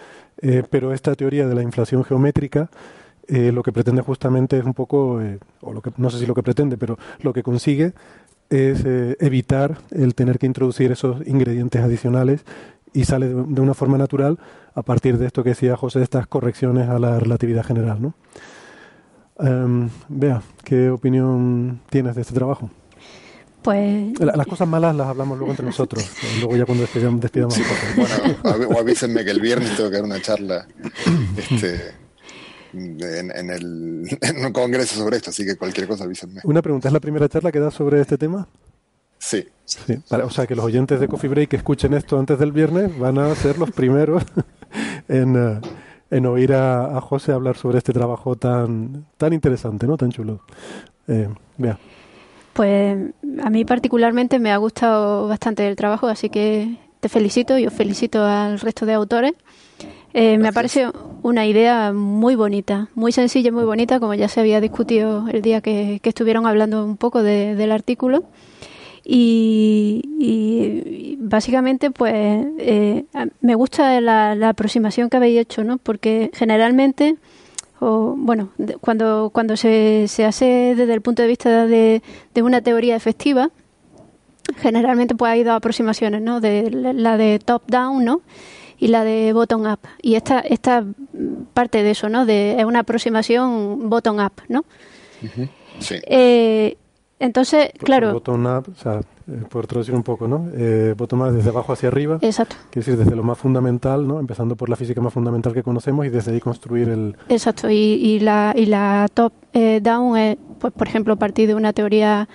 [0.42, 2.70] eh, pero esta teoría de la inflación geométrica
[3.28, 5.22] lo que pretende justamente es un poco,
[5.62, 7.94] o lo que, no sé si lo que pretende, pero lo que consigue
[8.50, 12.46] es eh, evitar el tener que introducir esos ingredientes adicionales
[12.94, 14.40] y sale de, una forma natural
[14.74, 18.02] a partir de esto que decía José, estas correcciones a la relatividad general.
[18.02, 18.14] ¿no?
[19.40, 22.70] Em, Vea, ¿qué opinión tienes de este trabajo?
[23.62, 24.20] Pues...
[24.20, 26.08] Las cosas malas las hablamos luego entre nosotros,
[26.40, 27.60] luego ya cuando despidamos, despidamos
[27.96, 30.68] Bueno, o avísenme que el viernes tengo que dar una charla
[31.38, 31.96] este,
[32.76, 36.42] en, el, en un congreso sobre esto, así que cualquier cosa avísenme.
[36.44, 38.48] Una pregunta, ¿es la primera charla que das sobre este tema?
[39.18, 39.48] Sí.
[39.64, 42.98] sí o sea, que los oyentes de Coffee Break que escuchen esto antes del viernes
[43.00, 44.24] van a ser los primeros
[45.08, 45.62] en, eh,
[46.12, 49.98] en oír a, José hablar sobre este trabajo tan, tan interesante, ¿no?
[49.98, 50.42] Tan chulo.
[51.08, 51.80] Eh, vea.
[52.54, 52.98] Pues
[53.44, 57.74] a mí particularmente me ha gustado bastante el trabajo, así que te felicito y os
[57.74, 59.34] felicito al resto de autores.
[60.18, 60.88] Eh, me parece
[61.24, 65.42] una idea muy bonita, muy sencilla y muy bonita, como ya se había discutido el
[65.42, 68.24] día que, estuvieron hablando un poco del artículo.
[69.04, 70.00] Y,
[71.20, 73.04] básicamente, pues, eh,
[73.42, 75.80] me gusta la, aproximación que habéis hecho, ¿no?
[75.80, 77.18] Porque generalmente,
[77.82, 82.02] o, bueno, cuando, cuando se, se hace desde el punto de vista de,
[82.34, 83.50] de una teoría efectiva,
[84.60, 86.40] generalmente pues hay dos aproximaciones, ¿no?
[86.40, 88.22] De la de top-down, ¿no?
[88.78, 89.80] Y la de bottom up.
[90.02, 90.84] Y esta, esta
[91.54, 92.26] parte de eso, ¿no?
[92.26, 94.66] De, es una aproximación bottom up, ¿no?
[95.80, 95.96] Sí.
[96.04, 96.78] Eh,
[97.20, 98.14] entonces, claro.
[98.14, 100.50] Bottom up, o sea, eh, por traducir un poco, ¿no?
[100.56, 102.20] Eh, bottom up desde abajo hacia arriba.
[102.22, 102.56] Exacto.
[102.70, 104.20] Quiere decir, desde lo más fundamental, ¿no?
[104.20, 107.16] Empezando por la física más fundamental que conocemos y desde ahí construir el.
[107.30, 107.70] Exacto.
[107.70, 109.34] Y, y la, y la top
[109.82, 112.28] down es, pues, por ejemplo, partir de una teoría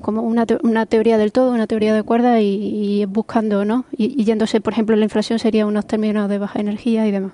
[0.00, 3.84] como una, una teoría del todo, una teoría de cuerda y, buscando, ¿no?
[3.96, 7.32] Y, yéndose, por ejemplo, la inflación sería unos términos de baja energía y demás.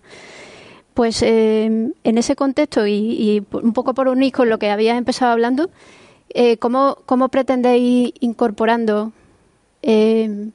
[0.94, 1.64] Pues eh,
[2.02, 5.70] en ese contexto y, un poco por unir con lo que habías empezado hablando,
[6.30, 9.12] eh, ¿cómo, ¿cómo, pretendéis incorporando
[9.82, 10.50] eh,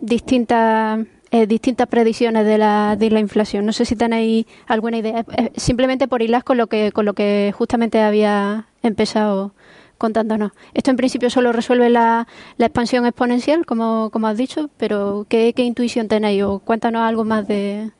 [0.00, 3.64] distintas eh, distintas predicciones de la, de la inflación?
[3.64, 5.24] No sé si tenéis alguna idea.
[5.56, 9.52] simplemente por hilar con lo que con lo que justamente había empezado
[10.00, 10.52] contándonos.
[10.72, 12.26] Esto en principio solo resuelve la,
[12.58, 16.42] expansión exponencial, como, como has dicho, pero ¿qué, intuición tenéis?
[16.42, 17.90] O cuéntanos algo más de...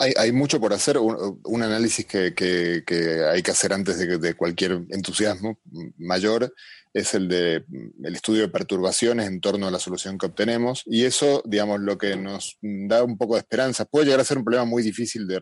[0.00, 4.82] Hay, hay mucho por hacer, un, análisis que, que, hay que hacer antes de, cualquier
[4.90, 5.58] entusiasmo
[5.98, 6.52] mayor
[6.92, 7.64] es el de
[8.04, 11.96] el estudio de perturbaciones en torno a la solución que obtenemos y eso, digamos, lo
[11.96, 13.86] que nos da un poco de esperanza.
[13.86, 15.40] Puede llegar a ser un problema muy difícil de,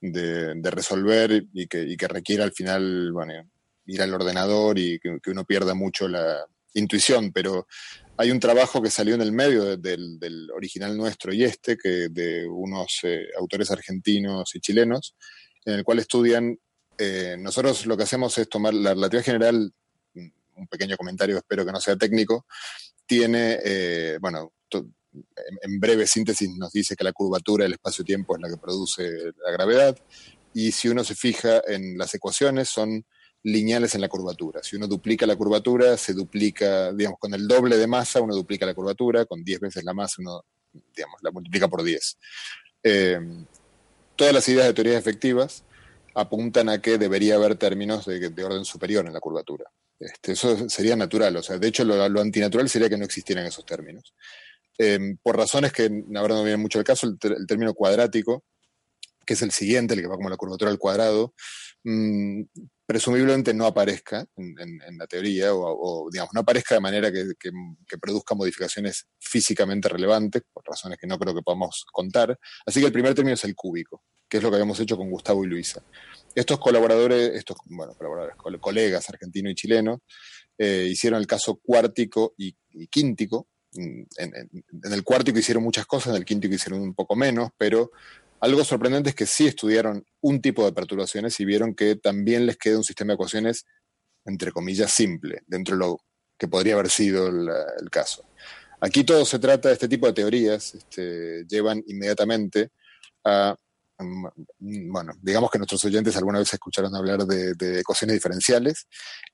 [0.00, 3.32] de, de resolver y que, y que requiere al final, bueno,
[3.86, 7.66] ir al ordenador y que, uno pierda mucho la intuición, pero
[8.16, 12.46] hay un trabajo que salió en el medio del, original nuestro y este, que de
[12.46, 15.14] unos eh, autores argentinos y chilenos,
[15.64, 16.58] en el cual estudian,
[16.98, 19.72] eh, nosotros lo que hacemos es tomar la relatividad general,
[20.56, 22.46] un pequeño comentario, espero que no sea técnico,
[23.06, 24.52] tiene, eh, bueno,
[25.62, 29.52] en breve síntesis nos dice que la curvatura del espacio-tiempo es la que produce la
[29.52, 29.96] gravedad,
[30.52, 33.04] y si uno se fija en las ecuaciones, son
[33.44, 34.62] lineales en la curvatura.
[34.62, 38.66] Si uno duplica la curvatura, se duplica, digamos, con el doble de masa, uno duplica
[38.66, 40.44] la curvatura, con 10 veces la masa, uno,
[40.96, 42.18] digamos, la multiplica por 10.
[42.82, 43.20] Eh,
[44.16, 45.62] todas las ideas de teorías efectivas
[46.14, 49.66] apuntan a que debería haber términos de, orden superior en la curvatura.
[49.98, 53.66] Este, eso sería natural, o sea, de hecho lo, antinatural sería que no existieran esos
[53.66, 54.14] términos.
[54.78, 58.44] Eh, por razones que ahora no viene mucho el caso, el, término cuadrático,
[59.26, 61.34] que es el siguiente, el que va como la curvatura al cuadrado,
[61.84, 62.42] mm,
[62.86, 67.24] presumiblemente no aparezca en, la teoría o, digamos, no aparezca de manera que,
[68.00, 72.38] produzca modificaciones físicamente relevantes, por razones que no creo que podamos contar.
[72.66, 75.10] Así que el primer término es el cúbico, que es lo que habíamos hecho con
[75.10, 75.82] Gustavo y Luisa.
[76.34, 80.00] Estos colaboradores, estos bueno, colaboradores, colegas argentinos y chilenos,
[80.58, 82.54] eh, hicieron el caso cuártico y,
[82.88, 83.48] quíntico.
[83.76, 87.90] En, en, el cuártico hicieron muchas cosas, en el quíntico hicieron un poco menos, pero
[88.44, 92.58] algo sorprendente es que sí estudiaron un tipo de perturbaciones y vieron que también les
[92.58, 93.64] queda un sistema de ecuaciones,
[94.26, 96.00] entre comillas, simple, dentro de lo
[96.36, 98.26] que podría haber sido el, caso.
[98.80, 102.70] Aquí todo se trata de este tipo de teorías, este, llevan inmediatamente
[103.24, 103.56] a,
[103.98, 108.86] mm, bueno, digamos que nuestros oyentes alguna vez escucharon hablar de, de ecuaciones diferenciales.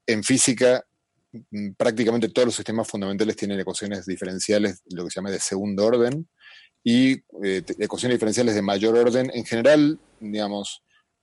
[0.06, 0.84] En física,
[1.32, 5.84] mm, prácticamente todos los sistemas fundamentales tienen ecuaciones diferenciales, lo que se llama de segundo
[5.84, 6.28] orden,
[6.82, 7.12] y
[7.44, 10.82] eh, ecuaciones diferenciales de mayor orden en general, digamos,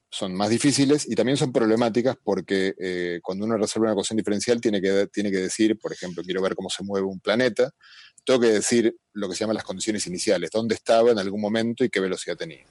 [0.10, 4.62] son más difíciles y también son problemáticas porque eh, cuando uno resuelve una ecuación diferencial
[4.62, 7.72] tiene que, tiene que decir, por ejemplo, quiero ver cómo se mueve un planeta,
[8.24, 11.84] tengo que decir lo que se llama las condiciones iniciales, dónde estaba en algún momento
[11.84, 12.66] y qué velocidad tenía.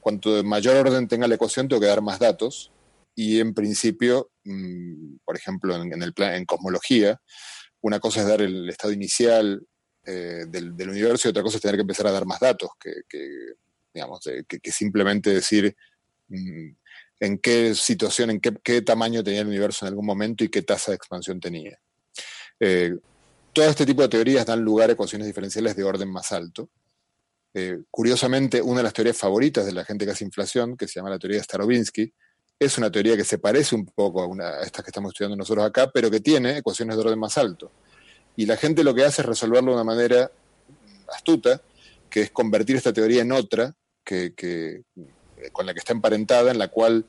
[0.00, 2.72] Cuanto mayor orden tenga la ecuación, tengo que dar más datos
[3.14, 7.20] y en principio, mm, por ejemplo, en, el plan, en cosmología,
[7.80, 9.66] una cosa es dar el estado inicial,
[10.06, 12.92] eh, del, universo y otra cosa es tener que empezar a dar más datos que,
[13.92, 15.76] digamos, que, simplemente decir
[16.28, 16.68] mm,
[17.18, 20.92] en qué situación, en qué, tamaño tenía el universo en algún momento y qué tasa
[20.92, 21.78] de expansión tenía.
[22.60, 22.94] Eh,
[23.52, 26.70] todo este tipo de teorías dan lugar a ecuaciones diferenciales de orden más alto.
[27.54, 31.00] Eh, curiosamente, una de las teorías favoritas de la gente que hace inflación, que se
[31.00, 32.12] llama la teoría de Starobinsky,
[32.58, 35.36] es una teoría que se parece un poco a, una, a estas que estamos estudiando
[35.36, 37.72] nosotros acá, pero que tiene ecuaciones de orden más alto.
[38.36, 40.30] Y la gente lo que hace es resolverlo de una manera
[41.14, 41.60] astuta,
[42.10, 43.74] que es convertir esta teoría en otra,
[44.04, 44.82] que, eh,
[45.52, 47.06] con la que está emparentada, en la cual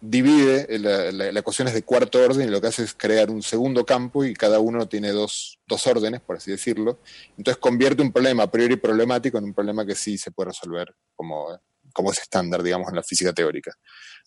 [0.00, 3.84] divide la, ecuación es de cuarto orden y lo que hace es crear un segundo
[3.84, 6.98] campo y cada uno tiene dos, órdenes, por así decirlo.
[7.36, 10.94] Entonces convierte un problema a priori problemático en un problema que sí se puede resolver
[11.14, 11.58] como,
[11.92, 13.72] como es estándar, digamos, en la física teórica.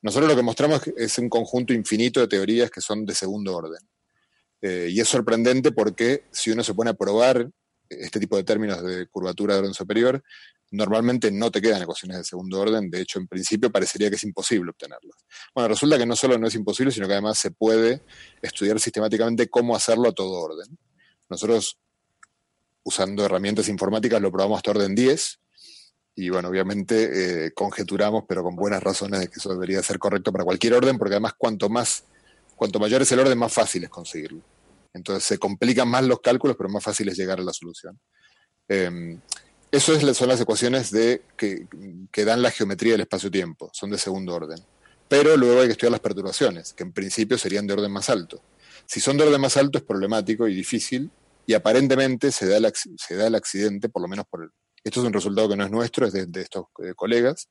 [0.01, 3.80] Nosotros lo que mostramos es un conjunto infinito de teorías que son de segundo orden.
[4.61, 7.49] Eh, y es sorprendente porque si uno se pone a probar
[7.89, 10.23] este tipo de términos de curvatura de orden superior,
[10.71, 14.23] normalmente no te quedan ecuaciones de segundo orden, de hecho en principio parecería que es
[14.23, 15.25] imposible obtenerlas.
[15.55, 18.03] Bueno, resulta que no solo no es imposible, sino que además se puede
[18.41, 20.77] estudiar sistemáticamente cómo hacerlo a todo orden.
[21.29, 21.79] Nosotros,
[22.83, 25.39] usando herramientas informáticas, lo probamos hasta orden 10,
[26.15, 30.31] y bueno, obviamente eh, conjeturamos, pero con buenas razones de que eso debería ser correcto
[30.31, 32.03] para cualquier orden, porque además cuanto más
[32.59, 34.41] cuanto mayor es el orden, más fácil es conseguirlo.
[34.93, 37.97] Entonces se complican más los cálculos, pero más fácil es llegar a la solución.
[38.67, 39.17] Eh,
[39.71, 44.35] eso es, son las ecuaciones de, que, dan la geometría del espacio-tiempo, son de segundo
[44.35, 44.59] orden.
[45.07, 48.41] Pero luego hay que estudiar las perturbaciones, que en principio serían de orden más alto.
[48.85, 51.09] Si son de orden más alto es problemático y difícil,
[51.45, 52.65] y aparentemente se da el,
[53.35, 54.49] accidente, por lo menos por el,
[54.83, 57.47] esto es un resultado que no es nuestro, es de, estos eh, colegas,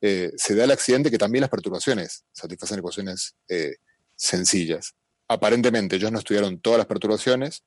[0.00, 3.76] eh, se da el accidente que también las perturbaciones satisfacen ecuaciones eh,
[4.20, 4.94] sencillas.
[5.28, 7.64] Aparentemente ellos no estudiaron todas las perturbaciones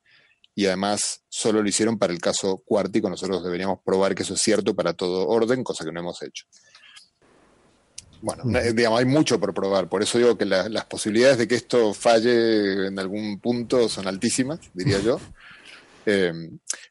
[0.54, 3.10] y además solo lo hicieron para el caso cuártico.
[3.10, 6.46] Nosotros deberíamos probar que eso es cierto para todo orden, cosa que no hemos hecho.
[8.20, 11.92] Bueno, digamos, hay mucho por probar, por eso digo que las posibilidades de que esto
[11.92, 15.20] falle en algún punto son altísimas, diría yo.
[16.06, 16.34] Eh,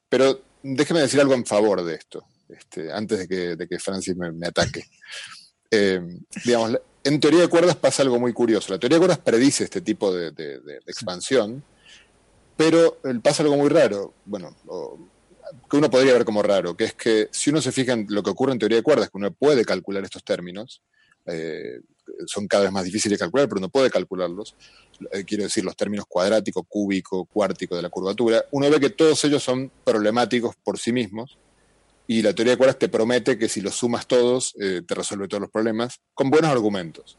[0.10, 4.86] pero déjeme decir algo en favor de esto, este, antes de que, Francis me, ataque.
[5.70, 6.02] Eh,
[6.44, 8.72] digamos, en teoría de cuerdas pasa algo muy curioso.
[8.72, 11.64] La teoría de cuerdas predice este tipo de, expansión,
[12.56, 14.56] pero pasa algo muy raro, bueno,
[15.70, 18.24] que uno podría ver como raro, que es que si uno se fija en lo
[18.24, 20.82] que ocurre en teoría de cuerdas, que uno puede calcular estos términos,
[21.26, 21.80] eh,
[22.26, 24.56] son cada vez más difíciles de calcular, pero uno puede calcularlos,
[25.12, 29.24] eh, quiero decir los términos cuadrático, cúbico, cuártico de la curvatura, uno ve que todos
[29.26, 31.38] ellos son problemáticos por sí mismos,
[32.08, 35.28] y la teoría de cuerdas te promete que si los sumas todos, eh, te resuelve
[35.28, 37.18] todos los problemas, con buenos argumentos.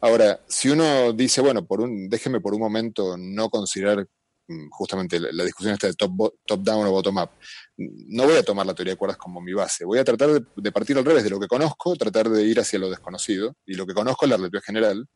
[0.00, 4.06] Ahora, si uno dice, bueno, por un, déjeme por un momento no considerar
[4.46, 7.30] mm, justamente la, discusión esta de top-down o bottom-up,
[7.76, 10.44] no voy a tomar la teoría de cuerdas como mi base, voy a tratar de,
[10.56, 13.74] de, partir al revés de lo que conozco, tratar de ir hacia lo desconocido, y
[13.74, 15.08] lo que conozco es la relatividad general.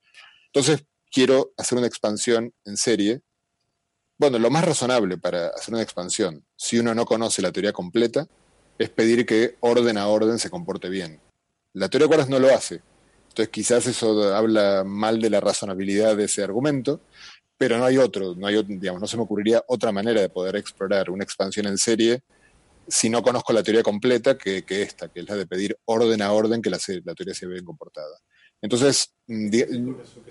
[0.52, 3.22] Entonces, quiero hacer una expansión en serie,
[4.18, 8.28] bueno, lo más razonable para hacer una expansión, si uno no conoce la teoría completa,
[8.83, 11.20] es pedir que orden a orden se comporte bien.
[11.75, 12.83] La teoría de cuerdas no lo hace.
[13.28, 17.01] Entonces quizás eso habla mal de la razonabilidad de ese argumento,
[17.57, 20.57] pero no hay otro, no hay, digamos, no se me ocurriría otra manera de poder
[20.57, 22.23] explorar una expansión en serie
[22.89, 26.33] si no conozco la teoría completa que, esta, que es la de pedir orden a
[26.33, 28.19] orden que la, teoría sea bien comportada.
[28.61, 29.49] Entonces, mm,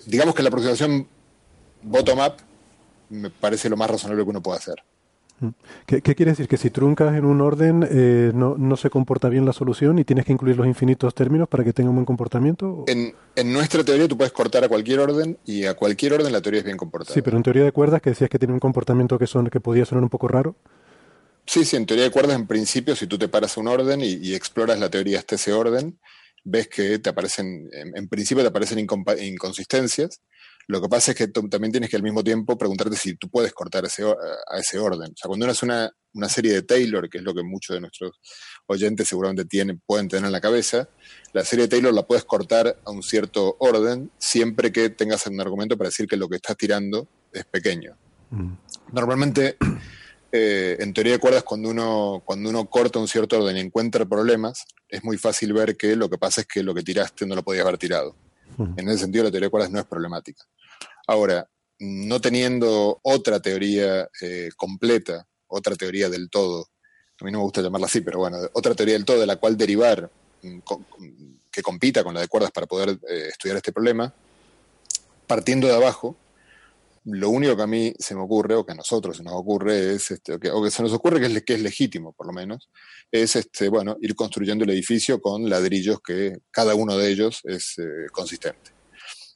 [0.05, 1.07] digamos que la aproximación
[1.81, 2.35] bottom-up
[3.09, 4.83] me parece lo más razonable que uno puede hacer.
[5.85, 6.47] ¿Qué, quiere decir?
[6.47, 10.25] Que si truncas en un orden eh, no, se comporta bien la solución y tienes
[10.25, 12.85] que incluir los infinitos términos para que tenga un buen comportamiento?
[12.87, 13.13] En,
[13.51, 16.65] nuestra teoría tú puedes cortar a cualquier orden y a cualquier orden la teoría es
[16.65, 17.13] bien comportada.
[17.13, 19.59] Sí, pero en teoría de cuerdas que decías que tiene un comportamiento que, son, que
[19.59, 20.55] podía sonar un poco raro.
[21.45, 24.01] Sí, sí, en teoría de cuerdas en principio si tú te paras a un orden
[24.01, 25.99] y, exploras la teoría hasta ese orden,
[26.43, 30.21] ves que te aparecen, en, principio te aparecen inconsistencias.
[30.67, 33.53] Lo que pasa es que también tienes que al mismo tiempo preguntarte si tú puedes
[33.53, 35.11] cortar ese, a ese orden.
[35.11, 37.73] O sea, cuando uno hace una, una, serie de Taylor, que es lo que muchos
[37.73, 38.19] de nuestros
[38.67, 40.89] oyentes seguramente tienen, pueden tener en la cabeza,
[41.33, 45.39] la serie de Taylor la puedes cortar a un cierto orden siempre que tengas un
[45.41, 47.97] argumento para decir que lo que estás tirando es pequeño.
[48.29, 48.53] Mm.
[48.93, 49.57] Normalmente
[50.31, 54.05] eh, en teoría de cuerdas, cuando uno, cuando uno corta un cierto orden y encuentra
[54.05, 57.35] problemas, es muy fácil ver que lo que pasa es que lo que tiraste no
[57.35, 58.15] lo podías haber tirado.
[58.57, 60.43] En ese sentido, la teoría de cuerdas no es problemática.
[61.07, 61.47] Ahora,
[61.79, 66.67] no teniendo otra teoría eh, completa, otra teoría del todo,
[67.19, 69.37] a mí no me gusta llamarla así, pero bueno, otra teoría del todo de la
[69.37, 70.09] cual derivar
[70.41, 70.59] mm,
[71.51, 74.13] que compita con la de cuerdas para poder eh, estudiar este problema,
[75.27, 76.15] partiendo de abajo,
[77.05, 79.95] lo único que a mí se me ocurre, o que a nosotros se nos ocurre,
[79.95, 82.69] es, este, o, que, se nos ocurre que es, que es legítimo, por lo menos,
[83.11, 87.77] es este, bueno, ir construyendo el edificio con ladrillos que cada uno de ellos es
[87.79, 88.71] eh, consistente.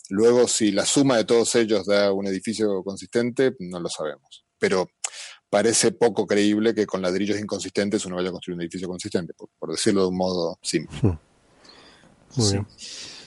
[0.10, 4.45] Luego, si la suma de todos ellos da un edificio consistente, no lo sabemos.
[4.60, 4.88] Pero
[5.50, 9.72] parece poco creíble que con ladrillos inconsistentes uno vaya a construir un edificio consistente, por,
[9.72, 10.98] decirlo de un modo simple.
[11.02, 11.18] Hmm.
[12.35, 12.68] Muy bien.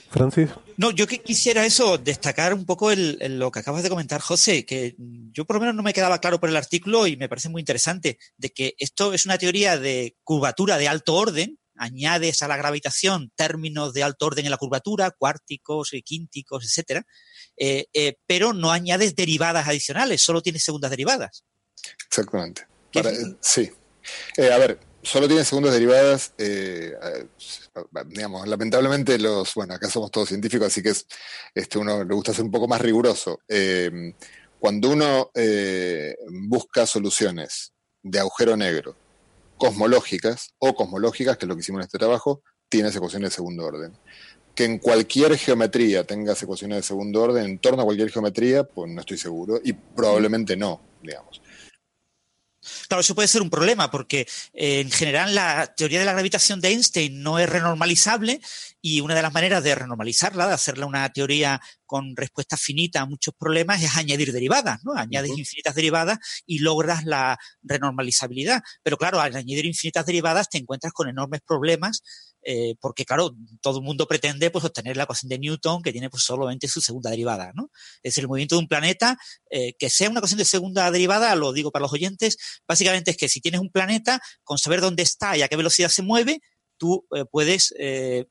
[0.09, 0.49] Francis.
[0.79, 4.95] No, yo que quisiera eso, destacar un poco lo que acabas de comentar, José, que
[4.97, 7.59] yo por lo menos no me quedaba claro por el artículo y me parece muy
[7.59, 12.55] interesante, de que esto es una teoría de curvatura de alto orden, añades a la
[12.55, 17.05] gravitación términos de alto orden en la curvatura, cuárticos, y quínticos, etcétera,
[17.57, 21.43] eh, eh, pero no añades derivadas adicionales, solo tienes segundas derivadas.
[22.07, 22.67] Exactamente.
[23.41, 23.69] sí.
[24.37, 26.33] Eh, a ver, solo tiene segundas derivadas.
[26.37, 26.93] Eh,
[28.07, 31.07] digamos, lamentablemente los, bueno, acá somos todos científicos, así que es,
[31.53, 33.39] este, uno le gusta ser un poco más riguroso.
[33.47, 34.13] Eh,
[34.59, 38.95] cuando uno eh, busca soluciones de agujero negro
[39.57, 43.65] cosmológicas o cosmológicas, que es lo que hicimos en este trabajo, tienes ecuaciones de segundo
[43.65, 43.93] orden.
[44.55, 48.91] Que en cualquier geometría tengas ecuaciones de segundo orden, en torno a cualquier geometría, pues
[48.91, 51.41] no estoy seguro, y probablemente no, digamos.
[52.89, 56.59] Claro, eso puede ser un problema porque eh, en general la teoría de la gravitación
[56.59, 58.41] de Einstein no es renormalizable
[58.81, 63.05] y una de las maneras de renormalizarla, de hacerla una teoría con respuesta finita a
[63.05, 64.93] muchos problemas, es añadir derivadas, ¿no?
[64.93, 68.61] Añades infinitas derivadas y logras la renormalizabilidad.
[68.83, 72.01] Pero claro, al añadir infinitas derivadas te encuentras con enormes problemas
[72.41, 76.09] eh, porque claro, todo el mundo pretende pues obtener la ecuación de Newton que tiene
[76.09, 77.69] pues solamente su segunda derivada, ¿no?
[78.01, 79.17] Es el movimiento de un planeta
[79.49, 83.17] eh, que sea una ecuación de segunda derivada, lo digo para los oyentes, básicamente es
[83.17, 86.39] que si tienes un planeta, con saber dónde está y a qué velocidad se mueve,
[86.79, 87.73] tú eh, puedes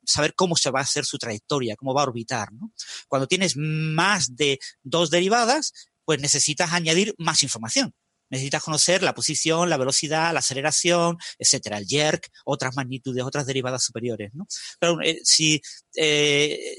[0.04, 2.52] saber cómo se va a hacer su trayectoria, cómo va a orbitar.
[2.52, 2.72] ¿no?
[3.06, 5.72] Cuando tienes más de dos derivadas,
[6.04, 7.94] pues necesitas añadir más información
[8.30, 13.82] necesitas conocer la posición, la velocidad, la aceleración, etcétera, el jerk, otras magnitudes, otras derivadas
[13.82, 14.46] superiores, ¿no?
[14.78, 15.60] Pero eh, si
[15.96, 16.76] eh,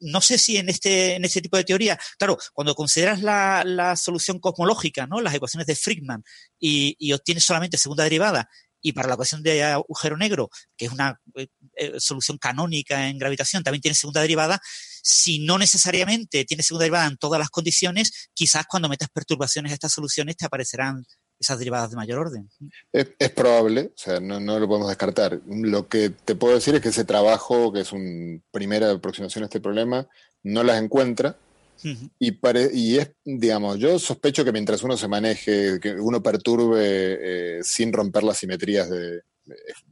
[0.00, 3.96] no sé si en este en este tipo de teoría, claro, cuando consideras la, la
[3.96, 5.20] solución cosmológica, ¿no?
[5.20, 6.24] Las ecuaciones de Friedman
[6.58, 8.48] y, y obtienes solamente segunda derivada
[8.80, 13.18] y para la ecuación de agujero negro, que es una eh, eh, solución canónica en
[13.18, 14.60] gravitación, también tiene segunda derivada,
[15.02, 19.74] si no necesariamente tiene segunda derivada en todas las condiciones, quizás cuando metas perturbaciones a
[19.74, 21.04] estas soluciones te aparecerán
[21.38, 22.50] esas derivadas de mayor orden.
[22.92, 25.40] Es, probable, o sea, no, no, lo podemos descartar.
[25.46, 29.46] Lo que te puedo decir es que ese trabajo, que es una primera aproximación a
[29.46, 30.08] este problema,
[30.42, 31.36] no las encuentra,
[31.82, 32.38] y,
[32.72, 37.92] y es, digamos, yo sospecho que mientras uno se maneje, que uno perturbe eh, sin
[37.92, 39.22] romper las simetrías de,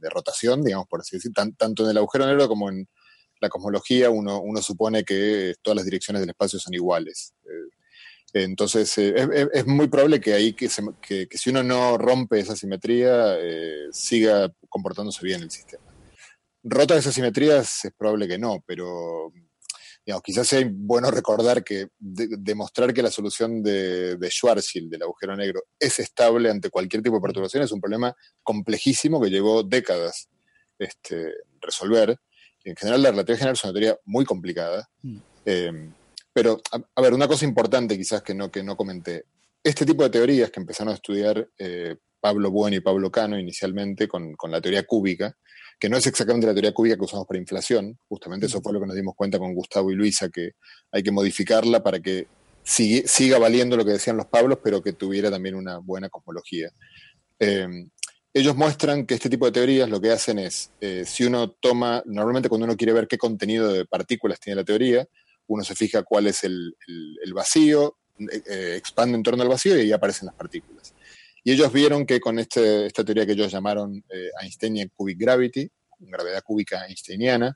[0.01, 2.87] rotación, digamos, por así decir, tanto en el agujero negro como en
[3.39, 7.33] la cosmología, uno, uno supone que todas las direcciones del espacio son iguales.
[7.45, 10.69] Eh, entonces, eh, es, muy probable que ahí, que,
[11.01, 13.37] que, que, si uno no rompe esa simetría,
[13.91, 15.85] siga comportándose bien el sistema.
[16.67, 19.31] Rota esas simetrías es probable que no, pero
[20.23, 25.63] quizás sea bueno recordar que demostrar que la solución de, de, Schwarzschild, del agujero negro,
[25.79, 30.29] es estable ante cualquier tipo de perturbación es un problema complejísimo que llevó décadas
[30.77, 32.17] este, resolver.
[32.63, 34.87] En general, la relatividad general es una teoría muy complicada.
[35.01, 35.17] Mm.
[35.45, 35.91] Eh,
[36.33, 36.61] pero,
[36.95, 39.25] a, ver, una cosa importante quizás que no, que no comenté.
[39.63, 44.07] Este tipo de teorías que empezaron a estudiar eh, Pablo Bueno y Pablo Cano inicialmente
[44.07, 45.35] con, con la teoría cúbica,
[45.79, 48.79] que no es exactamente la teoría cúbica que usamos para inflación, justamente eso fue lo
[48.79, 50.51] que nos dimos cuenta con Gustavo y Luisa, que
[50.91, 52.27] hay que modificarla para que
[52.63, 56.71] siga, valiendo lo que decían los Pablos, pero que tuviera también una buena cosmología.
[57.39, 57.67] Eh,
[58.33, 62.03] ellos muestran que este tipo de teorías lo que hacen es, eh, si uno toma,
[62.05, 65.07] normalmente cuando uno quiere ver qué contenido de partículas tiene la teoría,
[65.47, 66.75] uno se fija cuál es el,
[67.33, 70.93] vacío, eh, expande en torno al vacío y ahí aparecen las partículas.
[71.47, 75.69] Y ellos vieron que con este, esta teoría que ellos llamaron eh, Einsteinian Cubic Gravity,
[75.99, 77.55] gravedad cúbica einsteiniana,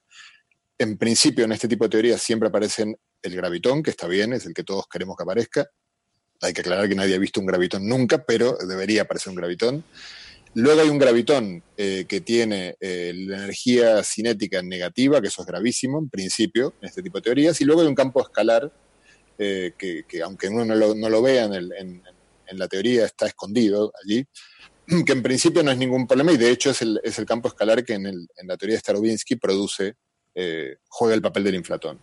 [0.78, 4.46] en principio en este tipo de teorías siempre aparecen el gravitón, que está bien, es
[4.46, 5.68] el que todos queremos que aparezca.
[6.40, 9.84] Hay que aclarar que nadie ha visto un gravitón nunca, pero debería aparecer un gravitón.
[10.54, 15.48] Luego hay un gravitón eh, que tiene eh, la energía cinética negativa, que eso es
[15.48, 17.60] gravísimo en principio, en este tipo de teorías.
[17.60, 18.72] Y luego hay un campo escalar
[19.36, 22.04] que, aunque uno no lo, no lo vea en, el, en,
[22.58, 24.26] la teoría está escondido allí,
[25.06, 27.94] que en principio no es ningún problema y de hecho es el, campo escalar que
[27.94, 29.96] en, la teoría de Starobinsky produce,
[30.36, 32.00] eh, juega el papel del inflatón.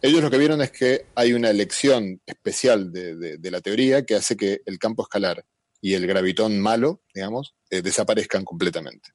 [0.00, 4.36] Ellos lo que vieron es que hay una elección especial de, la teoría que hace
[4.36, 5.44] que el campo escalar
[5.80, 9.10] y el gravitón malo, digamos, eh, desaparezcan completamente.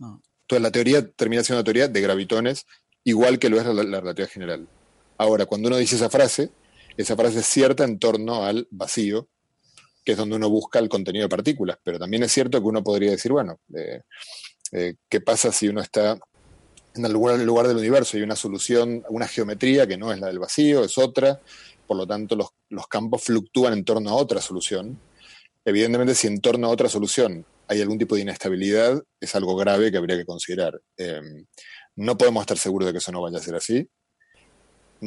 [0.00, 0.18] Ah.
[0.42, 2.66] Entonces la teoría termina siendo una teoría de gravitones,
[3.04, 4.68] igual que lo es la, la relatividad general.
[5.16, 6.50] Ahora, cuando uno dice esa frase,
[6.96, 9.28] esa frase es cierta en torno al vacío,
[10.04, 11.78] que es donde uno busca el contenido de partículas.
[11.82, 14.02] Pero también es cierto que uno podría decir, bueno, eh,
[14.72, 16.18] eh, ¿qué pasa si uno está
[16.94, 20.38] en algún lugar del universo hay una solución, una geometría que no es la del
[20.38, 21.40] vacío, es otra,
[21.86, 24.98] por lo tanto los, campos fluctúan en torno a otra solución.
[25.64, 29.90] Evidentemente, si en torno a otra solución hay algún tipo de inestabilidad, es algo grave
[29.90, 30.80] que habría que considerar.
[30.96, 31.20] Eh,
[31.96, 33.88] no podemos estar seguros de que eso no vaya a ser así.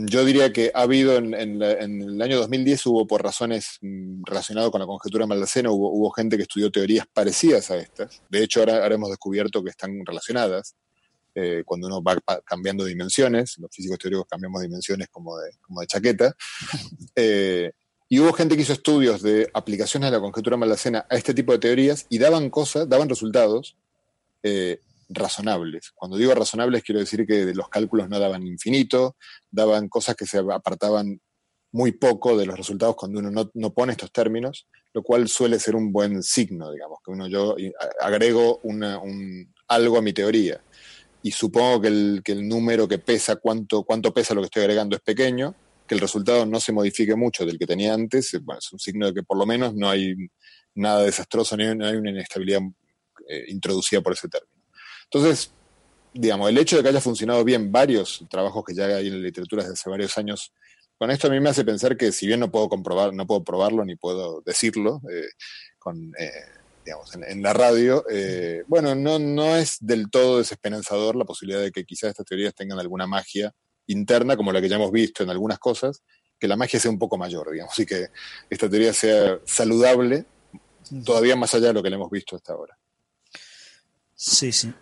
[0.06, 4.80] Yo diría que ha habido en, el año 2010 hubo por razones mm, relacionadas con
[4.80, 8.22] la conjetura maldacena, hubo, hubo gente que estudió teorías parecidas a estas.
[8.30, 10.76] De hecho, ahora, hemos descubierto que están relacionadas.
[11.34, 15.88] Eh, cuando uno va cambiando dimensiones, los físicos teóricos cambiamos dimensiones como de, como de
[15.88, 16.36] chaqueta.
[17.20, 17.72] Eh,
[18.10, 21.52] y hubo gente que hizo estudios de aplicaciones de la conjetura maldacena a este tipo
[21.52, 23.76] de teorías y daban cosas, daban resultados
[24.44, 25.92] eh, razonables.
[25.96, 29.16] Cuando digo razonables, quiero decir que los cálculos no daban infinito,
[29.50, 31.22] daban cosas que se apartaban
[31.72, 35.76] muy poco de los resultados cuando uno no, pone estos términos, lo cual suele ser
[35.76, 37.56] un buen signo, digamos, que uno yo
[38.02, 40.62] agrego un, algo a mi teoría
[41.22, 44.64] y supongo que el, que el número que pesa, cuánto, cuánto pesa lo que estoy
[44.64, 45.56] agregando es pequeño,
[45.88, 49.08] que el resultado no se modifique mucho del que tenía antes, bueno, es un signo
[49.08, 50.16] de que por lo menos no hay
[50.76, 52.62] nada desastroso, ni no hay una inestabilidad
[53.28, 54.57] eh, introducida por ese término.
[55.12, 55.52] Entonces,
[56.14, 59.28] digamos, el hecho de que haya funcionado bien varios trabajos que ya hay en la
[59.28, 60.52] literatura desde hace varios años,
[60.98, 63.44] con esto a mí me hace pensar que si bien no puedo comprobar, no puedo
[63.44, 65.30] probarlo ni puedo decirlo eh,
[65.78, 66.32] con, eh,
[66.84, 71.72] digamos, en, la radio, eh, bueno, no, no es del todo desesperanzador la posibilidad de
[71.72, 73.54] que quizás estas teorías tengan alguna magia
[73.86, 76.02] interna, como la que ya hemos visto en algunas cosas,
[76.40, 78.08] que la magia sea un poco mayor, digamos, y que
[78.50, 80.26] esta teoría sea saludable
[81.06, 82.78] todavía más allá de lo que le hemos visto hasta ahora.
[84.16, 84.74] Sí, sí.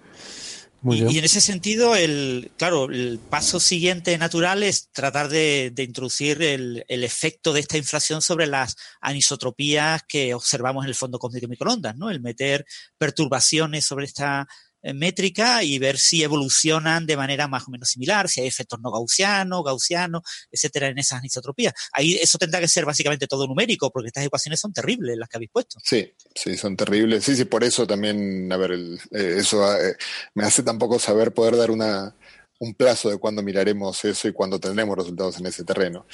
[0.94, 6.86] Y, en ese sentido, el, claro, el paso siguiente natural es tratar de, introducir el,
[6.88, 11.52] el, efecto de esta inflación sobre las anisotropías que observamos en el fondo cósmico de
[11.52, 12.12] microondas, ¿no?
[12.12, 12.66] El meter
[12.98, 14.48] perturbaciones sobre esta
[14.94, 18.92] métrica y ver si evolucionan de manera más o menos similar, si hay efectos no
[18.92, 21.74] gaussianos, gaussianos, etcétera, en esas anisotropías.
[21.92, 25.38] Ahí eso tendrá que ser básicamente todo numérico, porque estas ecuaciones son terribles las que
[25.38, 25.80] habéis puesto.
[25.84, 27.24] Sí, sí, son terribles.
[27.24, 29.96] Sí, sí, por eso también, a ver, eh, eso eh,
[30.34, 32.16] me hace tampoco saber poder dar una,
[32.60, 36.06] un plazo de cuándo miraremos eso y cuándo tendremos resultados en ese terreno.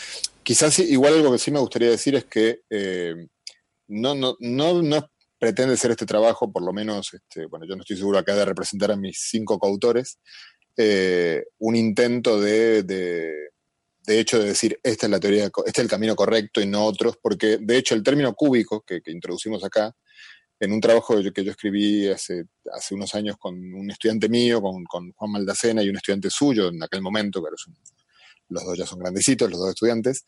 [0.44, 2.62] Quizás igual algo que sí me gustaría decir es que
[3.92, 5.11] no, no, no, no,
[5.42, 8.46] pretende ser este trabajo, por lo menos, este, bueno, yo no estoy seguro acá de
[8.46, 10.20] representar a mis cinco coautores,
[10.78, 15.90] eh, un intento de, de, hecho, de decir, esta es la teoría, este es el
[15.90, 19.96] camino correcto y no otros, porque de hecho el término cúbico que, introducimos acá,
[20.60, 24.86] en un trabajo que yo escribí hace, hace unos años con un estudiante mío, con,
[24.86, 27.56] Juan Maldacena y un estudiante suyo en aquel momento, pero
[28.50, 30.24] los dos ya son grandecitos, los dos estudiantes,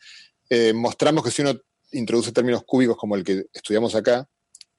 [0.50, 1.52] eh, mostramos que si uno
[1.92, 4.28] introduce términos cúbicos como el que estudiamos acá,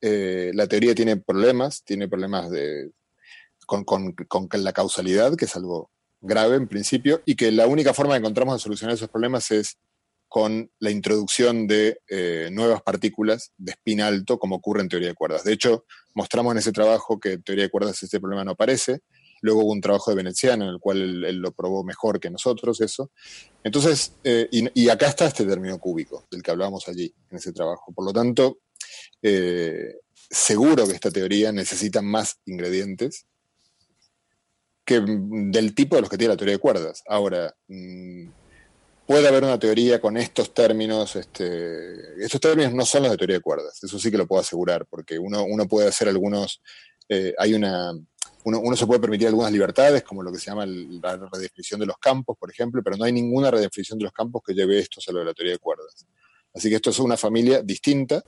[0.07, 2.91] eh, la teoría tiene problemas, tiene problemas de,
[3.65, 3.83] con,
[4.51, 5.89] la causalidad, que es algo
[6.21, 9.79] grave en principio y que la única forma que encontramos de solucionar esos problemas es
[10.27, 15.15] con la introducción de eh, nuevas partículas de spin alto, como ocurre en teoría de
[15.15, 15.43] cuerdas.
[15.43, 18.99] De hecho, mostramos en ese trabajo que en teoría de cuerdas este problema no aparece.
[19.41, 22.79] Luego hubo un trabajo de Veneciano en el cual él, lo probó mejor que nosotros,
[22.81, 23.09] eso.
[23.63, 27.91] Entonces, eh, y, acá está este término cúbico del que hablábamos allí, en ese trabajo.
[27.91, 28.59] Por lo tanto,
[29.21, 29.95] eh,
[30.29, 33.25] seguro que esta teoría necesita más ingredientes
[34.85, 37.03] que del tipo de los que tiene la teoría de cuerdas.
[37.07, 38.27] Ahora, mm,
[39.07, 43.37] puede haber una teoría con estos términos, este, estos términos no son los de teoría
[43.37, 46.61] de cuerdas, eso sí que lo puedo asegurar, porque uno, uno puede hacer algunos,
[47.09, 47.93] eh, hay una,
[48.45, 51.97] uno, se puede permitir algunas libertades, como lo que se llama la redefinición de los
[51.97, 55.11] campos, por ejemplo, pero no hay ninguna redefinición de los campos que lleve esto a
[55.11, 56.05] lo de la teoría de cuerdas.
[56.53, 58.23] Así que esto es una familia distinta,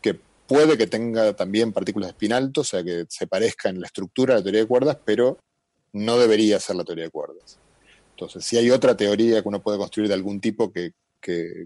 [0.00, 0.18] que
[0.50, 3.86] puede que tenga también partículas de spin alto, o sea, que se parezca en la
[3.86, 5.38] estructura de la teoría de cuerdas, pero
[5.92, 7.58] no debería ser la teoría de cuerdas.
[8.10, 10.92] Entonces, si hay otra teoría que uno puede construir de algún tipo que,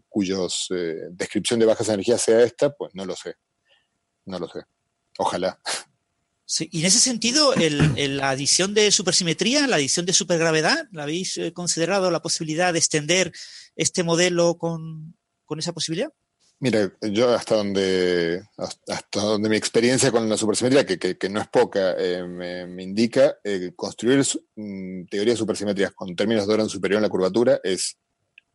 [0.09, 3.37] cuyos eh, descripción de bajas energías sea esta, pues no lo sé.
[4.27, 4.61] No lo sé.
[5.17, 5.59] Ojalá.
[6.45, 11.39] Sí, y en ese sentido, la adición de supersimetría, la adición de supergravedad, ¿la habéis
[11.39, 13.33] eh, considerado la posibilidad de extender
[13.77, 15.15] este modelo con
[15.57, 16.13] esa posibilidad?
[16.61, 21.49] Mira, yo hasta donde, hasta donde mi experiencia con la supersimetría, que, que, no es
[21.49, 24.25] poca, eh, me, indica, eh, construir
[24.57, 27.99] mm, teorías supersimétricas con términos de orden superior en la curvatura es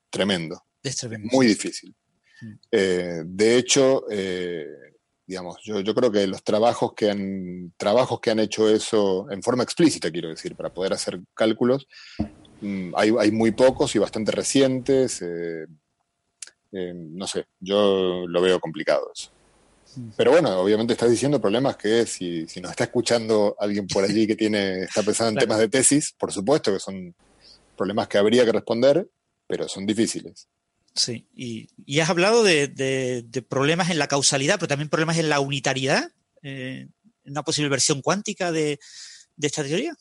[0.09, 0.63] tremendo.
[0.81, 1.27] Es tremendo.
[1.31, 1.93] Muy difícil.
[2.41, 2.53] Mm.
[2.71, 4.05] Eh, de hecho,
[5.27, 9.43] digamos, yo, yo, creo que los trabajos que han, trabajos que han hecho eso en
[9.43, 11.85] forma explícita, quiero decir, para poder hacer cálculos,
[12.61, 15.21] mm, hay, hay, muy pocos y bastante recientes.
[16.71, 19.31] Eh, no sé, yo lo veo complicado eso.
[20.15, 24.27] Pero bueno, obviamente estás diciendo problemas que si, si nos está escuchando alguien por allí
[24.27, 27.15] que tiene, está pensando en temas de tesis, por supuesto que son
[27.75, 29.09] problemas que habría que responder,
[29.47, 30.47] pero son difíciles.
[30.93, 36.11] Sí, y, has hablado de, problemas en la causalidad, pero también problemas en la unitariedad,
[36.43, 36.87] eh,
[37.25, 38.79] una posible versión cuántica de,
[39.41, 39.95] esta teoría.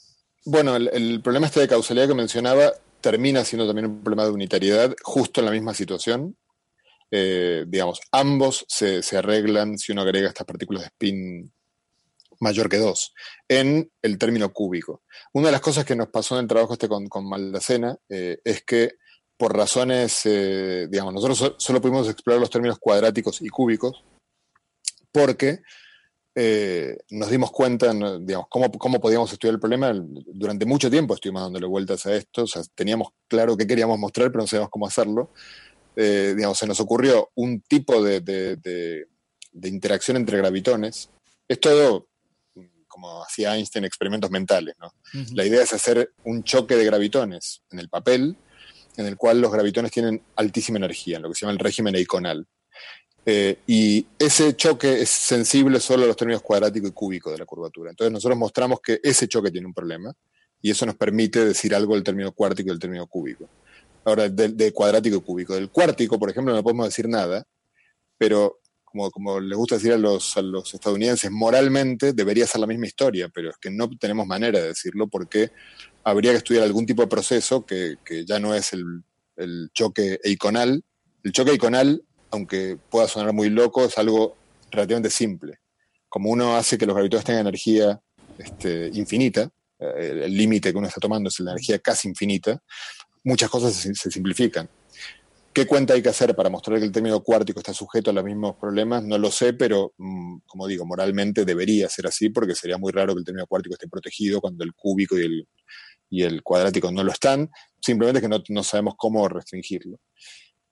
[0.45, 4.31] Bueno, el, el, problema este de causalidad que mencionaba termina siendo también un problema de
[4.31, 6.37] unitariedad justo en la misma situación.
[7.11, 11.53] Eh, digamos, ambos se, arreglan si uno agrega estas partículas de spin
[12.41, 13.15] mayor que 2
[13.49, 15.03] en el término cúbico.
[15.33, 18.39] Una de las cosas que nos pasó en el trabajo este con, con Maldacena eh,
[18.45, 18.93] es que
[19.37, 24.05] por razones, eh, digamos, nosotros solo pudimos explorar los términos cuadráticos y cúbicos
[25.11, 25.61] porque
[27.11, 29.93] nos dimos cuenta, digamos, cómo, cómo, podíamos estudiar el problema.
[29.93, 34.31] Durante mucho tiempo estuvimos dándole vueltas a esto, o sea, teníamos claro qué queríamos mostrar,
[34.31, 35.33] pero no sabíamos cómo hacerlo.
[36.01, 39.05] Eh, digamos, se nos ocurrió un tipo de,
[39.65, 41.11] interacción entre gravitones.
[41.49, 42.07] Es todo
[42.87, 44.77] como hacía Einstein, experimentos mentales.
[45.33, 48.37] La idea es hacer un choque de gravitones en el papel,
[48.97, 51.97] en el cual los gravitones tienen altísima energía, en lo que se llama el régimen
[51.97, 52.47] eiconal.
[53.27, 57.45] Eh, y ese choque es sensible solo a los términos cuadrático y cúbico de la
[57.45, 57.91] curvatura.
[57.91, 60.15] Entonces nosotros mostramos que ese choque tiene un problema
[60.63, 63.49] y eso nos permite decir algo del término cuártico y del término cúbico.
[64.09, 65.55] Ahora, de, cuadrático y cúbico.
[65.55, 67.45] Del cuártico, por ejemplo, no podemos decir nada,
[68.17, 72.67] pero como, como les gusta decir a los, a los estadounidenses, moralmente debería ser la
[72.67, 75.51] misma historia, pero es que no tenemos manera de decirlo porque
[76.05, 79.03] habría que estudiar algún tipo de proceso que, que ya no es el,
[79.37, 80.83] el choque eiconal.
[81.23, 84.37] El choque eiconal, aunque pueda sonar muy loco, es algo
[84.71, 85.59] relativamente simple.
[86.09, 88.01] Como uno hace que los gravitones tengan energía
[88.39, 92.63] este, infinita, eh, el límite que uno está tomando es la energía casi infinita,
[93.25, 94.69] muchas cosas se, simplifican.
[95.53, 98.23] ¿Qué cuenta hay que hacer para mostrar que el término cuártico está sujeto a los
[98.23, 99.03] mismos problemas?
[99.03, 103.15] No lo sé, pero mm, como digo, moralmente debería ser así porque sería muy raro
[103.15, 105.49] que el término cuártico esté protegido cuando el cúbico y el,
[106.11, 109.99] y el cuadrático no lo están, simplemente que no, sabemos cómo restringirlo.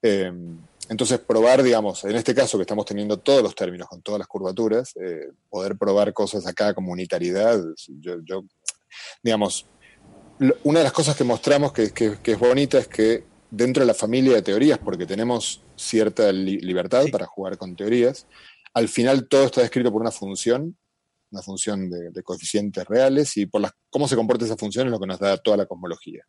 [0.03, 0.59] Em,
[0.89, 4.29] entonces, probar, digamos, en este caso que estamos teniendo todos los términos con todas las
[4.29, 7.61] curvaturas, eh, poder probar cosas acá como unitariedad,
[8.01, 8.45] yo
[9.23, 9.67] digamos,
[10.65, 11.93] una de las cosas que mostramos que,
[12.23, 17.27] es bonita es que dentro de la familia de teorías, porque tenemos cierta libertad para
[17.27, 18.27] jugar con teorías,
[18.75, 20.77] al final todo está descrito por una función,
[21.31, 25.01] una función de, coeficientes reales, y por las, cómo se comporta esa función es lo
[25.01, 26.25] que nos da toda la cosmología.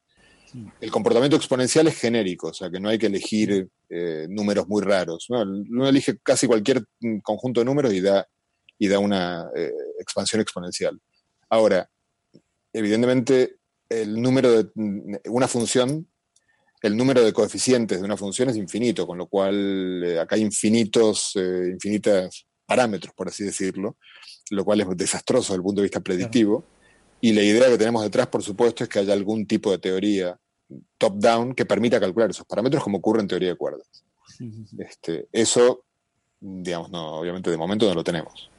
[0.80, 4.82] El comportamiento exponencial es genérico, o sea que no hay que elegir eh, números muy
[4.82, 5.27] raros.
[5.30, 8.26] Uno elige casi cualquier mm, conjunto de números y da,
[8.80, 10.98] y da una eh, expansión exponencial.
[11.50, 11.90] Ahora,
[12.72, 13.58] evidentemente
[13.90, 14.70] el número de
[15.30, 16.08] una función,
[16.82, 20.42] el número de coeficientes de una función es infinito, con lo cual eh, acá hay
[20.42, 23.98] infinitos, eh, infinitas parámetros, por así decirlo,
[24.52, 26.66] lo cual es desastroso desde el punto de vista predictivo.
[27.20, 30.40] Y la idea que tenemos detrás, por supuesto, es que haya algún tipo de teoría
[30.98, 33.88] top-down que permita calcular esos parámetros como ocurre en teoría de cuerdas.
[34.78, 35.86] Este, eso,
[36.40, 38.52] digamos, no, obviamente de momento no lo tenemos.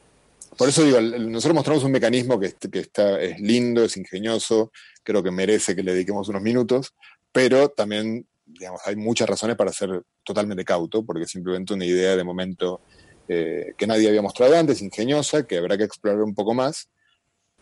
[0.56, 4.72] Por eso digo, nosotros mostramos un mecanismo que, que está, es lindo, es ingenioso,
[5.08, 6.92] creo que merece que le dediquemos unos minutos,
[7.32, 12.14] pero también, digamos, hay muchas razones para ser totalmente cauto, porque es simplemente una idea
[12.14, 12.82] de momento
[13.26, 16.90] eh, que nadie había mostrado antes, ingeniosa, que habrá que explorar un poco más,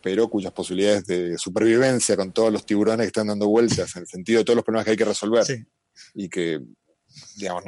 [0.02, 4.08] pero cuyas posibilidades de supervivencia con todos los tiburones que están dando vueltas en el
[4.08, 5.44] sentido de todos los problemas que hay que resolver
[6.14, 6.60] y que,
[7.36, 7.62] digamos,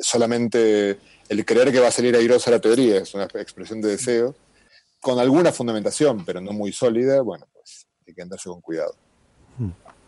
[0.00, 0.96] solamente
[1.28, 4.36] el creer que va a salir airosa la teoría es una expresión de deseo,
[5.00, 8.94] con alguna fundamentación, pero no muy sólida, bueno, pues hay que andarse con cuidado.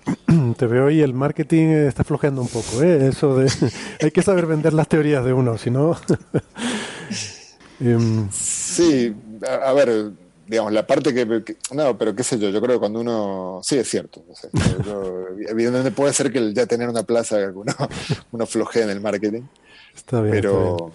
[0.56, 3.08] Te veo ahí, el marketing está flojeando un poco, ¿eh?
[3.08, 3.50] Eso de...
[4.00, 5.98] hay que saber vender las teorías de uno, si no...
[7.82, 9.10] Em, sí,
[9.42, 10.10] a, ver,
[10.46, 13.60] digamos, la parte que, No, pero qué sé yo, yo creo que cuando uno...
[13.62, 14.22] Sí, es cierto.
[15.48, 17.74] evidentemente puede ser que ya tener una plaza uno,
[18.32, 19.44] uno flojea en el marketing.
[19.96, 20.32] Está bien.
[20.32, 20.92] Pero...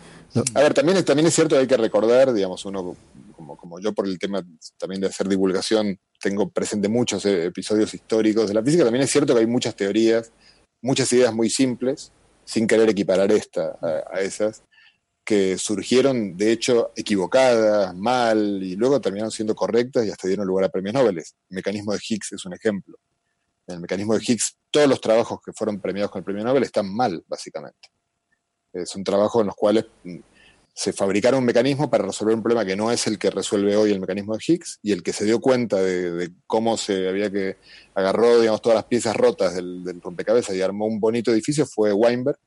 [0.54, 2.96] A ver, también, también es cierto que hay que recordar, digamos, uno
[3.36, 4.46] como, como yo por el tema
[4.78, 9.12] también de hacer divulgación, tengo presente muchos eh, episodios históricos de la física, también es
[9.12, 10.32] cierto que hay muchas teorías,
[10.82, 12.12] muchas ideas muy simples,
[12.46, 14.64] sin querer equiparar esta a, esas,
[15.24, 20.66] que surgieron de hecho equivocadas, mal, y luego terminaron siendo correctas y hasta dieron lugar
[20.66, 21.20] a premios Nobel.
[21.20, 22.98] El mecanismo de Higgs es un ejemplo.
[23.68, 26.64] En el mecanismo de Higgs, todos los trabajos que fueron premiados con el premio Nobel
[26.64, 27.88] están mal, básicamente.
[28.86, 30.18] Son trabajos en los cuales mm,
[30.76, 33.92] se fabricaron un mecanismo para resolver un problema que no es el que resuelve hoy
[33.92, 37.56] el mecanismo de Higgs, y el que se dio cuenta de, cómo se había que
[37.94, 42.38] agarró, digamos, todas las piezas rotas del, rompecabezas y armó un bonito edificio fue Weinberg,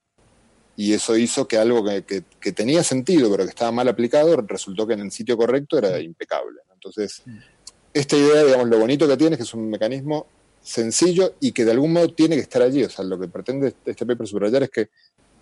[0.77, 4.93] y eso hizo que algo que, tenía sentido, pero que estaba mal aplicado, resultó que
[4.93, 6.61] en el sitio correcto era impecable.
[6.75, 7.23] Entonces,
[7.95, 10.27] esta idea, digamos, lo bonito que tiene es que es un mecanismo
[10.63, 12.85] sencillo y que de algún modo tiene que estar allí.
[12.85, 14.89] O sea, lo que pretende este paper subrayar es que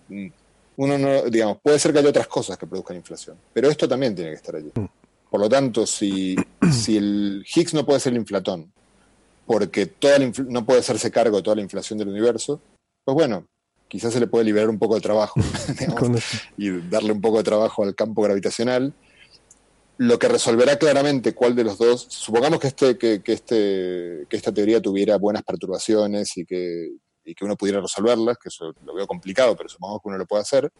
[0.08, 0.28] mm,
[0.76, 4.14] uno no, digamos, puede ser que haya otras cosas que produzcan inflación, pero esto también
[4.14, 4.70] tiene que estar allí.
[4.74, 4.86] Mm.
[5.30, 6.36] Por lo tanto, si,
[6.72, 8.72] si el Higgs no puede ser el inflatón,
[9.46, 12.60] porque toda no puede hacerse cargo de toda la inflación del universo,
[13.04, 13.46] pues bueno,
[13.88, 15.40] quizás se le puede liberar un poco de trabajo
[16.56, 18.92] y darle un poco de trabajo al campo gravitacional,
[19.98, 24.36] lo que resolverá claramente cuál de los dos, supongamos que, este, que, que, este, que
[24.36, 26.90] esta teoría tuviera buenas perturbaciones y que,
[27.26, 30.26] y que uno pudiera resolverlas, que eso lo veo complicado, pero supongamos que uno lo
[30.26, 30.70] puede hacer,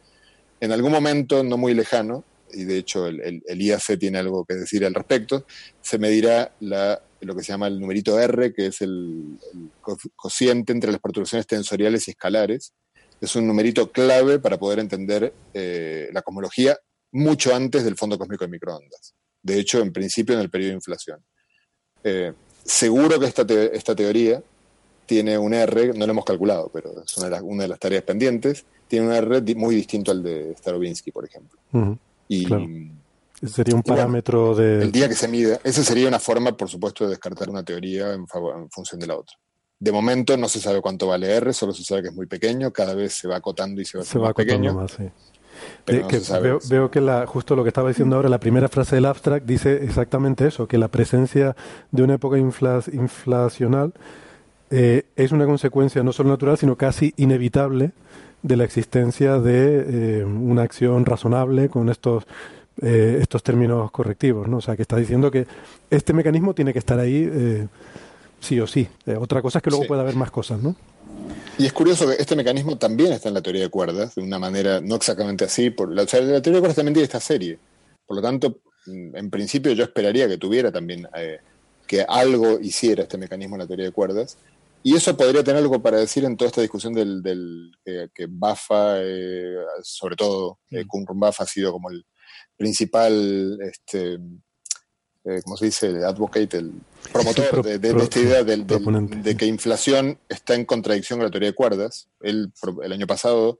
[0.60, 4.84] en algún momento no muy lejano, y de hecho el, IAC tiene algo que decir
[4.86, 5.44] al respecto,
[5.81, 9.39] se medirá la, lo que se llama el numerito R, que es el,
[10.15, 12.73] cociente entre las perturbaciones tensoriales y escalares.
[13.20, 16.78] Es un numerito clave para poder entender eh, la cosmología
[17.12, 19.15] mucho antes del fondo cósmico de microondas.
[19.42, 21.25] De hecho, en principio en el periodo de inflación.
[22.05, 22.33] Eh,
[22.65, 23.42] seguro que esta,
[23.73, 24.42] esta teoría
[25.07, 27.28] tiene un R, no lo hemos calculado, pero es una
[27.65, 31.59] de, las, tareas pendientes, tiene un R muy distinto al de Starobinsky, por ejemplo.
[32.28, 32.47] y,
[33.44, 34.83] Sería un parámetro de...
[34.83, 38.15] El día que se mide, esa sería una forma, por supuesto, de descartar una teoría
[38.15, 38.26] en,
[38.70, 39.36] función de la otra.
[39.78, 42.73] De momento no se sabe cuánto vale R, solo se sabe que es muy pequeño,
[42.73, 44.73] cada vez se va acotando y se va haciendo más pequeño.
[44.73, 45.05] Más, sí.
[46.70, 49.85] veo, que la, justo lo que estaba diciendo ahora, la primera frase del abstract dice
[49.85, 51.55] exactamente eso, que la presencia
[51.91, 53.93] de una época inflacional
[54.70, 57.93] eh, es una consecuencia no solo natural, sino casi inevitable
[58.43, 62.25] de la existencia de eh, una acción razonable con estos,
[62.83, 64.49] eh, estos términos correctivos.
[64.49, 64.59] ¿no?
[64.59, 65.47] O sea, que está diciendo que
[65.91, 67.69] este mecanismo tiene que estar ahí
[68.41, 68.89] sí o sí.
[69.19, 70.77] otra cosa es que luego pueda haber más cosas, ¿no?
[71.59, 74.39] Y es curioso que este mecanismo también está en la teoría de cuerdas, de una
[74.39, 75.70] manera no exactamente así.
[75.70, 77.59] Por, la, teoría de cuerdas también tiene esta serie.
[78.07, 81.09] Por lo tanto, mm, en principio yo esperaría que tuviera también,
[81.86, 84.36] que algo hiciera este mecanismo en la teoría de cuerdas.
[84.86, 89.56] Y eso podría tener algo para decir en toda esta discusión del, que Bafa, eh,
[89.82, 91.18] sobre todo eh, mm.
[91.18, 92.06] Bafa ha sido como el
[92.56, 94.15] principal, este,
[95.24, 95.89] eh, ¿cómo se dice?
[95.89, 96.70] El advocate, el
[97.12, 102.08] promotor de, esta idea de que inflación está en contradicción con la teoría de cuerdas.
[102.20, 102.52] Él
[102.84, 103.58] el año pasado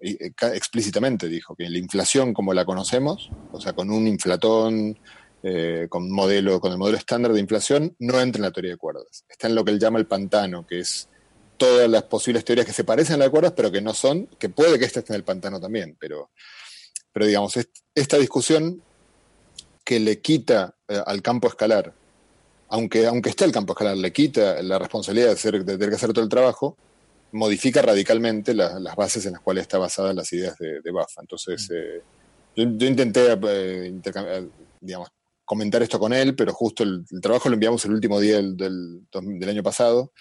[0.00, 4.98] eh, explícitamente dijo que la inflación como la conocemos, o sea, con un inflatón
[5.42, 8.76] eh, con, modelo, con el modelo estándar de inflación, no entra en la teoría de
[8.76, 9.24] cuerdas.
[9.28, 11.08] Está en lo que él llama el pantano, que es
[11.56, 14.48] todas las posibles teorías que se parecen a las cuerdas, pero que no son, que
[14.48, 16.30] puede que esta esté en el pantano también, pero,
[17.12, 17.54] pero digamos,
[17.94, 18.82] esta discusión
[19.84, 21.92] que le quita eh, al campo escalar,
[22.68, 25.96] aunque, aunque esté el campo escalar, le quita la responsabilidad de, hacer, de tener que
[25.96, 26.76] hacer todo el trabajo,
[27.32, 31.74] modifica radicalmente las bases en las cuales está basadas las ideas de, de Entonces, mm.
[31.74, 32.02] eh,
[32.56, 33.36] yo, intenté,
[34.80, 35.08] digamos,
[35.48, 39.48] comentar esto con él, pero justo el, trabajo lo enviamos el último día del, del,
[39.48, 40.12] año pasado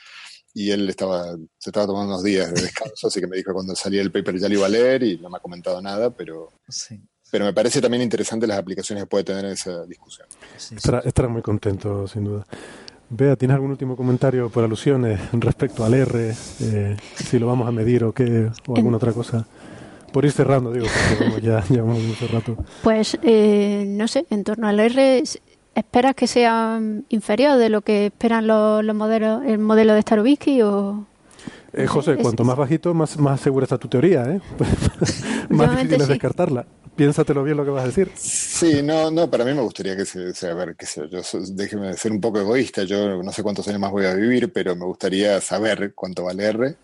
[0.53, 3.55] y él estaba, se estaba tomando unos días de descanso, así que me dijo que
[3.55, 6.09] cuando salía el paper ya lo iba a leer y no me ha comentado nada,
[6.09, 6.53] pero,
[7.29, 10.27] pero me parece también interesante las aplicaciones que puede tener en esa discusión.
[11.05, 12.47] estará, muy contento, sin duda.
[13.09, 16.33] Bea, ¿tienes algún último comentario por alusiones respecto al R?
[16.61, 19.45] Eh, si lo vamos a medir o qué, o alguna otra cosa.
[20.17, 20.87] Por ir cerrando, digo,
[21.19, 22.57] porque ya llevamos mucho rato.
[22.81, 25.23] Pues, eh, no sé, en torno al R,
[25.75, 30.63] ¿esperas que sea inferior de lo que esperan los, los modelos, el modelo de Starobinsky
[30.63, 31.05] o...?
[31.71, 34.41] Eh, José, cuanto más bajito, más, más segura está tu teoría, ¿eh?
[35.49, 36.65] más difícil es descartarla.
[36.95, 38.09] Piénsatelo bien lo que vas a decir.
[38.15, 41.21] Sí, no, no, para mí me gustaría que se, a ver, que yo
[41.51, 44.75] déjeme ser un poco egoísta, yo no sé cuántos años más voy a vivir, pero
[44.75, 46.75] me gustaría saber cuánto vale R.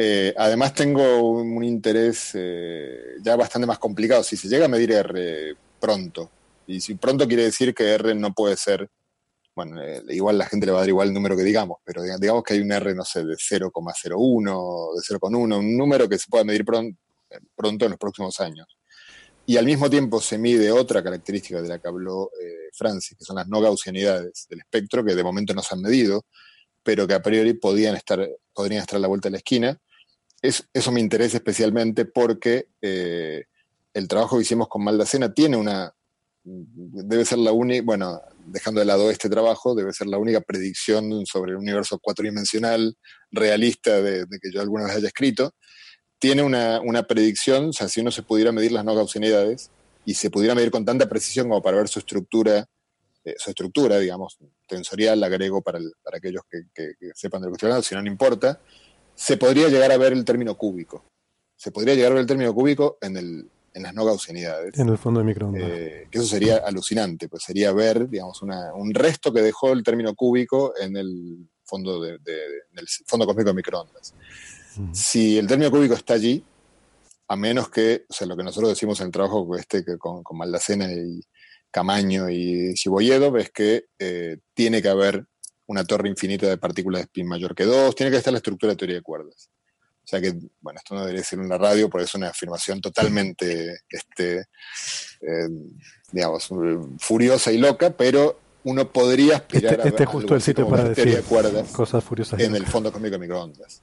[0.00, 4.22] Eh, además tengo un, interés eh, ya bastante más complicado.
[4.22, 6.30] Si se llega a medir R pronto,
[6.68, 8.88] y si pronto quiere decir que R no puede ser,
[9.56, 12.02] bueno, eh, igual la gente le va a dar igual el número que digamos, pero
[12.02, 16.26] digamos que hay un R, no sé, de 0,01, de 0,1, un número que se
[16.30, 16.96] pueda medir pronto,
[17.56, 18.66] pronto en los próximos años
[19.44, 22.30] y al mismo tiempo se mide otra característica de la que habló
[22.74, 26.26] Francis, que son las no gaussianidades del espectro, que de momento no se han medido,
[26.82, 29.80] pero que a priori podían estar, podrían estar a la vuelta de la esquina.
[30.42, 33.44] Eso me interesa especialmente porque eh,
[33.94, 35.92] el trabajo que hicimos con Maldacena tiene una,
[36.44, 41.26] debe ser la única, bueno, dejando de lado este trabajo, debe ser la única predicción
[41.26, 42.96] sobre el universo cuatridimensional
[43.30, 45.54] realista de que yo alguna vez haya escrito.
[46.18, 49.70] Tiene una, predicción, o sea, si uno se pudiera medir las no gaussianidades
[50.04, 52.66] y se pudiera medir con tanta precisión como para ver su estructura,
[53.24, 54.36] eh, su estructura, digamos,
[54.66, 58.08] tensorial, agrego para, para aquellos que, sepan de lo que estoy hablando, si no, no
[58.08, 58.60] importa,
[59.18, 61.04] se podría llegar a ver el término cúbico.
[61.56, 64.78] Se podría llegar a ver el término cúbico en, el, en las no gaussianidades.
[64.78, 65.60] En el fondo de microondas.
[65.60, 69.82] Eh, que eso sería alucinante, pues sería ver, digamos, una, un resto que dejó el
[69.82, 74.14] término cúbico en el fondo, de, en el fondo cósmico de microondas.
[74.92, 76.44] Si el término cúbico está allí,
[77.26, 80.22] a menos que, o sea, lo que nosotros decimos en el trabajo este que con,
[80.22, 81.20] con Maldacena y
[81.72, 85.26] Camaño y Cibolledo, es que eh, tiene que haber
[85.68, 88.72] una torre infinita de partículas de spin mayor que 2, tiene que estar la estructura
[88.72, 89.50] de teoría de cuerdas.
[90.02, 93.80] O sea que, bueno, esto no debería ser una radio, porque es una afirmación totalmente,
[93.88, 94.38] este,
[95.20, 95.48] eh,
[96.10, 96.48] digamos,
[96.98, 100.88] furiosa y loca, pero uno podría aspirar este, a Este es justo el sitio para
[100.88, 102.40] decir de cuerdas cosas furiosas.
[102.40, 103.82] En el fondo cósmico de microondas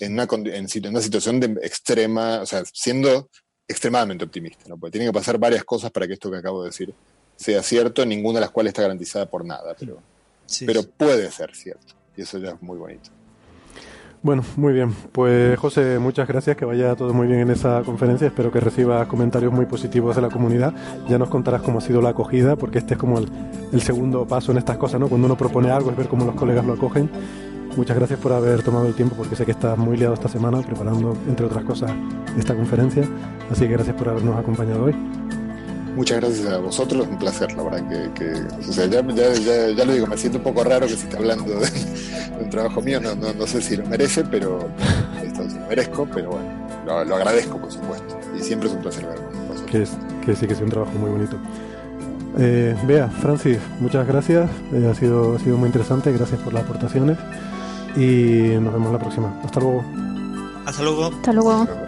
[0.00, 3.28] en una, en, una situación de extrema, o sea, siendo
[3.66, 4.78] extremadamente optimista, ¿no?
[4.78, 6.94] Porque tienen que pasar varias cosas para que esto que acabo de decir
[7.36, 10.02] sea cierto, ninguna de las cuales está garantizada por nada, pero,
[10.66, 11.94] pero puede ser cierto.
[12.16, 13.10] Y eso ya es muy bonito.
[14.20, 14.92] Bueno, muy bien.
[15.12, 18.26] Pues José, muchas gracias, que vaya todo muy bien en esa conferencia.
[18.26, 20.74] Espero que recibas comentarios muy positivos de la comunidad.
[21.08, 23.28] Ya nos contarás cómo ha sido la acogida, porque este es como el,
[23.72, 25.08] el segundo paso en estas cosas, ¿no?
[25.08, 27.08] Cuando uno propone algo es ver cómo los colegas lo acogen
[27.78, 30.62] Muchas gracias por haber tomado el tiempo porque sé que estás muy liado esta semana
[30.62, 31.92] preparando, entre otras cosas,
[32.36, 33.04] esta conferencia.
[33.52, 34.96] Así que gracias por habernos acompañado hoy.
[35.98, 38.30] Muchas gracias a vosotros, un placer, la verdad que,
[38.68, 39.34] o sea, ya, ya,
[39.74, 41.68] ya, lo digo, me siento un poco raro que se esté hablando de,
[42.40, 44.68] un trabajo mío, no, no, no, sé si lo merece, pero
[45.20, 49.24] esto lo merezco, pero bueno, lo, agradezco por supuesto, y siempre es un placer verlo.
[49.66, 49.84] Que,
[50.24, 51.36] que sí, que es un trabajo muy bonito.
[52.38, 56.62] Eh, Bea, Francis, muchas gracias, eh, ha, sido, ha sido muy interesante, gracias por las
[56.62, 57.18] aportaciones
[57.96, 59.34] y nos vemos la próxima.
[59.44, 59.84] Hasta luego.
[60.64, 61.06] Hasta luego.
[61.06, 61.87] Hasta luego.